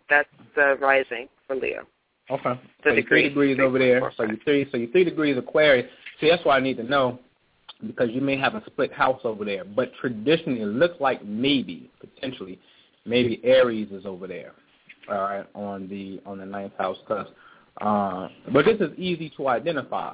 that's 0.10 0.30
the 0.56 0.78
rising 0.82 1.28
for 1.48 1.56
Leo. 1.56 1.84
Okay. 2.30 2.60
The 2.84 2.90
so 2.90 2.90
your 2.94 3.04
three 3.08 3.24
degree. 3.24 3.54
degrees 3.54 3.58
over 3.60 3.80
there. 3.80 4.12
So 4.18 4.24
you 4.24 4.38
three 4.44 4.68
so 4.72 4.78
your 4.78 4.90
three 4.92 5.04
degrees 5.04 5.38
Aquarius. 5.38 5.88
See 6.20 6.30
that's 6.30 6.44
why 6.46 6.58
I 6.58 6.60
need 6.60 6.78
to 6.78 6.84
know 6.84 7.20
because 7.86 8.10
you 8.12 8.22
may 8.22 8.38
have 8.38 8.56
a 8.56 8.64
split 8.66 8.92
house 8.92 9.22
over 9.24 9.46
there. 9.46 9.64
But 9.64 9.92
traditionally 10.00 10.62
it 10.62 10.66
looks 10.66 11.00
like 11.00 11.24
maybe, 11.24 11.90
potentially, 12.00 12.60
maybe 13.06 13.40
Aries 13.44 13.90
is 13.92 14.06
over 14.06 14.28
there. 14.28 14.54
All 15.10 15.22
right, 15.22 15.46
on 15.56 15.88
the 15.88 16.22
on 16.26 16.38
the 16.38 16.46
ninth 16.46 16.74
house 16.78 16.98
cusp. 17.08 17.32
Uh, 17.82 18.28
but 18.54 18.66
this 18.66 18.80
is 18.80 18.98
easy 18.98 19.32
to 19.38 19.48
identify. 19.48 20.14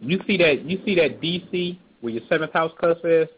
You 0.00 0.20
see 0.26 0.36
that 0.38 0.64
you 0.64 0.80
see 0.84 0.94
that 0.94 1.20
DC 1.20 1.78
where 2.00 2.12
your 2.12 2.22
seventh 2.28 2.52
house 2.52 2.72
cusp 2.80 3.00
is, 3.04 3.28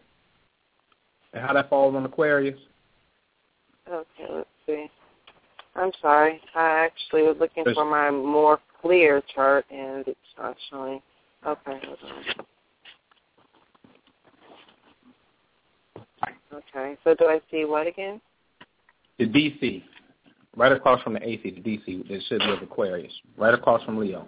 and 1.33 1.45
how 1.45 1.53
that 1.53 1.69
falls 1.69 1.95
on 1.95 2.05
Aquarius. 2.05 2.59
Okay, 3.89 4.27
let's 4.29 4.49
see. 4.65 4.89
I'm 5.75 5.91
sorry. 6.01 6.41
I 6.55 6.85
actually 6.85 7.23
was 7.23 7.37
looking 7.39 7.63
for 7.73 7.85
my 7.85 8.11
more 8.11 8.59
clear 8.81 9.21
chart 9.33 9.65
and 9.71 10.07
it's 10.07 10.19
not 10.37 10.55
showing. 10.69 11.01
Okay, 11.45 11.79
hold 11.85 11.97
on. 12.05 12.45
Okay, 16.53 16.97
so 17.03 17.15
do 17.15 17.25
I 17.25 17.39
see 17.49 17.65
what 17.65 17.87
again? 17.87 18.19
The 19.17 19.25
DC, 19.25 19.83
right 20.55 20.71
across 20.71 21.01
from 21.03 21.13
the 21.13 21.27
AC, 21.27 21.49
the 21.49 21.61
DC, 21.61 22.07
that 22.09 22.21
should 22.27 22.39
be 22.39 22.51
of 22.51 22.61
Aquarius, 22.61 23.13
right 23.37 23.53
across 23.53 23.83
from 23.83 23.97
Leo. 23.97 24.27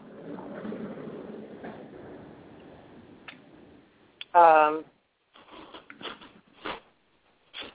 Um, 4.34 4.84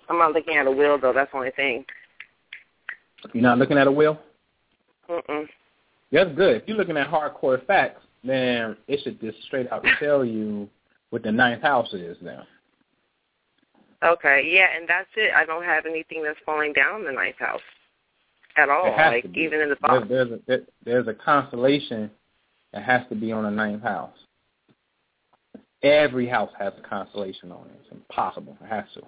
I'm 0.08 0.18
not 0.18 0.32
looking 0.32 0.56
at 0.56 0.66
a 0.66 0.70
wheel 0.70 0.98
though. 1.00 1.12
That's 1.12 1.30
the 1.30 1.36
only 1.38 1.50
thing. 1.52 1.84
You're 3.32 3.42
not 3.42 3.58
looking 3.58 3.78
at 3.78 3.86
a 3.86 3.92
wheel? 3.92 4.18
Mm-mm. 5.10 5.46
That's 6.12 6.30
good. 6.34 6.56
If 6.62 6.68
you're 6.68 6.76
looking 6.76 6.96
at 6.96 7.08
hardcore 7.08 7.64
facts, 7.66 8.02
then 8.24 8.76
it 8.86 9.00
should 9.02 9.20
just 9.20 9.42
straight 9.44 9.70
out 9.72 9.84
tell 9.98 10.24
you 10.24 10.68
what 11.10 11.22
the 11.22 11.32
ninth 11.32 11.62
house 11.62 11.92
is 11.92 12.16
now. 12.22 12.44
Okay, 14.04 14.48
yeah, 14.50 14.66
and 14.76 14.88
that's 14.88 15.08
it. 15.16 15.32
I 15.36 15.44
don't 15.44 15.64
have 15.64 15.84
anything 15.84 16.22
that's 16.22 16.38
falling 16.46 16.72
down 16.72 17.04
the 17.04 17.10
ninth 17.12 17.38
house 17.38 17.60
at 18.56 18.68
all. 18.68 18.94
Like 18.96 19.24
even 19.34 19.60
in 19.60 19.68
the 19.70 19.76
There's, 19.80 20.00
box. 20.00 20.06
there's, 20.08 20.30
a, 20.30 20.38
there- 20.46 20.66
there's 20.84 21.08
a 21.08 21.14
constellation 21.14 22.10
that 22.72 22.84
has 22.84 23.02
to 23.08 23.14
be 23.16 23.32
on 23.32 23.44
the 23.44 23.50
ninth 23.50 23.82
house. 23.82 24.12
Every 25.82 26.26
house 26.28 26.50
has 26.58 26.72
a 26.82 26.88
constellation 26.88 27.50
on 27.52 27.66
it. 27.66 27.80
It's 27.82 27.92
impossible. 27.92 28.56
It 28.62 28.66
has 28.68 28.84
to. 28.94 29.02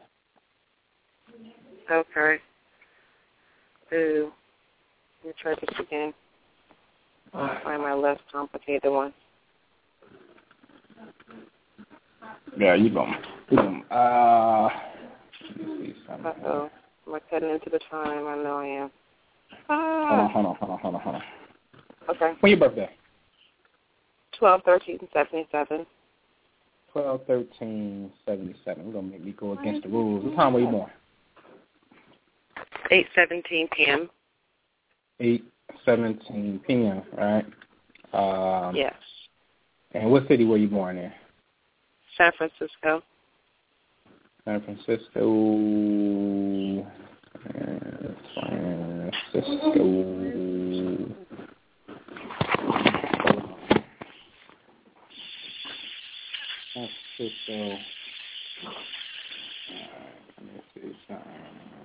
Okay. 1.90 2.38
Ooh. 3.92 4.32
Let 5.24 5.28
me 5.28 5.34
try 5.42 5.54
this 5.54 5.78
again. 5.78 6.14
I'll 7.34 7.62
find 7.62 7.82
my 7.82 7.94
less 7.94 8.18
complicated 8.32 8.90
one. 8.90 9.12
Yeah, 12.58 12.74
you 12.74 12.90
go. 12.90 13.06
You 13.50 13.56
go. 13.56 13.94
Uh, 13.94 14.68
let 15.58 15.58
me 15.58 15.86
see 15.86 15.94
something. 16.06 16.26
Uh 16.26 16.34
oh. 16.46 16.70
Am 17.06 17.14
I 17.14 17.20
cutting 17.30 17.50
into 17.50 17.70
the 17.70 17.80
time? 17.90 18.26
I 18.26 18.36
know 18.42 18.58
I 18.58 18.66
am. 18.66 18.90
Hold 19.68 20.20
on, 20.20 20.26
Ah. 20.26 20.28
hold 20.32 20.46
on, 20.46 20.54
hold 20.56 20.70
on, 20.70 20.78
hold 20.78 20.94
on, 20.94 21.00
hold 21.00 21.14
on. 21.16 21.22
Okay. 22.10 22.32
When 22.40 22.50
your 22.50 22.60
birthday? 22.60 22.90
Twelve 24.38 24.62
thirteen 24.64 24.98
seventy 25.12 25.46
seven. 25.52 25.86
Twelve 26.92 27.20
thirteen 27.26 28.10
seventy 28.24 28.54
seven. 28.64 28.86
We're 28.86 28.92
gonna 28.92 29.08
make 29.08 29.24
me 29.24 29.32
go 29.32 29.52
against 29.52 29.82
the 29.82 29.88
rules. 29.88 30.24
What 30.24 30.36
time 30.36 30.52
were 30.54 30.60
you 30.60 30.68
born? 30.68 30.90
Eight 32.90 33.06
seventeen 33.14 33.68
PM. 33.76 34.10
Eight 35.20 35.44
seventeen 35.84 36.60
PM, 36.66 37.02
right? 37.16 37.44
Um 38.12 38.74
Yes. 38.74 38.94
and 39.92 40.10
what 40.10 40.26
city 40.28 40.44
were 40.44 40.56
you 40.56 40.68
born 40.68 40.98
in? 40.98 41.12
San 42.16 42.32
Francisco. 42.36 43.02
San 44.44 44.60
Francisco 44.62 45.24
San 48.34 49.10
Francisco 49.32 49.84
San 56.72 56.88
Francisco 57.16 57.78
Alright, 59.70 60.18
let 60.38 60.46
me 60.46 60.60
see 60.74 60.96
something. 61.06 61.79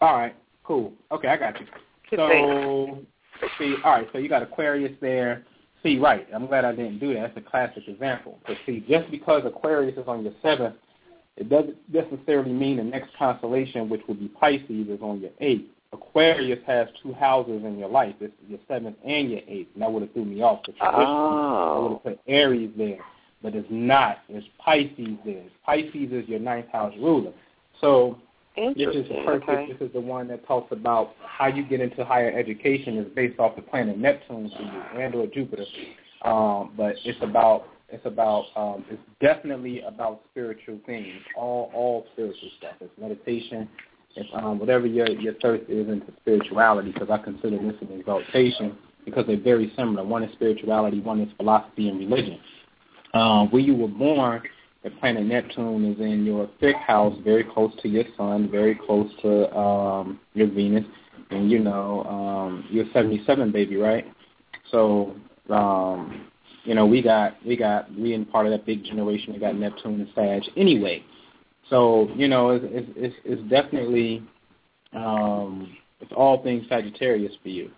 All 0.00 0.16
right, 0.16 0.34
cool. 0.64 0.92
Okay, 1.12 1.28
I 1.28 1.36
got 1.36 1.60
you. 1.60 1.66
So, 2.16 2.98
see, 3.58 3.76
all 3.84 3.92
right, 3.92 4.08
so 4.12 4.18
you 4.18 4.28
got 4.28 4.42
Aquarius 4.42 4.92
there. 5.00 5.44
See, 5.82 5.98
right, 5.98 6.26
I'm 6.32 6.46
glad 6.46 6.64
I 6.64 6.72
didn't 6.72 6.98
do 7.00 7.14
that. 7.14 7.34
That's 7.34 7.46
a 7.46 7.50
classic 7.50 7.88
example. 7.88 8.38
But 8.46 8.56
see, 8.66 8.84
just 8.88 9.10
because 9.10 9.42
Aquarius 9.44 9.98
is 9.98 10.06
on 10.06 10.22
your 10.24 10.34
seventh, 10.42 10.76
it 11.36 11.48
doesn't 11.48 11.76
necessarily 11.92 12.52
mean 12.52 12.76
the 12.76 12.84
next 12.84 13.10
constellation, 13.18 13.88
which 13.88 14.02
would 14.06 14.20
be 14.20 14.28
Pisces, 14.28 14.88
is 14.88 15.00
on 15.02 15.20
your 15.20 15.30
eighth. 15.40 15.68
Aquarius 15.92 16.60
has 16.66 16.88
two 17.02 17.12
houses 17.12 17.62
in 17.64 17.78
your 17.78 17.88
life. 17.88 18.14
It's 18.20 18.32
your 18.48 18.60
seventh 18.68 18.96
and 19.04 19.30
your 19.30 19.40
eighth. 19.48 19.68
And 19.74 19.82
that 19.82 19.92
would 19.92 20.02
have 20.02 20.12
threw 20.12 20.24
me 20.24 20.40
off. 20.42 20.60
The 20.64 20.72
tradition, 20.72 20.82
I 20.86 21.78
would 21.78 21.86
Oh. 21.86 21.90
have 21.94 22.02
put 22.02 22.20
Aries 22.28 22.70
there. 22.76 22.98
But 23.42 23.54
it's 23.56 23.66
not. 23.70 24.20
It's 24.28 24.46
Pisces 24.58 25.18
there. 25.24 25.42
Pisces 25.66 26.12
is 26.12 26.28
your 26.28 26.38
ninth 26.38 26.68
house 26.68 26.94
ruler. 26.96 27.32
So 27.80 28.18
this 28.56 28.94
is 28.94 29.06
perfect. 29.24 29.48
Okay. 29.48 29.72
This 29.72 29.88
is 29.88 29.92
the 29.92 30.00
one 30.00 30.28
that 30.28 30.46
talks 30.46 30.72
about 30.72 31.14
how 31.24 31.46
you 31.46 31.64
get 31.64 31.80
into 31.80 32.04
higher 32.04 32.30
education 32.30 32.98
is 32.98 33.06
based 33.14 33.38
off 33.38 33.56
the 33.56 33.62
planet 33.62 33.98
Neptune 33.98 34.50
for 34.56 34.62
you 34.62 35.02
and 35.02 35.14
or 35.14 35.26
Jupiter. 35.26 35.64
Um, 36.22 36.72
but 36.76 36.94
it's 37.04 37.18
about 37.22 37.64
it's 37.88 38.04
about 38.06 38.46
um, 38.56 38.84
it's 38.90 39.02
definitely 39.20 39.82
about 39.82 40.22
spiritual 40.30 40.78
things, 40.86 41.08
all 41.36 41.70
all 41.74 42.06
spiritual 42.12 42.50
stuff. 42.58 42.74
It's 42.80 42.92
meditation. 42.98 43.68
It's 44.16 44.28
um, 44.34 44.58
whatever 44.58 44.86
your 44.86 45.08
your 45.08 45.34
thirst 45.34 45.64
is 45.68 45.88
into 45.88 46.12
spirituality, 46.20 46.92
because 46.92 47.10
I 47.10 47.18
consider 47.18 47.58
this 47.58 47.76
an 47.80 47.98
exaltation 47.98 48.76
because 49.04 49.26
they're 49.26 49.40
very 49.40 49.72
similar. 49.76 50.04
One 50.04 50.22
is 50.22 50.32
spirituality, 50.34 51.00
one 51.00 51.20
is 51.20 51.28
philosophy 51.36 51.88
and 51.88 51.98
religion. 51.98 52.38
Um, 53.14 53.50
where 53.50 53.60
you 53.60 53.74
were 53.74 53.88
born, 53.88 54.42
the 54.84 54.90
planet 54.90 55.24
Neptune 55.24 55.92
is 55.92 56.00
in 56.00 56.24
your 56.24 56.48
fifth 56.58 56.76
house, 56.76 57.16
very 57.22 57.44
close 57.44 57.72
to 57.82 57.88
your 57.88 58.04
sun, 58.16 58.50
very 58.50 58.74
close 58.74 59.10
to 59.22 59.56
um, 59.56 60.20
your 60.34 60.48
Venus, 60.48 60.84
and 61.30 61.50
you 61.50 61.58
know 61.58 62.04
um, 62.04 62.64
you're 62.70 62.86
77 62.92 63.52
baby, 63.52 63.76
right? 63.76 64.04
So 64.70 65.14
um, 65.50 66.26
you 66.64 66.74
know 66.74 66.86
we 66.86 67.00
got 67.00 67.36
we 67.46 67.56
got 67.56 67.92
we 67.96 68.14
in 68.14 68.24
part 68.24 68.46
of 68.46 68.52
that 68.52 68.66
big 68.66 68.84
generation. 68.84 69.32
We 69.32 69.38
got 69.38 69.54
Neptune 69.54 70.00
and 70.00 70.08
Sag 70.14 70.42
anyway. 70.56 71.04
So 71.70 72.08
you 72.16 72.26
know 72.26 72.50
it's 72.50 72.64
it's 72.68 72.90
it's, 72.96 73.16
it's 73.24 73.50
definitely 73.50 74.22
um, 74.94 75.76
it's 76.00 76.12
all 76.16 76.42
things 76.42 76.64
Sagittarius 76.68 77.32
for 77.42 77.48
you 77.50 77.70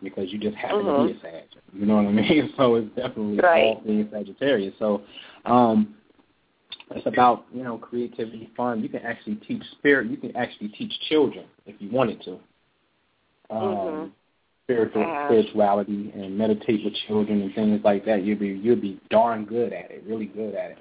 because 0.00 0.32
you 0.32 0.38
just 0.38 0.56
happen 0.56 0.84
mm-hmm. 0.84 1.08
to 1.08 1.12
be 1.12 1.18
a 1.18 1.22
Sag. 1.22 1.44
You 1.72 1.86
know 1.86 1.96
what 1.96 2.06
I 2.06 2.12
mean? 2.12 2.52
So 2.56 2.76
it's 2.76 2.88
definitely 2.94 3.40
right. 3.40 3.76
all 3.76 3.82
things 3.84 4.08
Sagittarius. 4.12 4.74
So 4.78 5.02
um, 5.44 5.94
it's 6.96 7.06
about 7.06 7.44
you 7.52 7.62
know 7.62 7.78
creativity, 7.78 8.50
fun. 8.56 8.82
You 8.82 8.88
can 8.88 9.00
actually 9.00 9.36
teach 9.36 9.62
spirit. 9.72 10.10
You 10.10 10.16
can 10.16 10.34
actually 10.36 10.68
teach 10.68 10.92
children 11.08 11.46
if 11.66 11.76
you 11.80 11.90
wanted 11.90 12.22
to. 12.22 12.32
Um, 13.50 13.60
mm-hmm. 13.60 14.08
Spiritual 14.64 15.02
yeah. 15.02 15.26
spirituality 15.26 16.12
and 16.14 16.38
meditate 16.38 16.84
with 16.84 16.94
children 17.08 17.42
and 17.42 17.54
things 17.54 17.80
like 17.84 18.04
that. 18.06 18.24
You'll 18.24 18.38
be 18.38 18.48
you'll 18.48 18.80
be 18.80 19.00
darn 19.10 19.44
good 19.44 19.72
at 19.72 19.90
it, 19.90 20.04
really 20.06 20.26
good 20.26 20.54
at 20.54 20.72
it. 20.72 20.78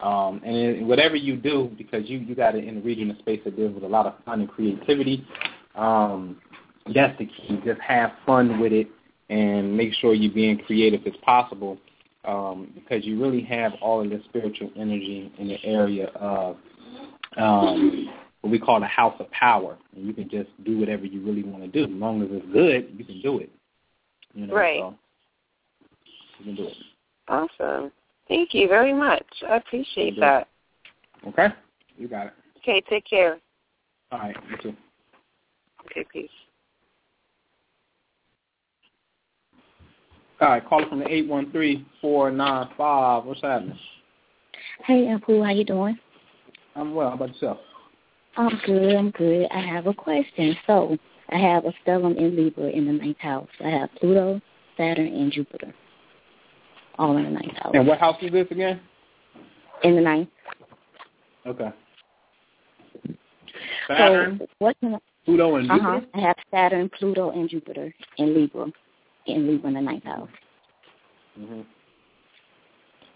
Um, 0.00 0.40
and 0.44 0.56
it, 0.56 0.82
whatever 0.82 1.16
you 1.16 1.36
do, 1.36 1.70
because 1.78 2.08
you 2.08 2.18
you 2.18 2.34
got 2.34 2.54
it 2.54 2.64
in 2.64 2.76
the 2.76 2.80
region 2.80 3.10
of 3.10 3.18
space 3.18 3.40
that 3.44 3.56
deals 3.56 3.74
with 3.74 3.84
a 3.84 3.88
lot 3.88 4.06
of 4.06 4.14
fun 4.24 4.40
and 4.40 4.48
creativity. 4.48 5.26
Um, 5.74 6.40
that's 6.94 7.16
the 7.18 7.26
key. 7.26 7.60
Just 7.64 7.80
have 7.80 8.12
fun 8.26 8.58
with 8.58 8.72
it 8.72 8.88
and 9.28 9.76
make 9.76 9.94
sure 9.94 10.12
you're 10.12 10.32
being 10.32 10.58
creative 10.58 11.06
as 11.06 11.14
possible 11.22 11.78
um, 12.24 12.70
because 12.74 13.04
you 13.04 13.20
really 13.20 13.42
have 13.42 13.72
all 13.80 14.02
of 14.02 14.10
the 14.10 14.20
spiritual 14.28 14.70
energy 14.76 15.32
in 15.38 15.48
the 15.48 15.64
area 15.64 16.06
of 16.16 16.56
um, 17.36 18.10
what 18.40 18.50
we 18.50 18.58
call 18.58 18.80
the 18.80 18.86
house 18.86 19.14
of 19.20 19.30
power. 19.30 19.78
And 19.94 20.06
you 20.06 20.12
can 20.12 20.28
just 20.28 20.50
do 20.64 20.78
whatever 20.78 21.04
you 21.04 21.22
really 21.22 21.42
want 21.42 21.62
to 21.62 21.68
do. 21.68 21.84
As 21.84 21.98
long 21.98 22.22
as 22.22 22.28
it's 22.30 22.46
good, 22.52 22.94
you 22.96 23.04
can 23.04 23.20
do 23.20 23.38
it. 23.38 23.50
You 24.34 24.46
know, 24.46 24.54
right. 24.54 24.80
So 24.80 24.94
you 26.38 26.44
can 26.44 26.54
do 26.56 26.68
it. 26.68 26.76
Awesome. 27.28 27.92
Thank 28.28 28.54
you 28.54 28.68
very 28.68 28.92
much. 28.92 29.26
I 29.48 29.56
appreciate 29.56 30.18
that. 30.20 30.48
Okay? 31.26 31.48
You 31.96 32.08
got 32.08 32.28
it. 32.28 32.32
Okay, 32.58 32.80
take 32.88 33.04
care. 33.06 33.38
All 34.12 34.18
right. 34.18 34.36
You 34.50 34.56
too. 34.58 34.76
Okay, 35.86 36.06
peace. 36.12 36.30
All 40.40 40.48
right, 40.48 40.66
caller 40.66 40.88
from 40.88 41.00
the 41.00 41.08
eight 41.12 41.28
one 41.28 41.50
three 41.52 41.86
four 42.00 42.30
nine 42.30 42.68
five. 42.78 43.24
What's 43.24 43.42
happening? 43.42 43.78
Hey, 44.84 45.08
Uncle, 45.08 45.44
how 45.44 45.50
you 45.50 45.64
doing? 45.64 45.98
I'm 46.74 46.94
well. 46.94 47.10
How 47.10 47.16
about 47.16 47.34
yourself? 47.34 47.58
I'm 48.36 48.58
good. 48.64 48.94
I'm 48.94 49.10
good. 49.10 49.48
I 49.50 49.60
have 49.60 49.86
a 49.86 49.92
question. 49.92 50.56
So, 50.66 50.96
I 51.28 51.36
have 51.36 51.66
a 51.66 51.74
stellium 51.84 52.16
in 52.16 52.36
Libra 52.36 52.70
in 52.70 52.86
the 52.86 52.92
ninth 52.92 53.18
house. 53.18 53.48
I 53.62 53.68
have 53.68 53.90
Pluto, 54.00 54.40
Saturn, 54.78 55.08
and 55.08 55.30
Jupiter, 55.30 55.74
all 56.98 57.18
in 57.18 57.24
the 57.24 57.30
ninth 57.30 57.56
house. 57.58 57.72
And 57.74 57.86
what 57.86 57.98
house 57.98 58.16
is 58.22 58.32
this 58.32 58.46
again? 58.50 58.80
In 59.84 59.94
the 59.94 60.00
ninth. 60.00 60.28
Okay. 61.46 61.70
Saturn, 63.88 64.38
So, 64.40 64.46
what 64.58 64.76
can 64.80 64.94
I, 64.94 64.98
Pluto, 65.26 65.56
and 65.56 65.68
Jupiter. 65.68 65.96
uh-huh, 65.96 66.00
I 66.14 66.20
have 66.20 66.36
Saturn, 66.50 66.90
Pluto, 66.98 67.30
and 67.30 67.48
Jupiter 67.50 67.92
in 68.16 68.34
Libra, 68.34 68.66
in 69.26 69.46
Libra 69.46 69.68
in 69.68 69.74
the 69.74 69.80
ninth 69.80 70.04
house. 70.04 70.28
Mm-hmm. 71.38 71.60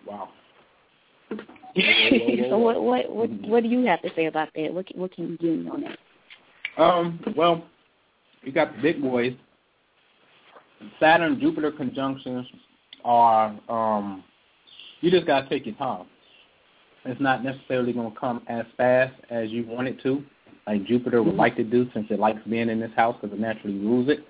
Wow. 0.07 0.29
so 2.51 2.59
what 2.59 2.83
what 2.83 3.11
what 3.11 3.31
what 3.49 3.63
do 3.63 3.69
you 3.69 3.85
have 3.87 4.01
to 4.03 4.11
say 4.15 4.27
about 4.27 4.49
that? 4.55 4.73
What 4.73 4.87
what 4.95 5.15
can 5.15 5.29
you 5.29 5.39
give 5.39 5.59
me 5.59 5.71
on 5.71 5.83
that? 5.83 5.99
Um, 6.83 7.21
well, 7.37 7.65
you 8.43 8.53
got 8.53 8.77
the 8.77 8.83
big 8.83 9.03
boys. 9.03 9.35
Saturn 11.01 11.41
Jupiter 11.41 11.73
conjunctions 11.73 12.47
are 13.05 13.59
um 13.69 14.23
you 15.01 15.11
just 15.11 15.27
gotta 15.27 15.49
take 15.49 15.67
your 15.67 15.75
time. 15.77 16.07
It's 17.05 17.21
not 17.21 17.43
necessarily 17.43 17.93
gonna 17.93 18.15
come 18.19 18.43
as 18.49 18.65
fast 18.77 19.15
as 19.31 19.51
you 19.51 19.67
want 19.67 19.89
it 19.89 20.01
to, 20.03 20.23
like 20.67 20.85
Jupiter 20.85 21.23
would 21.23 21.35
like 21.35 21.57
to 21.57 21.65
do 21.65 21.89
since 21.93 22.07
it 22.11 22.19
likes 22.19 22.41
being 22.49 22.69
in 22.69 22.81
this 22.81 22.93
house 22.95 23.17
because 23.21 23.37
it 23.37 23.41
naturally 23.41 23.79
rules 23.79 24.09
it. 24.09 24.25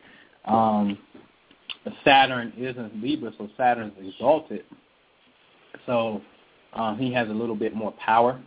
Um 0.47 0.99
Saturn 2.05 2.53
is 2.57 2.77
in 2.77 2.91
Libra, 3.03 3.33
so 3.37 3.49
Saturn's 3.57 3.93
exalted. 4.01 4.65
So 5.87 6.23
um, 6.73 6.99
he 6.99 7.13
has 7.13 7.29
a 7.29 7.33
little 7.33 7.55
bit 7.55 7.75
more 7.75 7.93
power 7.93 8.41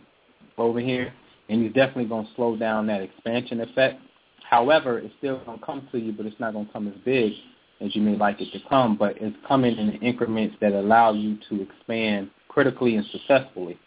over 0.56 0.80
here, 0.80 1.12
and 1.48 1.62
he's 1.62 1.72
definitely 1.72 2.06
going 2.06 2.26
to 2.26 2.34
slow 2.34 2.56
down 2.56 2.86
that 2.88 3.00
expansion 3.00 3.60
effect. 3.60 4.00
However, 4.48 4.98
it's 4.98 5.14
still 5.18 5.38
going 5.44 5.58
to 5.58 5.64
come 5.64 5.88
to 5.92 5.98
you, 5.98 6.12
but 6.12 6.26
it's 6.26 6.38
not 6.40 6.52
going 6.52 6.66
to 6.66 6.72
come 6.72 6.88
as 6.88 6.94
big 7.04 7.32
as 7.80 7.94
you 7.94 8.02
may 8.02 8.16
like 8.16 8.40
it 8.40 8.50
to 8.52 8.58
come, 8.68 8.96
but 8.96 9.16
it's 9.20 9.36
coming 9.46 9.76
in 9.76 9.92
increments 10.02 10.56
that 10.60 10.72
allow 10.72 11.12
you 11.12 11.38
to 11.48 11.62
expand 11.62 12.30
critically 12.48 12.96
and 12.96 13.06
successfully. 13.12 13.78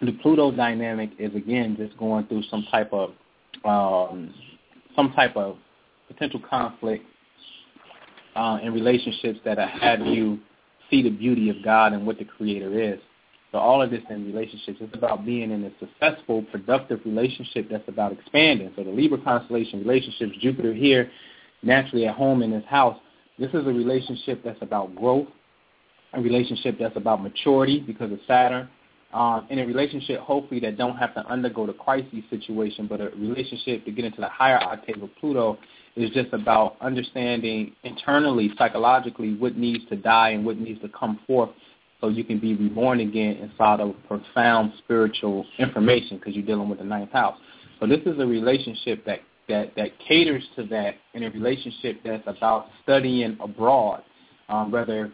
The 0.00 0.12
Pluto 0.22 0.50
dynamic 0.50 1.10
is 1.18 1.34
again 1.34 1.76
just 1.78 1.96
going 1.98 2.26
through 2.26 2.42
some 2.50 2.64
type 2.70 2.92
of 2.92 3.10
um, 3.64 4.32
some 4.94 5.12
type 5.12 5.36
of 5.36 5.56
potential 6.08 6.40
conflict 6.48 7.04
uh, 8.36 8.58
in 8.62 8.72
relationships 8.72 9.38
that 9.44 9.58
have 9.58 10.00
you 10.00 10.38
see 10.90 11.02
the 11.02 11.10
beauty 11.10 11.50
of 11.50 11.56
God 11.64 11.92
and 11.92 12.06
what 12.06 12.18
the 12.18 12.24
Creator 12.24 12.80
is. 12.80 13.00
So 13.52 13.58
all 13.58 13.80
of 13.80 13.90
this 13.90 14.02
in 14.10 14.26
relationships, 14.26 14.78
it's 14.80 14.94
about 14.94 15.24
being 15.24 15.50
in 15.50 15.64
a 15.64 15.70
successful, 15.80 16.42
productive 16.50 17.00
relationship 17.04 17.68
that's 17.70 17.88
about 17.88 18.12
expanding. 18.12 18.70
So 18.76 18.84
the 18.84 18.90
Libra 18.90 19.18
constellation 19.18 19.80
relationships, 19.80 20.32
Jupiter 20.40 20.74
here, 20.74 21.10
naturally 21.62 22.06
at 22.06 22.14
home 22.14 22.42
in 22.42 22.50
this 22.50 22.64
house, 22.68 22.98
this 23.38 23.48
is 23.48 23.66
a 23.66 23.72
relationship 23.72 24.42
that's 24.44 24.60
about 24.62 24.94
growth, 24.94 25.28
a 26.12 26.20
relationship 26.20 26.76
that's 26.78 26.96
about 26.96 27.22
maturity 27.22 27.80
because 27.80 28.12
of 28.12 28.18
Saturn, 28.26 28.68
um, 29.16 29.46
in 29.48 29.58
a 29.58 29.66
relationship 29.66 30.20
hopefully 30.20 30.60
that 30.60 30.76
don't 30.76 30.96
have 30.96 31.14
to 31.14 31.26
undergo 31.26 31.66
the 31.66 31.72
crisis 31.72 32.22
situation, 32.28 32.86
but 32.86 33.00
a 33.00 33.08
relationship 33.16 33.82
to 33.86 33.90
get 33.90 34.04
into 34.04 34.20
the 34.20 34.28
higher 34.28 34.62
octave 34.62 35.02
of 35.02 35.08
Pluto 35.18 35.56
is 35.96 36.10
just 36.10 36.34
about 36.34 36.76
understanding 36.82 37.72
internally, 37.82 38.50
psychologically, 38.58 39.34
what 39.34 39.56
needs 39.56 39.88
to 39.88 39.96
die 39.96 40.30
and 40.30 40.44
what 40.44 40.58
needs 40.58 40.82
to 40.82 40.90
come 40.90 41.18
forth 41.26 41.48
so 42.02 42.08
you 42.08 42.24
can 42.24 42.38
be 42.38 42.54
reborn 42.54 43.00
again 43.00 43.36
inside 43.36 43.80
of 43.80 43.94
profound 44.06 44.72
spiritual 44.84 45.46
information 45.58 46.18
because 46.18 46.34
you're 46.34 46.44
dealing 46.44 46.68
with 46.68 46.78
the 46.78 46.84
ninth 46.84 47.12
house. 47.12 47.38
So 47.80 47.86
this 47.86 48.00
is 48.04 48.18
a 48.18 48.26
relationship 48.26 49.02
that, 49.06 49.20
that, 49.48 49.74
that 49.76 49.98
caters 50.06 50.44
to 50.56 50.66
that 50.66 50.96
in 51.14 51.22
a 51.22 51.30
relationship 51.30 52.00
that's 52.04 52.24
about 52.26 52.66
studying 52.82 53.38
abroad, 53.40 54.02
um, 54.50 54.70
whether 54.70 55.10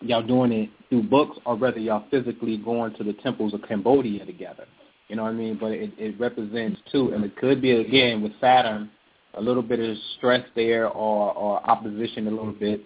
y'all 0.00 0.26
doing 0.26 0.52
it 0.52 0.70
through 0.88 1.04
books 1.04 1.38
or 1.44 1.56
whether 1.56 1.78
y'all 1.78 2.04
physically 2.10 2.56
going 2.58 2.94
to 2.94 3.04
the 3.04 3.12
temples 3.14 3.54
of 3.54 3.62
Cambodia 3.66 4.24
together. 4.24 4.64
You 5.08 5.16
know 5.16 5.24
what 5.24 5.30
I 5.30 5.34
mean? 5.34 5.58
But 5.60 5.72
it, 5.72 5.92
it 5.98 6.18
represents 6.18 6.80
two, 6.90 7.12
and 7.12 7.24
it 7.24 7.36
could 7.36 7.62
be, 7.62 7.72
again, 7.72 8.22
with 8.22 8.32
Saturn, 8.40 8.90
a 9.34 9.40
little 9.40 9.62
bit 9.62 9.78
of 9.80 9.96
stress 10.16 10.44
there 10.54 10.88
or, 10.88 11.32
or 11.34 11.70
opposition 11.70 12.26
a 12.26 12.30
little 12.30 12.52
bit 12.52 12.82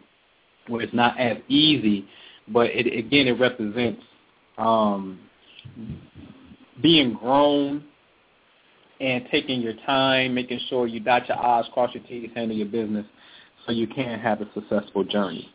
where 0.66 0.82
it's 0.82 0.94
not 0.94 1.18
as 1.18 1.38
easy 1.48 2.06
but 2.52 2.66
it, 2.70 2.86
again, 2.86 3.28
it 3.28 3.38
represents 3.38 4.02
um, 4.58 5.20
being 6.82 7.14
grown 7.14 7.84
and 9.00 9.24
taking 9.30 9.60
your 9.60 9.74
time, 9.86 10.34
making 10.34 10.60
sure 10.68 10.86
you 10.86 11.00
dot 11.00 11.28
your 11.28 11.38
I's, 11.38 11.64
cross 11.72 11.94
your 11.94 12.02
T's, 12.04 12.30
handle 12.34 12.56
your 12.56 12.66
business, 12.66 13.06
so 13.64 13.72
you 13.72 13.86
can 13.86 14.18
have 14.18 14.40
a 14.40 14.48
successful 14.52 15.04
journey. 15.04 15.48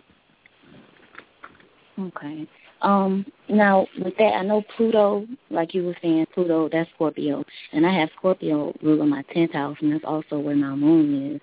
Okay. 1.99 2.47
Um, 2.81 3.25
now 3.49 3.87
with 3.99 4.15
that, 4.17 4.35
I 4.35 4.43
know 4.43 4.63
Pluto, 4.75 5.25
like 5.49 5.73
you 5.73 5.85
were 5.85 5.97
saying, 6.01 6.27
Pluto, 6.33 6.69
that's 6.71 6.89
Scorpio, 6.95 7.43
and 7.71 7.85
I 7.85 7.93
have 7.99 8.09
Scorpio 8.17 8.75
ruling 8.81 9.09
my 9.09 9.23
tenth 9.33 9.53
house, 9.53 9.77
and 9.81 9.93
that's 9.93 10.03
also 10.05 10.37
where 10.39 10.55
my 10.55 10.75
moon 10.75 11.35
is. 11.35 11.41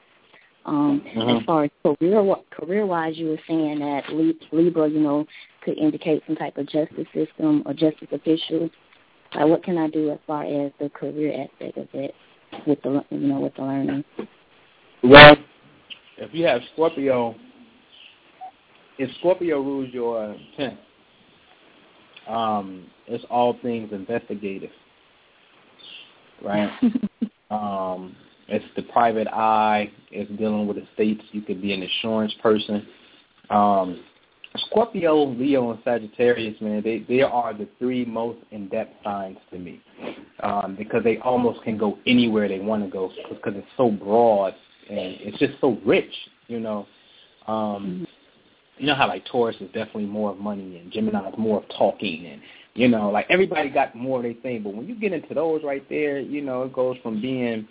Um, 0.65 1.03
mm-hmm. 1.05 1.39
As 1.39 1.45
far 1.45 1.65
as 1.65 1.71
career 1.83 2.37
career 2.51 2.87
wise, 2.87 3.17
you 3.17 3.29
were 3.31 3.41
saying 3.49 3.81
that 3.81 4.05
Libra, 4.53 4.89
you 4.89 5.01
know, 5.01 5.27
could 5.65 5.77
indicate 5.77 6.23
some 6.27 6.37
type 6.37 6.57
of 6.57 6.69
justice 6.69 7.07
system 7.13 7.63
or 7.67 7.73
justice 7.73 8.09
official. 8.13 8.71
Like, 9.35 9.47
what 9.47 9.65
can 9.65 9.79
I 9.79 9.89
do 9.89 10.11
as 10.11 10.19
far 10.27 10.45
as 10.45 10.71
the 10.79 10.89
career 10.91 11.33
aspect 11.43 11.79
of 11.79 11.89
it 11.95 12.15
with 12.67 12.81
the 12.83 13.05
you 13.11 13.19
know 13.19 13.41
with 13.41 13.57
the 13.57 13.63
learning? 13.63 14.05
Well, 15.03 15.37
if 16.19 16.33
you 16.33 16.47
have 16.47 16.61
Scorpio 16.75 17.35
if 19.03 19.11
Scorpio 19.19 19.61
rules 19.61 19.93
your 19.93 20.37
tenth, 20.57 20.79
um, 22.29 22.87
it's 23.09 23.25
all 23.31 23.59
things 23.61 23.93
investigative, 23.93 24.71
right? 26.41 26.71
um, 27.51 28.15
it's 28.47 28.65
the 28.77 28.83
private 28.83 29.27
eye. 29.27 29.91
It's 30.13 30.31
dealing 30.39 30.69
with 30.69 30.79
estates. 30.79 31.23
You 31.33 31.43
could 31.43 31.61
be 31.61 31.73
an 31.73 31.83
insurance 31.83 32.33
person. 32.41 32.87
Um, 33.51 34.05
Scorpio, 34.67 35.25
Leo, 35.33 35.73
and 35.73 35.81
Sagittarius, 35.83 36.61
man, 36.61 36.83
they 36.85 37.05
they 37.09 37.23
are 37.23 37.53
the 37.53 37.67
three 37.81 38.05
most 38.05 38.39
in-depth 38.53 39.03
signs 39.03 39.39
to 39.51 39.59
me 39.59 39.81
um, 40.45 40.77
because 40.79 41.03
they 41.03 41.19
almost 41.19 41.63
can 41.65 41.77
go 41.77 41.99
anywhere 42.07 42.47
they 42.47 42.61
want 42.61 42.85
to 42.85 42.91
go 42.91 43.11
because 43.31 43.55
it's 43.57 43.67
so 43.77 43.91
broad 43.91 44.55
and 44.89 45.17
it's 45.21 45.39
just 45.39 45.55
so 45.61 45.79
rich, 45.85 46.13
you 46.47 46.61
know. 46.61 46.87
Um, 47.49 48.07
you 48.83 48.89
know 48.89 48.97
how 48.97 49.07
like 49.07 49.25
Taurus 49.27 49.55
is 49.61 49.69
definitely 49.69 50.07
more 50.07 50.33
of 50.33 50.39
money 50.39 50.79
and 50.79 50.91
Gemini 50.91 51.29
is 51.29 51.39
more 51.39 51.59
of 51.59 51.69
talking 51.79 52.27
and 52.27 52.43
you 52.75 52.89
know 52.89 53.11
like 53.11 53.27
everybody 53.31 53.71
got 53.71 53.95
more 53.95 54.19
of 54.19 54.25
their 54.25 54.35
thing, 54.35 54.65
but 54.65 54.75
when 54.75 54.89
you 54.89 54.97
get 54.97 55.13
into 55.13 55.35
those 55.35 55.63
right 55.63 55.89
there, 55.89 56.19
you 56.19 56.43
know 56.43 56.65
it 56.65 56.73
goes 56.73 56.97
from 57.01 57.23
being 57.23 57.69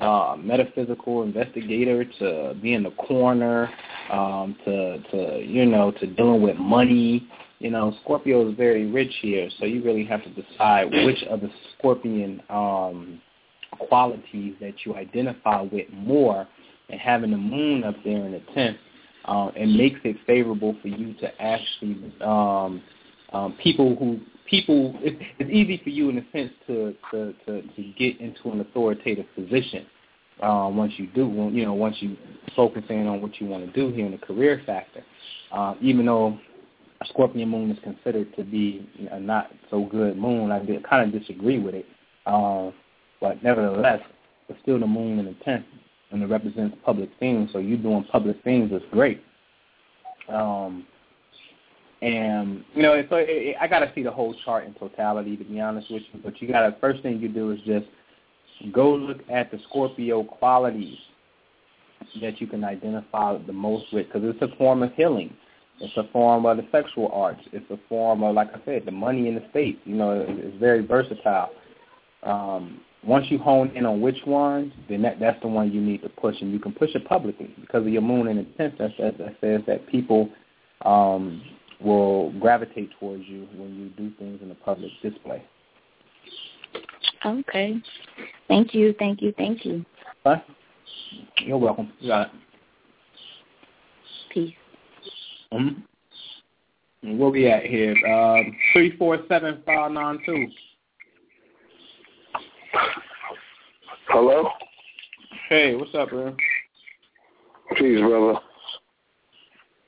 uh, 0.00 0.36
metaphysical 0.38 1.24
investigator 1.24 2.04
to 2.20 2.54
being 2.62 2.84
the 2.84 2.92
coroner 2.92 3.68
um, 4.12 4.56
to 4.64 5.02
to 5.10 5.42
you 5.44 5.66
know 5.66 5.90
to 5.90 6.06
dealing 6.06 6.42
with 6.42 6.56
money. 6.58 7.26
You 7.58 7.70
know, 7.70 7.96
Scorpio 8.04 8.48
is 8.48 8.56
very 8.56 8.86
rich 8.86 9.12
here, 9.22 9.48
so 9.58 9.64
you 9.64 9.82
really 9.82 10.04
have 10.04 10.22
to 10.22 10.30
decide 10.30 10.92
which 10.92 11.24
of 11.24 11.40
the 11.40 11.50
Scorpion 11.76 12.40
um, 12.50 13.20
qualities 13.78 14.54
that 14.60 14.74
you 14.84 14.94
identify 14.94 15.62
with 15.62 15.90
more. 15.92 16.46
And 16.88 17.00
having 17.00 17.32
the 17.32 17.36
moon 17.36 17.82
up 17.82 17.96
there 18.04 18.26
in 18.26 18.30
the 18.30 18.40
tenth, 18.54 18.76
uh, 19.26 19.50
it 19.54 19.66
makes 19.66 20.00
it 20.04 20.16
favorable 20.26 20.76
for 20.82 20.88
you 20.88 21.14
to 21.14 21.42
actually 21.42 22.12
um, 22.20 22.82
um, 23.32 23.56
people 23.62 23.96
who 23.96 24.20
people. 24.48 24.94
It's, 25.00 25.20
it's 25.38 25.50
easy 25.50 25.80
for 25.82 25.90
you 25.90 26.10
in 26.10 26.18
a 26.18 26.24
sense 26.32 26.52
to 26.66 26.94
to 27.10 27.34
to, 27.46 27.62
to 27.62 27.82
get 27.98 28.20
into 28.20 28.50
an 28.50 28.60
authoritative 28.60 29.26
position 29.34 29.86
uh, 30.42 30.68
once 30.70 30.92
you 30.96 31.06
do, 31.08 31.50
you 31.52 31.64
know, 31.64 31.74
once 31.74 31.96
you 32.00 32.16
focus 32.54 32.82
in 32.88 33.06
on 33.06 33.22
what 33.22 33.40
you 33.40 33.46
want 33.46 33.64
to 33.64 33.72
do 33.72 33.94
here 33.94 34.06
in 34.06 34.12
the 34.12 34.18
career 34.18 34.62
factor. 34.66 35.02
Uh, 35.52 35.74
even 35.80 36.06
though 36.06 36.38
a 37.00 37.06
Scorpion 37.06 37.48
moon 37.48 37.70
is 37.70 37.78
considered 37.82 38.34
to 38.36 38.44
be 38.44 38.88
a 39.10 39.18
not 39.18 39.50
so 39.70 39.84
good 39.84 40.16
moon, 40.16 40.50
I 40.50 40.60
kind 40.88 41.14
of 41.14 41.20
disagree 41.20 41.58
with 41.58 41.74
it. 41.74 41.86
Uh, 42.26 42.70
but 43.20 43.42
nevertheless, 43.42 44.00
it's 44.48 44.58
still 44.62 44.78
the 44.78 44.86
moon 44.86 45.18
in 45.18 45.26
the 45.26 45.36
tenth, 45.44 45.64
and 46.10 46.22
it 46.22 46.26
represents 46.26 46.76
public 46.84 47.10
things. 47.18 47.50
So 47.52 47.58
you 47.58 47.76
doing 47.76 48.04
public 48.10 48.42
things 48.44 48.72
is 48.72 48.82
great. 48.90 49.22
Um, 50.28 50.86
and 52.02 52.64
you 52.74 52.82
know, 52.82 53.02
so 53.08 53.16
it, 53.16 53.28
it, 53.28 53.56
I 53.60 53.66
got 53.66 53.80
to 53.80 53.90
see 53.94 54.02
the 54.02 54.10
whole 54.10 54.34
chart 54.44 54.64
in 54.64 54.74
totality, 54.74 55.36
to 55.36 55.44
be 55.44 55.60
honest 55.60 55.90
with 55.90 56.02
you. 56.12 56.20
But 56.22 56.40
you 56.40 56.48
got 56.48 56.68
to 56.68 56.76
first 56.80 57.02
thing 57.02 57.18
you 57.20 57.28
do 57.28 57.50
is 57.52 57.60
just 57.66 57.86
go 58.72 58.94
look 58.94 59.18
at 59.30 59.50
the 59.50 59.58
Scorpio 59.68 60.22
qualities 60.24 60.98
that 62.20 62.40
you 62.40 62.46
can 62.46 62.64
identify 62.64 63.36
the 63.38 63.52
most 63.52 63.86
with, 63.92 64.06
because 64.06 64.22
it's 64.24 64.42
a 64.42 64.56
form 64.56 64.82
of 64.82 64.92
healing. 64.94 65.34
It's 65.80 65.96
a 65.96 66.08
form 66.12 66.46
of 66.46 66.56
the 66.56 66.66
sexual 66.72 67.10
arts. 67.12 67.40
It's 67.52 67.70
a 67.70 67.78
form 67.88 68.22
of, 68.22 68.34
like 68.34 68.48
I 68.54 68.64
said, 68.64 68.84
the 68.86 68.92
money 68.92 69.28
in 69.28 69.34
the 69.34 69.44
state. 69.50 69.80
You 69.84 69.94
know, 69.94 70.24
it's 70.26 70.56
very 70.58 70.86
versatile. 70.86 71.50
Um, 72.22 72.80
once 73.04 73.26
you 73.30 73.38
hone 73.38 73.70
in 73.76 73.86
on 73.86 74.00
which 74.00 74.18
one, 74.24 74.72
then 74.88 75.02
that, 75.02 75.20
that's 75.20 75.40
the 75.40 75.48
one 75.48 75.72
you 75.72 75.80
need 75.80 76.02
to 76.02 76.08
push, 76.08 76.36
and 76.40 76.52
you 76.52 76.58
can 76.58 76.72
push 76.72 76.94
it 76.94 77.06
publicly 77.06 77.54
because 77.60 77.82
of 77.82 77.88
your 77.88 78.02
moon 78.02 78.26
in 78.28 78.36
the 78.36 78.44
tenth. 78.56 78.78
That, 78.78 78.90
that, 78.98 79.18
that 79.18 79.36
says 79.40 79.60
that 79.66 79.86
people 79.88 80.28
um, 80.84 81.42
will 81.80 82.32
gravitate 82.40 82.90
towards 82.98 83.24
you 83.26 83.46
when 83.56 83.74
you 83.76 83.88
do 83.90 84.14
things 84.18 84.40
in 84.42 84.50
a 84.50 84.54
public 84.54 84.90
display. 85.02 85.42
Okay. 87.24 87.80
Thank 88.48 88.74
you, 88.74 88.94
thank 88.98 89.22
you, 89.22 89.32
thank 89.36 89.64
you. 89.64 89.84
Bye. 90.24 90.42
You're 91.38 91.58
welcome. 91.58 91.92
You 92.00 92.08
got 92.08 92.26
it. 92.26 92.32
Peace. 94.32 94.54
Mm-hmm. 95.52 97.18
Where 97.18 97.30
we 97.30 97.48
at 97.48 97.64
here? 97.64 97.94
Uh, 98.06 98.42
three 98.72 98.96
four 98.96 99.18
seven 99.28 99.62
five 99.64 99.92
nine 99.92 100.18
two. 100.26 100.48
Hello. 104.08 104.48
Hey, 105.48 105.74
what's 105.74 105.94
up, 105.94 106.10
bro? 106.10 106.34
Peace, 107.76 108.00
brother. 108.00 108.38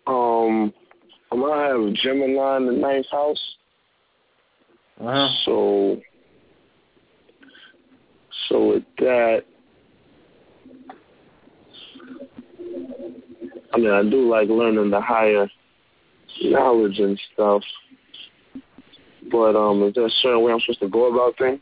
Um, 0.07 0.73
I'm 1.31 1.41
gonna 1.41 1.87
have 1.87 1.95
Gemini 1.95 2.57
in 2.59 2.67
the 2.67 2.73
ninth 2.73 3.07
house. 3.11 3.57
Uh-huh. 5.01 5.29
So, 5.45 6.01
so 8.49 8.69
with 8.69 8.85
that, 8.99 9.45
I 13.73 13.77
mean, 13.77 13.91
I 13.91 14.03
do 14.03 14.29
like 14.29 14.49
learning 14.49 14.91
the 14.91 15.01
higher 15.01 15.49
knowledge 16.43 16.99
and 16.99 17.21
stuff. 17.33 17.63
But 19.31 19.57
um, 19.57 19.83
is 19.85 19.95
there 19.95 20.07
a 20.07 20.11
certain 20.23 20.43
way 20.43 20.53
I'm 20.53 20.61
supposed 20.61 20.81
to 20.81 20.89
go 20.89 21.13
about 21.13 21.37
things? 21.39 21.61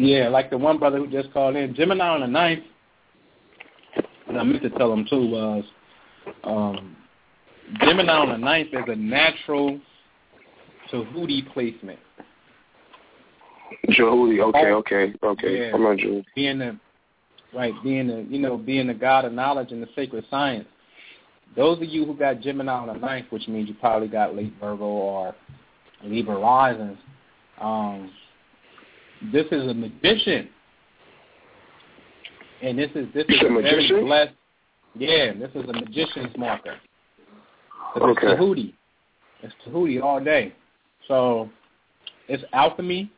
Yeah, 0.00 0.30
like 0.30 0.48
the 0.48 0.56
one 0.56 0.78
brother 0.78 0.96
who 0.96 1.06
just 1.06 1.30
called 1.34 1.56
in, 1.56 1.74
Gemini 1.74 2.08
on 2.08 2.20
the 2.20 2.26
ninth. 2.26 2.64
And 4.28 4.38
I 4.38 4.42
meant 4.42 4.62
to 4.62 4.70
tell 4.70 4.90
him 4.90 5.06
too 5.10 5.28
was, 5.28 5.64
um, 6.44 6.96
Gemini 7.80 8.10
on 8.10 8.30
the 8.30 8.38
ninth 8.38 8.68
is 8.72 8.84
a 8.86 8.96
natural 8.96 9.78
Tahuti 10.90 11.42
placement. 11.52 11.98
Jehudi, 13.90 14.40
okay, 14.40 14.70
okay, 14.70 15.14
okay. 15.22 15.66
Yeah. 15.66 15.74
I'm 15.74 15.82
not 15.82 15.98
Jehudi. 15.98 16.24
Being 16.34 16.60
the 16.60 16.80
right, 17.54 17.74
being 17.84 18.06
the 18.06 18.26
you 18.30 18.38
know 18.38 18.56
being 18.56 18.86
the 18.86 18.94
god 18.94 19.26
of 19.26 19.34
knowledge 19.34 19.70
and 19.70 19.82
the 19.82 19.88
sacred 19.94 20.24
science. 20.30 20.66
Those 21.56 21.76
of 21.76 21.84
you 21.84 22.06
who 22.06 22.14
got 22.14 22.40
Gemini 22.40 22.72
on 22.72 22.86
the 22.86 22.94
ninth, 22.94 23.26
which 23.28 23.48
means 23.48 23.68
you 23.68 23.74
probably 23.74 24.08
got 24.08 24.34
late 24.34 24.54
Virgo 24.58 24.84
or 24.84 25.34
Libra 26.02 26.38
risings, 26.38 26.96
um, 27.60 28.10
this 29.32 29.46
is 29.52 29.68
a 29.68 29.74
magician, 29.74 30.48
and 32.62 32.78
this 32.78 32.90
is 32.94 33.06
this 33.14 33.24
is 33.24 33.36
It's 33.40 33.42
a 33.42 33.46
a 33.46 33.62
very 33.62 34.04
blessed. 34.04 34.32
Yeah, 34.94 35.32
this 35.34 35.50
is 35.54 35.68
a 35.68 35.72
magician's 35.72 36.36
marker. 36.36 36.76
It's 37.96 38.04
Okay. 38.04 38.26
Tahuti. 38.36 38.74
It's 39.42 39.54
Tahuti 39.64 40.00
all 40.02 40.22
day. 40.22 40.54
So 41.06 41.50
it's 42.28 42.42
alchemy. 42.52 43.10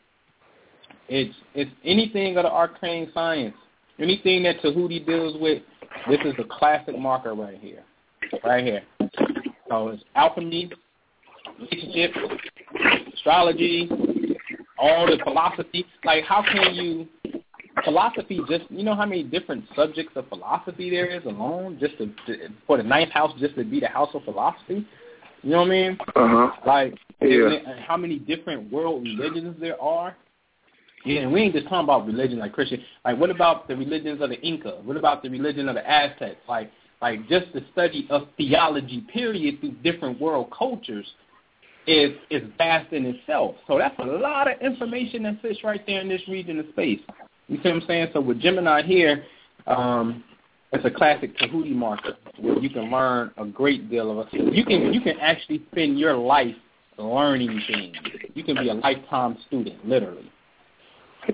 It's 1.09 1.35
it's 1.55 1.70
anything 1.85 2.37
of 2.37 2.45
the 2.45 2.51
arcane 2.51 3.11
science. 3.15 3.55
Anything 3.99 4.43
that 4.45 4.61
Tahuti 4.61 5.05
deals 5.05 5.37
with, 5.41 5.62
this 6.09 6.19
is 6.24 6.35
a 6.39 6.45
classic 6.45 6.99
marker 6.99 7.35
right 7.35 7.59
here. 7.61 7.83
Right 8.45 8.65
here. 8.65 8.83
So 9.69 9.89
it's 9.89 10.03
alchemy, 10.16 10.70
relationship, 11.59 12.11
astrology, 13.15 13.89
all 14.82 15.06
the 15.06 15.18
philosophy. 15.22 15.86
Like 16.04 16.24
how 16.24 16.42
can 16.42 16.74
you 16.74 17.09
philosophy 17.84 18.40
just 18.48 18.64
you 18.70 18.82
know 18.82 18.94
how 18.94 19.06
many 19.06 19.22
different 19.22 19.64
subjects 19.74 20.12
of 20.16 20.28
philosophy 20.28 20.90
there 20.90 21.06
is 21.06 21.24
alone 21.24 21.78
just 21.80 21.96
to, 21.98 22.06
to 22.26 22.48
for 22.66 22.76
the 22.76 22.82
ninth 22.82 23.10
house 23.10 23.32
just 23.38 23.54
to 23.54 23.64
be 23.64 23.80
the 23.80 23.86
house 23.86 24.10
of 24.12 24.24
philosophy? 24.24 24.86
You 25.42 25.50
know 25.50 25.59
what 25.59 25.66
i 25.66 25.70
mean? 25.70 25.98
Uh 26.16 26.28
huh. 26.28 26.50
like 26.66 26.94
Yeah. 27.20 27.80
how 27.86 27.96
many 27.96 28.18
different 28.18 28.70
world 28.70 29.04
religions 29.04 29.56
there 29.60 29.80
are? 29.80 30.16
Yeah 31.04 31.22
and 31.22 31.32
we 31.32 31.42
ain't 31.42 31.54
just 31.54 31.68
talking 31.68 31.84
about 31.84 32.06
religion 32.06 32.38
like 32.40 32.52
christian. 32.52 32.82
Like 33.04 33.18
what 33.18 33.30
about 33.30 33.68
the 33.68 33.76
religions 33.76 34.20
of 34.20 34.30
the 34.30 34.40
inca? 34.40 34.80
What 34.84 34.96
about 34.96 35.22
the 35.22 35.30
religion 35.30 35.68
of 35.68 35.76
the 35.76 35.88
aztecs? 35.88 36.40
Like 36.48 36.70
like 37.00 37.28
just 37.28 37.52
the 37.52 37.64
study 37.72 38.06
of 38.10 38.28
theology 38.36 39.04
period 39.12 39.60
through 39.60 39.72
different 39.82 40.20
world 40.20 40.52
cultures 40.56 41.06
is 41.86 42.12
is 42.30 42.42
vast 42.59 42.92
in 42.92 43.06
itself. 43.06 43.56
So 43.66 43.78
that's 43.78 43.98
a 43.98 44.04
lot 44.04 44.50
of 44.50 44.60
information 44.60 45.24
that 45.24 45.38
sits 45.42 45.64
right 45.64 45.80
there 45.86 46.00
in 46.00 46.09
this 46.09 46.22
region 46.28 46.59
of 46.59 46.66
space. 46.72 47.00
You 47.48 47.56
see 47.56 47.68
what 47.68 47.74
I'm 47.74 47.82
saying? 47.86 48.09
So 48.12 48.20
with 48.20 48.40
Gemini 48.40 48.82
here, 48.82 49.24
um, 49.66 50.24
it's 50.72 50.84
a 50.84 50.90
classic 50.90 51.36
Tahuti 51.38 51.70
marker 51.70 52.16
where 52.38 52.59
you 52.59 52.70
can 52.70 52.90
learn 52.90 53.30
a 53.36 53.44
great 53.44 53.90
deal 53.90 54.20
of 54.20 54.28
it. 54.32 54.54
You 54.54 54.64
can 54.64 54.92
you 54.92 55.00
can 55.00 55.18
actually 55.20 55.62
spend 55.72 55.98
your 55.98 56.16
life 56.16 56.54
learning 56.98 57.60
things. 57.66 57.96
You 58.34 58.44
can 58.44 58.56
be 58.56 58.68
a 58.68 58.74
lifetime 58.74 59.36
student, 59.46 59.86
literally. 59.86 60.30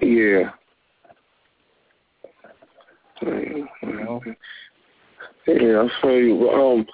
Yeah. 0.00 0.50
You 3.22 3.68
know? 3.82 4.22
Yeah, 5.46 5.82
I 5.82 6.02
feel 6.02 6.12
you. 6.12 6.38
But, 6.40 6.54
um, 6.54 6.86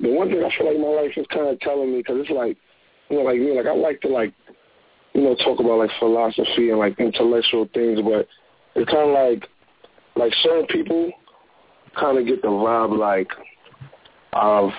the 0.00 0.10
one 0.10 0.28
thing 0.28 0.44
I 0.44 0.50
feel 0.56 0.66
like 0.66 0.78
my 0.78 1.02
life 1.02 1.12
is 1.16 1.26
kind 1.32 1.48
of 1.48 1.58
telling 1.60 1.92
me, 1.92 1.98
because 1.98 2.16
it's 2.20 2.30
like, 2.30 2.56
you 3.10 3.18
know, 3.18 3.22
like 3.22 3.38
me, 3.38 3.56
like 3.56 3.66
I 3.66 3.74
like 3.74 4.00
to 4.02 4.08
like, 4.08 4.32
you 5.12 5.22
know, 5.22 5.34
talk 5.36 5.60
about 5.60 5.78
like 5.78 5.90
philosophy 5.98 6.70
and 6.70 6.78
like 6.78 6.98
intellectual 6.98 7.68
things, 7.72 8.00
but 8.02 8.26
it's 8.74 8.90
kind 8.90 9.10
of 9.10 9.14
like, 9.14 9.48
like 10.16 10.32
certain 10.42 10.66
people 10.66 11.12
kind 11.98 12.18
of 12.18 12.26
get 12.26 12.42
the 12.42 12.48
vibe 12.48 12.98
like, 12.98 13.28
I've 14.32 14.72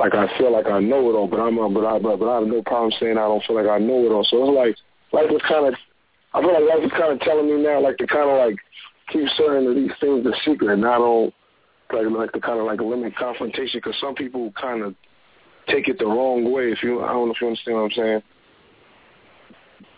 like 0.00 0.14
I 0.14 0.26
feel 0.38 0.50
like 0.50 0.66
I 0.66 0.80
know 0.80 1.10
it 1.10 1.14
all, 1.14 1.28
but 1.28 1.38
I'm 1.38 1.58
uh, 1.58 1.68
but 1.68 1.84
I 1.84 1.98
but, 1.98 2.16
but 2.16 2.28
I 2.28 2.40
have 2.40 2.48
no 2.48 2.62
problem 2.62 2.90
saying 2.98 3.18
I 3.18 3.28
don't 3.28 3.44
feel 3.44 3.56
like 3.56 3.68
I 3.68 3.78
know 3.78 4.04
it 4.06 4.10
all. 4.10 4.24
So 4.24 4.42
it's 4.42 4.56
like 4.56 4.74
life 5.12 5.30
is 5.30 5.42
kind 5.46 5.68
of 5.68 5.74
I 6.32 6.40
feel 6.40 6.52
like 6.52 6.74
life 6.74 6.84
is 6.84 6.92
kind 6.92 7.12
of 7.12 7.20
telling 7.20 7.46
me 7.46 7.62
now 7.62 7.80
like 7.80 7.98
to 7.98 8.06
kind 8.06 8.30
of 8.30 8.38
like 8.38 8.56
keep 9.12 9.28
certain 9.36 9.68
of 9.68 9.76
these 9.76 9.92
things 10.00 10.24
a 10.24 10.32
secret 10.44 10.72
and 10.72 10.80
not 10.80 11.00
all 11.00 11.32
like 11.92 12.06
like 12.08 12.32
to 12.32 12.40
kind 12.40 12.58
of 12.58 12.66
like 12.66 12.80
limit 12.80 13.14
confrontation 13.14 13.78
because 13.84 13.94
some 14.00 14.14
people 14.14 14.52
kind 14.58 14.82
of 14.82 14.94
take 15.68 15.88
it 15.88 15.98
the 15.98 16.06
wrong 16.06 16.52
way. 16.52 16.72
If 16.72 16.82
you 16.82 17.02
I 17.02 17.08
don't 17.08 17.26
know 17.26 17.34
if 17.34 17.40
you 17.40 17.46
understand 17.48 17.76
what 17.76 17.84
I'm 17.84 17.90
saying. 17.92 18.22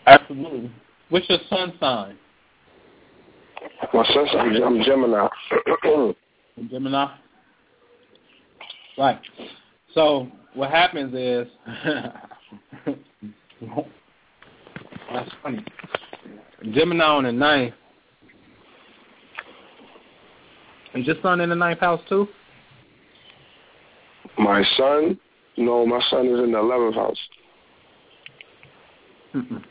Absolutely. 0.05 0.71
What's 1.09 1.29
your 1.29 1.39
sun 1.49 1.73
sign? 1.79 2.17
My 3.93 4.05
sun 4.13 4.27
sign 4.31 4.61
I'm 4.63 4.81
Gemini. 4.83 5.27
Gemini. 6.69 7.15
Right. 8.97 9.19
So 9.93 10.27
what 10.53 10.69
happens 10.69 11.13
is 11.13 11.47
that's 15.11 15.31
funny. 15.41 15.63
Gemini 16.73 17.03
on 17.03 17.23
the 17.23 17.31
ninth. 17.31 17.73
Is 20.95 21.07
your 21.07 21.15
son 21.21 21.41
in 21.41 21.49
the 21.49 21.55
ninth 21.55 21.79
house 21.79 22.01
too? 22.07 22.27
My 24.37 24.63
son? 24.77 25.19
No, 25.57 25.85
my 25.85 26.01
son 26.09 26.27
is 26.27 26.39
in 26.39 26.51
the 26.51 26.59
eleventh 26.59 26.95
house. 26.95 27.17
Mm-mm. 29.35 29.63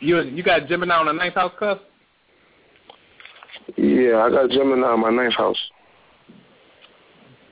You 0.00 0.20
you 0.22 0.42
got 0.42 0.66
Gemini 0.68 0.94
on 0.94 1.06
the 1.06 1.12
ninth 1.12 1.34
house, 1.34 1.52
cuz? 1.58 1.78
Yeah, 3.76 4.18
I 4.18 4.30
got 4.30 4.50
Gemini 4.50 4.86
on 4.86 5.00
my 5.00 5.10
ninth 5.10 5.34
house. 5.34 5.58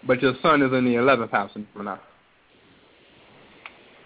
But 0.06 0.20
your 0.20 0.34
son 0.43 0.62
is 0.62 0.72
in 0.72 0.84
the 0.84 0.97
eleventh 0.97 1.30
house 1.30 1.51
in 1.55 1.66
Gemini. 1.72 1.97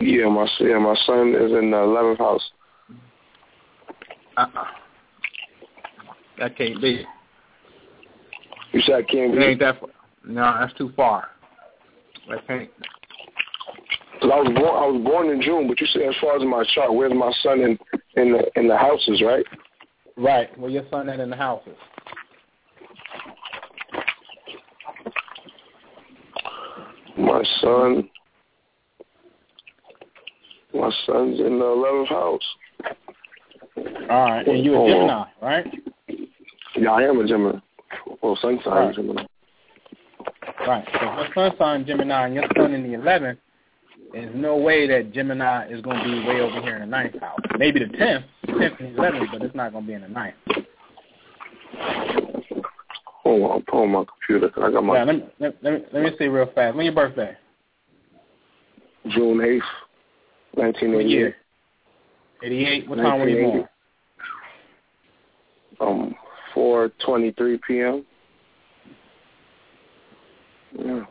Yeah, 0.01 0.29
my 0.29 0.47
yeah, 0.61 0.79
my 0.79 0.95
son 1.07 1.35
is 1.35 1.53
in 1.53 1.71
the 1.71 1.79
eleventh 1.79 2.19
house. 2.19 2.51
Uh 4.37 4.47
uh 4.55 4.65
That 6.39 6.57
can't 6.57 6.81
be. 6.81 7.05
You 8.73 8.81
said 8.83 8.95
I 8.97 9.03
can't 9.03 9.35
It 9.35 9.39
be. 9.39 9.45
ain't 9.45 9.61
that 9.61 9.81
far. 9.81 9.89
No, 10.27 10.57
that's 10.61 10.75
too 10.75 10.93
far. 10.97 11.29
That 12.29 12.47
can't. 12.47 12.71
Cause 14.21 14.31
I 14.33 14.41
was 14.41 14.53
born, 14.55 14.65
I 14.65 14.87
was 14.87 15.03
born 15.05 15.31
in 15.31 15.43
June, 15.43 15.69
but 15.69 15.81
you 15.81 15.87
said 15.89 16.03
as 16.03 16.15
far 16.21 16.37
as 16.37 16.43
my 16.43 16.65
chart, 16.75 16.93
where's 16.93 17.13
my 17.13 17.33
son 17.43 17.61
in 17.61 17.79
in 18.17 18.33
the 18.33 18.51
in 18.57 18.67
the 18.67 18.77
houses, 18.77 19.23
right? 19.25 19.45
Right. 20.17 20.59
Well, 20.59 20.71
your 20.71 20.85
son 20.91 21.09
at 21.09 21.21
in 21.21 21.29
the 21.31 21.37
houses? 21.37 21.77
My 27.19 27.43
son, 27.61 28.09
my 30.75 30.91
son's 31.07 31.41
in 31.41 31.59
the 31.59 31.65
eleventh 31.67 32.09
house. 32.09 32.41
All 34.11 34.31
right. 34.31 34.47
And 34.47 34.65
you 34.65 34.75
a. 34.75 34.89
Gemini, 34.89 35.25
right? 35.43 35.67
Yeah, 36.77 36.91
I 36.93 37.03
am 37.03 37.21
a 37.21 37.27
Gemini. 37.27 37.59
Well, 38.23 38.37
sun 38.41 38.59
sign 38.65 38.73
Right. 38.73 38.91
is 38.91 38.97
Gemini. 38.97 39.25
Right. 40.67 40.85
So 41.01 41.21
if 41.21 41.37
your 41.37 41.51
sun 41.51 41.59
sign 41.59 41.87
Gemini 41.87 42.27
and 42.27 42.35
your 42.35 42.45
son 42.57 42.73
in 42.73 42.83
the 42.83 42.95
eleventh, 42.95 43.39
there's 44.13 44.35
no 44.35 44.57
way 44.57 44.87
that 44.89 45.13
Gemini 45.13 45.69
is 45.69 45.81
going 45.83 45.99
to 45.99 46.05
be 46.05 46.27
way 46.27 46.41
over 46.41 46.61
here 46.61 46.77
in 46.77 46.81
the 46.81 46.87
ninth 46.87 47.21
house. 47.21 47.39
Maybe 47.59 47.81
the 47.81 47.89
tenth, 47.97 48.25
tenth 48.47 48.81
and 48.81 48.97
eleventh, 48.97 49.31
but 49.33 49.43
it's 49.43 49.55
not 49.55 49.73
going 49.73 49.85
to 49.85 49.89
be 49.89 49.95
in 49.95 50.03
the 50.03 50.09
ninth. 50.09 50.37
Hold 53.23 53.43
on, 53.43 53.57
I'm 53.57 53.65
pulling 53.69 53.91
my 53.91 54.05
computer. 54.05 54.51
I 54.65 54.71
got 54.71 54.85
my 54.85 54.95
Yeah, 54.95 55.05
let 55.05 55.17
me, 55.17 55.25
let, 55.41 55.57
let 55.63 55.73
me 55.73 55.81
let 55.93 56.03
me 56.05 56.11
see 56.19 56.27
real 56.27 56.51
fast. 56.55 56.77
When 56.77 56.87
your 56.87 56.95
birthday? 56.95 57.37
June 59.09 59.41
eighth, 59.41 59.65
nineteen 60.57 60.93
What 60.93 61.01
eighty 61.01 61.15
eight. 61.15 61.19
year? 61.19 61.37
Eighty-eight. 62.43 62.89
What 62.89 62.97
time 62.97 63.21
were 63.21 63.29
you 63.29 63.47
born? 63.47 63.69
Um, 65.81 66.15
four 66.55 66.91
twenty 67.05 67.33
three 67.33 67.59
p.m. 67.67 68.05
Yeah. 70.79 71.05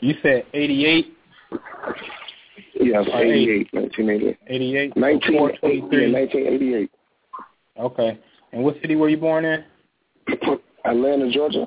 You 0.00 0.14
said 0.22 0.44
eighty-eight. 0.54 1.16
Yes, 2.80 3.06
Or 3.12 3.22
88, 3.22 3.68
1988. 3.72 4.38
Eighty-eight. 4.48 4.96
19, 4.96 5.32
yeah, 5.32 5.38
twenty-three. 5.60 6.12
1988. 6.12 6.90
Okay. 7.78 8.18
And 8.52 8.64
what 8.64 8.80
city 8.80 8.96
were 8.96 9.08
you 9.08 9.16
born 9.18 9.44
in? 9.44 9.64
Atlanta, 10.84 11.30
Georgia. 11.30 11.66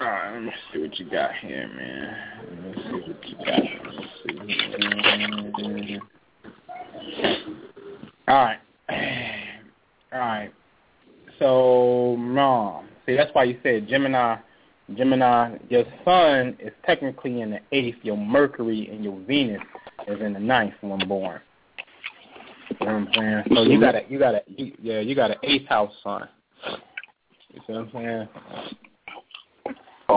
All 0.00 0.06
right, 0.06 0.32
let 0.34 0.42
me 0.42 0.52
see 0.72 0.77
what 0.88 0.98
you 0.98 1.10
got 1.10 1.34
here, 1.34 1.68
man. 1.76 2.16
Let 2.48 2.62
me 2.62 2.72
see 2.82 2.92
what 3.10 3.28
you 3.28 3.36
got. 3.44 3.60
Let's. 3.84 4.08
All 8.28 8.34
right. 8.34 8.58
All 10.12 10.18
right. 10.18 10.52
So, 11.38 12.16
mom, 12.18 12.88
see, 13.06 13.16
that's 13.16 13.30
why 13.34 13.44
you 13.44 13.58
said 13.62 13.86
Gemini. 13.88 14.36
Gemini, 14.96 15.58
your 15.68 15.84
sun 16.04 16.56
is 16.58 16.72
technically 16.86 17.42
in 17.42 17.50
the 17.50 17.60
eighth. 17.72 17.98
Your 18.02 18.16
Mercury 18.16 18.88
and 18.90 19.04
your 19.04 19.20
Venus 19.20 19.60
is 20.06 20.18
in 20.22 20.32
the 20.32 20.40
ninth 20.40 20.72
when 20.80 21.06
born. 21.06 21.42
You 22.80 22.86
know 22.86 22.94
what 22.94 23.08
I'm 23.08 23.08
saying? 23.14 23.42
So 23.54 23.62
you 23.62 23.78
got 23.78 23.94
a, 23.94 24.02
you 24.08 24.18
got 24.18 24.34
a, 24.34 24.42
yeah, 24.48 25.00
you 25.00 25.14
got 25.14 25.32
an 25.32 25.36
eighth 25.42 25.68
house 25.68 25.92
sun. 26.02 26.28
You 27.52 27.60
see 27.66 27.72
what 27.74 27.80
I'm 27.80 27.90
saying? 27.92 28.28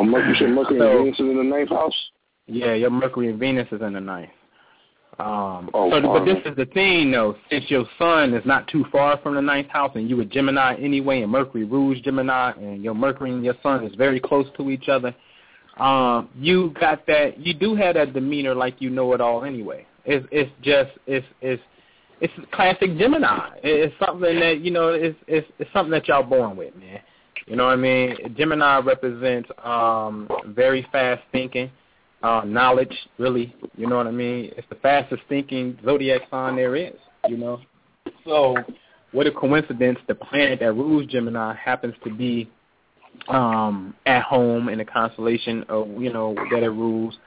Oh, 0.02 0.04
Mercury, 0.04 0.36
said 0.40 0.50
Mercury 0.50 0.80
So- 0.80 0.90
and 0.90 1.00
Venus 1.04 1.20
is 1.20 1.30
in 1.30 1.38
the 1.38 1.44
ninth 1.44 1.70
house? 1.70 2.12
Yeah, 2.48 2.74
your 2.74 2.90
Mercury 2.90 3.30
and 3.30 3.40
Venus 3.40 3.68
is 3.72 3.82
in 3.82 3.94
the 3.94 4.02
ninth. 4.02 4.32
Um, 5.20 5.70
Oh, 5.76 5.92
so, 5.92 6.02
but 6.02 6.26
this 6.26 6.40
is 6.44 6.56
the 6.56 6.66
thing, 6.66 7.12
though. 7.12 7.36
Since 7.52 7.70
your 7.70 7.86
sun 8.00 8.34
is 8.34 8.44
not 8.44 8.68
too 8.68 8.84
far 8.92 9.18
from 9.18 9.36
the 9.36 9.42
ninth 9.42 9.68
house, 9.68 9.92
and 9.94 10.10
you 10.10 10.20
a 10.22 10.26
Gemini 10.26 10.76
anyway, 10.78 11.22
and 11.22 11.32
Mercury 11.32 11.66
rules 11.66 12.00
Gemini, 12.02 12.52
and 12.54 12.84
your 12.84 12.96
Mercury 12.96 13.30
and 13.30 13.46
your 13.46 13.54
sun 13.62 13.84
is 13.84 13.94
very 13.94 14.20
close 14.20 14.48
to 14.58 14.72
each 14.72 14.90
other, 14.90 15.14
um, 15.78 16.30
you 16.36 16.72
got 16.80 17.06
that. 17.06 17.38
You 17.38 17.54
do 17.54 17.76
have 17.76 17.94
that 17.94 18.14
demeanor 18.14 18.56
like 18.56 18.82
you 18.82 18.90
know 18.90 19.14
it 19.14 19.22
all 19.22 19.44
anyway. 19.44 19.86
It's 20.06 20.26
it's 20.32 20.52
just 20.64 20.92
it's 21.06 21.28
it's 21.42 21.62
it's 22.22 22.34
classic 22.52 22.98
Gemini. 22.98 23.50
It's 23.64 23.94
something 24.04 24.40
that 24.40 24.62
you 24.62 24.72
know 24.72 24.90
it's 24.90 25.18
it's 25.28 25.48
it's 25.60 25.72
something 25.74 25.92
that 25.92 26.08
y'all 26.08 26.24
born 26.24 26.58
with, 26.58 26.76
man. 26.76 27.02
You 27.48 27.56
know 27.56 27.66
what 27.66 27.74
I 27.74 27.76
mean? 27.78 28.16
Gemini 28.38 28.80
represents 28.80 29.50
um 29.64 30.30
very 30.48 30.88
fast 30.92 31.22
thinking, 31.32 31.72
uh 32.24 32.44
knowledge, 32.46 32.96
really. 33.18 33.56
You 33.78 33.88
know 33.88 33.98
what 33.98 34.08
I 34.08 34.12
mean? 34.12 34.52
It's 34.58 34.68
the 34.70 34.76
fastest 34.76 35.24
thinking 35.30 35.78
zodiac 35.84 36.22
sign 36.30 36.56
there 36.56 36.76
is, 36.76 36.96
you 37.28 37.38
know. 37.38 37.60
So 38.26 38.56
what 39.12 39.28
a 39.28 39.32
coincidence 39.32 40.00
the 40.08 40.16
planet 40.16 40.60
that 40.60 40.74
rules 40.74 41.06
Gemini 41.08 41.56
happens 41.56 41.96
to 42.04 42.14
be 42.14 42.50
um 43.28 43.94
at 44.06 44.24
home 44.24 44.70
in 44.70 44.78
the 44.78 44.86
constellation 44.86 45.64
of 45.70 45.88
you 46.02 46.12
know 46.14 46.34
that 46.52 46.64
it 46.64 46.70
rules 46.70 47.18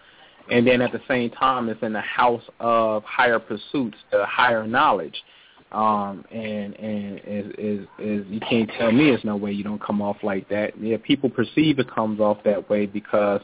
and 0.51 0.67
then 0.67 0.83
at 0.83 0.93
the 0.93 1.01
same 1.09 1.31
time 1.31 1.69
it's 1.69 1.83
in 1.83 1.93
the 1.93 2.01
house 2.01 2.43
of 2.61 3.03
higher 3.05 3.39
pursuits, 3.39 3.97
the 4.11 4.25
higher 4.27 4.67
knowledge. 4.67 5.23
Um 5.75 6.25
and 6.31 6.75
and 6.75 7.21
is 7.27 7.53
is 7.59 7.87
is 7.99 8.27
you 8.29 8.41
can't 8.41 8.71
tell 8.79 8.93
me 8.93 9.07
there's 9.07 9.25
no 9.25 9.37
way 9.37 9.53
you 9.53 9.65
don't 9.65 9.83
come 9.83 10.01
off 10.01 10.19
like 10.23 10.49
that. 10.49 10.81
Yeah, 10.81 10.97
people 11.03 11.29
perceive 11.29 11.79
it 11.79 11.91
comes 11.91 12.21
off 12.21 12.39
that 12.45 12.71
way 12.71 12.87
because 12.87 13.41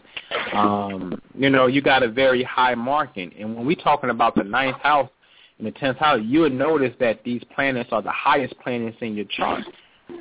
um, 0.52 1.20
you 1.35 1.51
know, 1.51 1.66
you 1.66 1.82
got 1.82 2.02
a 2.02 2.09
very 2.09 2.43
high 2.43 2.74
marking. 2.74 3.32
And 3.39 3.57
when 3.57 3.66
we 3.66 3.74
talking 3.74 4.11
about 4.11 4.35
the 4.35 4.44
ninth 4.44 4.78
house 4.78 5.11
and 5.59 5.66
the 5.66 5.73
tenth 5.73 5.98
house, 5.98 6.20
you 6.24 6.40
would 6.40 6.52
notice 6.52 6.94
that 7.01 7.23
these 7.24 7.43
planets 7.55 7.90
are 7.93 8.02
the 8.02 8.12
highest 8.12 8.59
planets 8.61 8.97
in 9.01 9.15
your 9.15 9.27
chart 9.27 9.65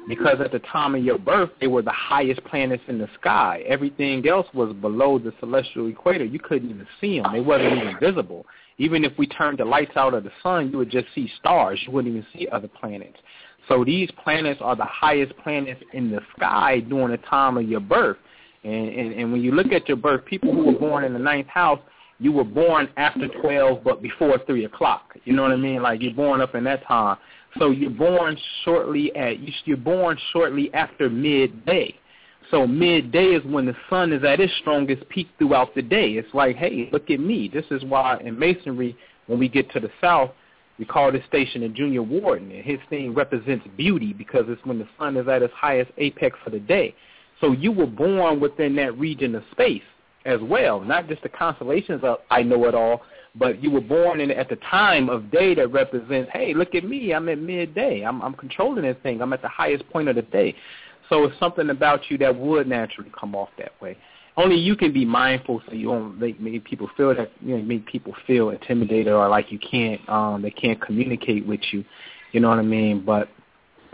because 0.07 0.39
at 0.39 0.51
the 0.51 0.59
time 0.59 0.95
of 0.95 1.03
your 1.03 1.17
birth, 1.17 1.49
they 1.59 1.67
were 1.67 1.81
the 1.81 1.91
highest 1.91 2.43
planets 2.45 2.83
in 2.87 2.97
the 2.97 3.09
sky. 3.19 3.63
Everything 3.67 4.27
else 4.27 4.47
was 4.53 4.73
below 4.73 5.19
the 5.19 5.33
celestial 5.39 5.87
equator. 5.87 6.25
You 6.25 6.39
couldn't 6.39 6.69
even 6.69 6.87
see 7.01 7.19
them. 7.19 7.31
They 7.33 7.41
wasn't 7.41 7.77
even 7.77 7.97
visible. 7.99 8.45
Even 8.79 9.05
if 9.05 9.15
we 9.17 9.27
turned 9.27 9.59
the 9.59 9.65
lights 9.65 9.95
out 9.95 10.13
of 10.13 10.23
the 10.23 10.31
sun, 10.41 10.71
you 10.71 10.77
would 10.79 10.89
just 10.89 11.07
see 11.13 11.31
stars. 11.39 11.79
You 11.85 11.91
wouldn't 11.91 12.15
even 12.15 12.25
see 12.33 12.47
other 12.47 12.67
planets. 12.67 13.17
So 13.67 13.85
these 13.85 14.09
planets 14.23 14.59
are 14.63 14.75
the 14.75 14.85
highest 14.85 15.37
planets 15.37 15.81
in 15.93 16.09
the 16.09 16.21
sky 16.35 16.79
during 16.79 17.11
the 17.11 17.17
time 17.17 17.57
of 17.57 17.69
your 17.69 17.81
birth. 17.81 18.17
And, 18.63 18.89
and, 18.89 19.13
and 19.13 19.31
when 19.31 19.41
you 19.41 19.51
look 19.51 19.71
at 19.71 19.87
your 19.87 19.97
birth, 19.97 20.25
people 20.25 20.53
who 20.53 20.65
were 20.65 20.79
born 20.79 21.03
in 21.03 21.13
the 21.13 21.19
ninth 21.19 21.47
house, 21.47 21.79
you 22.19 22.31
were 22.31 22.43
born 22.43 22.89
after 22.97 23.27
12 23.27 23.83
but 23.83 24.01
before 24.01 24.39
3 24.45 24.65
o'clock. 24.65 25.15
You 25.23 25.33
know 25.33 25.43
what 25.43 25.51
I 25.51 25.57
mean? 25.57 25.81
Like 25.81 26.01
you're 26.01 26.13
born 26.13 26.41
up 26.41 26.55
in 26.55 26.63
that 26.65 26.85
time. 26.85 27.17
So 27.57 27.71
you're 27.71 27.89
born 27.89 28.37
shortly 28.63 29.15
at 29.15 29.37
you're 29.65 29.77
born 29.77 30.17
shortly 30.31 30.73
after 30.73 31.09
midday. 31.09 31.95
So 32.51 32.65
midday 32.65 33.25
is 33.35 33.43
when 33.45 33.65
the 33.65 33.75
sun 33.89 34.11
is 34.11 34.23
at 34.23 34.39
its 34.39 34.53
strongest 34.61 35.07
peak 35.09 35.27
throughout 35.37 35.75
the 35.75 35.81
day. 35.81 36.13
It's 36.13 36.33
like, 36.33 36.55
hey, 36.55 36.89
look 36.91 37.09
at 37.11 37.19
me. 37.19 37.49
This 37.53 37.65
is 37.69 37.83
why 37.83 38.17
in 38.19 38.37
masonry, 38.37 38.97
when 39.27 39.39
we 39.39 39.47
get 39.47 39.71
to 39.73 39.79
the 39.79 39.91
south, 40.01 40.31
we 40.79 40.85
call 40.85 41.11
this 41.11 41.25
station 41.27 41.63
a 41.63 41.69
junior 41.69 42.01
warden. 42.01 42.51
And 42.51 42.63
his 42.63 42.79
thing 42.89 43.13
represents 43.13 43.67
beauty 43.77 44.13
because 44.13 44.45
it's 44.47 44.65
when 44.65 44.79
the 44.79 44.87
sun 44.97 45.17
is 45.17 45.27
at 45.27 45.43
its 45.43 45.53
highest 45.53 45.91
apex 45.97 46.37
for 46.43 46.49
the 46.49 46.59
day. 46.59 46.95
So 47.41 47.51
you 47.51 47.71
were 47.71 47.85
born 47.85 48.39
within 48.39 48.75
that 48.77 48.97
region 48.97 49.35
of 49.35 49.43
space 49.51 49.83
as 50.25 50.39
well, 50.41 50.81
not 50.81 51.07
just 51.07 51.23
the 51.23 51.29
constellations 51.29 52.03
of 52.03 52.19
I 52.29 52.43
know 52.43 52.65
it 52.65 52.75
all, 52.75 53.03
but 53.35 53.63
you 53.63 53.71
were 53.71 53.81
born 53.81 54.19
in 54.19 54.31
at 54.31 54.49
the 54.49 54.57
time 54.57 55.09
of 55.09 55.31
day 55.31 55.53
that 55.55 55.71
represents, 55.71 56.29
hey, 56.33 56.53
look 56.53 56.75
at 56.75 56.83
me, 56.83 57.13
I'm 57.13 57.29
at 57.29 57.39
midday. 57.39 58.01
I'm 58.01 58.21
I'm 58.21 58.33
controlling 58.33 58.83
this 58.83 58.97
thing. 59.03 59.21
I'm 59.21 59.33
at 59.33 59.41
the 59.41 59.47
highest 59.47 59.87
point 59.89 60.09
of 60.09 60.15
the 60.15 60.23
day. 60.23 60.55
So 61.09 61.23
it's 61.23 61.37
something 61.39 61.69
about 61.69 62.09
you 62.09 62.17
that 62.19 62.35
would 62.35 62.67
naturally 62.67 63.11
come 63.19 63.35
off 63.35 63.49
that 63.57 63.79
way. 63.81 63.97
Only 64.37 64.55
you 64.55 64.75
can 64.75 64.93
be 64.93 65.03
mindful 65.03 65.61
so 65.67 65.73
you 65.73 65.87
don't 65.87 66.17
make, 66.17 66.39
make 66.39 66.63
people 66.63 66.89
feel 66.95 67.13
that 67.15 67.31
you 67.41 67.57
know 67.57 67.63
make 67.63 67.85
people 67.87 68.15
feel 68.25 68.51
intimidated 68.51 69.11
or 69.11 69.27
like 69.27 69.51
you 69.51 69.59
can't 69.59 70.07
um 70.07 70.41
they 70.41 70.51
can't 70.51 70.79
communicate 70.81 71.45
with 71.45 71.61
you. 71.71 71.83
You 72.31 72.39
know 72.39 72.49
what 72.49 72.59
I 72.59 72.63
mean? 72.63 73.03
But 73.03 73.27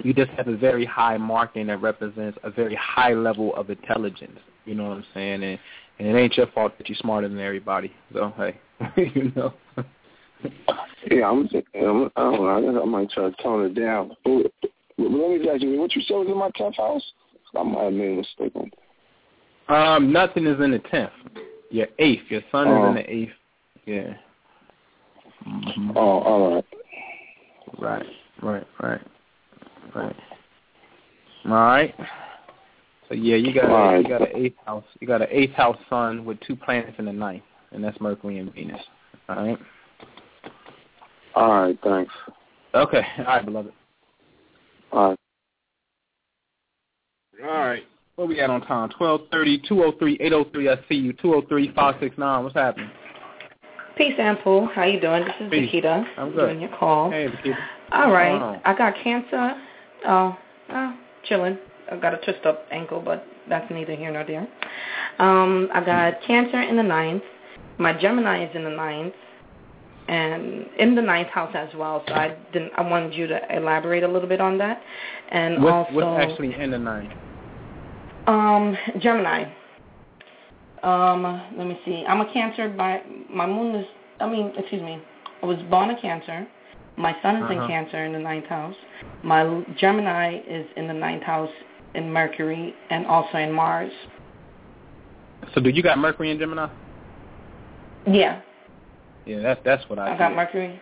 you 0.03 0.13
just 0.13 0.29
have 0.31 0.47
a 0.47 0.57
very 0.57 0.85
high 0.85 1.17
marking 1.17 1.67
that 1.67 1.81
represents 1.81 2.37
a 2.43 2.51
very 2.51 2.75
high 2.75 3.13
level 3.13 3.55
of 3.55 3.69
intelligence. 3.69 4.39
You 4.65 4.75
know 4.75 4.89
what 4.89 4.97
I'm 4.97 5.05
saying? 5.13 5.43
And 5.43 5.59
and 5.97 6.07
it 6.07 6.15
ain't 6.15 6.35
your 6.35 6.47
fault 6.47 6.77
that 6.77 6.89
you're 6.89 6.97
smarter 6.97 7.29
than 7.29 7.39
everybody. 7.39 7.93
So 8.13 8.33
hey, 8.37 8.59
you 9.15 9.31
know. 9.35 9.53
yeah, 11.09 11.29
I'm. 11.29 11.43
Just, 11.47 11.67
I'm 11.75 12.11
I 12.15 12.21
don't 12.21 12.65
know. 12.65 12.79
I 12.79 12.81
I 12.81 12.85
might 12.85 13.09
try 13.09 13.29
to 13.29 13.35
tone 13.41 13.65
it 13.65 13.73
down. 13.73 14.11
But, 14.97 15.11
let 15.11 15.41
me 15.41 15.49
ask 15.49 15.61
you, 15.61 15.79
what 15.79 15.95
you 15.95 16.01
said 16.03 16.15
was 16.15 16.27
in 16.27 16.37
my 16.37 16.49
tenth 16.55 16.77
house? 16.77 17.03
I 17.57 17.63
might 17.63 17.83
have 17.85 17.93
made 17.93 18.13
a 18.13 18.15
mistake 18.17 18.51
on 18.55 18.71
that. 19.69 19.73
Um, 19.73 20.11
nothing 20.11 20.45
is 20.45 20.59
in 20.61 20.71
the 20.71 20.79
tenth. 20.79 21.11
Your 21.69 21.87
eighth. 21.99 22.23
Your 22.29 22.41
sun 22.51 22.67
is 22.67 22.87
in 22.87 22.95
the 22.95 23.11
eighth. 23.11 23.31
Yeah. 23.85 24.13
Mm-hmm. 25.47 25.91
Oh, 25.95 26.19
all 26.19 26.55
right. 26.55 26.65
Right, 27.77 28.05
right, 28.41 28.67
right, 28.81 29.01
right. 29.93 30.15
All 31.45 31.51
right. 31.51 31.95
So 33.07 33.15
yeah, 33.15 33.35
you 33.35 33.53
got 33.53 33.65
a, 33.65 33.73
right. 33.73 34.01
you 34.01 34.09
got 34.09 34.21
an 34.21 34.35
eighth 34.35 34.57
house. 34.65 34.83
You 34.99 35.07
got 35.07 35.21
an 35.21 35.27
eighth 35.29 35.53
house 35.53 35.77
sun 35.89 36.25
with 36.25 36.39
two 36.41 36.55
planets 36.55 36.95
in 36.97 37.05
the 37.05 37.13
ninth, 37.13 37.43
and 37.71 37.83
that's 37.83 37.99
Mercury 37.99 38.39
and 38.39 38.53
Venus. 38.53 38.81
All 39.29 39.35
right. 39.35 39.57
All 41.35 41.49
right. 41.49 41.79
Thanks. 41.83 42.13
Okay. 42.73 43.01
All 43.19 43.25
right, 43.25 43.45
beloved. 43.45 43.73
All 44.95 45.09
right. 45.09 45.19
All 47.43 47.49
right. 47.49 47.83
What 48.15 48.29
we 48.29 48.37
got 48.37 48.49
on 48.49 48.61
time? 48.61 48.89
Twelve 48.97 49.21
thirty, 49.29 49.61
two 49.67 49.83
oh 49.83 49.91
three, 49.99 50.17
eight 50.21 50.31
oh 50.31 50.45
three. 50.53 50.69
I 50.69 50.77
see 50.87 50.95
you. 50.95 51.11
Two 51.11 51.35
oh 51.35 51.41
three, 51.49 51.73
five 51.75 51.95
six 51.99 52.17
nine. 52.17 52.43
What's 52.43 52.55
happening? 52.55 52.89
Peace, 53.97 54.13
Anpu. 54.17 54.73
How 54.73 54.85
you 54.85 55.01
doing? 55.01 55.25
This 55.25 55.33
is 55.41 55.49
Peace. 55.49 55.65
Nikita. 55.65 56.05
I'm 56.17 56.31
good. 56.31 56.47
Doing 56.47 56.61
your 56.61 56.77
call. 56.77 57.11
Hey, 57.11 57.27
Nikita. 57.27 57.57
All 57.91 58.11
right. 58.11 58.41
Oh. 58.41 58.61
I 58.63 58.77
got 58.77 58.93
cancer. 59.03 59.61
Oh, 60.07 60.37
uh, 60.69 60.95
chilling. 61.25 61.57
I 61.91 61.97
got 61.97 62.13
a 62.13 62.17
twist 62.17 62.45
up 62.45 62.65
ankle, 62.71 63.01
but 63.03 63.25
that's 63.49 63.69
neither 63.69 63.95
here 63.95 64.11
nor 64.11 64.23
there. 64.23 64.47
Um, 65.19 65.69
I 65.73 65.83
got 65.85 66.21
cancer 66.25 66.61
in 66.61 66.77
the 66.77 66.83
ninth. 66.83 67.23
My 67.77 67.91
Gemini 67.91 68.45
is 68.45 68.55
in 68.55 68.63
the 68.63 68.69
ninth, 68.69 69.13
and 70.07 70.67
in 70.77 70.95
the 70.95 71.01
ninth 71.01 71.29
house 71.29 71.53
as 71.55 71.69
well. 71.75 72.03
So 72.07 72.13
I 72.13 72.35
didn't. 72.53 72.71
I 72.77 72.81
wanted 72.81 73.13
you 73.13 73.27
to 73.27 73.39
elaborate 73.55 74.03
a 74.03 74.07
little 74.07 74.29
bit 74.29 74.41
on 74.41 74.57
that, 74.59 74.81
and 75.31 75.63
What's, 75.63 75.89
also 75.89 75.93
what's 75.93 76.31
actually 76.31 76.53
in 76.55 76.71
the 76.71 76.77
ninth? 76.79 77.11
um, 78.27 78.77
Gemini. 78.99 79.45
Um, 80.83 81.23
let 81.57 81.67
me 81.67 81.79
see. 81.85 82.03
I'm 82.07 82.21
a 82.21 82.31
Cancer 82.31 82.69
by 82.69 83.01
my 83.29 83.47
moon 83.47 83.75
is. 83.75 83.85
I 84.19 84.29
mean, 84.29 84.53
excuse 84.57 84.81
me. 84.81 85.01
I 85.41 85.45
was 85.45 85.57
born 85.69 85.89
a 85.89 85.99
Cancer. 85.99 86.47
My 86.97 87.15
sun 87.21 87.37
is 87.37 87.43
Uh-huh. 87.43 87.61
in 87.61 87.67
Cancer 87.67 88.05
in 88.05 88.13
the 88.13 88.19
ninth 88.19 88.45
house. 88.45 88.75
My 89.23 89.63
Gemini 89.77 90.39
is 90.47 90.65
in 90.77 90.87
the 90.87 90.93
ninth 90.93 91.23
house 91.23 91.49
in 91.93 92.11
Mercury 92.11 92.73
and 92.89 93.05
also 93.05 93.37
in 93.37 93.51
Mars. 93.51 93.91
So 95.53 95.61
do 95.61 95.69
you 95.69 95.81
got 95.83 95.97
Mercury 95.97 96.31
in 96.31 96.39
Gemini? 96.39 96.67
Yeah, 98.07 98.41
Yeah, 99.25 99.41
that's 99.41 99.61
that's 99.65 99.89
what 99.89 99.99
I. 99.99 100.13
I 100.13 100.17
got 100.17 100.29
did. 100.29 100.35
Mercury. 100.35 100.79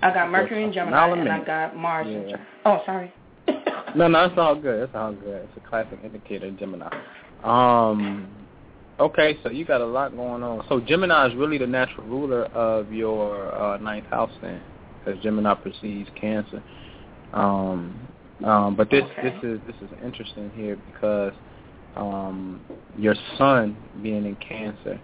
I 0.00 0.14
got 0.14 0.30
Mercury 0.30 0.64
in 0.64 0.72
Gemini 0.72 1.08
and 1.08 1.28
I 1.28 1.44
got 1.44 1.76
Mars. 1.76 2.06
in 2.06 2.28
Yeah. 2.28 2.36
Oh, 2.64 2.82
sorry. 2.86 3.12
No, 3.96 4.06
no, 4.06 4.24
it's 4.24 4.34
all 4.36 4.54
good. 4.54 4.82
It's 4.82 4.94
all 4.94 5.14
good. 5.14 5.42
It's 5.44 5.52
a 5.56 5.68
classic 5.68 5.98
indicator 6.04 6.50
Gemini. 6.50 6.90
Um, 7.42 8.28
okay, 9.00 9.38
so 9.42 9.48
you 9.50 9.64
got 9.64 9.80
a 9.80 9.86
lot 9.86 10.14
going 10.14 10.42
on. 10.42 10.62
So 10.68 10.78
Gemini 10.78 11.28
is 11.28 11.34
really 11.34 11.56
the 11.56 11.66
natural 11.66 12.06
ruler 12.06 12.44
of 12.46 12.92
your 12.92 13.54
uh, 13.58 13.78
ninth 13.78 14.04
house 14.06 14.30
then, 14.42 14.60
because 14.98 15.20
Gemini 15.22 15.54
precedes 15.54 16.10
Cancer. 16.20 16.62
Um, 17.32 17.98
um, 18.44 18.76
but 18.76 18.90
this 18.90 19.04
Okay. 19.04 19.30
this 19.30 19.42
is 19.42 19.60
this 19.66 19.76
is 19.80 19.90
interesting 20.04 20.50
here 20.54 20.76
because 20.92 21.32
um, 21.96 22.60
your 22.96 23.14
sun 23.38 23.74
being 24.02 24.26
in 24.26 24.36
Cancer, 24.36 25.00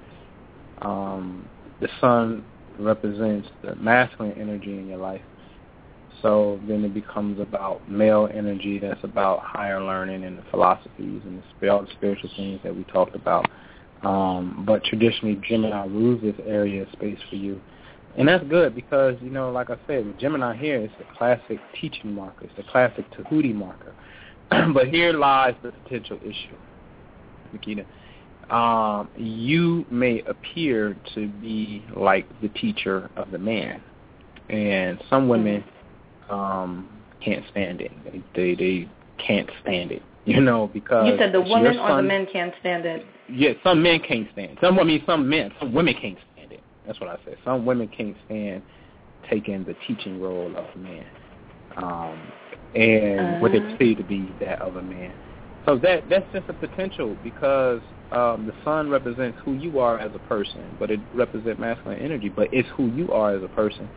um, 0.83 1.49
the 1.81 1.89
sun 2.01 2.45
represents 2.79 3.49
the 3.63 3.75
masculine 3.77 4.33
energy 4.33 4.79
in 4.79 4.89
your 4.89 4.99
life. 4.99 5.23
So 6.23 6.59
then 6.67 6.85
it 6.85 6.95
becomes 6.95 7.39
about 7.39 7.89
male 7.91 8.29
energy 8.33 8.79
that's 8.79 9.03
about 9.05 9.41
higher 9.41 9.83
learning 9.83 10.25
and 10.25 10.39
the 10.39 10.43
philosophies 10.51 11.23
and 11.25 11.43
the, 11.43 11.45
sp- 11.53 11.91
spiritual 11.97 12.31
things 12.37 12.61
that 12.65 12.75
we 12.75 12.85
talked 12.85 13.15
about. 13.15 13.47
Um, 14.03 14.65
but 14.67 14.85
traditionally, 14.85 15.41
Gemini 15.47 15.85
rules 15.87 16.23
this 16.23 16.35
area 16.47 16.83
of 16.83 16.89
space 16.93 17.19
for 17.29 17.37
you. 17.37 17.61
And 18.17 18.29
that's 18.29 18.45
good 18.45 18.75
because, 18.75 19.17
you 19.21 19.31
know, 19.31 19.51
like 19.51 19.71
I 19.71 19.77
said, 19.87 20.15
Gemini 20.21 20.57
here, 20.57 20.77
it's 20.81 20.95
the 20.99 21.05
classic 21.17 21.59
teaching 21.81 22.15
marker. 22.15 22.45
It's 22.45 22.57
the 22.57 22.63
classic 22.71 23.05
Tahuti 23.13 23.53
marker. 23.53 23.95
but 24.73 24.89
here 24.89 25.13
lies 25.13 25.55
the 25.63 25.73
potential 25.73 26.19
issue, 26.23 26.57
Nikita. 27.53 27.85
Um, 28.51 29.09
you 29.17 29.85
may 29.91 30.23
appear 30.23 30.97
to 31.15 31.29
be 31.29 31.85
like 31.97 32.27
the 32.41 32.49
teacher 32.51 33.11
of 33.17 33.31
the 33.31 33.39
man. 33.39 33.81
And 34.51 35.03
some 35.09 35.29
women 35.29 35.65
um 36.29 36.89
can't 37.25 37.45
stand 37.51 37.81
it. 37.81 37.91
They 38.05 38.23
they, 38.35 38.55
they 38.55 38.89
can't 39.25 39.51
stand 39.63 39.93
it. 39.93 40.03
You 40.27 40.41
know, 40.41 40.71
because 40.73 41.07
you 41.07 41.19
said 41.19 41.33
the 41.33 41.41
your 41.41 41.49
woman 41.51 41.79
or 41.79 41.97
the 41.97 42.03
men 42.03 42.27
can't 42.33 42.55
stand 42.61 42.87
it. 42.87 43.05
yeah, 43.31 43.53
some 43.63 43.83
men 43.83 44.01
can't 44.01 44.27
stand. 44.33 44.57
Some 44.63 44.79
I 44.79 44.83
mean 44.85 45.03
some 45.05 45.29
men, 45.29 45.53
some 45.61 45.75
women 45.75 45.93
can't 46.01 46.17
stand 46.33 46.51
it. 46.51 46.63
That's 46.87 46.99
what 46.99 47.11
I 47.11 47.19
said. 47.27 47.37
Some 47.45 47.67
women 47.67 47.89
can't 47.89 48.17
stand 48.25 48.63
taking 49.29 49.65
the 49.65 49.75
teaching 49.87 50.23
role 50.23 50.51
of 50.57 50.65
a 50.75 50.79
man. 50.79 51.05
Um 51.77 52.19
and 52.75 53.41
what 53.43 53.53
they 53.53 53.59
Uh-huh. 53.59 53.77
perceive 53.77 53.99
to 53.99 54.05
be 54.05 54.33
that 54.41 54.63
of 54.63 54.77
a 54.77 54.83
man. 54.83 55.13
So 55.67 55.79
that 55.79 56.09
that's 56.09 56.31
just 56.33 56.49
a 56.49 56.55
potential 56.55 57.17
because 57.23 57.83
um 58.13 58.47
the 58.47 58.55
sun 58.65 58.91
represents 58.91 59.39
who 59.45 59.55
you 59.55 59.79
are 59.79 59.99
as 59.99 60.15
a 60.15 60.19
person, 60.19 60.77
but 60.79 60.91
it 60.91 61.01
represents 61.13 61.59
masculine 61.59 61.99
energy, 61.99 62.29
but 62.29 62.49
it's 62.53 62.69
who 62.77 62.89
you 62.89 63.11
are 63.13 63.35
as 63.37 63.43
a 63.43 63.49
person. 63.49 63.91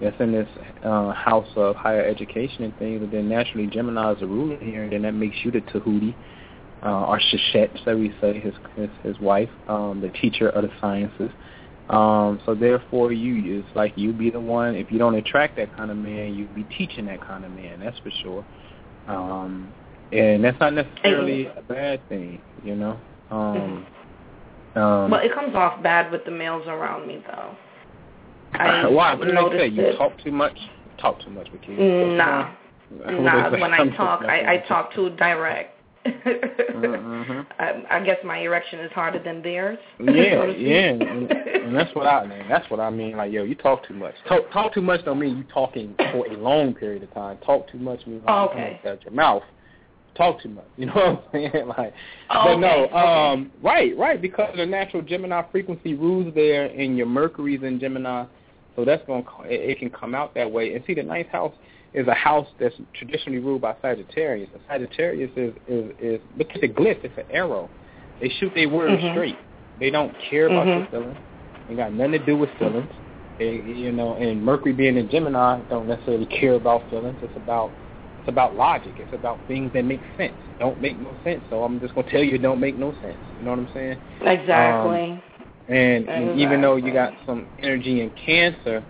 That's 0.00 0.16
in 0.20 0.32
this 0.32 0.48
uh, 0.82 1.12
house 1.14 1.48
of 1.56 1.74
higher 1.76 2.04
education 2.04 2.64
and 2.64 2.76
things, 2.76 3.02
and 3.02 3.10
then 3.10 3.28
naturally 3.30 3.66
Gemini 3.66 4.12
is 4.12 4.20
a 4.20 4.26
ruler 4.26 4.58
here, 4.58 4.82
and 4.82 4.92
then 4.92 5.02
that 5.02 5.12
makes 5.12 5.36
you 5.42 5.50
the 5.50 5.62
Tahuti, 5.62 6.14
uh, 6.82 7.06
or 7.06 7.18
Seshat, 7.18 7.82
so 7.82 7.96
we 7.96 8.14
say, 8.20 8.38
his 8.38 8.54
his, 8.74 8.90
his 9.02 9.18
wife, 9.20 9.48
um, 9.68 10.02
the 10.02 10.10
teacher 10.10 10.50
of 10.50 10.64
the 10.64 10.70
sciences. 10.82 11.30
Um, 11.88 12.40
so 12.44 12.54
therefore, 12.54 13.12
you 13.12 13.60
it's 13.60 13.68
like 13.74 13.96
you 13.96 14.12
be 14.12 14.30
the 14.30 14.40
one. 14.40 14.74
If 14.74 14.90
you 14.90 14.98
don't 14.98 15.14
attract 15.14 15.56
that 15.56 15.74
kind 15.74 15.90
of 15.90 15.96
man, 15.96 16.34
you 16.34 16.46
be 16.46 16.64
teaching 16.64 17.06
that 17.06 17.26
kind 17.26 17.44
of 17.44 17.52
man. 17.52 17.80
That's 17.80 17.98
for 18.00 18.10
sure. 18.22 18.44
Um, 19.06 19.72
and 20.12 20.44
that's 20.44 20.58
not 20.60 20.74
necessarily 20.74 21.46
a 21.46 21.62
bad 21.62 22.06
thing, 22.08 22.40
you 22.64 22.74
know. 22.74 22.98
Um, 23.30 23.86
um, 24.74 25.10
Well, 25.10 25.20
it 25.20 25.32
comes 25.34 25.54
off 25.54 25.82
bad 25.82 26.12
with 26.12 26.24
the 26.24 26.30
males 26.30 26.66
around 26.66 27.06
me, 27.06 27.22
though. 27.26 27.56
I 28.58 28.86
why? 28.88 29.14
What 29.14 29.26
did 29.26 29.36
they 29.36 29.58
say? 29.58 29.66
You 29.68 29.82
it. 29.82 29.96
talk 29.96 30.12
too 30.22 30.32
much. 30.32 30.56
Talk 30.98 31.20
too 31.22 31.30
much 31.30 31.48
with 31.52 31.62
you. 31.66 31.76
Nah, 31.76 32.50
nah. 32.90 33.50
When 33.58 33.74
I 33.74 33.88
talk, 33.96 34.22
I, 34.22 34.54
I 34.54 34.58
talk 34.68 34.94
too 34.94 35.10
direct. 35.10 35.72
Mm-hmm. 36.06 37.40
I, 37.58 37.96
I 37.98 38.04
guess 38.04 38.18
my 38.24 38.38
erection 38.38 38.80
is 38.80 38.92
harder 38.92 39.22
than 39.22 39.42
theirs. 39.42 39.78
Yeah, 39.98 40.42
so 40.42 40.44
yeah, 40.46 40.90
and, 40.90 41.30
and 41.30 41.76
that's 41.76 41.94
what 41.94 42.06
I 42.06 42.26
mean. 42.26 42.48
That's 42.48 42.68
what 42.70 42.80
I 42.80 42.90
mean. 42.90 43.16
Like, 43.16 43.32
yo, 43.32 43.42
you 43.42 43.54
talk 43.54 43.86
too 43.86 43.94
much. 43.94 44.14
Talk, 44.28 44.50
talk 44.52 44.74
too 44.74 44.82
much 44.82 45.04
don't 45.04 45.18
mean 45.18 45.36
you 45.36 45.44
talking 45.52 45.94
for 46.12 46.26
a 46.26 46.36
long 46.36 46.74
period 46.74 47.02
of 47.02 47.12
time. 47.12 47.38
Talk 47.38 47.68
too 47.70 47.78
much 47.78 48.06
means 48.06 48.22
like 48.24 48.34
Oh, 48.34 48.44
you 48.56 48.62
okay. 48.62 48.80
out 48.88 49.02
your 49.04 49.12
mouth. 49.12 49.42
Talk 50.16 50.42
too 50.42 50.48
much. 50.50 50.64
You 50.76 50.86
know 50.86 50.92
what 50.94 51.06
I'm 51.06 51.18
saying? 51.32 51.66
Like, 51.78 51.94
Oh, 52.30 52.44
but 52.44 52.56
no, 52.58 52.84
okay, 52.86 52.94
um, 52.94 53.52
right, 53.62 53.96
right, 53.96 54.20
because 54.20 54.54
the 54.56 54.66
natural 54.66 55.02
Gemini 55.02 55.42
frequency 55.50 55.94
rules 55.94 56.34
there, 56.34 56.66
and 56.66 56.96
your 56.96 57.06
Mercury's 57.06 57.62
in 57.62 57.78
Gemini, 57.78 58.24
so 58.74 58.84
that's 58.84 59.02
gonna 59.06 59.24
it, 59.44 59.70
it 59.70 59.78
can 59.78 59.90
come 59.90 60.14
out 60.14 60.34
that 60.34 60.50
way. 60.50 60.74
And 60.74 60.84
see, 60.86 60.94
the 60.94 61.02
ninth 61.02 61.28
house 61.28 61.54
is 61.94 62.06
a 62.08 62.14
house 62.14 62.46
that's 62.60 62.74
traditionally 62.94 63.38
ruled 63.38 63.62
by 63.62 63.74
Sagittarius. 63.80 64.50
And 64.52 64.62
Sagittarius 64.68 65.30
is 65.36 65.54
is 65.66 65.92
is 65.98 66.20
look 66.36 66.48
at 66.54 66.60
the 66.60 66.68
glyph. 66.68 67.02
It's 67.02 67.16
an 67.16 67.24
arrow. 67.30 67.70
They 68.20 68.28
shoot 68.38 68.52
their 68.54 68.68
words 68.68 69.02
Mhm. 69.02 69.12
straight. 69.12 69.36
They 69.78 69.90
don't 69.90 70.14
care 70.18 70.46
about 70.46 70.66
Mhm. 70.66 70.76
your 70.76 70.86
feelings. 70.86 71.18
They 71.68 71.74
got 71.74 71.92
nothing 71.92 72.12
to 72.12 72.18
do 72.18 72.36
with 72.36 72.50
feelings. 72.58 72.90
They, 73.38 73.56
you 73.56 73.92
know, 73.92 74.14
and 74.14 74.42
Mercury 74.42 74.72
being 74.72 74.96
in 74.96 75.08
Gemini 75.08 75.60
don't 75.68 75.86
necessarily 75.86 76.26
care 76.26 76.54
about 76.54 76.88
feelings. 76.88 77.18
It's 77.22 77.36
about 77.36 77.74
it's 78.26 78.32
about 78.32 78.56
logic. 78.56 78.96
It's 78.98 79.12
about 79.12 79.46
things 79.46 79.72
that 79.72 79.84
make 79.84 80.02
sense. 80.16 80.34
Don't 80.58 80.80
make 80.80 80.98
no 80.98 81.16
sense. 81.22 81.44
So 81.48 81.62
I'm 81.62 81.78
just 81.78 81.94
gonna 81.94 82.10
tell 82.10 82.24
you 82.24 82.38
don't 82.38 82.58
make 82.58 82.76
no 82.76 82.92
sense. 83.00 83.20
You 83.38 83.44
know 83.44 83.50
what 83.50 83.60
I'm 83.60 83.68
saying? 83.72 83.98
Exactly. 84.20 85.22
And, 85.68 86.08
and 86.08 86.36
even 86.40 86.60
though 86.60 86.74
you 86.74 86.92
got 86.92 87.12
some 87.24 87.46
energy 87.60 88.00
in 88.00 88.10
Cancer, 88.24 88.84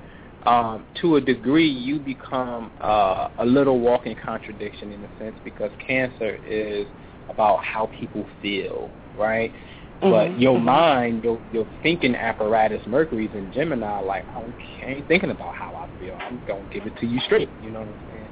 um, 0.45 0.87
to 1.03 1.17
a 1.17 1.21
degree 1.21 1.69
you 1.69 1.99
become 1.99 2.73
uh, 2.81 3.29
a 3.39 3.45
little 3.45 3.79
walking 3.79 4.17
contradiction 4.25 4.91
in 4.91 5.05
a 5.05 5.09
sense 5.19 5.37
because 5.45 5.71
Cancer 5.87 6.37
is 6.37 6.87
about 7.29 7.59
how 7.63 7.91
people 7.99 8.27
feel, 8.41 8.95
right? 9.15 9.53
But 10.01 10.31
Mhm, 10.31 10.41
your 10.41 10.59
mhm. 10.59 10.63
mind, 10.65 11.25
your 11.25 11.43
your 11.51 11.67
thinking 11.83 12.15
apparatus, 12.15 12.87
Mercury's 12.87 13.35
in 13.35 13.51
Gemini, 13.53 13.99
like 13.99 14.25
I 14.31 14.41
don't- 14.41 14.57
I 14.83 14.87
ain't 14.87 15.09
thinking 15.09 15.31
about 15.31 15.53
how 15.55 15.75
I 15.75 15.89
feel. 15.99 16.17
I'm 16.21 16.43
gonna 16.47 16.65
give 16.71 16.87
it 16.87 16.97
to 16.97 17.07
you 17.07 17.21
straight. 17.21 17.51
You 17.61 17.71
know 17.71 17.81
what 17.81 17.89
I'm 17.89 17.99
saying? 18.07 18.26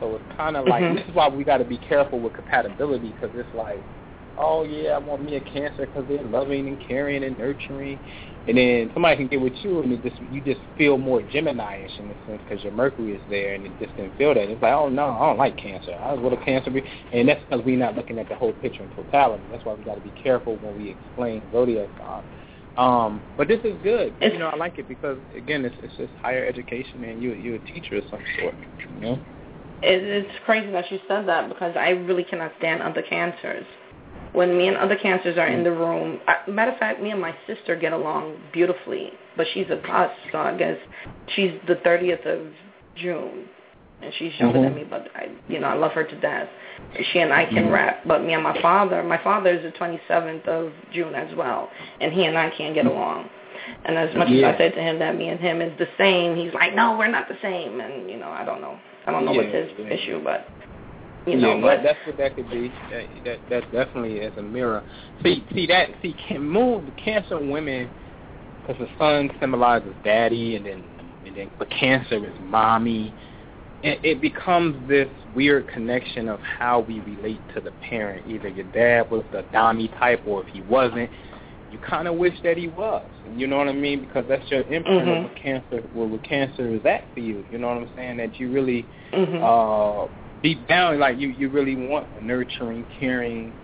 So 0.00 0.14
it's 0.16 0.24
kind 0.36 0.56
of 0.56 0.66
like 0.66 0.84
Mhm. 0.84 0.96
this 0.96 1.08
is 1.08 1.14
why 1.14 1.28
we 1.28 1.44
got 1.44 1.58
to 1.58 1.64
be 1.64 1.78
careful 1.78 2.20
with 2.20 2.34
compatibility 2.34 3.12
because 3.12 3.34
it's 3.34 3.52
like, 3.54 3.84
oh 4.36 4.64
yeah, 4.64 4.90
I 4.90 4.98
want 4.98 5.22
me 5.22 5.36
a 5.36 5.40
Cancer 5.40 5.86
because 5.86 6.06
they're 6.06 6.22
loving 6.22 6.68
and 6.68 6.78
caring 6.80 7.24
and 7.24 7.38
nurturing, 7.38 7.98
and 8.46 8.58
then 8.58 8.90
somebody 8.92 9.16
can 9.16 9.28
get 9.28 9.40
with 9.40 9.54
you 9.64 9.82
and 9.82 9.92
it 9.92 10.02
just 10.02 10.20
you 10.20 10.40
just 10.40 10.60
feel 10.76 10.98
more 10.98 11.22
Gemini-ish 11.22 11.98
in 11.98 12.10
a 12.10 12.14
sense 12.26 12.42
because 12.46 12.62
your 12.62 12.72
Mercury 12.72 13.14
is 13.14 13.22
there 13.28 13.54
and 13.54 13.64
it 13.64 13.78
just 13.78 13.96
didn't 13.96 14.16
feel 14.16 14.34
that. 14.34 14.48
It's 14.50 14.60
like, 14.62 14.74
oh 14.74 14.88
no, 14.88 15.08
I 15.08 15.26
don't 15.26 15.38
like 15.38 15.56
Cancer. 15.56 15.94
I 15.94 16.12
was 16.12 16.22
with 16.22 16.38
a 16.38 16.44
Cancer, 16.44 16.70
be, 16.70 16.82
and 17.12 17.28
that's 17.28 17.42
because 17.48 17.64
we're 17.64 17.78
not 17.78 17.96
looking 17.96 18.18
at 18.18 18.28
the 18.28 18.34
whole 18.34 18.52
picture 18.52 18.82
in 18.82 18.90
totality. 18.90 19.44
That's 19.50 19.64
why 19.64 19.72
we 19.74 19.84
got 19.84 19.94
to 19.94 20.00
be 20.00 20.12
careful 20.12 20.58
when 20.58 20.76
we 20.76 20.90
explain 20.90 21.50
zodiac 21.50 21.88
signs. 21.98 22.26
Um, 22.76 23.24
but 23.38 23.48
this 23.48 23.60
is 23.64 23.80
good. 23.82 24.14
you 24.20 24.38
know, 24.38 24.48
I 24.48 24.56
like 24.56 24.78
it 24.78 24.86
because 24.86 25.18
again, 25.34 25.64
it's 25.64 25.76
it's 25.82 25.96
just 25.96 26.12
higher 26.20 26.44
education 26.44 27.02
and 27.04 27.22
you 27.22 27.32
you're 27.32 27.56
a 27.56 27.60
teacher 27.60 27.96
of 27.96 28.04
some 28.10 28.20
sort. 28.38 28.54
You 28.94 29.00
know. 29.00 29.18
It, 29.82 30.02
it's 30.02 30.38
crazy 30.44 30.70
that 30.72 30.90
you 30.90 30.98
said 31.08 31.26
that 31.28 31.48
because 31.48 31.76
I 31.76 31.90
really 31.90 32.24
cannot 32.24 32.52
stand 32.58 32.82
other 32.82 33.02
cancers. 33.02 33.66
When 34.32 34.56
me 34.56 34.68
and 34.68 34.76
other 34.76 34.96
cancers 34.96 35.38
are 35.38 35.46
in 35.46 35.64
the 35.64 35.70
room, 35.72 36.20
I, 36.26 36.48
matter 36.50 36.72
of 36.72 36.78
fact, 36.78 37.02
me 37.02 37.10
and 37.10 37.20
my 37.20 37.34
sister 37.46 37.76
get 37.76 37.92
along 37.92 38.36
beautifully, 38.52 39.12
but 39.36 39.46
she's 39.54 39.66
a 39.70 39.78
cusp, 39.86 40.12
so 40.32 40.38
I 40.38 40.56
guess 40.56 40.76
she's 41.34 41.52
the 41.66 41.76
30th 41.76 42.26
of 42.26 42.46
June, 42.96 43.44
and 44.02 44.12
she's 44.18 44.32
younger 44.38 44.60
than 44.60 44.72
Mhm. 44.72 44.76
me, 44.76 44.84
but 44.84 45.08
I, 45.14 45.28
you 45.48 45.58
know, 45.58 45.68
I 45.68 45.74
love 45.74 45.92
her 45.92 46.04
to 46.04 46.16
death. 46.16 46.48
She 47.12 47.20
and 47.20 47.32
I 47.32 47.46
can 47.46 47.68
Mhm. 47.68 47.72
rap, 47.72 48.00
but 48.04 48.22
me 48.24 48.34
and 48.34 48.42
my 48.42 48.58
father, 48.60 49.02
my 49.02 49.16
father 49.18 49.50
is 49.50 49.62
the 49.62 49.70
27th 49.72 50.46
of 50.48 50.72
June 50.92 51.14
as 51.14 51.34
well, 51.34 51.70
and 52.00 52.12
he 52.12 52.26
and 52.26 52.36
I 52.36 52.50
can't 52.50 52.74
get 52.74 52.86
along. 52.86 53.30
And 53.86 53.96
as 53.96 54.14
much 54.14 54.28
Yeah. 54.28 54.48
as 54.48 54.54
I 54.54 54.58
said 54.58 54.74
to 54.74 54.82
him 54.82 54.98
that 54.98 55.16
me 55.16 55.28
and 55.28 55.40
him 55.40 55.62
is 55.62 55.72
the 55.78 55.88
same, 55.96 56.36
he's 56.36 56.52
like, 56.52 56.74
no, 56.74 56.96
we're 56.96 57.06
not 57.08 57.26
the 57.28 57.36
same, 57.40 57.80
and 57.80 58.10
you 58.10 58.16
know, 58.18 58.28
I 58.30 58.44
don't 58.44 58.60
know. 58.60 58.78
I 59.06 59.12
don't 59.12 59.24
know 59.24 59.32
what's 59.32 59.48
Yeah, 59.52 59.62
his 59.62 59.70
yeah. 59.78 59.86
issue, 59.86 60.24
but 60.24 60.48
you 61.26 61.36
know, 61.36 61.60
that, 61.60 61.78
but 61.78 61.82
that's 61.82 61.98
what 62.06 62.16
that 62.18 62.36
could 62.36 62.50
be. 62.50 62.72
That, 62.90 63.06
that 63.24 63.38
that 63.50 63.72
definitely 63.72 64.18
is 64.18 64.36
a 64.36 64.42
mirror. 64.42 64.82
See, 65.22 65.44
see 65.52 65.66
that 65.66 65.90
see 66.02 66.14
can 66.28 66.42
move 66.42 66.84
Cancer 67.02 67.38
women 67.38 67.90
because 68.62 68.80
the 68.80 68.88
sun 68.98 69.30
symbolizes 69.40 69.94
daddy, 70.04 70.56
and 70.56 70.66
then 70.66 70.84
and 71.24 71.36
then 71.36 71.50
but 71.58 71.68
Cancer 71.70 72.24
is 72.24 72.34
mommy. 72.40 73.14
It, 73.82 74.00
it 74.02 74.20
becomes 74.20 74.88
this 74.88 75.08
weird 75.34 75.68
connection 75.68 76.28
of 76.28 76.40
how 76.40 76.80
we 76.80 77.00
relate 77.00 77.40
to 77.54 77.60
the 77.60 77.72
parent. 77.88 78.26
Either 78.26 78.48
your 78.48 78.64
dad 78.66 79.10
was 79.10 79.24
the 79.32 79.44
Dami 79.52 79.96
type, 79.98 80.22
or 80.26 80.42
if 80.42 80.48
he 80.48 80.62
wasn't, 80.62 81.10
you 81.76 81.82
kind 81.86 82.08
of 82.08 82.14
wish 82.16 82.34
that 82.42 82.56
he 82.56 82.68
was. 82.68 83.04
You 83.28 83.46
know 83.46 83.58
what 83.58 83.68
I 83.68 83.72
mean? 83.72 84.00
Because 84.00 84.24
that's 84.28 84.50
your 84.50 84.62
imprint 84.62 85.08
Mhm. 85.08 85.16
of 85.18 85.22
what 85.24 85.36
cancer, 85.36 85.82
well, 85.92 86.08
what 86.08 86.22
cancer 86.22 86.68
is 86.68 86.84
at 86.86 87.12
for 87.12 87.20
you. 87.20 87.44
You 87.50 87.58
know 87.58 87.68
what 87.68 87.76
I'm 87.76 87.90
saying? 87.94 88.16
That 88.16 88.40
you 88.40 88.50
really 88.50 88.88
Mhm. 89.12 89.42
uh, 89.42 90.08
deep 90.42 90.66
down, 90.66 90.98
like 90.98 91.18
you, 91.18 91.28
you 91.28 91.48
really 91.50 91.76
want 91.76 92.08
a 92.16 92.20
nurturing, 92.24 92.84
caring, 92.98 93.54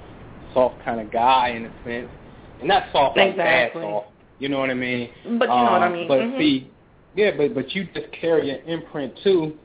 soft 0.52 0.78
kind 0.80 1.00
of 1.00 1.10
guy 1.10 1.48
in 1.48 1.64
a 1.66 1.72
sense, 1.82 2.10
and 2.58 2.68
not 2.68 2.84
soft 2.92 3.16
like 3.16 3.36
bad 3.36 3.72
soft. 3.72 4.08
You 4.38 4.48
know 4.50 4.58
what 4.58 4.70
I 4.70 4.74
mean? 4.74 5.10
But 5.24 5.48
you 5.48 5.54
know 5.64 5.72
what 5.72 5.82
I 5.82 5.86
Uh, 5.86 5.90
mean. 5.90 6.08
But 6.08 6.20
Mhm. 6.20 6.38
see, 6.38 6.70
yeah, 7.14 7.30
but 7.36 7.54
but 7.54 7.74
you 7.74 7.84
just 7.84 8.10
carry 8.12 8.50
an 8.50 8.60
imprint 8.66 9.16
too 9.22 9.58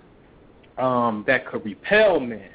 um, 0.77 1.23
that 1.27 1.45
could 1.47 1.65
repel 1.65 2.19
men. 2.19 2.51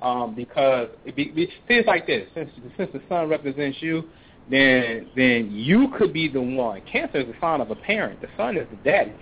Um, 0.00 0.34
because 0.34 0.90
it 1.04 1.16
be, 1.16 1.24
it 1.34 1.50
feels 1.66 1.86
like 1.86 2.06
this. 2.06 2.28
Since 2.34 2.50
since 2.76 2.92
the 2.92 3.02
sun 3.08 3.28
represents 3.28 3.80
you, 3.82 4.10
then 4.50 5.08
then 5.16 5.50
you 5.50 5.88
could 5.98 6.12
be 6.12 6.28
the 6.28 6.40
one. 6.40 6.82
Cancer 6.90 7.18
is 7.18 7.28
a 7.28 7.40
sign 7.40 7.60
of 7.60 7.70
a 7.70 7.74
parent. 7.76 8.20
The 8.20 8.28
son 8.36 8.56
is 8.56 8.66
the 8.70 8.76
daddy. 8.88 9.12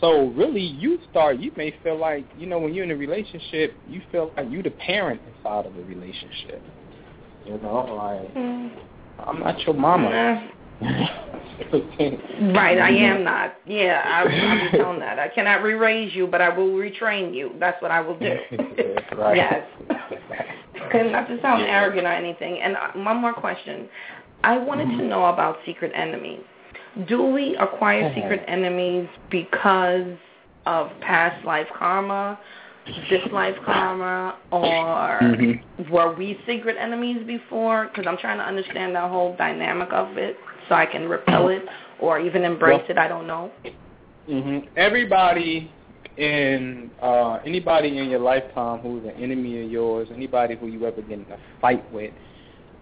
So 0.00 0.28
really, 0.28 0.62
you 0.62 0.98
start. 1.10 1.38
You 1.38 1.52
may 1.56 1.74
feel 1.82 1.98
like 1.98 2.26
you 2.38 2.46
know 2.46 2.58
when 2.58 2.72
you're 2.72 2.84
in 2.84 2.90
a 2.90 2.96
relationship, 2.96 3.74
you 3.86 4.00
feel 4.10 4.32
like 4.36 4.46
you're 4.50 4.62
the 4.62 4.70
parent 4.70 5.20
inside 5.36 5.66
of 5.66 5.76
a 5.76 5.82
relationship. 5.82 6.62
You 7.44 7.58
know, 7.58 7.84
like 7.94 8.34
Mm. 8.34 8.70
I'm 9.26 9.40
not 9.40 9.60
your 9.60 9.74
mama. 9.74 10.50
Right, 11.70 12.78
I 12.78 12.88
am 12.90 13.22
not. 13.22 13.54
Yeah, 13.66 14.02
I, 14.04 14.22
I'm 14.22 14.60
just 14.60 14.74
telling 14.76 14.98
that. 15.00 15.18
I 15.18 15.28
cannot 15.28 15.62
re-raise 15.62 16.14
you, 16.14 16.26
but 16.26 16.40
I 16.40 16.48
will 16.48 16.70
retrain 16.70 17.34
you. 17.34 17.52
That's 17.60 17.80
what 17.82 17.90
I 17.90 18.00
will 18.00 18.18
do. 18.18 18.34
right. 19.16 19.36
Yes. 19.36 19.66
And 20.94 21.12
not 21.12 21.28
to 21.28 21.40
sound 21.42 21.62
arrogant 21.62 22.06
or 22.06 22.12
anything. 22.12 22.60
And 22.60 22.76
uh, 22.76 22.92
one 22.94 23.18
more 23.18 23.34
question. 23.34 23.88
I 24.44 24.56
wanted 24.58 24.96
to 24.98 25.04
know 25.04 25.26
about 25.26 25.58
secret 25.66 25.92
enemies. 25.94 26.40
Do 27.06 27.22
we 27.24 27.56
acquire 27.56 28.04
Uh-huh. 28.06 28.14
secret 28.14 28.44
enemies 28.48 29.08
because 29.30 30.16
of 30.66 30.90
past 31.00 31.44
life 31.44 31.68
karma, 31.72 32.38
this 33.08 33.24
life 33.32 33.56
karma, 33.64 34.34
or 34.50 35.20
Mhm. 35.20 35.60
were 35.90 36.12
we 36.12 36.38
secret 36.46 36.76
enemies 36.78 37.22
before? 37.24 37.84
Because 37.84 38.06
I'm 38.06 38.16
trying 38.16 38.38
to 38.38 38.44
understand 38.44 38.94
the 38.94 39.00
whole 39.00 39.34
dynamic 39.36 39.92
of 39.92 40.16
it 40.18 40.38
so 40.68 40.74
I 40.74 40.86
can 40.86 41.08
repel 41.08 41.48
it 41.48 41.66
or 41.98 42.18
even 42.18 42.44
embrace 42.44 42.78
Well- 42.78 42.90
it. 42.90 42.98
I 42.98 43.08
don't 43.08 43.26
know. 43.26 43.50
hmm 44.26 44.60
Everybody 44.76 45.70
in 46.16 46.90
uh 47.00 47.38
anybody 47.46 47.96
in 47.98 48.10
your 48.10 48.20
lifetime 48.20 48.78
who's 48.80 49.04
an 49.04 49.12
enemy 49.22 49.64
of 49.64 49.70
yours, 49.70 50.08
anybody 50.14 50.54
who 50.56 50.66
you 50.66 50.84
ever 50.86 51.00
get 51.02 51.18
in 51.18 51.26
a 51.32 51.38
fight 51.60 51.82
with, 51.92 52.12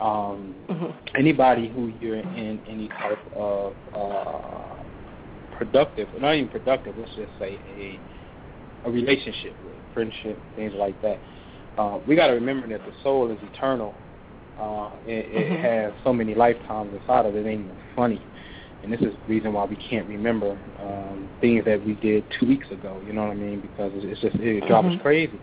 um 0.00 0.54
Mhm. 0.68 0.94
anybody 1.16 1.68
who 1.68 1.88
you're 1.88 2.16
in 2.16 2.62
any 2.66 2.88
type 2.88 3.18
of 3.34 3.74
uh 3.94 4.74
productive, 5.50 6.08
not 6.20 6.34
even 6.36 6.48
productive, 6.48 6.96
let's 6.96 7.14
just 7.14 7.32
say 7.38 7.60
a 7.66 8.00
a 8.84 8.90
relationship 8.90 9.56
with, 9.64 9.74
friendship, 9.92 10.40
things 10.54 10.72
like 10.76 11.00
that. 11.02 11.20
Uh, 11.76 11.98
we 12.06 12.14
got 12.14 12.28
to 12.28 12.32
remember 12.34 12.68
that 12.68 12.84
the 12.86 12.92
soul 13.02 13.30
is 13.30 13.38
eternal. 13.42 13.96
Uh, 14.56 14.90
it, 15.04 15.26
it 15.30 15.50
Mhm. 15.50 15.60
has 15.62 15.92
so 16.04 16.12
many 16.12 16.34
lifetimes 16.34 16.92
inside 16.94 17.26
of 17.26 17.34
it. 17.34 17.44
It 17.44 17.48
ain't 17.48 17.64
even 17.64 17.76
funny. 17.96 18.24
And 18.82 18.92
this 18.92 19.00
is 19.00 19.14
the 19.26 19.34
reason 19.34 19.52
why 19.52 19.64
we 19.64 19.74
can't 19.76 20.08
remember 20.08 20.56
um, 20.78 21.28
things 21.40 21.64
that 21.64 21.84
we 21.84 21.94
did 21.94 22.24
two 22.38 22.46
weeks 22.46 22.70
ago. 22.70 23.00
You 23.04 23.12
know 23.12 23.22
what 23.22 23.32
I 23.32 23.34
mean? 23.34 23.60
Because 23.60 23.90
it's, 23.94 24.04
it's 24.06 24.20
just 24.20 24.36
it 24.36 24.66
drives 24.68 24.88
us 24.88 24.94
Mhm. 24.94 25.02
crazy. 25.02 25.40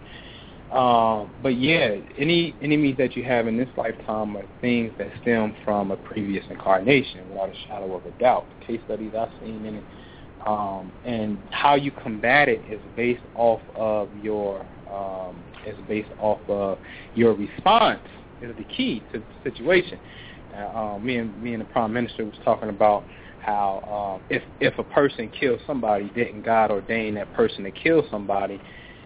Um, 0.72 1.32
but 1.42 1.58
yeah, 1.58 1.96
any 2.18 2.56
enemies 2.62 2.96
that 2.98 3.16
you 3.16 3.24
have 3.24 3.48
in 3.48 3.56
this 3.56 3.70
lifetime 3.78 4.36
are 4.36 4.46
things 4.62 4.92
that 4.98 5.10
stem 5.22 5.56
from 5.64 5.92
a 5.92 5.98
previous 5.98 6.44
incarnation, 6.50 7.30
without 7.30 7.50
a 7.50 7.54
shadow 7.68 7.96
of 7.96 8.06
a 8.06 8.12
doubt. 8.12 8.48
The 8.60 8.66
case 8.66 8.82
studies 8.86 9.14
I've 9.18 9.30
seen 9.40 9.66
in 9.66 9.76
it, 9.76 9.86
um, 10.46 10.92
and 11.04 11.40
how 11.52 11.76
you 11.76 11.92
combat 11.92 12.50
it 12.50 12.64
is 12.68 12.82
based 12.96 13.24
off 13.36 13.62
of 13.76 14.10
your 14.16 14.66
um, 14.92 15.44
is 15.66 15.78
based 15.88 16.12
off 16.20 16.40
of 16.48 16.80
your 17.14 17.34
response 17.34 18.02
is 18.42 18.56
the 18.58 18.64
key 18.64 19.04
to 19.12 19.20
the 19.20 19.26
situation. 19.50 20.00
Uh, 20.56 20.68
um, 20.78 21.06
me 21.06 21.18
and 21.18 21.42
me 21.42 21.54
and 21.54 21.62
the 21.62 21.66
prime 21.66 21.94
minister 21.94 22.26
was 22.26 22.36
talking 22.44 22.70
about 22.70 23.06
how 23.40 24.20
um, 24.20 24.26
if 24.30 24.44
if 24.60 24.78
a 24.80 24.84
person 24.84 25.30
kills 25.40 25.60
somebody, 25.68 26.10
didn't 26.16 26.42
God 26.42 26.72
ordain 26.72 27.16
that 27.16 27.32
person 27.34 27.64
to 27.64 27.72
kill 27.72 28.04
somebody? 28.10 28.60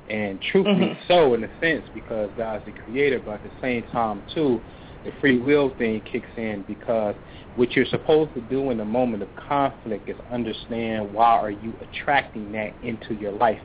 And 0.10 0.42
truthfully 0.42 0.88
Mhm. 0.88 0.98
so, 1.08 1.34
in 1.36 1.44
a 1.44 1.50
sense, 1.60 1.88
because 1.94 2.32
God's 2.36 2.66
the 2.66 2.72
creator, 2.72 3.20
but 3.20 3.36
at 3.36 3.44
the 3.44 3.52
same 3.62 3.84
time, 3.84 4.24
too, 4.34 4.64
the 5.04 5.12
free 5.22 5.38
will 5.38 5.70
thing 5.72 6.02
kicks 6.02 6.30
in 6.36 6.64
because 6.64 7.16
what 7.56 7.76
you're 7.76 7.86
supposed 7.86 8.34
to 8.34 8.42
do 8.42 8.72
in 8.72 8.80
a 8.80 8.86
moment 8.86 9.24
of 9.24 9.34
conflict 9.36 10.10
is 10.10 10.18
understand 10.30 11.14
why 11.14 11.38
are 11.38 11.52
you 11.52 11.78
attracting 11.82 12.52
that 12.52 12.76
into 12.82 13.14
your 13.14 13.32
life. 13.32 13.62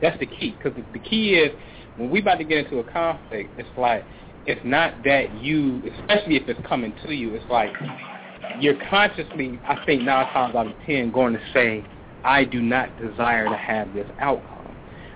That's 0.00 0.18
the 0.18 0.26
key, 0.26 0.58
because 0.62 0.74
the, 0.76 0.84
the 0.92 0.98
key 0.98 1.34
is 1.34 1.52
when 1.96 2.10
we 2.10 2.20
about 2.20 2.38
to 2.38 2.44
get 2.44 2.58
into 2.58 2.78
a 2.78 2.84
conflict, 2.84 3.58
it's 3.58 3.68
like 3.76 4.04
it's 4.44 4.60
not 4.64 5.02
that 5.04 5.34
you, 5.34 5.82
especially 5.98 6.36
if 6.36 6.48
it's 6.48 6.60
coming 6.66 6.94
to 7.06 7.12
you, 7.12 7.34
it's 7.34 7.48
like 7.50 7.70
you're 8.60 8.76
consciously, 8.88 9.60
I 9.66 9.78
think 9.86 10.02
nine 10.02 10.26
times 10.32 10.54
out 10.54 10.66
of 10.66 10.74
ten, 10.84 11.10
going 11.10 11.34
to 11.34 11.40
say, 11.52 11.84
I 12.24 12.44
do 12.44 12.60
not 12.60 12.96
desire 12.96 13.46
to 13.48 13.56
have 13.56 13.92
this 13.92 14.08
outcome. 14.18 14.57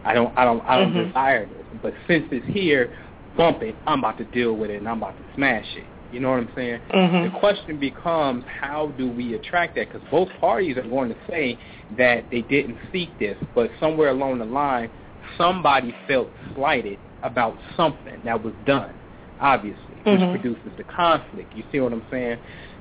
I 0.05 0.15
don't 0.15 0.33
I 0.37 0.45
don't 0.45 0.63
I 0.67 0.79
don't 0.79 0.93
Mhm. 0.93 1.07
desire 1.07 1.47
this. 1.47 1.67
But 1.81 1.95
since 2.07 2.27
it's 2.33 2.47
here, 2.47 2.93
bump 3.37 3.63
it. 3.63 3.77
I'm 3.87 4.01
about 4.01 4.19
to 4.19 4.25
deal 4.25 4.55
with 4.57 4.71
it 4.71 4.77
and 4.77 4.89
I'm 4.89 4.99
about 4.99 5.17
to 5.19 5.25
smash 5.35 5.77
it. 5.77 5.87
You 6.11 6.21
know 6.21 6.31
what 6.31 6.41
I'm 6.41 6.53
saying? 6.55 6.81
Mhm. 6.93 7.23
The 7.33 7.39
question 7.39 7.79
becomes 7.79 8.45
how 8.47 8.89
do 8.99 9.09
we 9.09 9.35
attract 9.35 9.75
that? 9.77 9.91
Because 9.91 10.07
both 10.11 10.29
parties 10.41 10.77
are 10.77 10.83
going 10.83 11.09
to 11.09 11.17
say 11.31 11.59
that 11.97 12.31
they 12.31 12.43
didn't 12.43 12.79
seek 12.91 13.17
this, 13.19 13.39
but 13.55 13.71
somewhere 13.81 14.11
along 14.11 14.39
the 14.39 14.45
line, 14.45 14.91
somebody 15.39 15.95
felt 16.07 16.31
slighted 16.55 16.99
about 17.23 17.57
something 17.77 18.21
that 18.25 18.43
was 18.43 18.53
done, 18.67 18.93
obviously, 19.41 19.95
which 20.03 20.21
Mhm. 20.21 20.31
produces 20.33 20.73
the 20.77 20.85
conflict. 20.85 21.55
You 21.55 21.63
see 21.73 21.81
what 21.81 21.93
I'm 21.93 22.05
saying? 22.11 22.39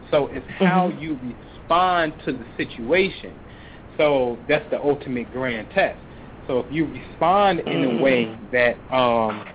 So 0.09 0.27
it's 0.27 0.49
how 0.49 0.89
Mhm. 0.89 0.99
you 1.01 1.19
respond 1.23 2.19
to 2.25 2.33
the 2.33 2.45
situation. 2.57 3.31
So 3.95 4.39
that's 4.47 4.67
the 4.71 4.81
ultimate 4.83 5.31
grand 5.31 5.69
test. 5.69 5.99
So 6.51 6.59
if 6.59 6.65
you 6.69 6.85
respond 6.85 7.61
in 7.61 7.85
a 7.85 8.03
way 8.03 8.37
that 8.51 8.75
um, 8.93 9.45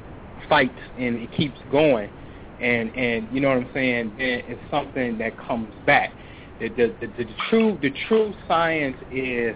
fights 0.49 0.79
and 0.97 1.17
it 1.17 1.31
keeps 1.37 1.59
going, 1.71 2.09
and 2.59 2.89
and 2.97 3.29
you 3.31 3.39
know 3.39 3.49
what 3.49 3.59
I'm 3.59 3.71
saying, 3.75 4.15
then 4.17 4.41
it's 4.47 4.63
something 4.71 5.19
that 5.19 5.37
comes 5.37 5.75
back. 5.85 6.09
The 6.59 6.71
the 6.71 6.97
the, 6.99 7.07
the 7.09 7.27
true 7.51 7.79
the 7.83 7.93
true 8.09 8.33
science 8.49 8.97
is 9.11 9.55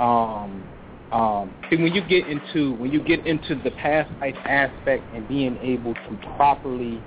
um 0.00 0.68
um 1.12 1.54
when 1.70 1.94
you 1.94 2.02
get 2.08 2.26
into 2.26 2.72
when 2.72 2.90
you 2.90 3.00
get 3.04 3.24
into 3.24 3.54
the 3.62 3.70
past 3.70 4.10
life 4.20 4.34
aspect 4.46 5.04
and 5.14 5.28
being 5.28 5.58
able 5.62 5.94
to 5.94 6.18
properly 6.36 7.00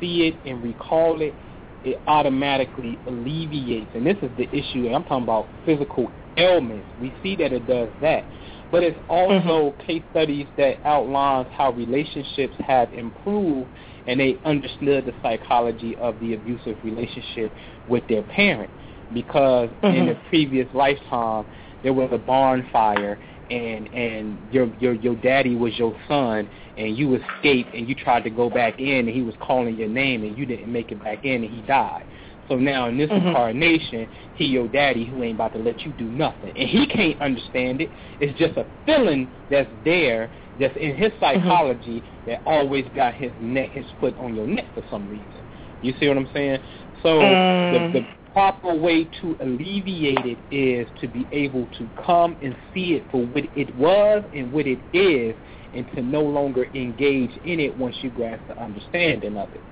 see 0.00 0.26
it 0.26 0.40
and 0.44 0.64
recall 0.64 1.22
it, 1.22 1.36
it 1.84 2.02
automatically 2.08 2.98
alleviates. 3.06 3.90
And 3.94 4.04
this 4.04 4.16
is 4.20 4.30
the 4.36 4.48
issue. 4.48 4.86
And 4.86 4.96
I'm 4.96 5.04
talking 5.04 5.22
about 5.22 5.46
physical 5.64 6.10
ailments. 6.36 6.88
We 7.00 7.14
see 7.22 7.36
that 7.36 7.52
it 7.52 7.68
does 7.68 7.90
that. 8.00 8.24
But 8.72 8.82
it's 8.82 8.98
also 9.10 9.76
case 9.86 10.02
studies 10.10 10.48
that 10.56 10.80
outlines 10.86 11.46
how 11.52 11.72
relationships 11.72 12.56
have 12.66 12.92
improved 12.94 13.70
and 14.06 14.18
they 14.18 14.40
understood 14.46 15.04
the 15.04 15.14
psychology 15.22 15.94
of 15.98 16.18
the 16.20 16.32
abusive 16.32 16.78
relationship 16.82 17.54
with 17.86 18.02
their 18.08 18.22
parent. 18.22 18.70
Because 19.12 19.68
in 19.82 20.06
Mhm. 20.06 20.08
the 20.08 20.14
previous 20.30 20.72
lifetime, 20.72 21.44
there 21.82 21.92
was 21.92 22.10
a 22.12 22.18
barn 22.18 22.62
fire 22.72 23.20
and 23.50 23.92
and 23.92 24.38
your 24.50 24.66
your 24.78 24.94
your 24.94 25.16
daddy 25.16 25.54
was 25.54 25.78
your 25.78 25.94
son 26.08 26.48
and 26.78 26.96
you 26.96 27.14
escaped 27.14 27.74
and 27.74 27.86
you 27.86 27.94
tried 27.94 28.24
to 28.24 28.30
go 28.30 28.48
back 28.48 28.80
in 28.80 29.00
and 29.06 29.10
he 29.10 29.20
was 29.20 29.36
calling 29.36 29.76
your 29.76 29.88
name 29.88 30.22
and 30.22 30.38
you 30.38 30.46
didn't 30.46 30.72
make 30.72 30.90
it 30.90 31.02
back 31.04 31.24
in 31.24 31.44
and 31.44 31.52
he 31.52 31.60
died. 31.62 32.04
So 32.48 32.56
now 32.56 32.88
in 32.88 32.96
this 32.96 33.10
Mhm. 33.10 33.26
incarnation, 33.28 34.08
he 34.34 34.46
your 34.46 34.68
daddy 34.68 35.04
who 35.04 35.22
ain't 35.22 35.36
about 35.36 35.52
to 35.54 35.58
let 35.58 35.84
you 35.84 35.92
do 35.92 36.04
nothing. 36.04 36.52
And 36.56 36.68
he 36.68 36.86
can't 36.86 37.20
understand 37.20 37.80
it. 37.80 37.92
It's 38.20 38.36
just 38.38 38.56
a 38.56 38.66
feeling 38.84 39.32
that's 39.48 39.70
there 39.84 40.30
that's 40.58 40.76
in 40.76 40.94
his 40.96 41.12
psychology 41.20 42.04
that 42.26 42.42
always 42.46 42.86
got 42.94 43.14
his 43.14 43.32
neck 43.38 43.70
his 43.70 43.86
foot 44.00 44.16
on 44.18 44.34
your 44.34 44.46
neck 44.46 44.66
for 44.74 44.82
some 44.90 45.08
reason. 45.08 45.42
You 45.80 45.92
see 45.98 46.08
what 46.08 46.16
I'm 46.16 46.28
saying? 46.32 46.60
So 47.02 47.20
Mm. 47.20 47.70
the 47.92 48.00
the 48.00 48.06
proper 48.32 48.74
way 48.74 49.04
to 49.20 49.36
alleviate 49.40 50.24
it 50.24 50.38
is 50.50 50.88
to 51.00 51.06
be 51.06 51.26
able 51.32 51.66
to 51.78 51.86
come 51.96 52.36
and 52.40 52.56
see 52.72 52.94
it 52.94 53.10
for 53.10 53.26
what 53.26 53.44
it 53.54 53.74
was 53.76 54.24
and 54.32 54.50
what 54.50 54.66
it 54.66 54.80
is 54.94 55.36
and 55.74 55.86
to 55.92 56.02
no 56.02 56.22
longer 56.22 56.68
engage 56.74 57.36
in 57.44 57.60
it 57.60 57.76
once 57.76 57.94
you 58.02 58.10
grasp 58.10 58.46
the 58.46 58.58
understanding 58.62 59.36
of 59.36 59.52
it. 59.52 59.64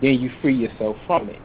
Then 0.00 0.20
you 0.20 0.30
free 0.40 0.54
yourself 0.54 0.96
from 1.06 1.28
it. 1.28 1.42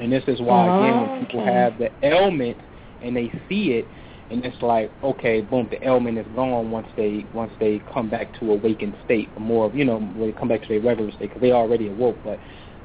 And 0.00 0.12
this 0.12 0.24
is 0.26 0.40
why 0.40 0.68
again 0.68 1.00
when 1.00 1.10
oh, 1.10 1.18
people 1.20 1.40
Okay. 1.40 1.52
have 1.52 1.78
the 1.78 1.90
ailment 2.02 2.58
and 3.02 3.16
they 3.16 3.30
see 3.48 3.72
it 3.72 3.88
and 4.30 4.44
it's 4.44 4.60
like, 4.60 4.92
okay, 5.02 5.40
boom, 5.40 5.68
the 5.70 5.82
ailment 5.86 6.18
is 6.18 6.26
gone 6.34 6.70
once 6.70 6.88
they 6.96 7.26
once 7.32 7.52
they 7.60 7.80
come 7.92 8.10
back 8.10 8.32
to 8.40 8.52
awakened 8.52 8.96
state, 9.04 9.32
or 9.36 9.40
more, 9.42 9.70
you 9.74 9.84
know, 9.84 9.98
when 9.98 10.28
they 10.28 10.32
come 10.32 10.48
back 10.48 10.62
to 10.62 10.68
their 10.68 10.80
regular 10.80 11.10
state, 11.12 11.30
because 11.30 11.40
they 11.40 11.52
already 11.52 11.88
awoke. 11.88 12.22
But 12.22 12.38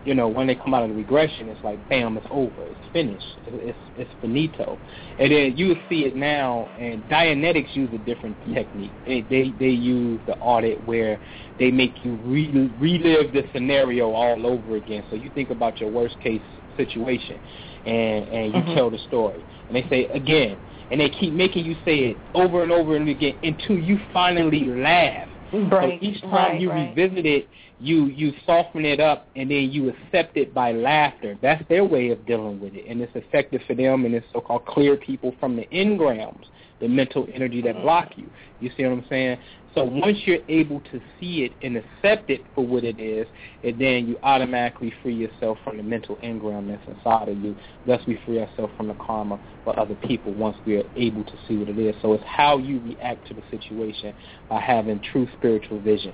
you 0.06 0.14
know, 0.14 0.28
when 0.28 0.48
they 0.48 0.56
come 0.56 0.74
out 0.74 0.84
of 0.84 0.90
the 0.90 0.96
regression, 0.96 1.48
it's 1.48 1.64
like, 1.64 1.88
bam, 1.88 2.18
it's 2.18 2.28
over, 2.30 2.66
it's 2.66 2.80
finished, 2.92 3.26
it's 3.46 3.78
it's, 3.78 3.80
it's 3.96 4.12
finito. 4.22 4.80
And 5.18 5.32
then 5.32 5.58
you 5.58 5.76
see 5.90 6.06
it 6.06 6.16
now, 6.16 6.72
and 6.78 7.08
Dianetics 7.10 7.76
use 7.76 7.90
a 7.94 7.98
different 7.98 8.38
technique. 8.54 8.94
They 9.06 9.22
they, 9.22 9.52
they 9.60 9.70
use 9.70 10.22
the 10.26 10.36
audit 10.38 10.82
where 10.86 11.20
they 11.60 11.72
make 11.72 12.04
you 12.04 12.16
re- 12.24 12.74
relive 12.80 13.34
the 13.34 13.44
scenario 13.54 14.12
all 14.12 14.48
over 14.48 14.76
again. 14.78 15.04
So 15.10 15.16
you 15.18 15.30
think 15.30 15.50
about 15.50 15.82
your 15.82 15.90
worst 15.90 16.18
case 16.22 16.42
situation, 16.76 17.40
and 17.86 18.28
and 18.28 18.54
you 18.54 18.62
Mhm. 18.62 18.76
tell 18.76 18.90
the 18.90 18.98
story, 19.00 19.46
and 19.68 19.76
they 19.76 19.88
say 19.90 20.08
again, 20.10 20.58
and 20.92 21.00
they 21.00 21.10
keep 21.10 21.34
making 21.34 21.66
you 21.66 21.76
say 21.86 22.00
it 22.06 22.22
over 22.36 22.64
and 22.64 22.72
over 22.72 22.96
and 22.96 23.10
again 23.10 23.36
until 23.44 23.78
you 23.78 23.98
finally 24.12 24.66
laugh. 24.66 25.28
Right, 25.52 26.00
So 26.02 26.08
each 26.08 26.22
time 26.22 26.32
right, 26.34 26.62
you 26.62 26.72
right. 26.72 26.96
revisit 26.96 27.26
it, 27.26 27.50
you 27.80 28.06
you 28.06 28.34
soften 28.46 28.86
it 28.86 29.00
up 29.00 29.28
and 29.36 29.52
then 29.52 29.70
you 29.72 29.90
accept 29.90 30.38
it 30.38 30.54
by 30.54 30.72
laughter. 30.72 31.38
That's 31.42 31.64
their 31.68 31.84
way 31.84 32.10
of 32.10 32.26
dealing 32.26 32.60
with 32.60 32.74
it, 32.76 32.86
and 32.88 33.02
it's 33.02 33.16
effective 33.16 33.62
for 33.68 33.76
them 33.76 34.06
and 34.06 34.16
it's 34.16 34.26
so-called 34.34 34.66
clear 34.66 34.96
people 34.96 35.36
from 35.40 35.56
the 35.56 35.68
engrams, 35.72 36.46
the 36.80 36.88
mental 36.88 37.28
energy 37.34 37.62
that 37.62 37.82
block 37.82 38.14
you. 38.16 38.30
You 38.60 38.72
see 38.76 38.84
what 38.84 38.94
I'm 38.94 39.06
saying? 39.10 39.38
So 39.76 39.84
once 39.84 40.18
you're 40.26 40.44
able 40.50 40.82
to 40.92 41.02
see 41.20 41.44
it 41.44 41.54
and 41.64 41.78
accept 41.78 42.30
it 42.30 42.42
for 42.54 42.66
what 42.66 42.84
it 42.84 43.00
is, 43.00 43.28
and 43.64 43.80
then 43.80 44.08
you 44.08 44.18
automatically 44.22 44.94
free 45.02 45.16
yourself 45.16 45.58
from 45.64 45.78
the 45.78 45.84
mental 45.84 46.18
engram 46.18 46.68
that's 46.68 46.88
inside 46.88 47.30
of 47.30 47.38
you. 47.38 47.56
Thus, 47.86 48.02
we 48.06 48.20
free 48.26 48.40
ourselves 48.40 48.72
from 48.78 48.88
the 48.88 48.94
karma 48.96 49.40
for 49.64 49.78
other 49.80 49.96
people 49.96 50.34
once 50.34 50.58
we 50.66 50.78
are 50.78 50.84
able 50.96 51.24
to 51.24 51.34
see 51.48 51.58
what 51.58 51.70
it 51.70 51.80
is. 51.80 51.96
So 52.02 52.14
it's 52.14 52.24
how 52.26 52.58
you 52.60 52.82
react 52.82 53.28
to 53.30 53.34
the 53.34 53.44
situation 53.50 54.14
by 54.48 54.60
having 54.60 55.02
true 55.12 55.28
spiritual 55.38 55.80
vision. 55.82 56.14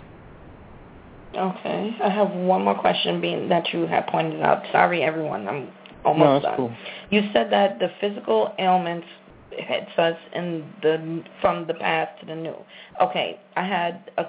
Okay. 1.36 1.96
I 2.04 2.10
have 2.10 2.32
one 2.32 2.64
more 2.64 2.80
question 2.80 3.22
being 3.22 3.50
that 3.50 3.74
you 3.74 3.86
have 3.88 4.08
pointed 4.08 4.42
out. 4.42 4.64
Sorry, 4.72 5.04
everyone. 5.04 5.48
I'm 5.48 5.70
almost 6.04 6.44
that's 6.44 6.58
done. 6.58 6.70
cool. 6.70 6.76
You 7.12 7.30
said 7.34 7.52
that 7.52 7.80
the 7.80 7.92
physical 8.00 8.54
ailments 8.58 9.08
hits 9.52 9.98
us 9.98 10.18
in 10.34 10.64
the 10.82 11.24
from 11.42 11.68
the 11.68 11.74
past 11.74 12.20
to 12.22 12.26
the 12.26 12.36
new. 12.36 12.56
Okay, 13.02 13.40
I 13.56 13.64
had 13.64 14.12
a 14.18 14.26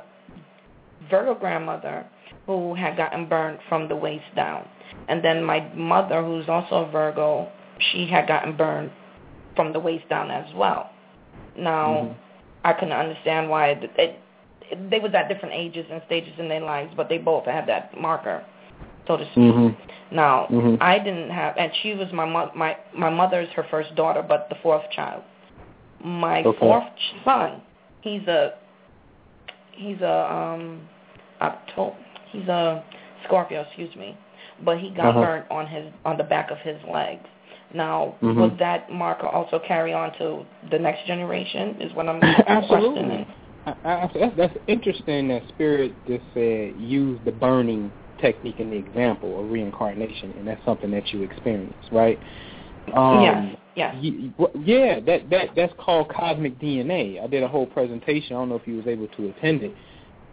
Virgo 1.11 1.35
grandmother 1.35 2.05
who 2.47 2.75
had 2.75 2.97
gotten 2.97 3.27
burned 3.27 3.59
from 3.69 3.89
the 3.89 3.97
waist 3.97 4.25
down, 4.37 4.67
and 5.09 5.23
then 5.25 5.43
my 5.45 5.61
mother, 5.75 6.23
who's 6.23 6.49
also 6.49 6.87
a 6.87 6.91
Virgo, 6.91 7.49
she 7.93 8.07
had 8.07 8.27
gotten 8.27 8.57
burned 8.57 8.91
from 9.57 9.73
the 9.73 9.81
waist 9.81 10.09
down 10.09 10.31
as 10.31 10.53
well. 10.55 10.91
Now, 11.57 11.87
Mhm. 11.87 12.15
I 12.65 12.73
couldn't 12.75 12.93
understand 12.93 13.49
why 13.51 13.69
it, 13.69 13.91
it, 13.97 14.19
it, 14.71 14.91
they 14.91 15.01
was 15.01 15.15
at 15.15 15.29
different 15.29 15.55
ages 15.55 15.87
and 15.91 16.03
stages 16.07 16.39
in 16.39 16.49
their 16.49 16.61
lives, 16.61 16.93
but 16.97 17.09
they 17.09 17.19
both 17.19 17.45
had 17.47 17.67
that 17.67 17.99
marker, 17.99 18.45
so 19.07 19.17
to 19.17 19.25
speak. 19.33 19.55
Mhm. 19.55 19.77
Now, 20.11 20.47
Mhm. 20.51 20.79
I 20.81 20.99
didn't 20.99 21.31
have, 21.31 21.55
and 21.57 21.73
she 21.83 21.95
was 21.95 22.13
my 22.13 22.25
mo- 22.25 22.51
my 22.55 22.77
my 22.93 23.11
mother's 23.11 23.49
her 23.51 23.63
first 23.65 23.95
daughter, 23.95 24.23
but 24.23 24.49
the 24.49 24.57
fourth 24.57 24.89
child. 24.91 25.23
My 26.03 26.43
Okay. 26.43 26.59
fourth 26.59 26.85
son, 27.25 27.61
he's 28.01 28.27
a 28.27 28.55
he's 29.73 30.01
a 30.01 30.33
um 30.33 30.81
October, 31.41 31.95
he's 32.33 32.49
a 32.49 32.83
Scorpio, 33.25 33.63
excuse 33.63 33.95
me, 33.97 34.17
but 34.65 34.79
he 34.79 34.91
got 34.91 35.11
Uh-huh. 35.11 35.21
burnt 35.21 35.47
on 35.51 35.67
his 35.67 35.93
on 36.05 36.17
the 36.17 36.25
back 36.25 36.51
of 36.51 36.59
his 36.59 36.83
legs. 36.85 37.27
Now, 37.73 38.15
Mhm. 38.21 38.37
would 38.37 38.59
that 38.59 38.91
marker 38.91 39.29
also 39.29 39.59
carry 39.61 39.93
on 39.93 40.11
to 40.15 40.45
the 40.71 40.79
next 40.79 41.05
generation? 41.07 41.77
Is 41.81 41.95
what 41.95 42.09
I'm 42.09 42.21
Absolutely. 42.49 42.91
questioning. 43.03 43.27
I, 43.67 43.75
I, 43.85 44.11
that's, 44.15 44.37
that's 44.37 44.57
interesting 44.67 45.29
that 45.29 45.47
Spirit 45.49 45.95
just 46.07 46.25
said 46.35 46.75
use 46.79 47.21
the 47.25 47.31
burning 47.33 47.93
technique 48.21 48.61
in 48.61 48.71
the 48.71 48.77
example 48.77 49.43
of 49.43 49.51
reincarnation, 49.51 50.33
and 50.37 50.47
that's 50.47 50.65
something 50.65 50.91
that 50.91 51.13
you 51.13 51.23
experience, 51.23 51.77
right? 51.91 52.21
Um, 52.95 53.57
yes, 53.77 53.95
yes. 53.95 54.45
yeah, 54.65 55.01
that 55.01 55.31
that 55.31 55.51
that's 55.55 55.73
called 55.79 56.09
cosmic 56.09 56.59
DNA. 56.59 57.23
I 57.23 57.27
did 57.27 57.43
a 57.43 57.49
whole 57.49 57.67
presentation. 57.67 58.37
I 58.37 58.41
don't 58.41 58.49
know 58.49 58.57
if 58.57 58.67
you 58.67 58.77
was 58.77 58.87
able 58.87 59.09
to 59.09 59.29
attend 59.29 59.63
it. 59.63 59.77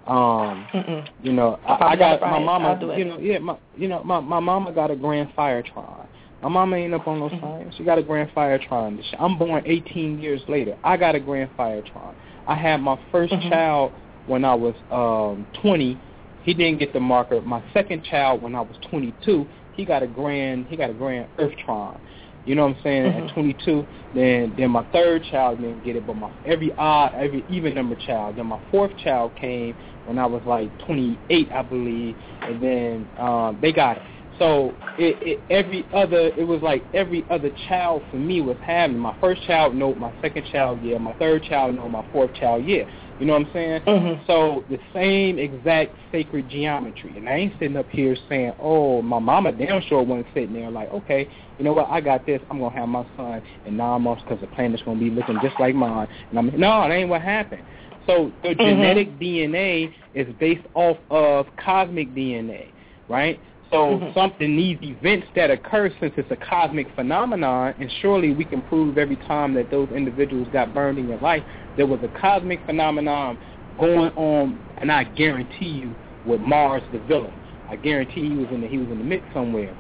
Um, 0.08 0.68
Mm-mm. 0.74 1.08
you 1.22 1.34
know, 1.34 1.60
I, 1.66 1.90
I 1.90 1.96
got 1.96 2.22
my 2.22 2.40
mama. 2.40 2.70
I'll 2.70 2.80
do 2.80 2.90
it. 2.92 3.00
You 3.00 3.06
know, 3.06 3.20
yeah, 3.20 3.38
my 3.40 3.58
you 3.76 3.88
know 3.88 4.04
my 4.04 4.20
my 4.20 4.40
mama 4.40 4.72
got 4.72 4.90
a 4.92 4.96
Grand 4.96 5.30
Fire 5.36 5.62
Trine. 5.62 6.08
My 6.42 6.50
mama 6.50 6.76
ain't 6.78 6.94
up 6.94 7.08
on 7.08 7.20
no 7.20 7.30
Mhm. 7.30 7.42
science. 7.42 7.76
She 7.76 7.84
got 7.84 7.98
a 7.98 8.04
Grand 8.04 8.32
Fire 8.32 8.60
Trine. 8.60 9.02
I'm 9.20 9.38
born 9.38 9.64
18 9.66 10.20
years 10.20 10.42
later. 10.48 10.78
I 10.84 10.96
got 10.96 11.16
a 11.16 11.20
Grand 11.20 11.50
Fire 11.58 11.82
Trine. 11.82 12.16
I 12.46 12.56
had 12.56 12.78
my 12.82 12.98
1st 13.12 13.34
Mhm. 13.34 13.50
child 13.50 13.94
when 14.26 14.46
I 14.46 14.54
was 14.54 14.76
um 14.92 15.48
20. 15.62 16.00
He 16.48 16.54
didn't 16.54 16.80
get 16.80 16.94
the 16.94 17.02
marker. 17.02 17.42
My 17.42 17.62
second 17.74 18.06
child 18.06 18.42
when 18.42 18.56
I 18.56 18.62
was 18.62 18.78
22, 18.90 19.46
he 19.74 19.84
got 19.84 20.02
a 20.02 20.08
Grand 20.08 20.66
he 20.68 20.78
got 20.78 20.90
a 20.90 20.94
Grand 20.94 21.28
Earth 21.40 21.54
Trine. 21.66 22.00
You 22.46 22.56
know 22.56 22.66
what 22.68 22.78
I'm 22.78 22.84
saying? 22.84 23.12
Mhm. 23.12 23.28
At 23.28 23.34
22, 23.34 23.86
then 24.14 24.54
then 24.58 24.72
my 24.72 24.84
third 24.94 25.26
child 25.26 25.60
didn't 25.60 25.84
get 25.84 25.98
it, 25.98 26.08
but 26.08 26.16
my 26.16 26.30
every 26.46 26.72
odd, 26.78 27.14
every 27.16 27.44
even 27.50 27.76
number 27.76 27.96
child. 27.96 28.38
Then 28.38 28.46
my 28.46 28.62
fourth 28.72 28.96
child 28.96 29.36
came 29.36 29.76
when 30.06 30.18
I 30.18 30.26
was 30.26 30.42
like 30.46 30.72
28, 30.86 31.52
I 31.52 31.62
believe, 31.64 32.16
and 32.42 32.64
then 32.64 33.10
um, 33.18 33.60
they 33.62 33.74
got 33.74 33.98
it. 33.98 34.04
So 34.40 34.74
it, 34.98 35.18
it 35.22 35.44
every 35.50 35.86
other 35.94 36.32
it 36.38 36.48
was 36.48 36.62
like 36.62 36.86
every 36.94 37.26
other 37.30 37.52
child 37.68 38.04
for 38.10 38.18
me 38.18 38.40
was 38.40 38.56
having 38.66 38.98
my 38.98 39.18
first 39.20 39.44
child 39.44 39.76
no, 39.76 39.96
my 39.96 40.14
second 40.22 40.46
child 40.50 40.82
yeah, 40.82 40.98
my 40.98 41.14
third 41.16 41.44
child 41.44 41.76
no, 41.76 41.90
my 41.90 42.06
fourth 42.14 42.34
child 42.36 42.64
yeah. 42.64 42.84
You 43.20 43.26
know 43.26 43.34
what 43.34 43.48
I'm 43.48 43.54
saying? 43.54 43.82
Mm-hmm. 43.82 44.24
So 44.28 44.64
the 44.70 44.78
same 44.94 45.40
exact 45.40 45.96
sacred 46.12 46.50
geometry. 46.50 47.14
And 47.16 47.28
I 47.28 47.34
ain't 47.34 47.54
sitting 47.54 47.76
up 47.76 47.90
here 47.90 48.16
saying, 48.30 48.54
oh, 48.60 49.02
my 49.02 49.20
mama 49.20 49.52
damn 49.52 49.82
sure 49.84 50.04
wasn't 50.04 50.28
sitting 50.34 50.54
there 50.54 50.70
like, 50.70 50.90
okay, 50.92 51.28
you 51.58 51.66
know 51.66 51.74
what, 51.74 51.90
I 51.90 52.00
got 52.00 52.26
this. 52.26 52.42
I'm 52.52 52.60
going 52.60 52.72
to 52.72 52.80
have 52.80 52.90
my 52.90 53.06
son 53.18 53.42
in 53.66 53.78
nine 53.78 54.04
months 54.04 54.24
because 54.24 54.40
the 54.40 54.48
planet's 54.48 54.84
going 54.84 55.00
to 55.00 55.04
be 55.04 55.10
looking 55.10 55.40
just 55.42 55.60
like 55.60 55.74
mine. 55.74 56.08
And 56.30 56.38
I'm 56.38 56.60
No, 56.60 56.82
that 56.82 56.92
ain't 56.92 57.10
what 57.10 57.22
happened. 57.22 57.64
So 58.06 58.32
the 58.44 58.50
mm-hmm. 58.50 58.62
genetic 58.62 59.20
DNA 59.20 59.94
is 60.14 60.28
based 60.40 60.66
off 60.76 60.98
of 61.10 61.48
cosmic 61.58 62.14
DNA, 62.14 62.68
right? 63.10 63.40
So 63.70 63.76
mm-hmm. 63.76 64.18
something 64.18 64.56
these 64.56 64.78
events 64.82 65.28
that 65.36 65.52
occur 65.52 65.92
since 66.00 66.14
it's 66.16 66.32
a 66.32 66.38
cosmic 66.38 66.88
phenomenon, 66.96 67.76
and 67.80 67.92
surely 68.02 68.34
we 68.34 68.46
can 68.46 68.62
prove 68.62 68.98
every 68.98 69.18
time 69.18 69.54
that 69.56 69.70
those 69.70 69.90
individuals 69.90 70.48
got 70.54 70.74
burned 70.74 70.98
in 70.98 71.10
your 71.10 71.20
life, 71.20 71.44
there 71.78 71.88
was 71.88 72.00
a 72.04 72.20
cosmic 72.20 72.66
phenomenon 72.66 73.38
going 73.80 74.12
on, 74.16 74.60
and 74.78 74.92
I 74.92 75.04
guarantee 75.06 75.70
you 75.70 75.96
with 76.26 76.42
Mars 76.42 76.84
the 76.92 77.00
villain. 77.00 77.34
I 77.70 77.76
guarantee 77.76 78.30
he 78.30 78.36
was 78.36 78.48
in 78.52 78.62
the 78.62 78.68
he 78.68 78.78
was 78.78 78.88
in 78.90 78.98
the 78.98 79.04
mix 79.04 79.24
somewhere. 79.34 79.76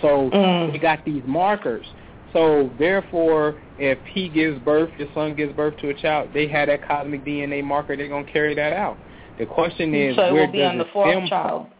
So 0.00 0.30
mm. 0.30 0.72
we 0.72 0.78
got 0.78 1.04
these 1.04 1.22
markers. 1.26 1.86
So 2.32 2.70
therefore, 2.78 3.56
if 3.78 3.98
he 4.12 4.28
gives 4.28 4.58
birth, 4.60 4.90
your 4.98 5.08
son 5.14 5.34
gives 5.34 5.54
birth 5.54 5.76
to 5.78 5.90
a 5.90 5.94
child, 5.94 6.30
they 6.34 6.48
had 6.48 6.68
that 6.68 6.86
cosmic 6.86 7.24
DNA 7.24 7.62
marker. 7.62 7.96
They're 7.96 8.08
gonna 8.08 8.30
carry 8.30 8.54
that 8.54 8.72
out. 8.72 8.96
The 9.38 9.46
question 9.46 9.94
is, 9.94 10.16
so 10.16 10.22
it 10.22 10.32
where 10.32 10.46
will 10.46 10.52
be 10.52 10.58
does 10.58 10.72
on 10.72 10.78
the 10.78 10.86
it 10.86 10.92
fourth 10.92 11.12
stem 11.12 11.28
child. 11.28 11.66
from? 11.66 11.72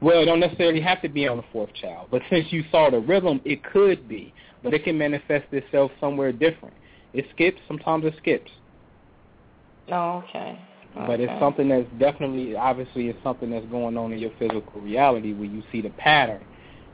Well, 0.00 0.22
it 0.22 0.24
don't 0.24 0.40
necessarily 0.40 0.80
have 0.80 1.02
to 1.02 1.08
be 1.08 1.28
on 1.28 1.36
the 1.36 1.44
fourth 1.52 1.72
child, 1.74 2.08
but 2.10 2.22
since 2.30 2.46
you 2.50 2.64
saw 2.70 2.90
the 2.90 3.00
rhythm, 3.00 3.40
it 3.44 3.62
could 3.64 4.08
be, 4.08 4.32
but 4.62 4.72
it 4.72 4.84
can 4.84 4.96
manifest 4.96 5.52
itself 5.52 5.90
somewhere 6.00 6.32
different. 6.32 6.74
It 7.12 7.26
skips. 7.34 7.60
Sometimes 7.68 8.04
it 8.04 8.14
skips. 8.18 8.50
Oh, 9.88 10.22
okay. 10.28 10.58
okay. 10.96 11.06
But 11.06 11.20
it's 11.20 11.32
something 11.40 11.68
that's 11.68 11.88
definitely, 11.98 12.56
obviously, 12.56 13.08
it's 13.08 13.22
something 13.22 13.50
that's 13.50 13.66
going 13.66 13.96
on 13.96 14.12
in 14.12 14.18
your 14.18 14.30
physical 14.38 14.80
reality 14.80 15.32
where 15.32 15.46
you 15.46 15.62
see 15.72 15.80
the 15.80 15.90
pattern. 15.90 16.44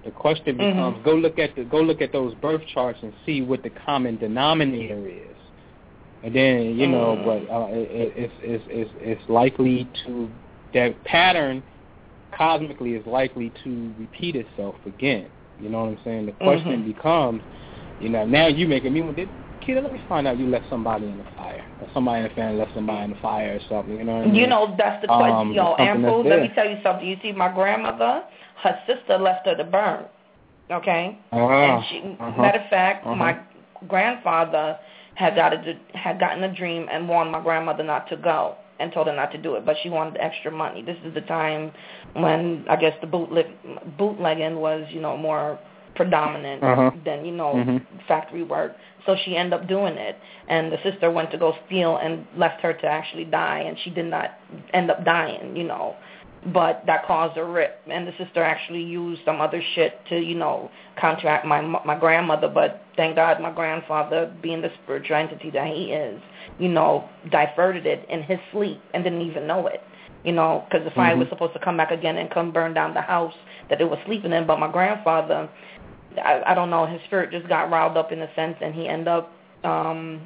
The 0.04 0.10
question 0.12 0.56
Mm-hmm. 0.56 0.70
becomes: 0.78 1.04
go 1.04 1.14
look 1.14 1.38
at 1.38 1.54
the 1.56 1.64
go 1.64 1.80
look 1.80 2.00
at 2.00 2.12
those 2.12 2.34
birth 2.36 2.62
charts 2.72 2.98
and 3.02 3.12
see 3.24 3.42
what 3.42 3.62
the 3.62 3.70
common 3.70 4.16
denominator 4.18 5.06
is, 5.08 5.36
and 6.22 6.34
then 6.34 6.76
you 6.78 6.86
know, 6.86 7.16
Mm. 7.16 7.24
but 7.24 7.52
uh, 7.52 7.66
it, 7.70 8.12
it's 8.16 8.34
it's 8.40 8.64
it's 8.68 8.90
it's 9.00 9.28
likely 9.28 9.90
to 10.04 10.30
that 10.74 11.02
pattern 11.04 11.62
cosmically 12.36 12.94
is 12.94 13.06
likely 13.06 13.52
to 13.64 13.94
repeat 13.98 14.36
itself 14.36 14.76
again. 14.86 15.28
You 15.58 15.70
know 15.70 15.80
what 15.84 15.88
I'm 15.90 15.98
saying? 16.04 16.26
The 16.26 16.32
question 16.32 16.82
Mhm. 16.82 16.94
becomes, 16.94 17.42
you 17.98 18.10
know, 18.10 18.24
now 18.26 18.46
you 18.46 18.68
making 18.68 18.92
me 18.92 19.02
want. 19.02 19.18
Kid, 19.66 19.82
let 19.82 19.93
me 19.93 20.01
find 20.09 20.28
out 20.28 20.38
you 20.38 20.47
left 20.47 20.66
somebody 20.70 21.06
in 21.06 21.18
the 21.18 21.24
fire, 21.36 21.66
or 21.80 21.88
somebody 21.93 22.22
in 22.22 22.28
the 22.28 22.34
family 22.36 22.56
left 22.56 22.72
somebody 22.72 23.05
in 23.05 23.10
the 23.10 23.20
fire 23.20 23.56
or 23.56 23.60
something. 23.68 23.97
You 23.97 24.05
know 24.05 24.18
what 24.18 24.22
I 24.22 24.26
mean? 24.26 24.34
You 24.36 24.47
know, 24.47 24.74
that's 24.78 25.02
the 25.02 25.09
question. 25.09 25.34
Um, 25.34 25.52
Yo, 25.52 25.74
something 25.76 26.05
Anpu, 26.05 26.24
let 26.24 26.40
me 26.40 26.51
tell 26.55 26.68
you 26.70 26.78
something. 26.84 27.06
You 27.06 27.16
see, 27.20 27.32
my 27.32 27.52
grandmother, 27.52 28.22
her 28.62 28.78
sister 28.86 29.18
left 29.18 29.44
her 29.47 29.56
to 29.56 29.64
burn. 29.64 30.05
Okay? 30.70 31.18
Ah, 31.32 31.78
and 31.78 31.84
she, 31.88 32.16
uh-huh, 32.20 32.40
matter 32.40 32.60
of 32.60 32.70
fact, 32.70 33.06
uh-huh. 33.06 33.16
my 33.16 33.38
grandfather 33.88 34.78
had 35.16 35.34
got 35.34 35.52
a, 35.52 35.78
had 35.94 36.20
gotten 36.20 36.44
a 36.44 36.55
dream 36.55 36.86
and 36.90 37.09
warned 37.09 37.32
my 37.32 37.43
grandmother 37.43 37.82
not 37.82 38.09
to 38.09 38.16
go 38.16 38.56
and 38.78 38.93
told 38.93 39.06
her 39.06 39.16
not 39.16 39.32
to 39.32 39.38
do 39.38 39.55
it, 39.55 39.64
but 39.64 39.76
she 39.82 39.88
wanted 39.88 40.16
extra 40.20 40.51
money. 40.51 40.82
This 40.82 40.98
is 41.05 41.14
the 41.14 41.22
time 41.22 41.72
when 42.12 42.64
I 42.68 42.76
guess 42.76 42.93
the 43.01 43.06
bootleg 43.06 43.47
bootlegging 43.98 44.56
was, 44.56 44.86
you 44.90 45.01
know, 45.01 45.16
more 45.16 45.59
predominant 45.97 46.62
Uh-huh. 46.62 46.90
than 47.05 47.24
you 47.24 47.32
know 47.32 47.55
Mhm. 47.55 47.81
factory 48.06 48.43
work. 48.43 48.77
So 49.05 49.16
she 49.16 49.36
ended 49.36 49.55
up 49.60 49.66
doing 49.66 49.97
it, 49.97 50.16
and 50.48 50.70
the 50.73 50.78
sister 50.78 51.10
went 51.10 51.31
to 51.31 51.39
go 51.39 51.56
steal 51.66 51.97
and 51.97 52.27
left 52.36 52.60
her 52.60 52.73
to 52.73 52.86
actually 52.86 53.24
die, 53.24 53.60
and 53.60 53.78
she 53.78 53.90
did 53.90 54.06
not 54.06 54.32
end 54.74 54.90
up 54.90 55.05
dying, 55.05 55.56
you 55.56 55.64
know. 55.64 55.94
But 56.52 56.86
that 56.86 57.05
caused 57.06 57.36
a 57.39 57.44
rip, 57.44 57.81
and 57.89 58.06
the 58.06 58.12
sister 58.18 58.43
actually 58.43 58.82
used 58.82 59.24
some 59.24 59.40
other 59.40 59.60
shit 59.74 60.05
to, 60.06 60.16
you 60.20 60.36
know, 60.36 60.70
contract 60.97 61.44
my 61.44 61.60
my 61.60 61.97
grandmother. 61.97 62.48
But 62.48 62.82
thank 62.97 63.16
God, 63.16 63.40
my 63.40 63.51
grandfather, 63.51 64.31
being 64.43 64.60
the 64.60 64.70
spiritual 64.85 65.16
entity 65.16 65.51
that 65.51 65.66
he 65.66 65.93
is, 65.93 66.20
you 66.59 66.68
know, 66.68 67.09
diverted 67.31 67.86
it 67.86 68.06
in 68.09 68.23
his 68.23 68.39
sleep 68.52 68.81
and 68.93 69.02
didn't 69.02 69.23
even 69.23 69.47
know 69.47 69.66
it. 69.66 69.82
You 70.23 70.32
know, 70.32 70.64
because 70.68 70.85
the 70.85 70.90
fire 70.90 71.14
Mhm. 71.14 71.20
was 71.20 71.28
supposed 71.28 71.52
to 71.52 71.60
come 71.60 71.77
back 71.77 71.90
again 71.93 72.16
and 72.18 72.28
come 72.31 72.51
burn 72.51 72.74
down 72.74 72.94
the 72.94 73.01
house 73.01 73.35
that 73.68 73.81
it 73.81 73.89
was 73.89 73.98
sleeping 74.06 74.32
in. 74.32 74.44
But 74.44 74.59
my 74.59 74.68
grandfather, 74.68 75.48
I, 76.18 76.43
I 76.52 76.55
don't 76.55 76.70
know, 76.70 76.86
his 76.86 77.01
spirit 77.06 77.30
just 77.30 77.48
got 77.48 77.70
riled 77.70 77.97
up 77.97 78.12
in 78.12 78.20
a 78.20 78.34
sense, 78.34 78.56
and 78.60 78.74
he 78.74 78.88
ended 78.88 79.09
up, 79.09 79.32
um, 79.64 80.20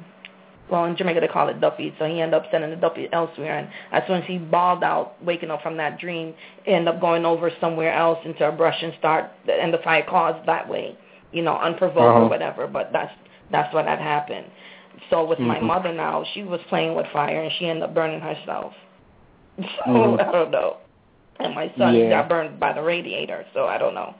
well, 0.69 0.85
in 0.85 0.95
Jamaica 0.95 1.19
they 1.19 1.27
call 1.27 1.49
it 1.49 1.59
duppy, 1.59 1.93
so 1.99 2.05
he 2.05 2.21
ended 2.21 2.33
up 2.35 2.45
sending 2.51 2.69
the 2.69 2.75
duppy 2.77 3.09
elsewhere. 3.11 3.57
And 3.59 3.67
as 3.91 4.03
soon 4.07 4.21
as 4.21 4.27
he 4.27 4.37
balled 4.37 4.83
out, 4.83 5.21
waking 5.23 5.51
up 5.51 5.61
from 5.61 5.75
that 5.77 5.99
dream, 5.99 6.33
he 6.63 6.71
ended 6.71 6.95
up 6.95 7.01
going 7.01 7.25
over 7.25 7.51
somewhere 7.59 7.93
else 7.93 8.19
into 8.25 8.47
a 8.47 8.51
brush 8.51 8.81
and 8.81 8.93
start, 8.99 9.31
and 9.49 9.73
the 9.73 9.79
fire 9.79 10.05
caused 10.07 10.47
that 10.47 10.67
way, 10.67 10.97
you 11.31 11.41
know, 11.41 11.57
unprovoked 11.57 11.99
Uh-huh. 11.99 12.19
or 12.25 12.29
whatever. 12.29 12.67
But 12.67 12.91
that's 12.93 13.13
that's 13.51 13.73
what 13.73 13.85
had 13.85 13.99
happened. 13.99 14.45
So 15.09 15.25
with 15.25 15.39
my 15.39 15.59
Mhm. 15.59 15.63
mother 15.63 15.93
now, 15.93 16.23
she 16.33 16.43
was 16.43 16.61
playing 16.69 16.95
with 16.95 17.07
fire 17.07 17.41
and 17.43 17.51
she 17.53 17.67
ended 17.67 17.83
up 17.83 17.93
burning 17.93 18.21
herself. 18.21 18.73
So 19.57 19.91
Mhm. 19.91 20.19
I 20.27 20.31
don't 20.31 20.51
know. 20.51 20.77
And 21.39 21.53
my 21.55 21.71
son 21.77 21.95
Yeah. 21.95 22.09
got 22.09 22.29
burned 22.29 22.59
by 22.59 22.71
the 22.73 22.81
radiator, 22.81 23.45
so 23.53 23.67
I 23.67 23.77
don't 23.77 23.93
know. 23.93 24.13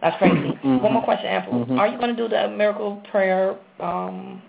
That's 0.00 0.16
crazy. 0.18 0.58
Mhm. 0.62 0.80
One 0.80 0.92
more 0.92 1.02
question, 1.02 1.26
Anpu. 1.26 1.66
Mhm. 1.66 1.78
Are 1.78 1.88
you 1.88 1.98
going 1.98 2.14
to 2.14 2.16
do 2.16 2.28
the 2.28 2.48
miracle 2.48 3.02
prayer 3.10 3.56
um, 3.80 4.40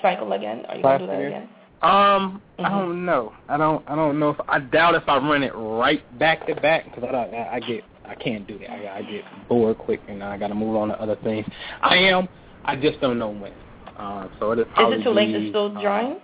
cycle 0.00 0.32
again? 0.32 0.64
Are 0.68 0.76
you 0.76 0.82
going 0.82 0.98
to 1.00 1.06
do 1.06 1.12
that 1.12 1.20
again? 1.26 1.48
Um, 1.82 2.40
I 2.58 2.62
Mhm. 2.62 2.70
don't 2.70 3.04
know. 3.04 3.32
I 3.48 3.56
don't. 3.58 3.84
I 3.86 3.94
don't 3.94 4.18
know 4.18 4.30
if 4.30 4.40
I 4.48 4.58
doubt 4.58 4.94
if 4.94 5.06
I 5.08 5.18
run 5.18 5.42
it 5.42 5.52
right 5.54 6.02
back 6.18 6.46
to 6.46 6.54
back 6.54 6.84
because 6.84 7.04
I 7.04 7.12
don't. 7.12 7.34
I 7.34 7.60
get. 7.60 7.84
I 8.08 8.14
can't 8.14 8.46
do 8.46 8.58
that. 8.58 8.70
I, 8.70 8.98
I 8.98 9.02
get 9.02 9.24
bored 9.48 9.78
quick 9.78 10.00
and 10.08 10.22
I 10.22 10.36
got 10.38 10.48
to 10.48 10.54
move 10.54 10.76
on 10.76 10.88
to 10.88 11.00
other 11.00 11.16
things. 11.16 11.46
I 11.82 11.96
am. 11.96 12.28
I 12.64 12.76
just 12.76 13.00
don't 13.00 13.18
know 13.18 13.28
when. 13.30 13.52
Uh, 13.98 14.28
so 14.38 14.52
it 14.52 14.60
Is 14.60 14.66
Is 14.66 15.00
it 15.00 15.02
too 15.04 15.10
late 15.10 15.32
to 15.32 15.48
still 15.50 15.70
join? 15.80 16.16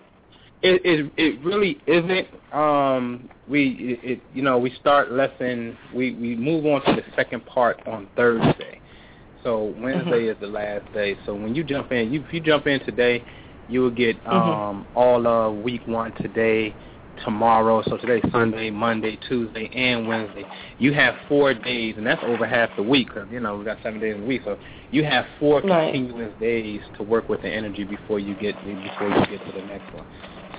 It 0.62 0.82
it 0.84 1.12
it 1.16 1.44
really 1.44 1.78
isn't. 1.86 2.28
Um, 2.52 3.28
we 3.48 3.98
it, 4.02 4.10
it 4.10 4.22
you 4.34 4.42
know 4.42 4.58
we 4.58 4.70
start 4.80 5.10
lesson. 5.10 5.76
We 5.94 6.12
we 6.14 6.36
move 6.36 6.66
on 6.66 6.84
to 6.84 7.00
the 7.00 7.04
second 7.16 7.46
part 7.46 7.80
on 7.86 8.08
Thursday. 8.14 8.80
So 9.42 9.74
Wednesday 9.78 10.26
is 10.26 10.36
the 10.40 10.46
last 10.46 10.92
day. 10.92 11.16
So 11.24 11.34
when 11.34 11.54
you 11.54 11.64
jump 11.64 11.92
in, 11.92 12.12
you 12.12 12.20
if 12.22 12.32
you 12.32 12.40
jump 12.40 12.66
in 12.66 12.80
today, 12.84 13.24
you 13.68 13.80
will 13.80 13.90
get 13.90 14.16
um 14.26 14.86
all 14.94 15.26
of 15.26 15.56
week 15.56 15.86
one 15.86 16.12
today, 16.16 16.76
tomorrow. 17.24 17.82
So 17.86 17.96
today's 17.96 18.22
Sunday, 18.30 18.70
Monday, 18.70 19.18
Tuesday, 19.28 19.70
and 19.74 20.06
Wednesday. 20.06 20.44
You 20.76 20.92
have 20.92 21.14
four 21.26 21.54
days, 21.54 21.94
and 21.96 22.06
that's 22.06 22.22
over 22.22 22.46
half 22.46 22.68
the 22.76 22.82
week 22.82 23.08
because 23.08 23.30
you 23.30 23.40
know 23.40 23.56
we 23.56 23.64
got 23.64 23.78
seven 23.82 23.98
days 23.98 24.16
a 24.20 24.24
week. 24.26 24.42
So 24.44 24.58
you 24.90 25.04
have 25.04 25.24
four 25.38 25.62
Right. 25.62 25.92
continuous 25.92 26.34
days 26.38 26.82
to 26.98 27.02
work 27.02 27.30
with 27.30 27.40
the 27.40 27.48
energy 27.48 27.84
before 27.84 28.18
you 28.18 28.34
get 28.34 28.54
before 28.62 29.08
you 29.08 29.26
get 29.26 29.44
to 29.46 29.52
the 29.58 29.66
next 29.66 29.92
one. 29.94 30.04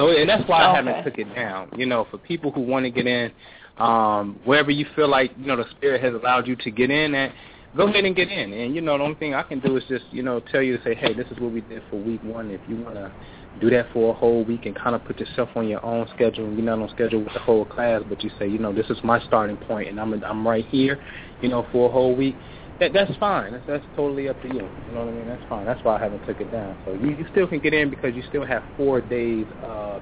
So 0.01 0.09
and 0.09 0.27
that's 0.27 0.47
why 0.49 0.65
I 0.65 0.75
haven't 0.75 1.03
took 1.03 1.19
it 1.19 1.33
down. 1.35 1.69
You 1.75 1.85
know, 1.85 2.07
for 2.09 2.17
people 2.17 2.51
who 2.51 2.61
want 2.61 2.85
to 2.85 2.89
get 2.89 3.05
in, 3.05 3.31
um, 3.77 4.39
wherever 4.45 4.71
you 4.71 4.87
feel 4.95 5.07
like 5.07 5.31
you 5.37 5.45
know 5.45 5.55
the 5.55 5.69
spirit 5.69 6.01
has 6.01 6.15
allowed 6.15 6.47
you 6.47 6.55
to 6.55 6.71
get 6.71 6.89
in 6.89 7.13
at, 7.13 7.31
go 7.77 7.87
ahead 7.87 8.03
and 8.05 8.15
get 8.15 8.29
in. 8.29 8.51
And 8.51 8.73
you 8.73 8.81
know, 8.81 8.97
the 8.97 9.03
only 9.03 9.15
thing 9.15 9.35
I 9.35 9.43
can 9.43 9.59
do 9.59 9.77
is 9.77 9.83
just 9.87 10.05
you 10.09 10.23
know 10.23 10.39
tell 10.39 10.63
you 10.63 10.75
to 10.75 10.83
say, 10.83 10.95
hey, 10.95 11.13
this 11.13 11.27
is 11.29 11.39
what 11.39 11.51
we 11.51 11.61
did 11.61 11.83
for 11.91 11.97
week 11.97 12.23
one. 12.23 12.49
If 12.49 12.61
you 12.65 12.77
want 12.77 12.95
to 12.95 13.13
do 13.59 13.69
that 13.69 13.89
for 13.93 14.09
a 14.09 14.17
whole 14.17 14.43
week 14.43 14.65
and 14.65 14.75
kind 14.75 14.95
of 14.95 15.05
put 15.05 15.19
yourself 15.19 15.49
on 15.55 15.67
your 15.67 15.85
own 15.85 16.07
schedule, 16.15 16.51
you're 16.51 16.63
not 16.63 16.79
on 16.79 16.89
schedule 16.89 17.19
with 17.19 17.33
the 17.33 17.39
whole 17.39 17.65
class, 17.65 18.01
but 18.09 18.23
you 18.23 18.31
say, 18.39 18.47
you 18.47 18.57
know, 18.57 18.73
this 18.73 18.89
is 18.89 18.97
my 19.03 19.21
starting 19.25 19.57
point, 19.57 19.87
and 19.87 19.99
I'm 19.99 20.13
I'm 20.23 20.47
right 20.47 20.65
here, 20.65 20.99
you 21.41 21.49
know, 21.49 21.67
for 21.71 21.89
a 21.89 21.91
whole 21.91 22.15
week. 22.15 22.35
That 22.81 22.93
that's 22.93 23.15
fine. 23.17 23.51
That's 23.51 23.63
that's 23.67 23.85
totally 23.95 24.27
up 24.27 24.41
to 24.41 24.47
you. 24.47 24.67
You 24.87 24.93
know 24.95 25.05
what 25.05 25.09
I 25.09 25.11
mean? 25.11 25.27
That's 25.27 25.43
fine. 25.47 25.67
That's 25.67 25.79
why 25.83 25.97
I 25.97 25.99
haven't 25.99 26.25
took 26.25 26.41
it 26.41 26.51
down. 26.51 26.79
So 26.83 26.93
you 26.93 27.11
you 27.11 27.27
still 27.29 27.45
can 27.47 27.59
get 27.59 27.75
in 27.75 27.91
because 27.91 28.15
you 28.15 28.23
still 28.27 28.43
have 28.43 28.63
four 28.75 28.99
days 28.99 29.45
uh, 29.61 29.99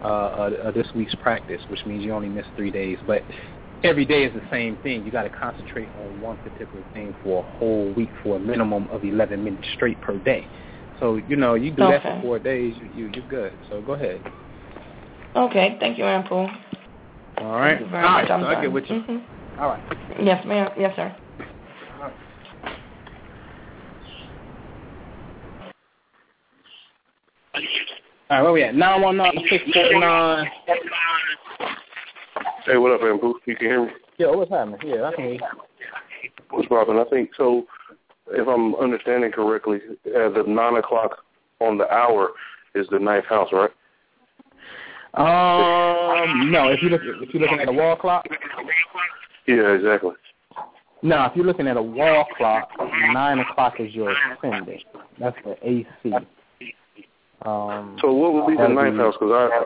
uh, 0.00 0.04
uh, 0.06 0.70
this 0.70 0.86
week's 0.94 1.14
practice, 1.16 1.60
which 1.68 1.84
means 1.84 2.02
you 2.02 2.14
only 2.14 2.30
miss 2.30 2.46
three 2.56 2.70
days. 2.70 2.98
But 3.06 3.24
every 3.82 4.06
day 4.06 4.24
is 4.24 4.32
the 4.32 4.40
same 4.50 4.78
thing. 4.78 5.04
You 5.04 5.10
got 5.10 5.24
to 5.24 5.28
concentrate 5.28 5.90
on 5.98 6.18
one 6.18 6.38
particular 6.38 6.82
thing 6.94 7.14
for 7.22 7.40
a 7.44 7.58
whole 7.58 7.92
week 7.92 8.10
for 8.22 8.36
a 8.36 8.40
minimum 8.40 8.88
of 8.90 9.04
11 9.04 9.44
minutes 9.44 9.68
straight 9.74 10.00
per 10.00 10.16
day. 10.16 10.48
So 11.00 11.16
you 11.16 11.36
know 11.36 11.56
you 11.56 11.72
do 11.72 11.82
that 11.88 12.02
for 12.02 12.20
four 12.22 12.38
days, 12.38 12.74
you, 12.78 12.86
you 12.86 13.10
you're 13.14 13.28
good. 13.28 13.52
So 13.68 13.82
go 13.82 13.92
ahead. 13.92 14.22
Okay, 15.36 15.76
thank 15.78 15.98
you, 15.98 16.04
Anpu. 16.04 16.32
All 17.36 17.50
right. 17.52 17.76
Thank 17.76 17.80
you 17.80 17.90
very 17.90 18.06
All 18.06 18.12
right. 18.14 18.22
much. 18.22 18.28
So 18.28 18.46
I'm 18.48 18.56
I 18.56 18.62
get 18.62 18.72
with 18.72 18.84
you. 18.88 19.02
Mhm. 19.02 19.26
All 19.58 19.68
right. 19.68 19.82
Yes, 20.22 20.42
ma'am. 20.46 20.70
Yes, 20.78 20.96
sir. 20.96 21.14
All 27.54 27.60
right. 28.30 28.42
Where 28.42 28.52
we 28.52 28.62
at? 28.62 28.74
Nine 28.74 29.02
one 29.02 29.16
nine 29.16 29.32
six 29.48 29.64
four 29.72 30.00
nine. 30.00 30.46
Hey, 32.66 32.76
what 32.76 32.92
up, 32.92 33.00
Anpu? 33.00 33.34
You 33.46 33.56
can 33.56 33.66
hear 33.66 33.86
me? 33.86 33.92
Yo, 34.18 34.36
what's 34.36 34.50
happening? 34.50 34.78
Yeah, 34.84 35.04
I 35.04 35.14
can 35.14 35.24
hear 35.24 35.34
you. 35.34 35.40
What's 36.50 36.68
poppin'? 36.68 36.98
I 36.98 37.04
think 37.04 37.30
so. 37.36 37.64
If 38.30 38.48
I'm 38.48 38.74
understanding 38.76 39.30
correctly, 39.32 39.78
uh, 40.06 40.30
the 40.30 40.44
nine 40.46 40.76
o'clock 40.76 41.18
on 41.60 41.78
the 41.78 41.88
hour 41.92 42.30
is 42.74 42.86
the 42.90 42.98
ninth 42.98 43.26
house, 43.26 43.50
right? 43.52 43.70
Um, 45.14 46.50
no. 46.50 46.70
If 46.70 46.82
you 46.82 46.88
look, 46.88 47.02
if 47.04 47.32
you're 47.34 47.42
looking 47.42 47.60
at 47.60 47.68
a 47.68 47.72
wall 47.72 47.96
clock. 47.96 48.26
Yeah, 49.46 49.74
exactly. 49.74 50.12
No, 51.02 51.26
if 51.26 51.36
you're 51.36 51.44
looking 51.44 51.68
at 51.68 51.76
a 51.76 51.82
wall 51.82 52.24
clock, 52.36 52.70
nine 53.12 53.38
o'clock 53.38 53.74
is 53.78 53.94
your 53.94 54.10
ascendant. 54.10 54.82
That's 55.20 55.36
the 55.44 55.56
AC. 55.62 56.14
Um, 57.44 57.96
so 58.00 58.12
what 58.12 58.32
would 58.32 58.46
be 58.46 58.56
the 58.56 58.68
ninth 58.68 58.96
house? 58.96 59.14
Because 59.18 59.50
I. 59.52 59.64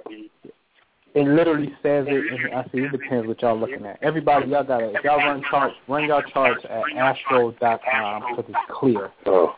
It 1.15 1.27
literally 1.27 1.69
says 1.83 2.07
it. 2.09 2.53
I 2.55 2.63
see. 2.71 2.79
It 2.79 2.93
depends 2.93 3.27
what 3.27 3.41
y'all 3.41 3.59
looking 3.59 3.85
at. 3.87 3.99
Everybody, 4.03 4.51
y'all 4.51 4.63
got 4.63 4.83
if 4.83 5.03
y'all 5.03 5.19
run 5.19 5.43
charts, 5.51 5.75
run 5.89 6.05
y'all 6.05 6.23
charts 6.23 6.65
at 6.69 6.83
astro.com 6.97 8.23
because 8.31 8.45
it's 8.49 8.59
clear. 8.71 9.11
Oh. 9.27 9.55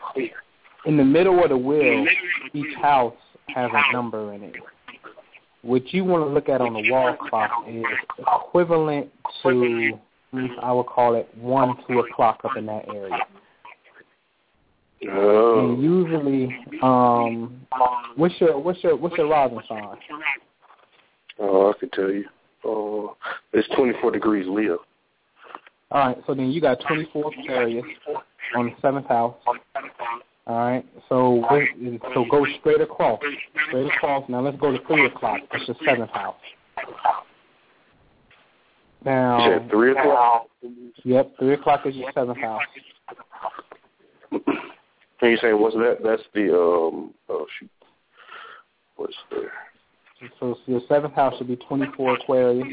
In 0.85 0.97
the 0.97 1.03
middle 1.03 1.43
of 1.43 1.49
the 1.49 1.57
wheel, 1.57 2.07
each 2.53 2.75
house 2.81 3.13
has 3.49 3.69
a 3.73 3.93
number 3.93 4.33
in 4.33 4.43
it. 4.43 4.55
What 5.61 5.93
you 5.93 6.03
want 6.03 6.23
to 6.23 6.33
look 6.33 6.49
at 6.49 6.61
on 6.61 6.73
the 6.73 6.89
wall 6.89 7.15
clock 7.29 7.51
is 7.67 7.83
equivalent 8.17 9.11
to, 9.43 9.99
I 10.63 10.71
would 10.71 10.87
call 10.87 11.15
it 11.15 11.29
one, 11.35 11.75
two 11.87 11.99
o'clock 11.99 12.41
up 12.43 12.57
in 12.57 12.65
that 12.65 12.87
area. 12.87 13.19
Oh. 15.09 15.71
And 15.71 15.81
usually, 15.81 16.55
um, 16.83 17.61
what's 18.15 18.35
your 18.39 18.59
what's 18.59 18.83
your 18.83 18.95
what's 18.95 19.17
your 19.17 19.27
rising 19.27 19.59
sign? 19.67 19.97
Oh, 21.39 21.71
I 21.71 21.79
can 21.79 21.89
tell 21.89 22.11
you. 22.11 22.25
Oh, 22.63 23.17
it's 23.53 23.67
24 23.75 24.11
degrees 24.11 24.45
Leo. 24.47 24.79
All 25.89 26.07
right, 26.07 26.17
so 26.27 26.35
then 26.35 26.51
you 26.51 26.61
got 26.61 26.79
24 26.87 27.31
Aquarius 27.43 27.85
on 28.55 28.67
the 28.67 28.71
seventh 28.81 29.07
house. 29.07 29.35
All 30.47 30.55
right, 30.57 30.85
so 31.09 31.43
so 32.13 32.25
go 32.29 32.45
straight 32.59 32.81
across, 32.81 33.19
straight 33.67 33.87
across. 33.87 34.29
Now 34.29 34.41
let's 34.41 34.57
go 34.57 34.71
to 34.71 34.77
three 34.85 35.05
o'clock. 35.05 35.39
That's 35.51 35.65
the 35.67 35.75
seventh 35.85 36.11
house. 36.11 36.35
Now, 39.03 39.67
three 39.71 39.91
o'clock. 39.91 40.47
Yep, 41.03 41.31
three 41.39 41.53
o'clock 41.53 41.87
is 41.87 41.95
your 41.95 42.11
seventh 42.13 42.37
house. 42.37 42.61
Can 45.21 45.29
you 45.29 45.37
say 45.37 45.53
what's 45.53 45.75
that? 45.75 45.99
That's 46.03 46.23
the 46.33 46.51
um. 46.51 47.13
Oh 47.29 47.45
shoot. 47.59 47.69
What's 48.95 49.13
there? 49.29 49.51
So 50.39 50.57
your 50.65 50.81
seventh 50.89 51.13
house 51.13 51.37
should 51.37 51.47
be 51.47 51.57
24 51.57 52.15
Aquarius. 52.15 52.67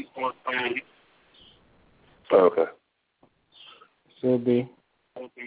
Okay. 2.31 2.65
Should 4.19 4.45
be. 4.45 4.69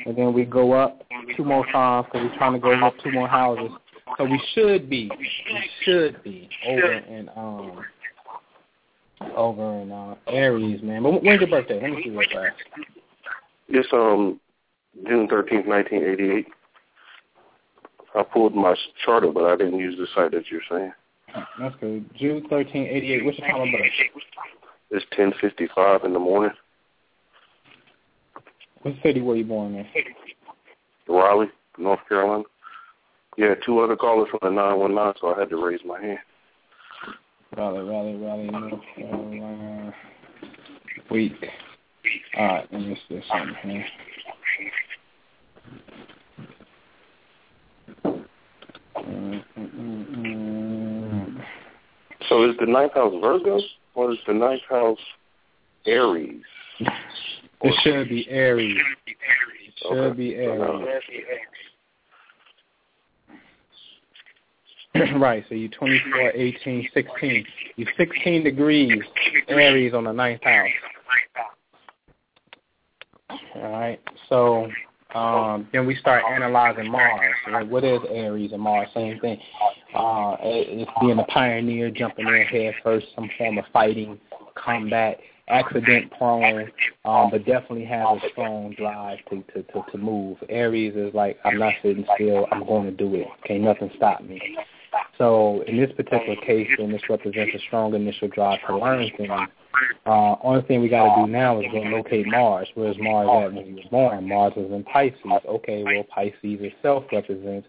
And 0.07 0.16
then 0.16 0.33
we 0.33 0.45
go 0.45 0.73
up 0.73 1.05
two 1.37 1.45
more 1.45 1.66
times 1.73 2.07
because 2.07 2.29
we're 2.31 2.39
trying 2.39 2.53
to 2.53 2.59
go 2.61 2.73
up 2.73 2.95
two 3.03 3.11
more 3.11 3.29
houses. 3.29 3.70
So 4.16 4.24
we 4.24 4.41
should 4.55 4.89
be, 4.89 5.11
we 5.19 5.29
should 5.85 6.23
be 6.23 6.49
over 6.69 6.93
in 6.93 7.29
um 7.37 7.85
over 9.37 9.81
in 9.81 9.91
uh, 9.91 10.15
Aries, 10.29 10.83
man. 10.83 11.03
But 11.03 11.23
when's 11.24 11.41
your 11.41 11.51
birthday? 11.51 11.81
Let 11.83 11.91
me 11.91 12.03
see 12.05 12.11
real 12.11 12.29
fast. 12.33 12.57
It's 13.69 13.89
um 13.93 14.41
June 15.07 15.27
thirteenth, 15.29 15.66
nineteen 15.66 16.05
eighty 16.05 16.31
eight. 16.31 16.47
I 18.14 18.22
pulled 18.22 18.55
my 18.55 18.74
charter, 19.05 19.30
but 19.32 19.44
I 19.44 19.56
didn't 19.56 19.78
use 19.78 19.97
the 19.97 20.06
site 20.14 20.32
that 20.32 20.44
you're 20.51 20.60
saying. 20.70 20.93
That's 21.59 21.74
good. 21.80 22.05
June 22.16 22.47
thirteen 22.48 22.86
eighty 22.86 23.14
eight. 23.14 23.24
What's 23.24 23.39
your 23.39 23.48
time 23.48 23.62
of 23.62 23.68
birth? 23.72 23.90
It's 24.90 25.06
ten 25.16 25.32
fifty 25.40 25.68
five 25.74 26.05
in 26.05 26.12
the 26.12 26.18
morning. 26.18 26.52
What 28.82 28.94
city 29.02 29.20
were 29.20 29.36
you 29.36 29.44
born 29.44 29.74
in? 29.74 29.86
Raleigh, 31.09 31.51
North 31.78 32.01
Carolina. 32.09 32.44
Yeah, 33.39 33.55
two 33.64 33.78
other 33.78 33.97
callers 33.97 34.28
from 34.30 34.40
the 34.43 34.51
nine 34.51 34.78
one 34.78 34.94
nine, 34.94 35.14
so 35.20 35.34
I 35.34 35.39
had 35.39 35.48
to 35.51 35.64
raise 35.64 35.80
my 35.86 36.01
hand. 36.01 36.18
Raleigh, 37.56 37.84
Raleigh, 37.84 38.16
Raleigh, 38.16 38.51
North 38.51 38.82
Carolina. 38.94 39.94
Week. 41.10 41.32
All 42.36 42.47
right, 42.47 42.68
let 42.72 42.82
me 42.82 42.98
see 43.09 43.22
something 43.30 43.55
here. 43.62 43.86
So 52.32 52.48
is 52.48 52.56
the 52.59 52.64
ninth 52.64 52.94
house 52.94 53.12
Virgo 53.20 53.60
or 53.94 54.10
is 54.10 54.18
the 54.26 54.32
ninth 54.32 54.62
house 54.70 54.96
Aries? 55.84 56.40
It 56.80 57.74
should 57.82 58.09
be 58.09 58.26
Aries. 58.30 58.80
It 59.06 59.14
should 59.82 59.98
okay. 59.98 60.16
be 60.16 60.34
Aries. 60.36 61.10
right, 65.20 65.44
so 65.46 65.54
you're 65.54 65.68
24, 65.72 66.30
18, 66.34 66.88
16. 66.94 67.46
You're 67.76 67.88
16 67.98 68.44
degrees 68.44 69.02
Aries 69.48 69.92
on 69.92 70.04
the 70.04 70.12
ninth 70.12 70.42
house. 70.42 70.68
All 73.56 73.72
right, 73.72 74.00
so 74.30 74.70
um, 75.14 75.68
then 75.72 75.86
we 75.86 75.97
start 75.97 76.22
analyzing 76.30 76.90
Mars. 76.90 77.34
Like 77.51 77.68
what 77.68 77.84
is 77.84 78.01
Aries 78.10 78.52
and 78.52 78.62
Mars? 78.62 78.89
Same 78.94 79.18
thing. 79.20 79.39
Uh, 79.94 80.36
it's 80.40 80.90
being 81.01 81.18
a 81.18 81.24
pioneer, 81.24 81.90
jumping 81.90 82.26
in 82.26 82.43
head 82.43 82.74
first, 82.82 83.06
some 83.14 83.28
form 83.36 83.59
of 83.59 83.64
fighting, 83.72 84.18
combat, 84.55 85.18
accident 85.48 86.10
prone, 86.16 86.70
um, 87.05 87.30
but 87.30 87.44
definitely 87.44 87.84
has 87.84 88.06
a 88.22 88.28
strong 88.30 88.74
drive 88.76 89.18
to, 89.28 89.43
to, 89.52 89.62
to, 89.64 89.84
to 89.90 89.98
move. 89.98 90.39
Aries 90.48 90.94
is 90.97 91.12
like, 91.14 91.39
I'm 91.44 91.59
not 91.59 91.74
sitting 91.82 92.06
still, 92.14 92.47
I'm 92.51 92.64
going 92.64 92.84
to 92.84 92.93
do 92.93 93.14
it. 93.16 93.26
Can't 93.44 93.62
nothing 93.62 93.90
stop 93.97 94.22
me. 94.22 94.40
So 95.18 95.62
in 95.66 95.76
this 95.76 95.90
particular 95.93 96.36
case, 96.36 96.68
then 96.78 96.93
this 96.93 97.02
represents 97.09 97.52
a 97.55 97.59
strong 97.66 97.94
initial 97.94 98.28
drive 98.28 98.60
to 98.66 98.78
learn 98.78 99.10
things. 99.16 99.30
Uh, 100.07 100.36
only 100.43 100.62
thing 100.62 100.81
we 100.81 100.89
got 100.89 101.15
to 101.15 101.23
do 101.23 101.31
now 101.31 101.61
is 101.61 101.66
go 101.73 101.78
locate 101.78 102.27
Mars. 102.27 102.69
Where's 102.74 102.97
Mars 102.99 103.28
at 103.44 103.55
when 103.55 103.66
you 103.66 103.77
were 103.77 103.90
born? 103.90 104.28
Mars 104.28 104.53
is 104.57 104.70
in 104.70 104.85
Pisces. 104.85 105.19
Okay, 105.49 105.85
well 105.85 106.05
Pisces 106.05 106.35
itself 106.43 107.05
represents 107.12 107.69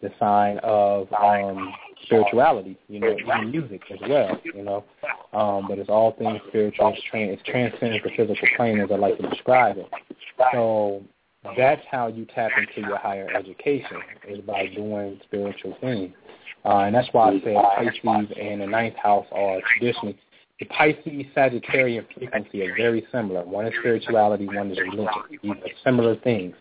the 0.00 0.10
sign 0.18 0.58
of 0.62 1.08
um, 1.12 1.72
spirituality, 2.02 2.78
you 2.88 3.00
know, 3.00 3.16
even 3.18 3.50
music 3.50 3.82
as 3.90 3.98
well, 4.08 4.40
you 4.44 4.62
know. 4.62 4.84
Um, 5.32 5.66
but 5.68 5.78
it's 5.78 5.88
all 5.88 6.12
things 6.12 6.40
spiritual. 6.48 6.88
It's, 6.88 7.02
trans- 7.10 7.38
it's 7.38 7.42
transcendent 7.42 8.04
the 8.04 8.10
physical 8.10 8.48
plane, 8.56 8.80
as 8.80 8.90
I 8.92 8.96
like 8.96 9.18
to 9.18 9.28
describe 9.28 9.78
it. 9.78 9.88
So 10.52 11.02
that's 11.56 11.82
how 11.90 12.08
you 12.08 12.26
tap 12.26 12.50
into 12.56 12.86
your 12.86 12.98
higher 12.98 13.28
education 13.34 13.98
is 14.28 14.40
by 14.40 14.66
doing 14.74 15.20
spiritual 15.24 15.76
things. 15.80 16.12
Uh, 16.64 16.78
and 16.78 16.94
that's 16.94 17.08
why 17.12 17.30
I 17.30 17.40
said 17.42 17.56
Pisces 17.76 18.32
and 18.40 18.60
the 18.60 18.66
ninth 18.66 18.96
house 18.96 19.26
are 19.32 19.60
traditionally 19.76 20.18
the 20.60 20.66
Pisces 20.66 21.26
Sagittarian 21.36 22.06
frequency 22.16 22.62
are 22.62 22.76
very 22.76 23.04
similar. 23.10 23.44
One 23.44 23.66
is 23.66 23.74
spirituality, 23.80 24.46
one 24.46 24.70
is 24.70 24.78
religion. 24.78 25.08
These 25.42 25.50
are 25.50 25.74
similar 25.84 26.16
things. 26.16 26.54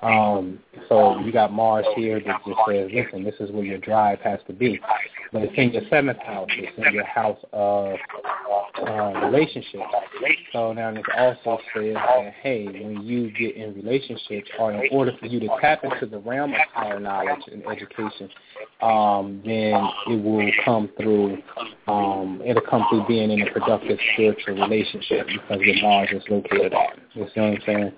Um, 0.00 0.58
so 0.88 1.18
you 1.20 1.32
got 1.32 1.52
Mars 1.52 1.86
here 1.94 2.20
that 2.20 2.40
just 2.46 2.58
says, 2.68 2.90
listen, 2.92 3.22
this 3.22 3.34
is 3.40 3.50
where 3.50 3.64
your 3.64 3.78
drive 3.78 4.20
has 4.20 4.40
to 4.46 4.52
be. 4.52 4.80
But 5.34 5.42
it's 5.42 5.54
in 5.56 5.72
your 5.72 5.82
seventh 5.90 6.20
house. 6.20 6.46
It's 6.56 6.78
in 6.78 6.94
your 6.94 7.04
house 7.04 7.38
of 7.52 7.96
uh, 8.86 9.26
relationships. 9.26 9.82
So 10.52 10.72
now 10.72 10.90
it 10.90 11.04
also 11.18 11.58
says 11.74 11.94
that, 11.94 12.34
hey, 12.40 12.66
when 12.66 13.02
you 13.02 13.32
get 13.32 13.56
in 13.56 13.74
relationships 13.74 14.48
or 14.60 14.72
in 14.72 14.88
order 14.92 15.10
for 15.18 15.26
you 15.26 15.40
to 15.40 15.48
tap 15.60 15.82
into 15.82 16.06
the 16.06 16.18
realm 16.18 16.52
of 16.52 16.60
higher 16.72 17.00
knowledge 17.00 17.42
and 17.50 17.64
education, 17.66 18.30
um, 18.80 19.42
then 19.44 19.74
it 20.06 20.22
will 20.22 20.52
come 20.64 20.88
through, 20.96 21.38
um, 21.88 22.40
it'll 22.46 22.62
come 22.62 22.84
through 22.88 23.04
being 23.08 23.32
in 23.32 23.42
a 23.42 23.50
productive 23.50 23.98
spiritual 24.12 24.54
relationship 24.54 25.26
because 25.26 25.58
where 25.58 25.82
Mars 25.82 26.10
is 26.12 26.22
located 26.30 26.74
at. 26.74 26.96
You 27.14 27.26
see 27.34 27.40
what 27.40 27.46
I'm 27.46 27.58
saying? 27.66 27.92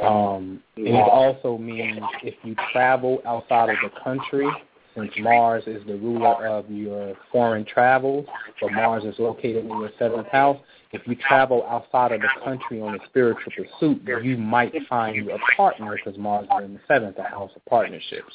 Um, 0.00 0.62
and 0.76 0.86
it 0.86 0.94
also 0.94 1.58
means 1.58 1.98
if 2.22 2.34
you 2.44 2.54
travel 2.72 3.20
outside 3.26 3.70
of 3.70 3.76
the 3.82 3.90
country, 4.04 4.48
since 4.94 5.12
Mars 5.20 5.64
is 5.66 5.84
the 5.86 5.96
ruler 5.96 6.46
of 6.46 6.70
your 6.70 7.14
foreign 7.30 7.64
travels, 7.64 8.26
but 8.60 8.72
Mars 8.72 9.04
is 9.04 9.14
located 9.18 9.64
in 9.64 9.70
your 9.70 9.90
seventh 9.98 10.28
house, 10.28 10.58
if 10.92 11.02
you 11.06 11.14
travel 11.14 11.64
outside 11.68 12.12
of 12.12 12.20
the 12.20 12.28
country 12.44 12.80
on 12.80 12.94
a 12.94 13.06
spiritual 13.06 13.52
pursuit, 13.56 14.02
you 14.24 14.36
might 14.36 14.74
find 14.88 15.28
a 15.30 15.38
partner 15.56 15.96
because 15.96 16.18
Mars 16.18 16.46
is 16.58 16.64
in 16.64 16.74
the 16.74 16.80
seventh 16.88 17.16
house 17.16 17.50
of 17.54 17.64
partnerships. 17.66 18.32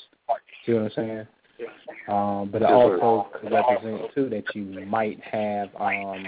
See 0.65 0.73
what 0.73 0.83
I'm 0.83 0.91
saying? 0.95 1.27
Um, 2.07 2.49
but 2.51 2.61
it 2.61 2.65
also 2.65 3.29
could 3.33 3.51
represent 3.51 4.13
too 4.13 4.29
that 4.29 4.43
you 4.53 4.63
might 4.85 5.19
have 5.21 5.69
um, 5.79 6.25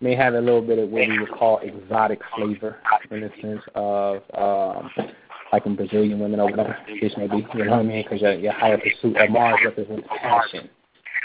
may 0.00 0.14
have 0.14 0.34
a 0.34 0.40
little 0.40 0.62
bit 0.62 0.78
of 0.78 0.90
what 0.90 1.08
we 1.08 1.18
would 1.18 1.30
call 1.30 1.58
exotic 1.58 2.20
flavor 2.36 2.76
in 3.10 3.20
the 3.20 3.30
sense 3.40 3.62
of 3.74 4.16
um, 4.34 4.90
like 5.56 5.64
in 5.64 5.74
Brazilian 5.74 6.18
women 6.18 6.38
or 6.38 6.50
whatever 6.50 6.76
this 7.00 7.14
may 7.16 7.26
be. 7.26 7.46
You 7.54 7.64
know 7.64 7.70
what 7.70 7.80
I 7.80 7.82
mean? 7.82 8.02
Because 8.02 8.20
your, 8.20 8.34
your 8.34 8.52
higher 8.52 8.76
pursuit 8.76 9.16
of 9.16 9.30
Mars 9.30 9.58
represents 9.64 10.06
passion. 10.20 10.68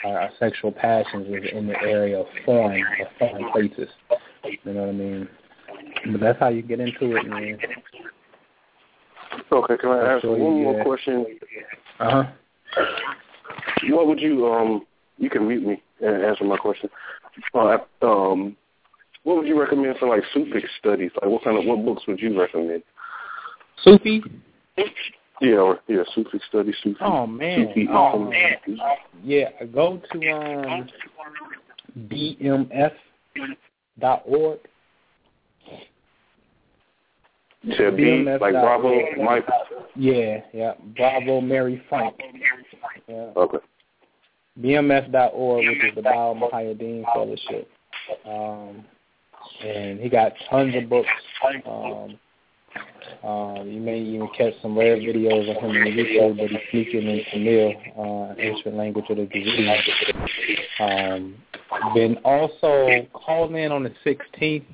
Our, 0.06 0.20
our 0.22 0.30
sexual 0.40 0.72
passions 0.72 1.28
is 1.28 1.50
in 1.52 1.68
the 1.68 1.78
area 1.82 2.22
of 2.22 2.28
foreign 2.46 2.82
or 2.82 3.08
foreign 3.20 3.52
places. 3.52 3.90
You 4.64 4.74
know 4.74 4.82
what 4.82 4.90
I 4.90 4.94
mean? 4.94 5.28
But 6.14 6.22
that's 6.22 6.40
how 6.40 6.48
you 6.48 6.62
get 6.62 6.80
into 6.80 7.18
it, 7.18 7.28
man. 7.28 7.58
Okay, 9.52 9.78
can 9.78 9.90
I 9.90 10.16
ask 10.16 10.24
one 10.24 10.40
more 10.40 10.78
yeah. 10.78 10.84
question? 10.84 11.26
Uh 12.00 12.24
huh. 12.24 12.86
What 13.90 14.08
would 14.08 14.22
you 14.22 14.48
um? 14.48 14.86
You 15.18 15.30
can 15.30 15.48
mute 15.48 15.66
me 15.68 15.84
and 16.00 16.24
answer 16.24 16.46
my 16.46 16.58
question. 16.58 16.90
Uh, 17.54 17.78
um, 18.02 18.56
what 19.24 19.38
would 19.38 19.48
you 19.48 19.60
recommend 19.60 19.98
for 19.98 20.08
like 20.08 20.24
Sufi 20.34 20.64
studies? 20.80 21.12
Like, 21.22 21.30
what 21.30 21.44
kind 21.44 21.58
of 21.58 21.66
what 21.66 21.86
books 21.86 22.04
would 22.08 22.20
you 22.20 22.40
recommend? 22.40 22.84
Sufi. 23.84 24.22
Yeah, 25.42 25.74
yeah, 25.88 26.04
Sufi 26.14 26.40
studies. 26.48 26.76
Sufi. 26.84 26.98
Oh 27.02 27.26
man. 27.26 27.68
Sufi, 27.68 27.88
oh 27.92 28.20
man. 28.20 28.58
Yeah, 29.24 29.50
go 29.74 30.02
to 30.12 30.32
um 30.32 30.90
bmf 32.08 32.94
dot 34.00 34.24
org. 34.26 34.60
To 37.64 37.76
said 37.78 37.96
B, 37.96 38.26
like 38.26 38.54
Bravo, 38.54 39.02
Mike. 39.24 39.46
Yeah, 39.96 40.42
yeah. 40.52 40.74
Bravo, 40.98 41.42
Mary 41.42 41.84
Frank. 41.90 42.16
Yeah. 43.08 43.30
Okay. 43.38 43.60
BMF.org, 44.60 45.68
which 45.68 45.84
is 45.86 45.96
the 45.96 46.02
Bawa 46.02 46.52
Muhaiyaddeen 46.52 47.04
Fellowship. 47.14 47.70
Um, 48.26 48.84
and 49.64 50.00
he 50.00 50.10
got 50.10 50.34
tons 50.50 50.76
of 50.76 50.90
books. 50.90 51.08
Um, 51.66 52.20
um, 53.24 53.68
you 53.68 53.80
may 53.80 54.00
even 54.00 54.28
catch 54.36 54.54
some 54.62 54.78
rare 54.78 54.98
videos 54.98 55.50
of 55.50 55.62
him 55.62 55.70
on 55.70 55.76
YouTube, 55.76 56.38
but 56.38 56.50
he's 56.50 56.60
speaking 56.70 57.08
in 57.08 57.24
Tamil, 57.32 57.74
uh, 57.98 58.34
ancient 58.40 58.76
language 58.76 59.06
of 59.10 59.18
the 59.18 59.28
Dravidians. 59.28 59.84
Um, 60.80 61.36
been 61.94 62.18
also 62.24 63.08
called 63.14 63.54
in 63.56 63.72
on 63.72 63.84
the 63.84 63.94
16th. 64.06 64.66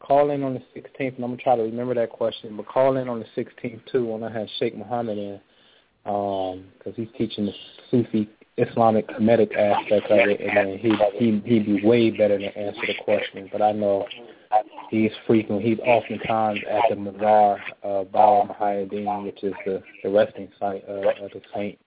Call 0.00 0.30
in 0.30 0.42
on 0.42 0.54
the 0.54 0.62
16th, 0.74 1.16
and 1.16 1.24
I'm 1.24 1.32
gonna 1.32 1.36
try 1.36 1.56
to 1.56 1.62
remember 1.62 1.94
that 1.94 2.10
question. 2.10 2.56
But 2.56 2.66
call 2.66 2.96
in 2.96 3.08
on 3.08 3.20
the 3.20 3.26
16th 3.42 3.80
too 3.90 4.06
when 4.06 4.22
I 4.22 4.32
have 4.32 4.48
Sheikh 4.58 4.76
Muhammad 4.76 5.18
in, 5.18 5.40
because 6.04 6.54
um, 6.56 6.94
he's 6.94 7.08
teaching 7.16 7.46
the 7.46 7.52
Sufi 7.90 8.28
Islamic 8.58 9.08
comedic 9.08 9.56
aspect 9.56 10.10
of 10.10 10.28
it, 10.28 10.40
and 10.40 10.56
then 10.56 10.78
he 10.78 10.94
he 11.18 11.42
he'd 11.44 11.66
be 11.66 11.86
way 11.86 12.10
better 12.10 12.38
to 12.38 12.58
answer 12.58 12.82
the 12.86 12.94
question. 13.02 13.48
But 13.50 13.62
I 13.62 13.72
know 13.72 14.06
he's 14.90 15.10
frequent. 15.26 15.62
He's 15.62 15.78
oftentimes 15.80 16.60
at 16.70 16.82
the 16.90 16.96
Mazar 16.96 17.58
of 17.82 18.08
Bawa 18.08 18.54
Muhaiyaddeen, 18.54 19.24
which 19.24 19.42
is 19.42 19.54
the 19.64 19.82
the 20.02 20.10
resting 20.10 20.48
site 20.60 20.84
of, 20.84 21.04
of 21.04 21.30
the 21.32 21.40
saint. 21.54 21.78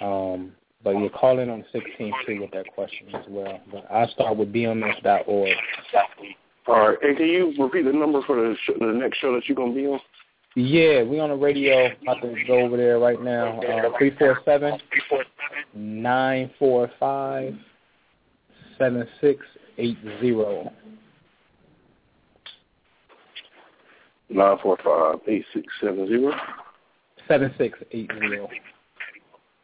Um, 0.00 0.52
but 0.84 0.90
you 0.98 1.08
call 1.08 1.38
in 1.38 1.48
on 1.48 1.64
the 1.72 1.80
16th 1.80 2.12
too 2.26 2.40
with 2.42 2.50
that 2.52 2.66
question 2.74 3.08
as 3.14 3.24
well. 3.28 3.58
But 3.72 3.90
I 3.90 4.06
start 4.08 4.36
with 4.36 4.52
bms.org. 4.52 5.56
All 6.68 6.88
right, 6.88 6.98
and 7.02 7.16
can 7.16 7.26
you 7.26 7.54
repeat 7.58 7.82
the 7.86 7.92
number 7.92 8.20
for 8.22 8.36
the 8.36 8.54
sh- 8.64 8.78
the 8.78 8.86
next 8.86 9.18
show 9.18 9.34
that 9.34 9.48
you're 9.48 9.56
gonna 9.56 9.72
be 9.72 9.86
on? 9.86 10.00
Yeah, 10.56 11.02
we 11.02 11.20
on 11.20 11.28
the 11.28 11.36
radio. 11.36 11.90
I 12.08 12.20
to 12.20 12.34
go 12.46 12.60
over 12.60 12.78
there 12.78 12.98
right 12.98 13.22
now. 13.22 13.60
Uh, 13.60 13.90
three 13.98 14.16
four 14.16 14.40
seven 14.46 14.78
nine 15.74 16.50
four 16.58 16.90
five 16.98 17.54
seven 18.78 19.06
six 19.20 19.44
eight 19.76 19.98
zero. 20.18 20.72
Nine 24.30 24.56
four 24.62 24.78
five 24.82 25.16
eight 25.28 25.44
six 25.52 25.66
seven 25.78 26.08
zero. 26.08 26.32
Seven 27.28 27.54
six 27.58 27.78
eight 27.92 28.10
zero. 28.18 28.48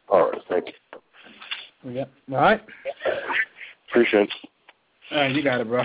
All 0.09 0.29
right, 0.29 0.41
thank 0.47 0.67
you. 0.67 1.91
Yep. 1.91 2.11
All 2.33 2.37
right. 2.37 2.61
Appreciate 3.89 4.29
it. 4.29 4.49
All 5.11 5.17
right, 5.17 5.35
you 5.35 5.43
got 5.43 5.59
it, 5.59 5.67
bro. 5.67 5.83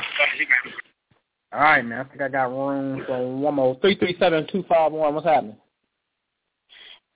All 1.53 1.61
right, 1.61 1.85
man. 1.85 2.01
I 2.01 2.05
think 2.05 2.21
I 2.21 2.29
got 2.29 2.51
room 2.51 3.03
for 3.07 3.37
one 3.37 3.55
more. 3.55 3.79
Three 3.81 3.97
three 3.97 4.17
seven 4.19 4.47
two 4.53 4.65
five 4.69 4.93
one. 4.93 5.15
What's 5.15 5.27
happening? 5.27 5.57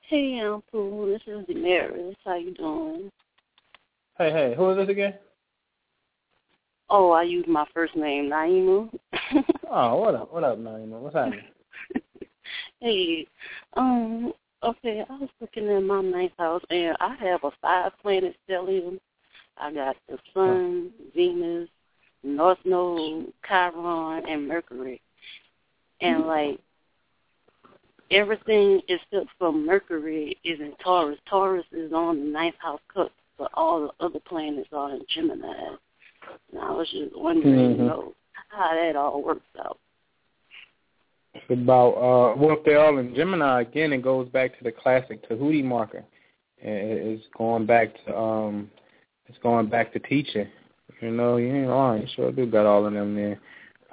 Hey, 0.01 0.41
Anpu. 0.43 1.13
This 1.13 1.23
is 1.27 1.47
Damaris. 1.47 2.17
How 2.25 2.37
you 2.37 2.55
doing? 2.55 3.11
Hey, 4.17 4.31
hey. 4.31 4.55
Who 4.57 4.71
is 4.71 4.77
this 4.79 4.89
again? 4.89 5.15
Oh, 6.89 7.11
I 7.11 7.23
use 7.23 7.45
my 7.47 7.67
first 7.73 7.95
name, 7.95 8.31
Naima. 8.31 8.91
oh, 9.71 9.97
what 9.97 10.15
up? 10.15 10.33
What 10.33 10.45
up, 10.45 10.59
Naima? 10.59 11.01
What's 11.01 11.15
happening? 11.15 11.45
hey, 12.81 13.27
um, 13.75 14.33
okay. 14.63 15.05
I 15.09 15.19
was 15.19 15.31
looking 15.41 15.69
at 15.69 15.83
my 15.83 16.03
ninth 16.03 16.33
house, 16.39 16.63
and 16.71 16.97
I 17.01 17.15
have 17.17 17.45
a 17.45 17.51
five 17.61 17.93
planet 18.03 18.37
stellium. 18.49 18.99
I 19.59 19.73
got 19.73 19.97
the 20.09 20.19
Sun, 20.33 20.91
Venus, 21.15 21.69
North 22.23 22.59
Node, 22.65 23.33
Chiron, 23.47 24.25
and 24.29 24.49
Mercury. 24.49 25.01
And 26.01 26.27
like 26.27 26.59
everything 28.11 28.81
except 28.89 29.29
for 29.39 29.53
Mercury 29.53 30.37
is 30.45 30.61
in 30.61 30.73
Taurus. 30.83 31.19
Taurus 31.29 31.65
is 31.73 31.93
on 31.93 32.19
the 32.19 32.31
ninth 32.31 32.57
house 32.59 32.81
cusp, 32.93 33.13
but 33.39 33.51
all 33.55 33.83
the 33.83 34.05
other 34.05 34.21
planets 34.21 34.69
are 34.73 34.95
in 34.95 35.03
Gemini. 35.15 35.53
And 36.53 36.61
I 36.61 36.71
was 36.71 36.89
just 36.91 37.17
wondering, 37.17 37.55
mm-hmm. 37.55 37.81
you 37.81 37.89
know, 37.89 38.15
how 38.49 38.75
that 38.75 38.97
all 38.97 39.23
works 39.23 39.47
out. 39.65 39.79
It's 41.35 41.45
about 41.51 41.93
uh 41.93 42.37
well 42.37 42.57
if 42.59 42.65
they're 42.65 42.85
all 42.85 42.99
in 42.99 43.15
Gemini 43.15 43.63
again 43.63 43.93
it 43.93 44.03
goes 44.03 44.29
back 44.29 44.57
to 44.59 44.65
the 44.65 44.73
classic 44.73 45.27
Tahuti 45.27 45.63
marker. 45.63 46.05
It's 46.59 47.25
going 47.37 47.65
back 47.67 47.89
to 48.05 48.17
um 48.17 48.71
it's 49.27 49.39
going 49.39 49.69
back 49.69 49.93
to 49.95 49.99
teaching. 49.99 50.47
You 51.03 51.11
know, 51.11 51.37
you 51.37 51.53
ain't 51.53 51.69
lying. 51.69 52.09
Sure 52.15 52.31
do 52.31 52.47
got 52.47 52.65
all 52.65 52.87
of 52.87 52.93
them 52.93 53.17
there. 53.17 53.41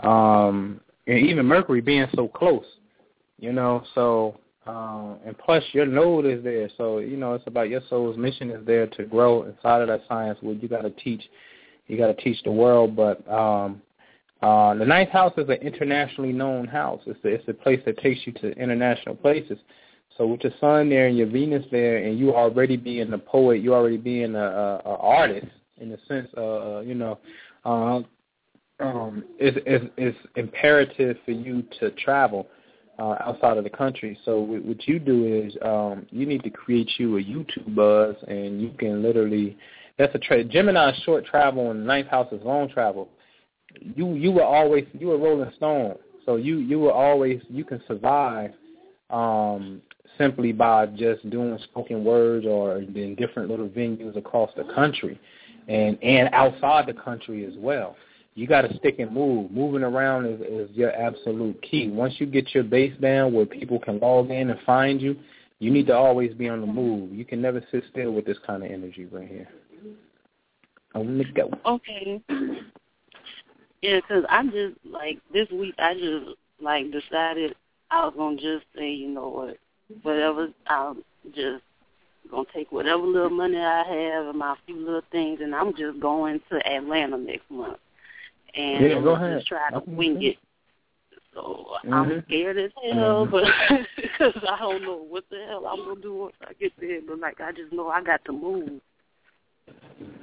Um, 0.08 0.80
and 1.08 1.18
even 1.26 1.46
Mercury 1.46 1.82
being 1.82 2.06
so 2.16 2.28
close, 2.28 2.66
you 3.40 3.52
know, 3.52 3.84
so 3.96 4.40
um, 4.68 5.18
and 5.26 5.36
plus 5.38 5.64
your 5.72 5.88
node 5.88 6.26
is 6.28 6.44
there, 6.44 6.70
so 6.78 7.00
you 7.00 7.18
know 7.18 7.34
it's 7.34 7.48
about 7.48 7.70
your 7.70 7.82
soul's 7.90 8.18
mission 8.18 8.52
is 8.52 8.64
there 8.68 8.86
to 8.86 9.06
grow 9.06 9.44
inside 9.44 9.82
of 9.82 9.88
that 9.88 10.02
science. 10.08 10.38
Where 10.42 10.54
you 10.54 10.68
got 10.68 10.84
to 10.84 10.92
teach, 10.92 11.24
you 11.88 11.98
got 11.98 12.16
to 12.16 12.24
teach 12.24 12.44
the 12.44 12.52
world. 12.52 12.96
But 12.96 13.28
um, 13.28 13.82
uh, 14.44 14.76
the 14.76 14.86
ninth 14.86 15.10
house 15.10 15.34
is 15.38 15.50
an 15.50 15.56
internationally 15.56 16.32
known 16.32 16.68
house. 16.68 17.02
It's 17.08 17.20
a, 17.26 17.28
it's 17.30 17.48
a 17.48 17.54
place 17.54 17.82
that 17.88 17.98
takes 17.98 18.22
you 18.28 18.34
to 18.34 18.52
international 18.52 19.16
places. 19.16 19.58
So 20.16 20.28
with 20.28 20.42
your 20.42 20.54
sun 20.60 20.90
there 20.90 21.08
and 21.08 21.18
your 21.18 21.28
Venus 21.28 21.66
there, 21.72 21.98
and 21.98 22.20
you 22.20 22.36
already 22.36 22.78
being 22.78 23.12
a 23.14 23.18
poet, 23.18 23.64
you 23.64 23.74
already 23.74 23.98
being 23.98 24.36
a, 24.36 24.46
a, 24.46 24.82
a 24.86 24.96
artist 24.98 25.48
in 25.80 25.90
the 25.90 25.98
sense 26.08 26.30
of 26.36 26.78
uh, 26.78 26.80
you 26.82 26.96
know, 26.96 27.20
uh, 27.66 28.02
um, 28.80 29.24
it's, 29.38 29.58
it's, 29.66 29.86
it's 29.98 30.18
imperative 30.36 31.18
for 31.26 31.32
you 31.32 31.64
to 31.80 31.92
travel 31.92 32.48
uh, 32.98 33.16
outside 33.22 33.58
of 33.58 33.64
the 33.64 33.70
country. 33.70 34.18
So 34.26 34.40
what 34.40 34.88
you 34.88 35.00
do 35.00 35.44
is 35.46 35.56
um, 35.64 36.06
you 36.10 36.26
need 36.26 36.44
to 36.44 36.50
create 36.50 36.92
you 36.98 37.18
a 37.18 37.22
YouTube 37.22 37.76
buzz, 37.76 38.16
and 38.28 38.62
you 38.62 38.72
can 38.78 39.02
literally 39.02 39.58
that's 39.98 40.16
a 40.16 40.20
trade. 40.20 40.50
Gemini 40.50 40.94
short 41.04 41.26
travel, 41.26 41.72
and 41.72 41.86
ninth 41.86 42.08
house 42.08 42.32
is 42.32 42.42
long 42.44 42.70
travel. 42.70 43.10
You 43.82 44.14
you 44.14 44.32
were 44.32 44.44
always 44.44 44.86
you 44.94 45.08
were 45.08 45.18
Rolling 45.18 45.52
Stone, 45.58 45.96
so 46.26 46.38
you 46.38 46.58
you 46.58 46.80
were 46.80 46.94
always 46.94 47.42
you 47.50 47.64
can 47.64 47.82
survive 47.88 48.52
um, 49.10 49.82
simply 50.18 50.52
by 50.52 50.86
just 50.86 51.30
doing 51.30 51.58
spoken 51.66 52.04
words 52.04 52.46
or 52.46 52.78
in 52.78 53.16
different 53.16 53.50
little 53.50 53.68
venues 53.68 54.16
across 54.18 54.50
the 54.56 54.64
country 54.74 55.20
and 55.70 56.02
and 56.04 56.30
outside 56.34 56.88
the 56.88 56.94
country 56.94 57.46
as 57.46 57.54
well. 57.58 57.96
You 58.36 58.48
got 58.48 58.62
to 58.62 58.78
stick 58.78 59.00
and 59.00 59.12
move. 59.12 59.52
Moving 59.52 59.84
around 59.84 60.26
is, 60.26 60.42
is 60.42 60.76
your 60.76 60.92
absolute 60.92 61.62
key. 61.62 61.90
Once 61.90 62.16
you 62.20 62.26
get 62.26 62.54
your 62.54 62.64
base 62.64 62.94
down 63.02 63.34
where 63.34 63.46
people 63.46 63.80
can 63.80 64.00
log 64.00 64.32
in 64.32 64.50
and 64.50 64.60
find 64.66 65.02
you, 65.02 65.16
you 65.60 65.72
need 65.72 65.88
to 65.88 65.96
always 65.96 66.34
be 66.34 66.48
on 66.48 66.62
the 66.62 66.68
move. 66.68 67.12
You 67.14 67.26
can 67.26 67.42
never 67.42 67.62
sit 67.72 67.84
still 67.92 68.12
with 68.12 68.26
this 68.26 68.38
kind 68.48 68.64
of 68.64 68.72
energy 68.72 69.06
right 69.06 69.28
here. 69.28 69.50
Oh, 70.96 71.02
on 71.02 71.18
the 71.18 71.26
go. 71.26 71.52
Okay. 71.66 72.22
Yeah, 73.82 74.00
because 74.02 74.26
I 74.30 74.44
just 74.46 74.78
like 74.86 75.20
this 75.32 75.50
week. 75.52 75.76
I 75.78 75.94
just 75.94 76.38
like 76.62 76.92
decided 76.92 77.56
I 77.92 78.06
was 78.06 78.14
gonna 78.18 78.36
just 78.36 78.66
say, 78.76 78.90
you 78.90 79.08
know 79.08 79.30
what, 79.30 79.58
whatever. 80.04 80.50
I'll 80.68 80.98
just 81.34 81.64
gonna 82.30 82.46
take 82.54 82.72
whatever 82.72 83.04
little 83.04 83.30
money 83.30 83.58
I 83.58 83.84
have 83.84 84.28
and 84.28 84.38
my 84.38 84.56
few 84.66 84.78
little 84.78 85.02
things, 85.12 85.40
and 85.42 85.56
I'm 85.56 85.76
just 85.76 86.00
going 86.00 86.42
to 86.50 86.68
Atlanta 86.68 87.18
next 87.18 87.50
month. 87.50 87.78
And 88.56 88.86
yeah, 88.86 89.02
go 89.02 89.16
ahead. 89.16 89.38
just 89.38 89.48
try 89.48 89.70
to 89.72 89.82
wing 89.88 90.22
it. 90.24 90.38
So 91.34 91.66
mm-hmm. 91.86 91.94
I'm 91.94 92.24
scared 92.28 92.58
as 92.58 92.72
hell, 92.84 93.28
mm-hmm. 93.28 93.32
but 93.32 93.44
because 93.96 94.44
I 94.50 94.60
don't 94.60 94.82
know 94.82 95.06
what 95.08 95.26
the 95.30 95.46
hell 95.48 95.66
I'm 95.68 95.86
gonna 95.86 96.02
do 96.02 96.16
once 96.16 96.36
I 96.42 96.54
get 96.54 96.74
there. 96.80 97.00
But 97.08 97.20
like 97.20 97.40
I 97.42 97.52
just 97.52 97.72
know 97.72 97.90
I 97.90 98.04
got 98.04 98.24
to 98.26 98.32
move. 98.32 98.82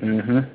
Mhm. 0.02 0.50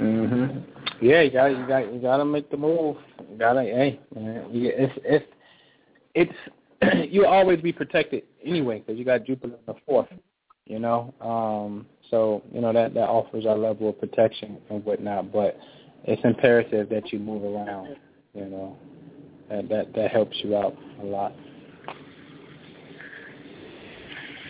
Mhm. 0.00 0.64
Yeah, 1.00 1.22
you 1.22 1.30
got 1.30 1.46
you 1.46 1.66
got 1.66 1.92
you 1.92 2.00
got 2.00 2.16
to 2.18 2.24
make 2.24 2.50
the 2.50 2.56
move. 2.56 2.96
You 3.30 3.38
got 3.38 3.54
to 3.54 3.62
hey, 3.62 4.00
man. 4.14 4.46
It's 4.52 4.92
it's 5.04 5.26
it's 6.14 7.08
you'll 7.12 7.26
always 7.26 7.60
be 7.60 7.72
protected 7.72 8.24
anyway 8.44 8.80
because 8.80 8.98
you 8.98 9.04
got 9.04 9.24
Jupiter 9.24 9.54
in 9.54 9.60
the 9.66 9.74
fourth 9.86 10.08
you 10.68 10.78
know. 10.78 11.12
Um, 11.20 11.86
so 12.10 12.42
you 12.52 12.60
know 12.60 12.72
that 12.72 12.94
that 12.94 13.08
offers 13.08 13.44
a 13.44 13.48
level 13.48 13.88
of 13.88 13.98
protection 13.98 14.58
and 14.70 14.84
whatnot, 14.84 15.32
but 15.32 15.58
it's 16.04 16.22
imperative 16.24 16.88
that 16.90 17.12
you 17.12 17.18
move 17.18 17.42
around. 17.42 17.96
You 18.34 18.44
know, 18.44 18.76
that 19.50 19.68
that 19.68 19.94
that 19.94 20.10
helps 20.10 20.36
you 20.44 20.56
out 20.56 20.76
a 21.02 21.04
lot. 21.04 21.32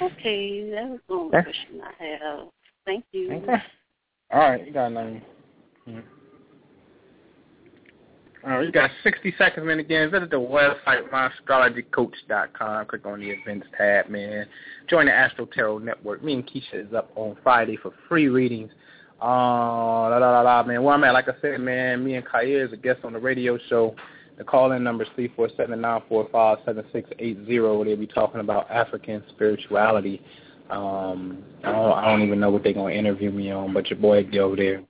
Okay, 0.01 0.71
that 0.71 0.89
was 0.89 1.01
the 1.09 1.15
only 1.15 1.37
okay. 1.37 1.45
question 1.45 1.81
I 1.83 2.05
have. 2.05 2.49
Thank 2.85 3.05
you. 3.13 3.33
Okay. 3.33 3.63
All 4.31 4.41
right, 4.41 4.67
you 4.67 4.73
got 4.73 4.93
nine. 4.93 5.23
All 8.45 8.51
right, 8.51 8.65
you 8.65 8.71
got 8.71 8.91
60 9.03 9.35
seconds, 9.37 9.67
man. 9.67 9.81
Again, 9.81 10.13
visit 10.13 10.31
the 10.31 10.37
website, 10.37 11.11
myastrologycoach.com. 11.11 12.87
Click 12.87 13.05
on 13.05 13.19
the 13.21 13.31
events 13.31 13.67
tab, 13.77 14.09
man. 14.09 14.47
Join 14.89 15.07
the 15.07 15.13
Astro 15.13 15.47
Tarot 15.47 15.79
Network. 15.79 16.23
Me 16.23 16.35
and 16.35 16.47
Keisha 16.47 16.87
is 16.87 16.95
up 16.95 17.11
on 17.17 17.37
Friday 17.43 17.77
for 17.77 17.91
free 18.09 18.29
readings. 18.29 18.71
Uh, 19.21 19.27
la, 19.27 20.19
la, 20.19 20.31
la, 20.31 20.43
la, 20.43 20.63
man. 20.63 20.85
Where 20.85 20.95
I'm 20.95 21.03
at, 21.03 21.15
like 21.15 21.29
I 21.29 21.33
said, 21.43 21.61
man, 21.61 22.05
me 22.05 22.15
and 22.15 22.25
Kaya 22.25 22.65
is 22.65 22.73
a 22.73 22.77
guest 22.77 23.01
on 23.03 23.13
the 23.13 23.19
radio 23.19 23.59
show. 23.69 23.97
The 24.37 24.45
call-in 24.45 24.85
number 24.85 25.03
is 25.03 25.11
347-945-7680. 25.19 27.85
They'll 27.85 27.97
be 27.97 28.07
talking 28.07 28.41
about 28.41 28.71
African 28.71 29.25
spirituality. 29.31 30.23
Um, 30.71 31.43
I 31.65 31.73
don't, 31.73 31.93
I 31.93 32.09
don't 32.09 32.23
even 32.23 32.39
know 32.39 32.51
what 32.51 32.63
they're 32.63 32.73
going 32.73 32.95
to 32.95 32.99
interview 32.99 33.33
me 33.33 33.51
on, 33.51 33.75
but 33.75 33.91
your 33.91 33.99
boy 33.99 34.23
will 34.23 34.31
be 34.31 34.39
over 34.39 34.55
there. 34.55 34.85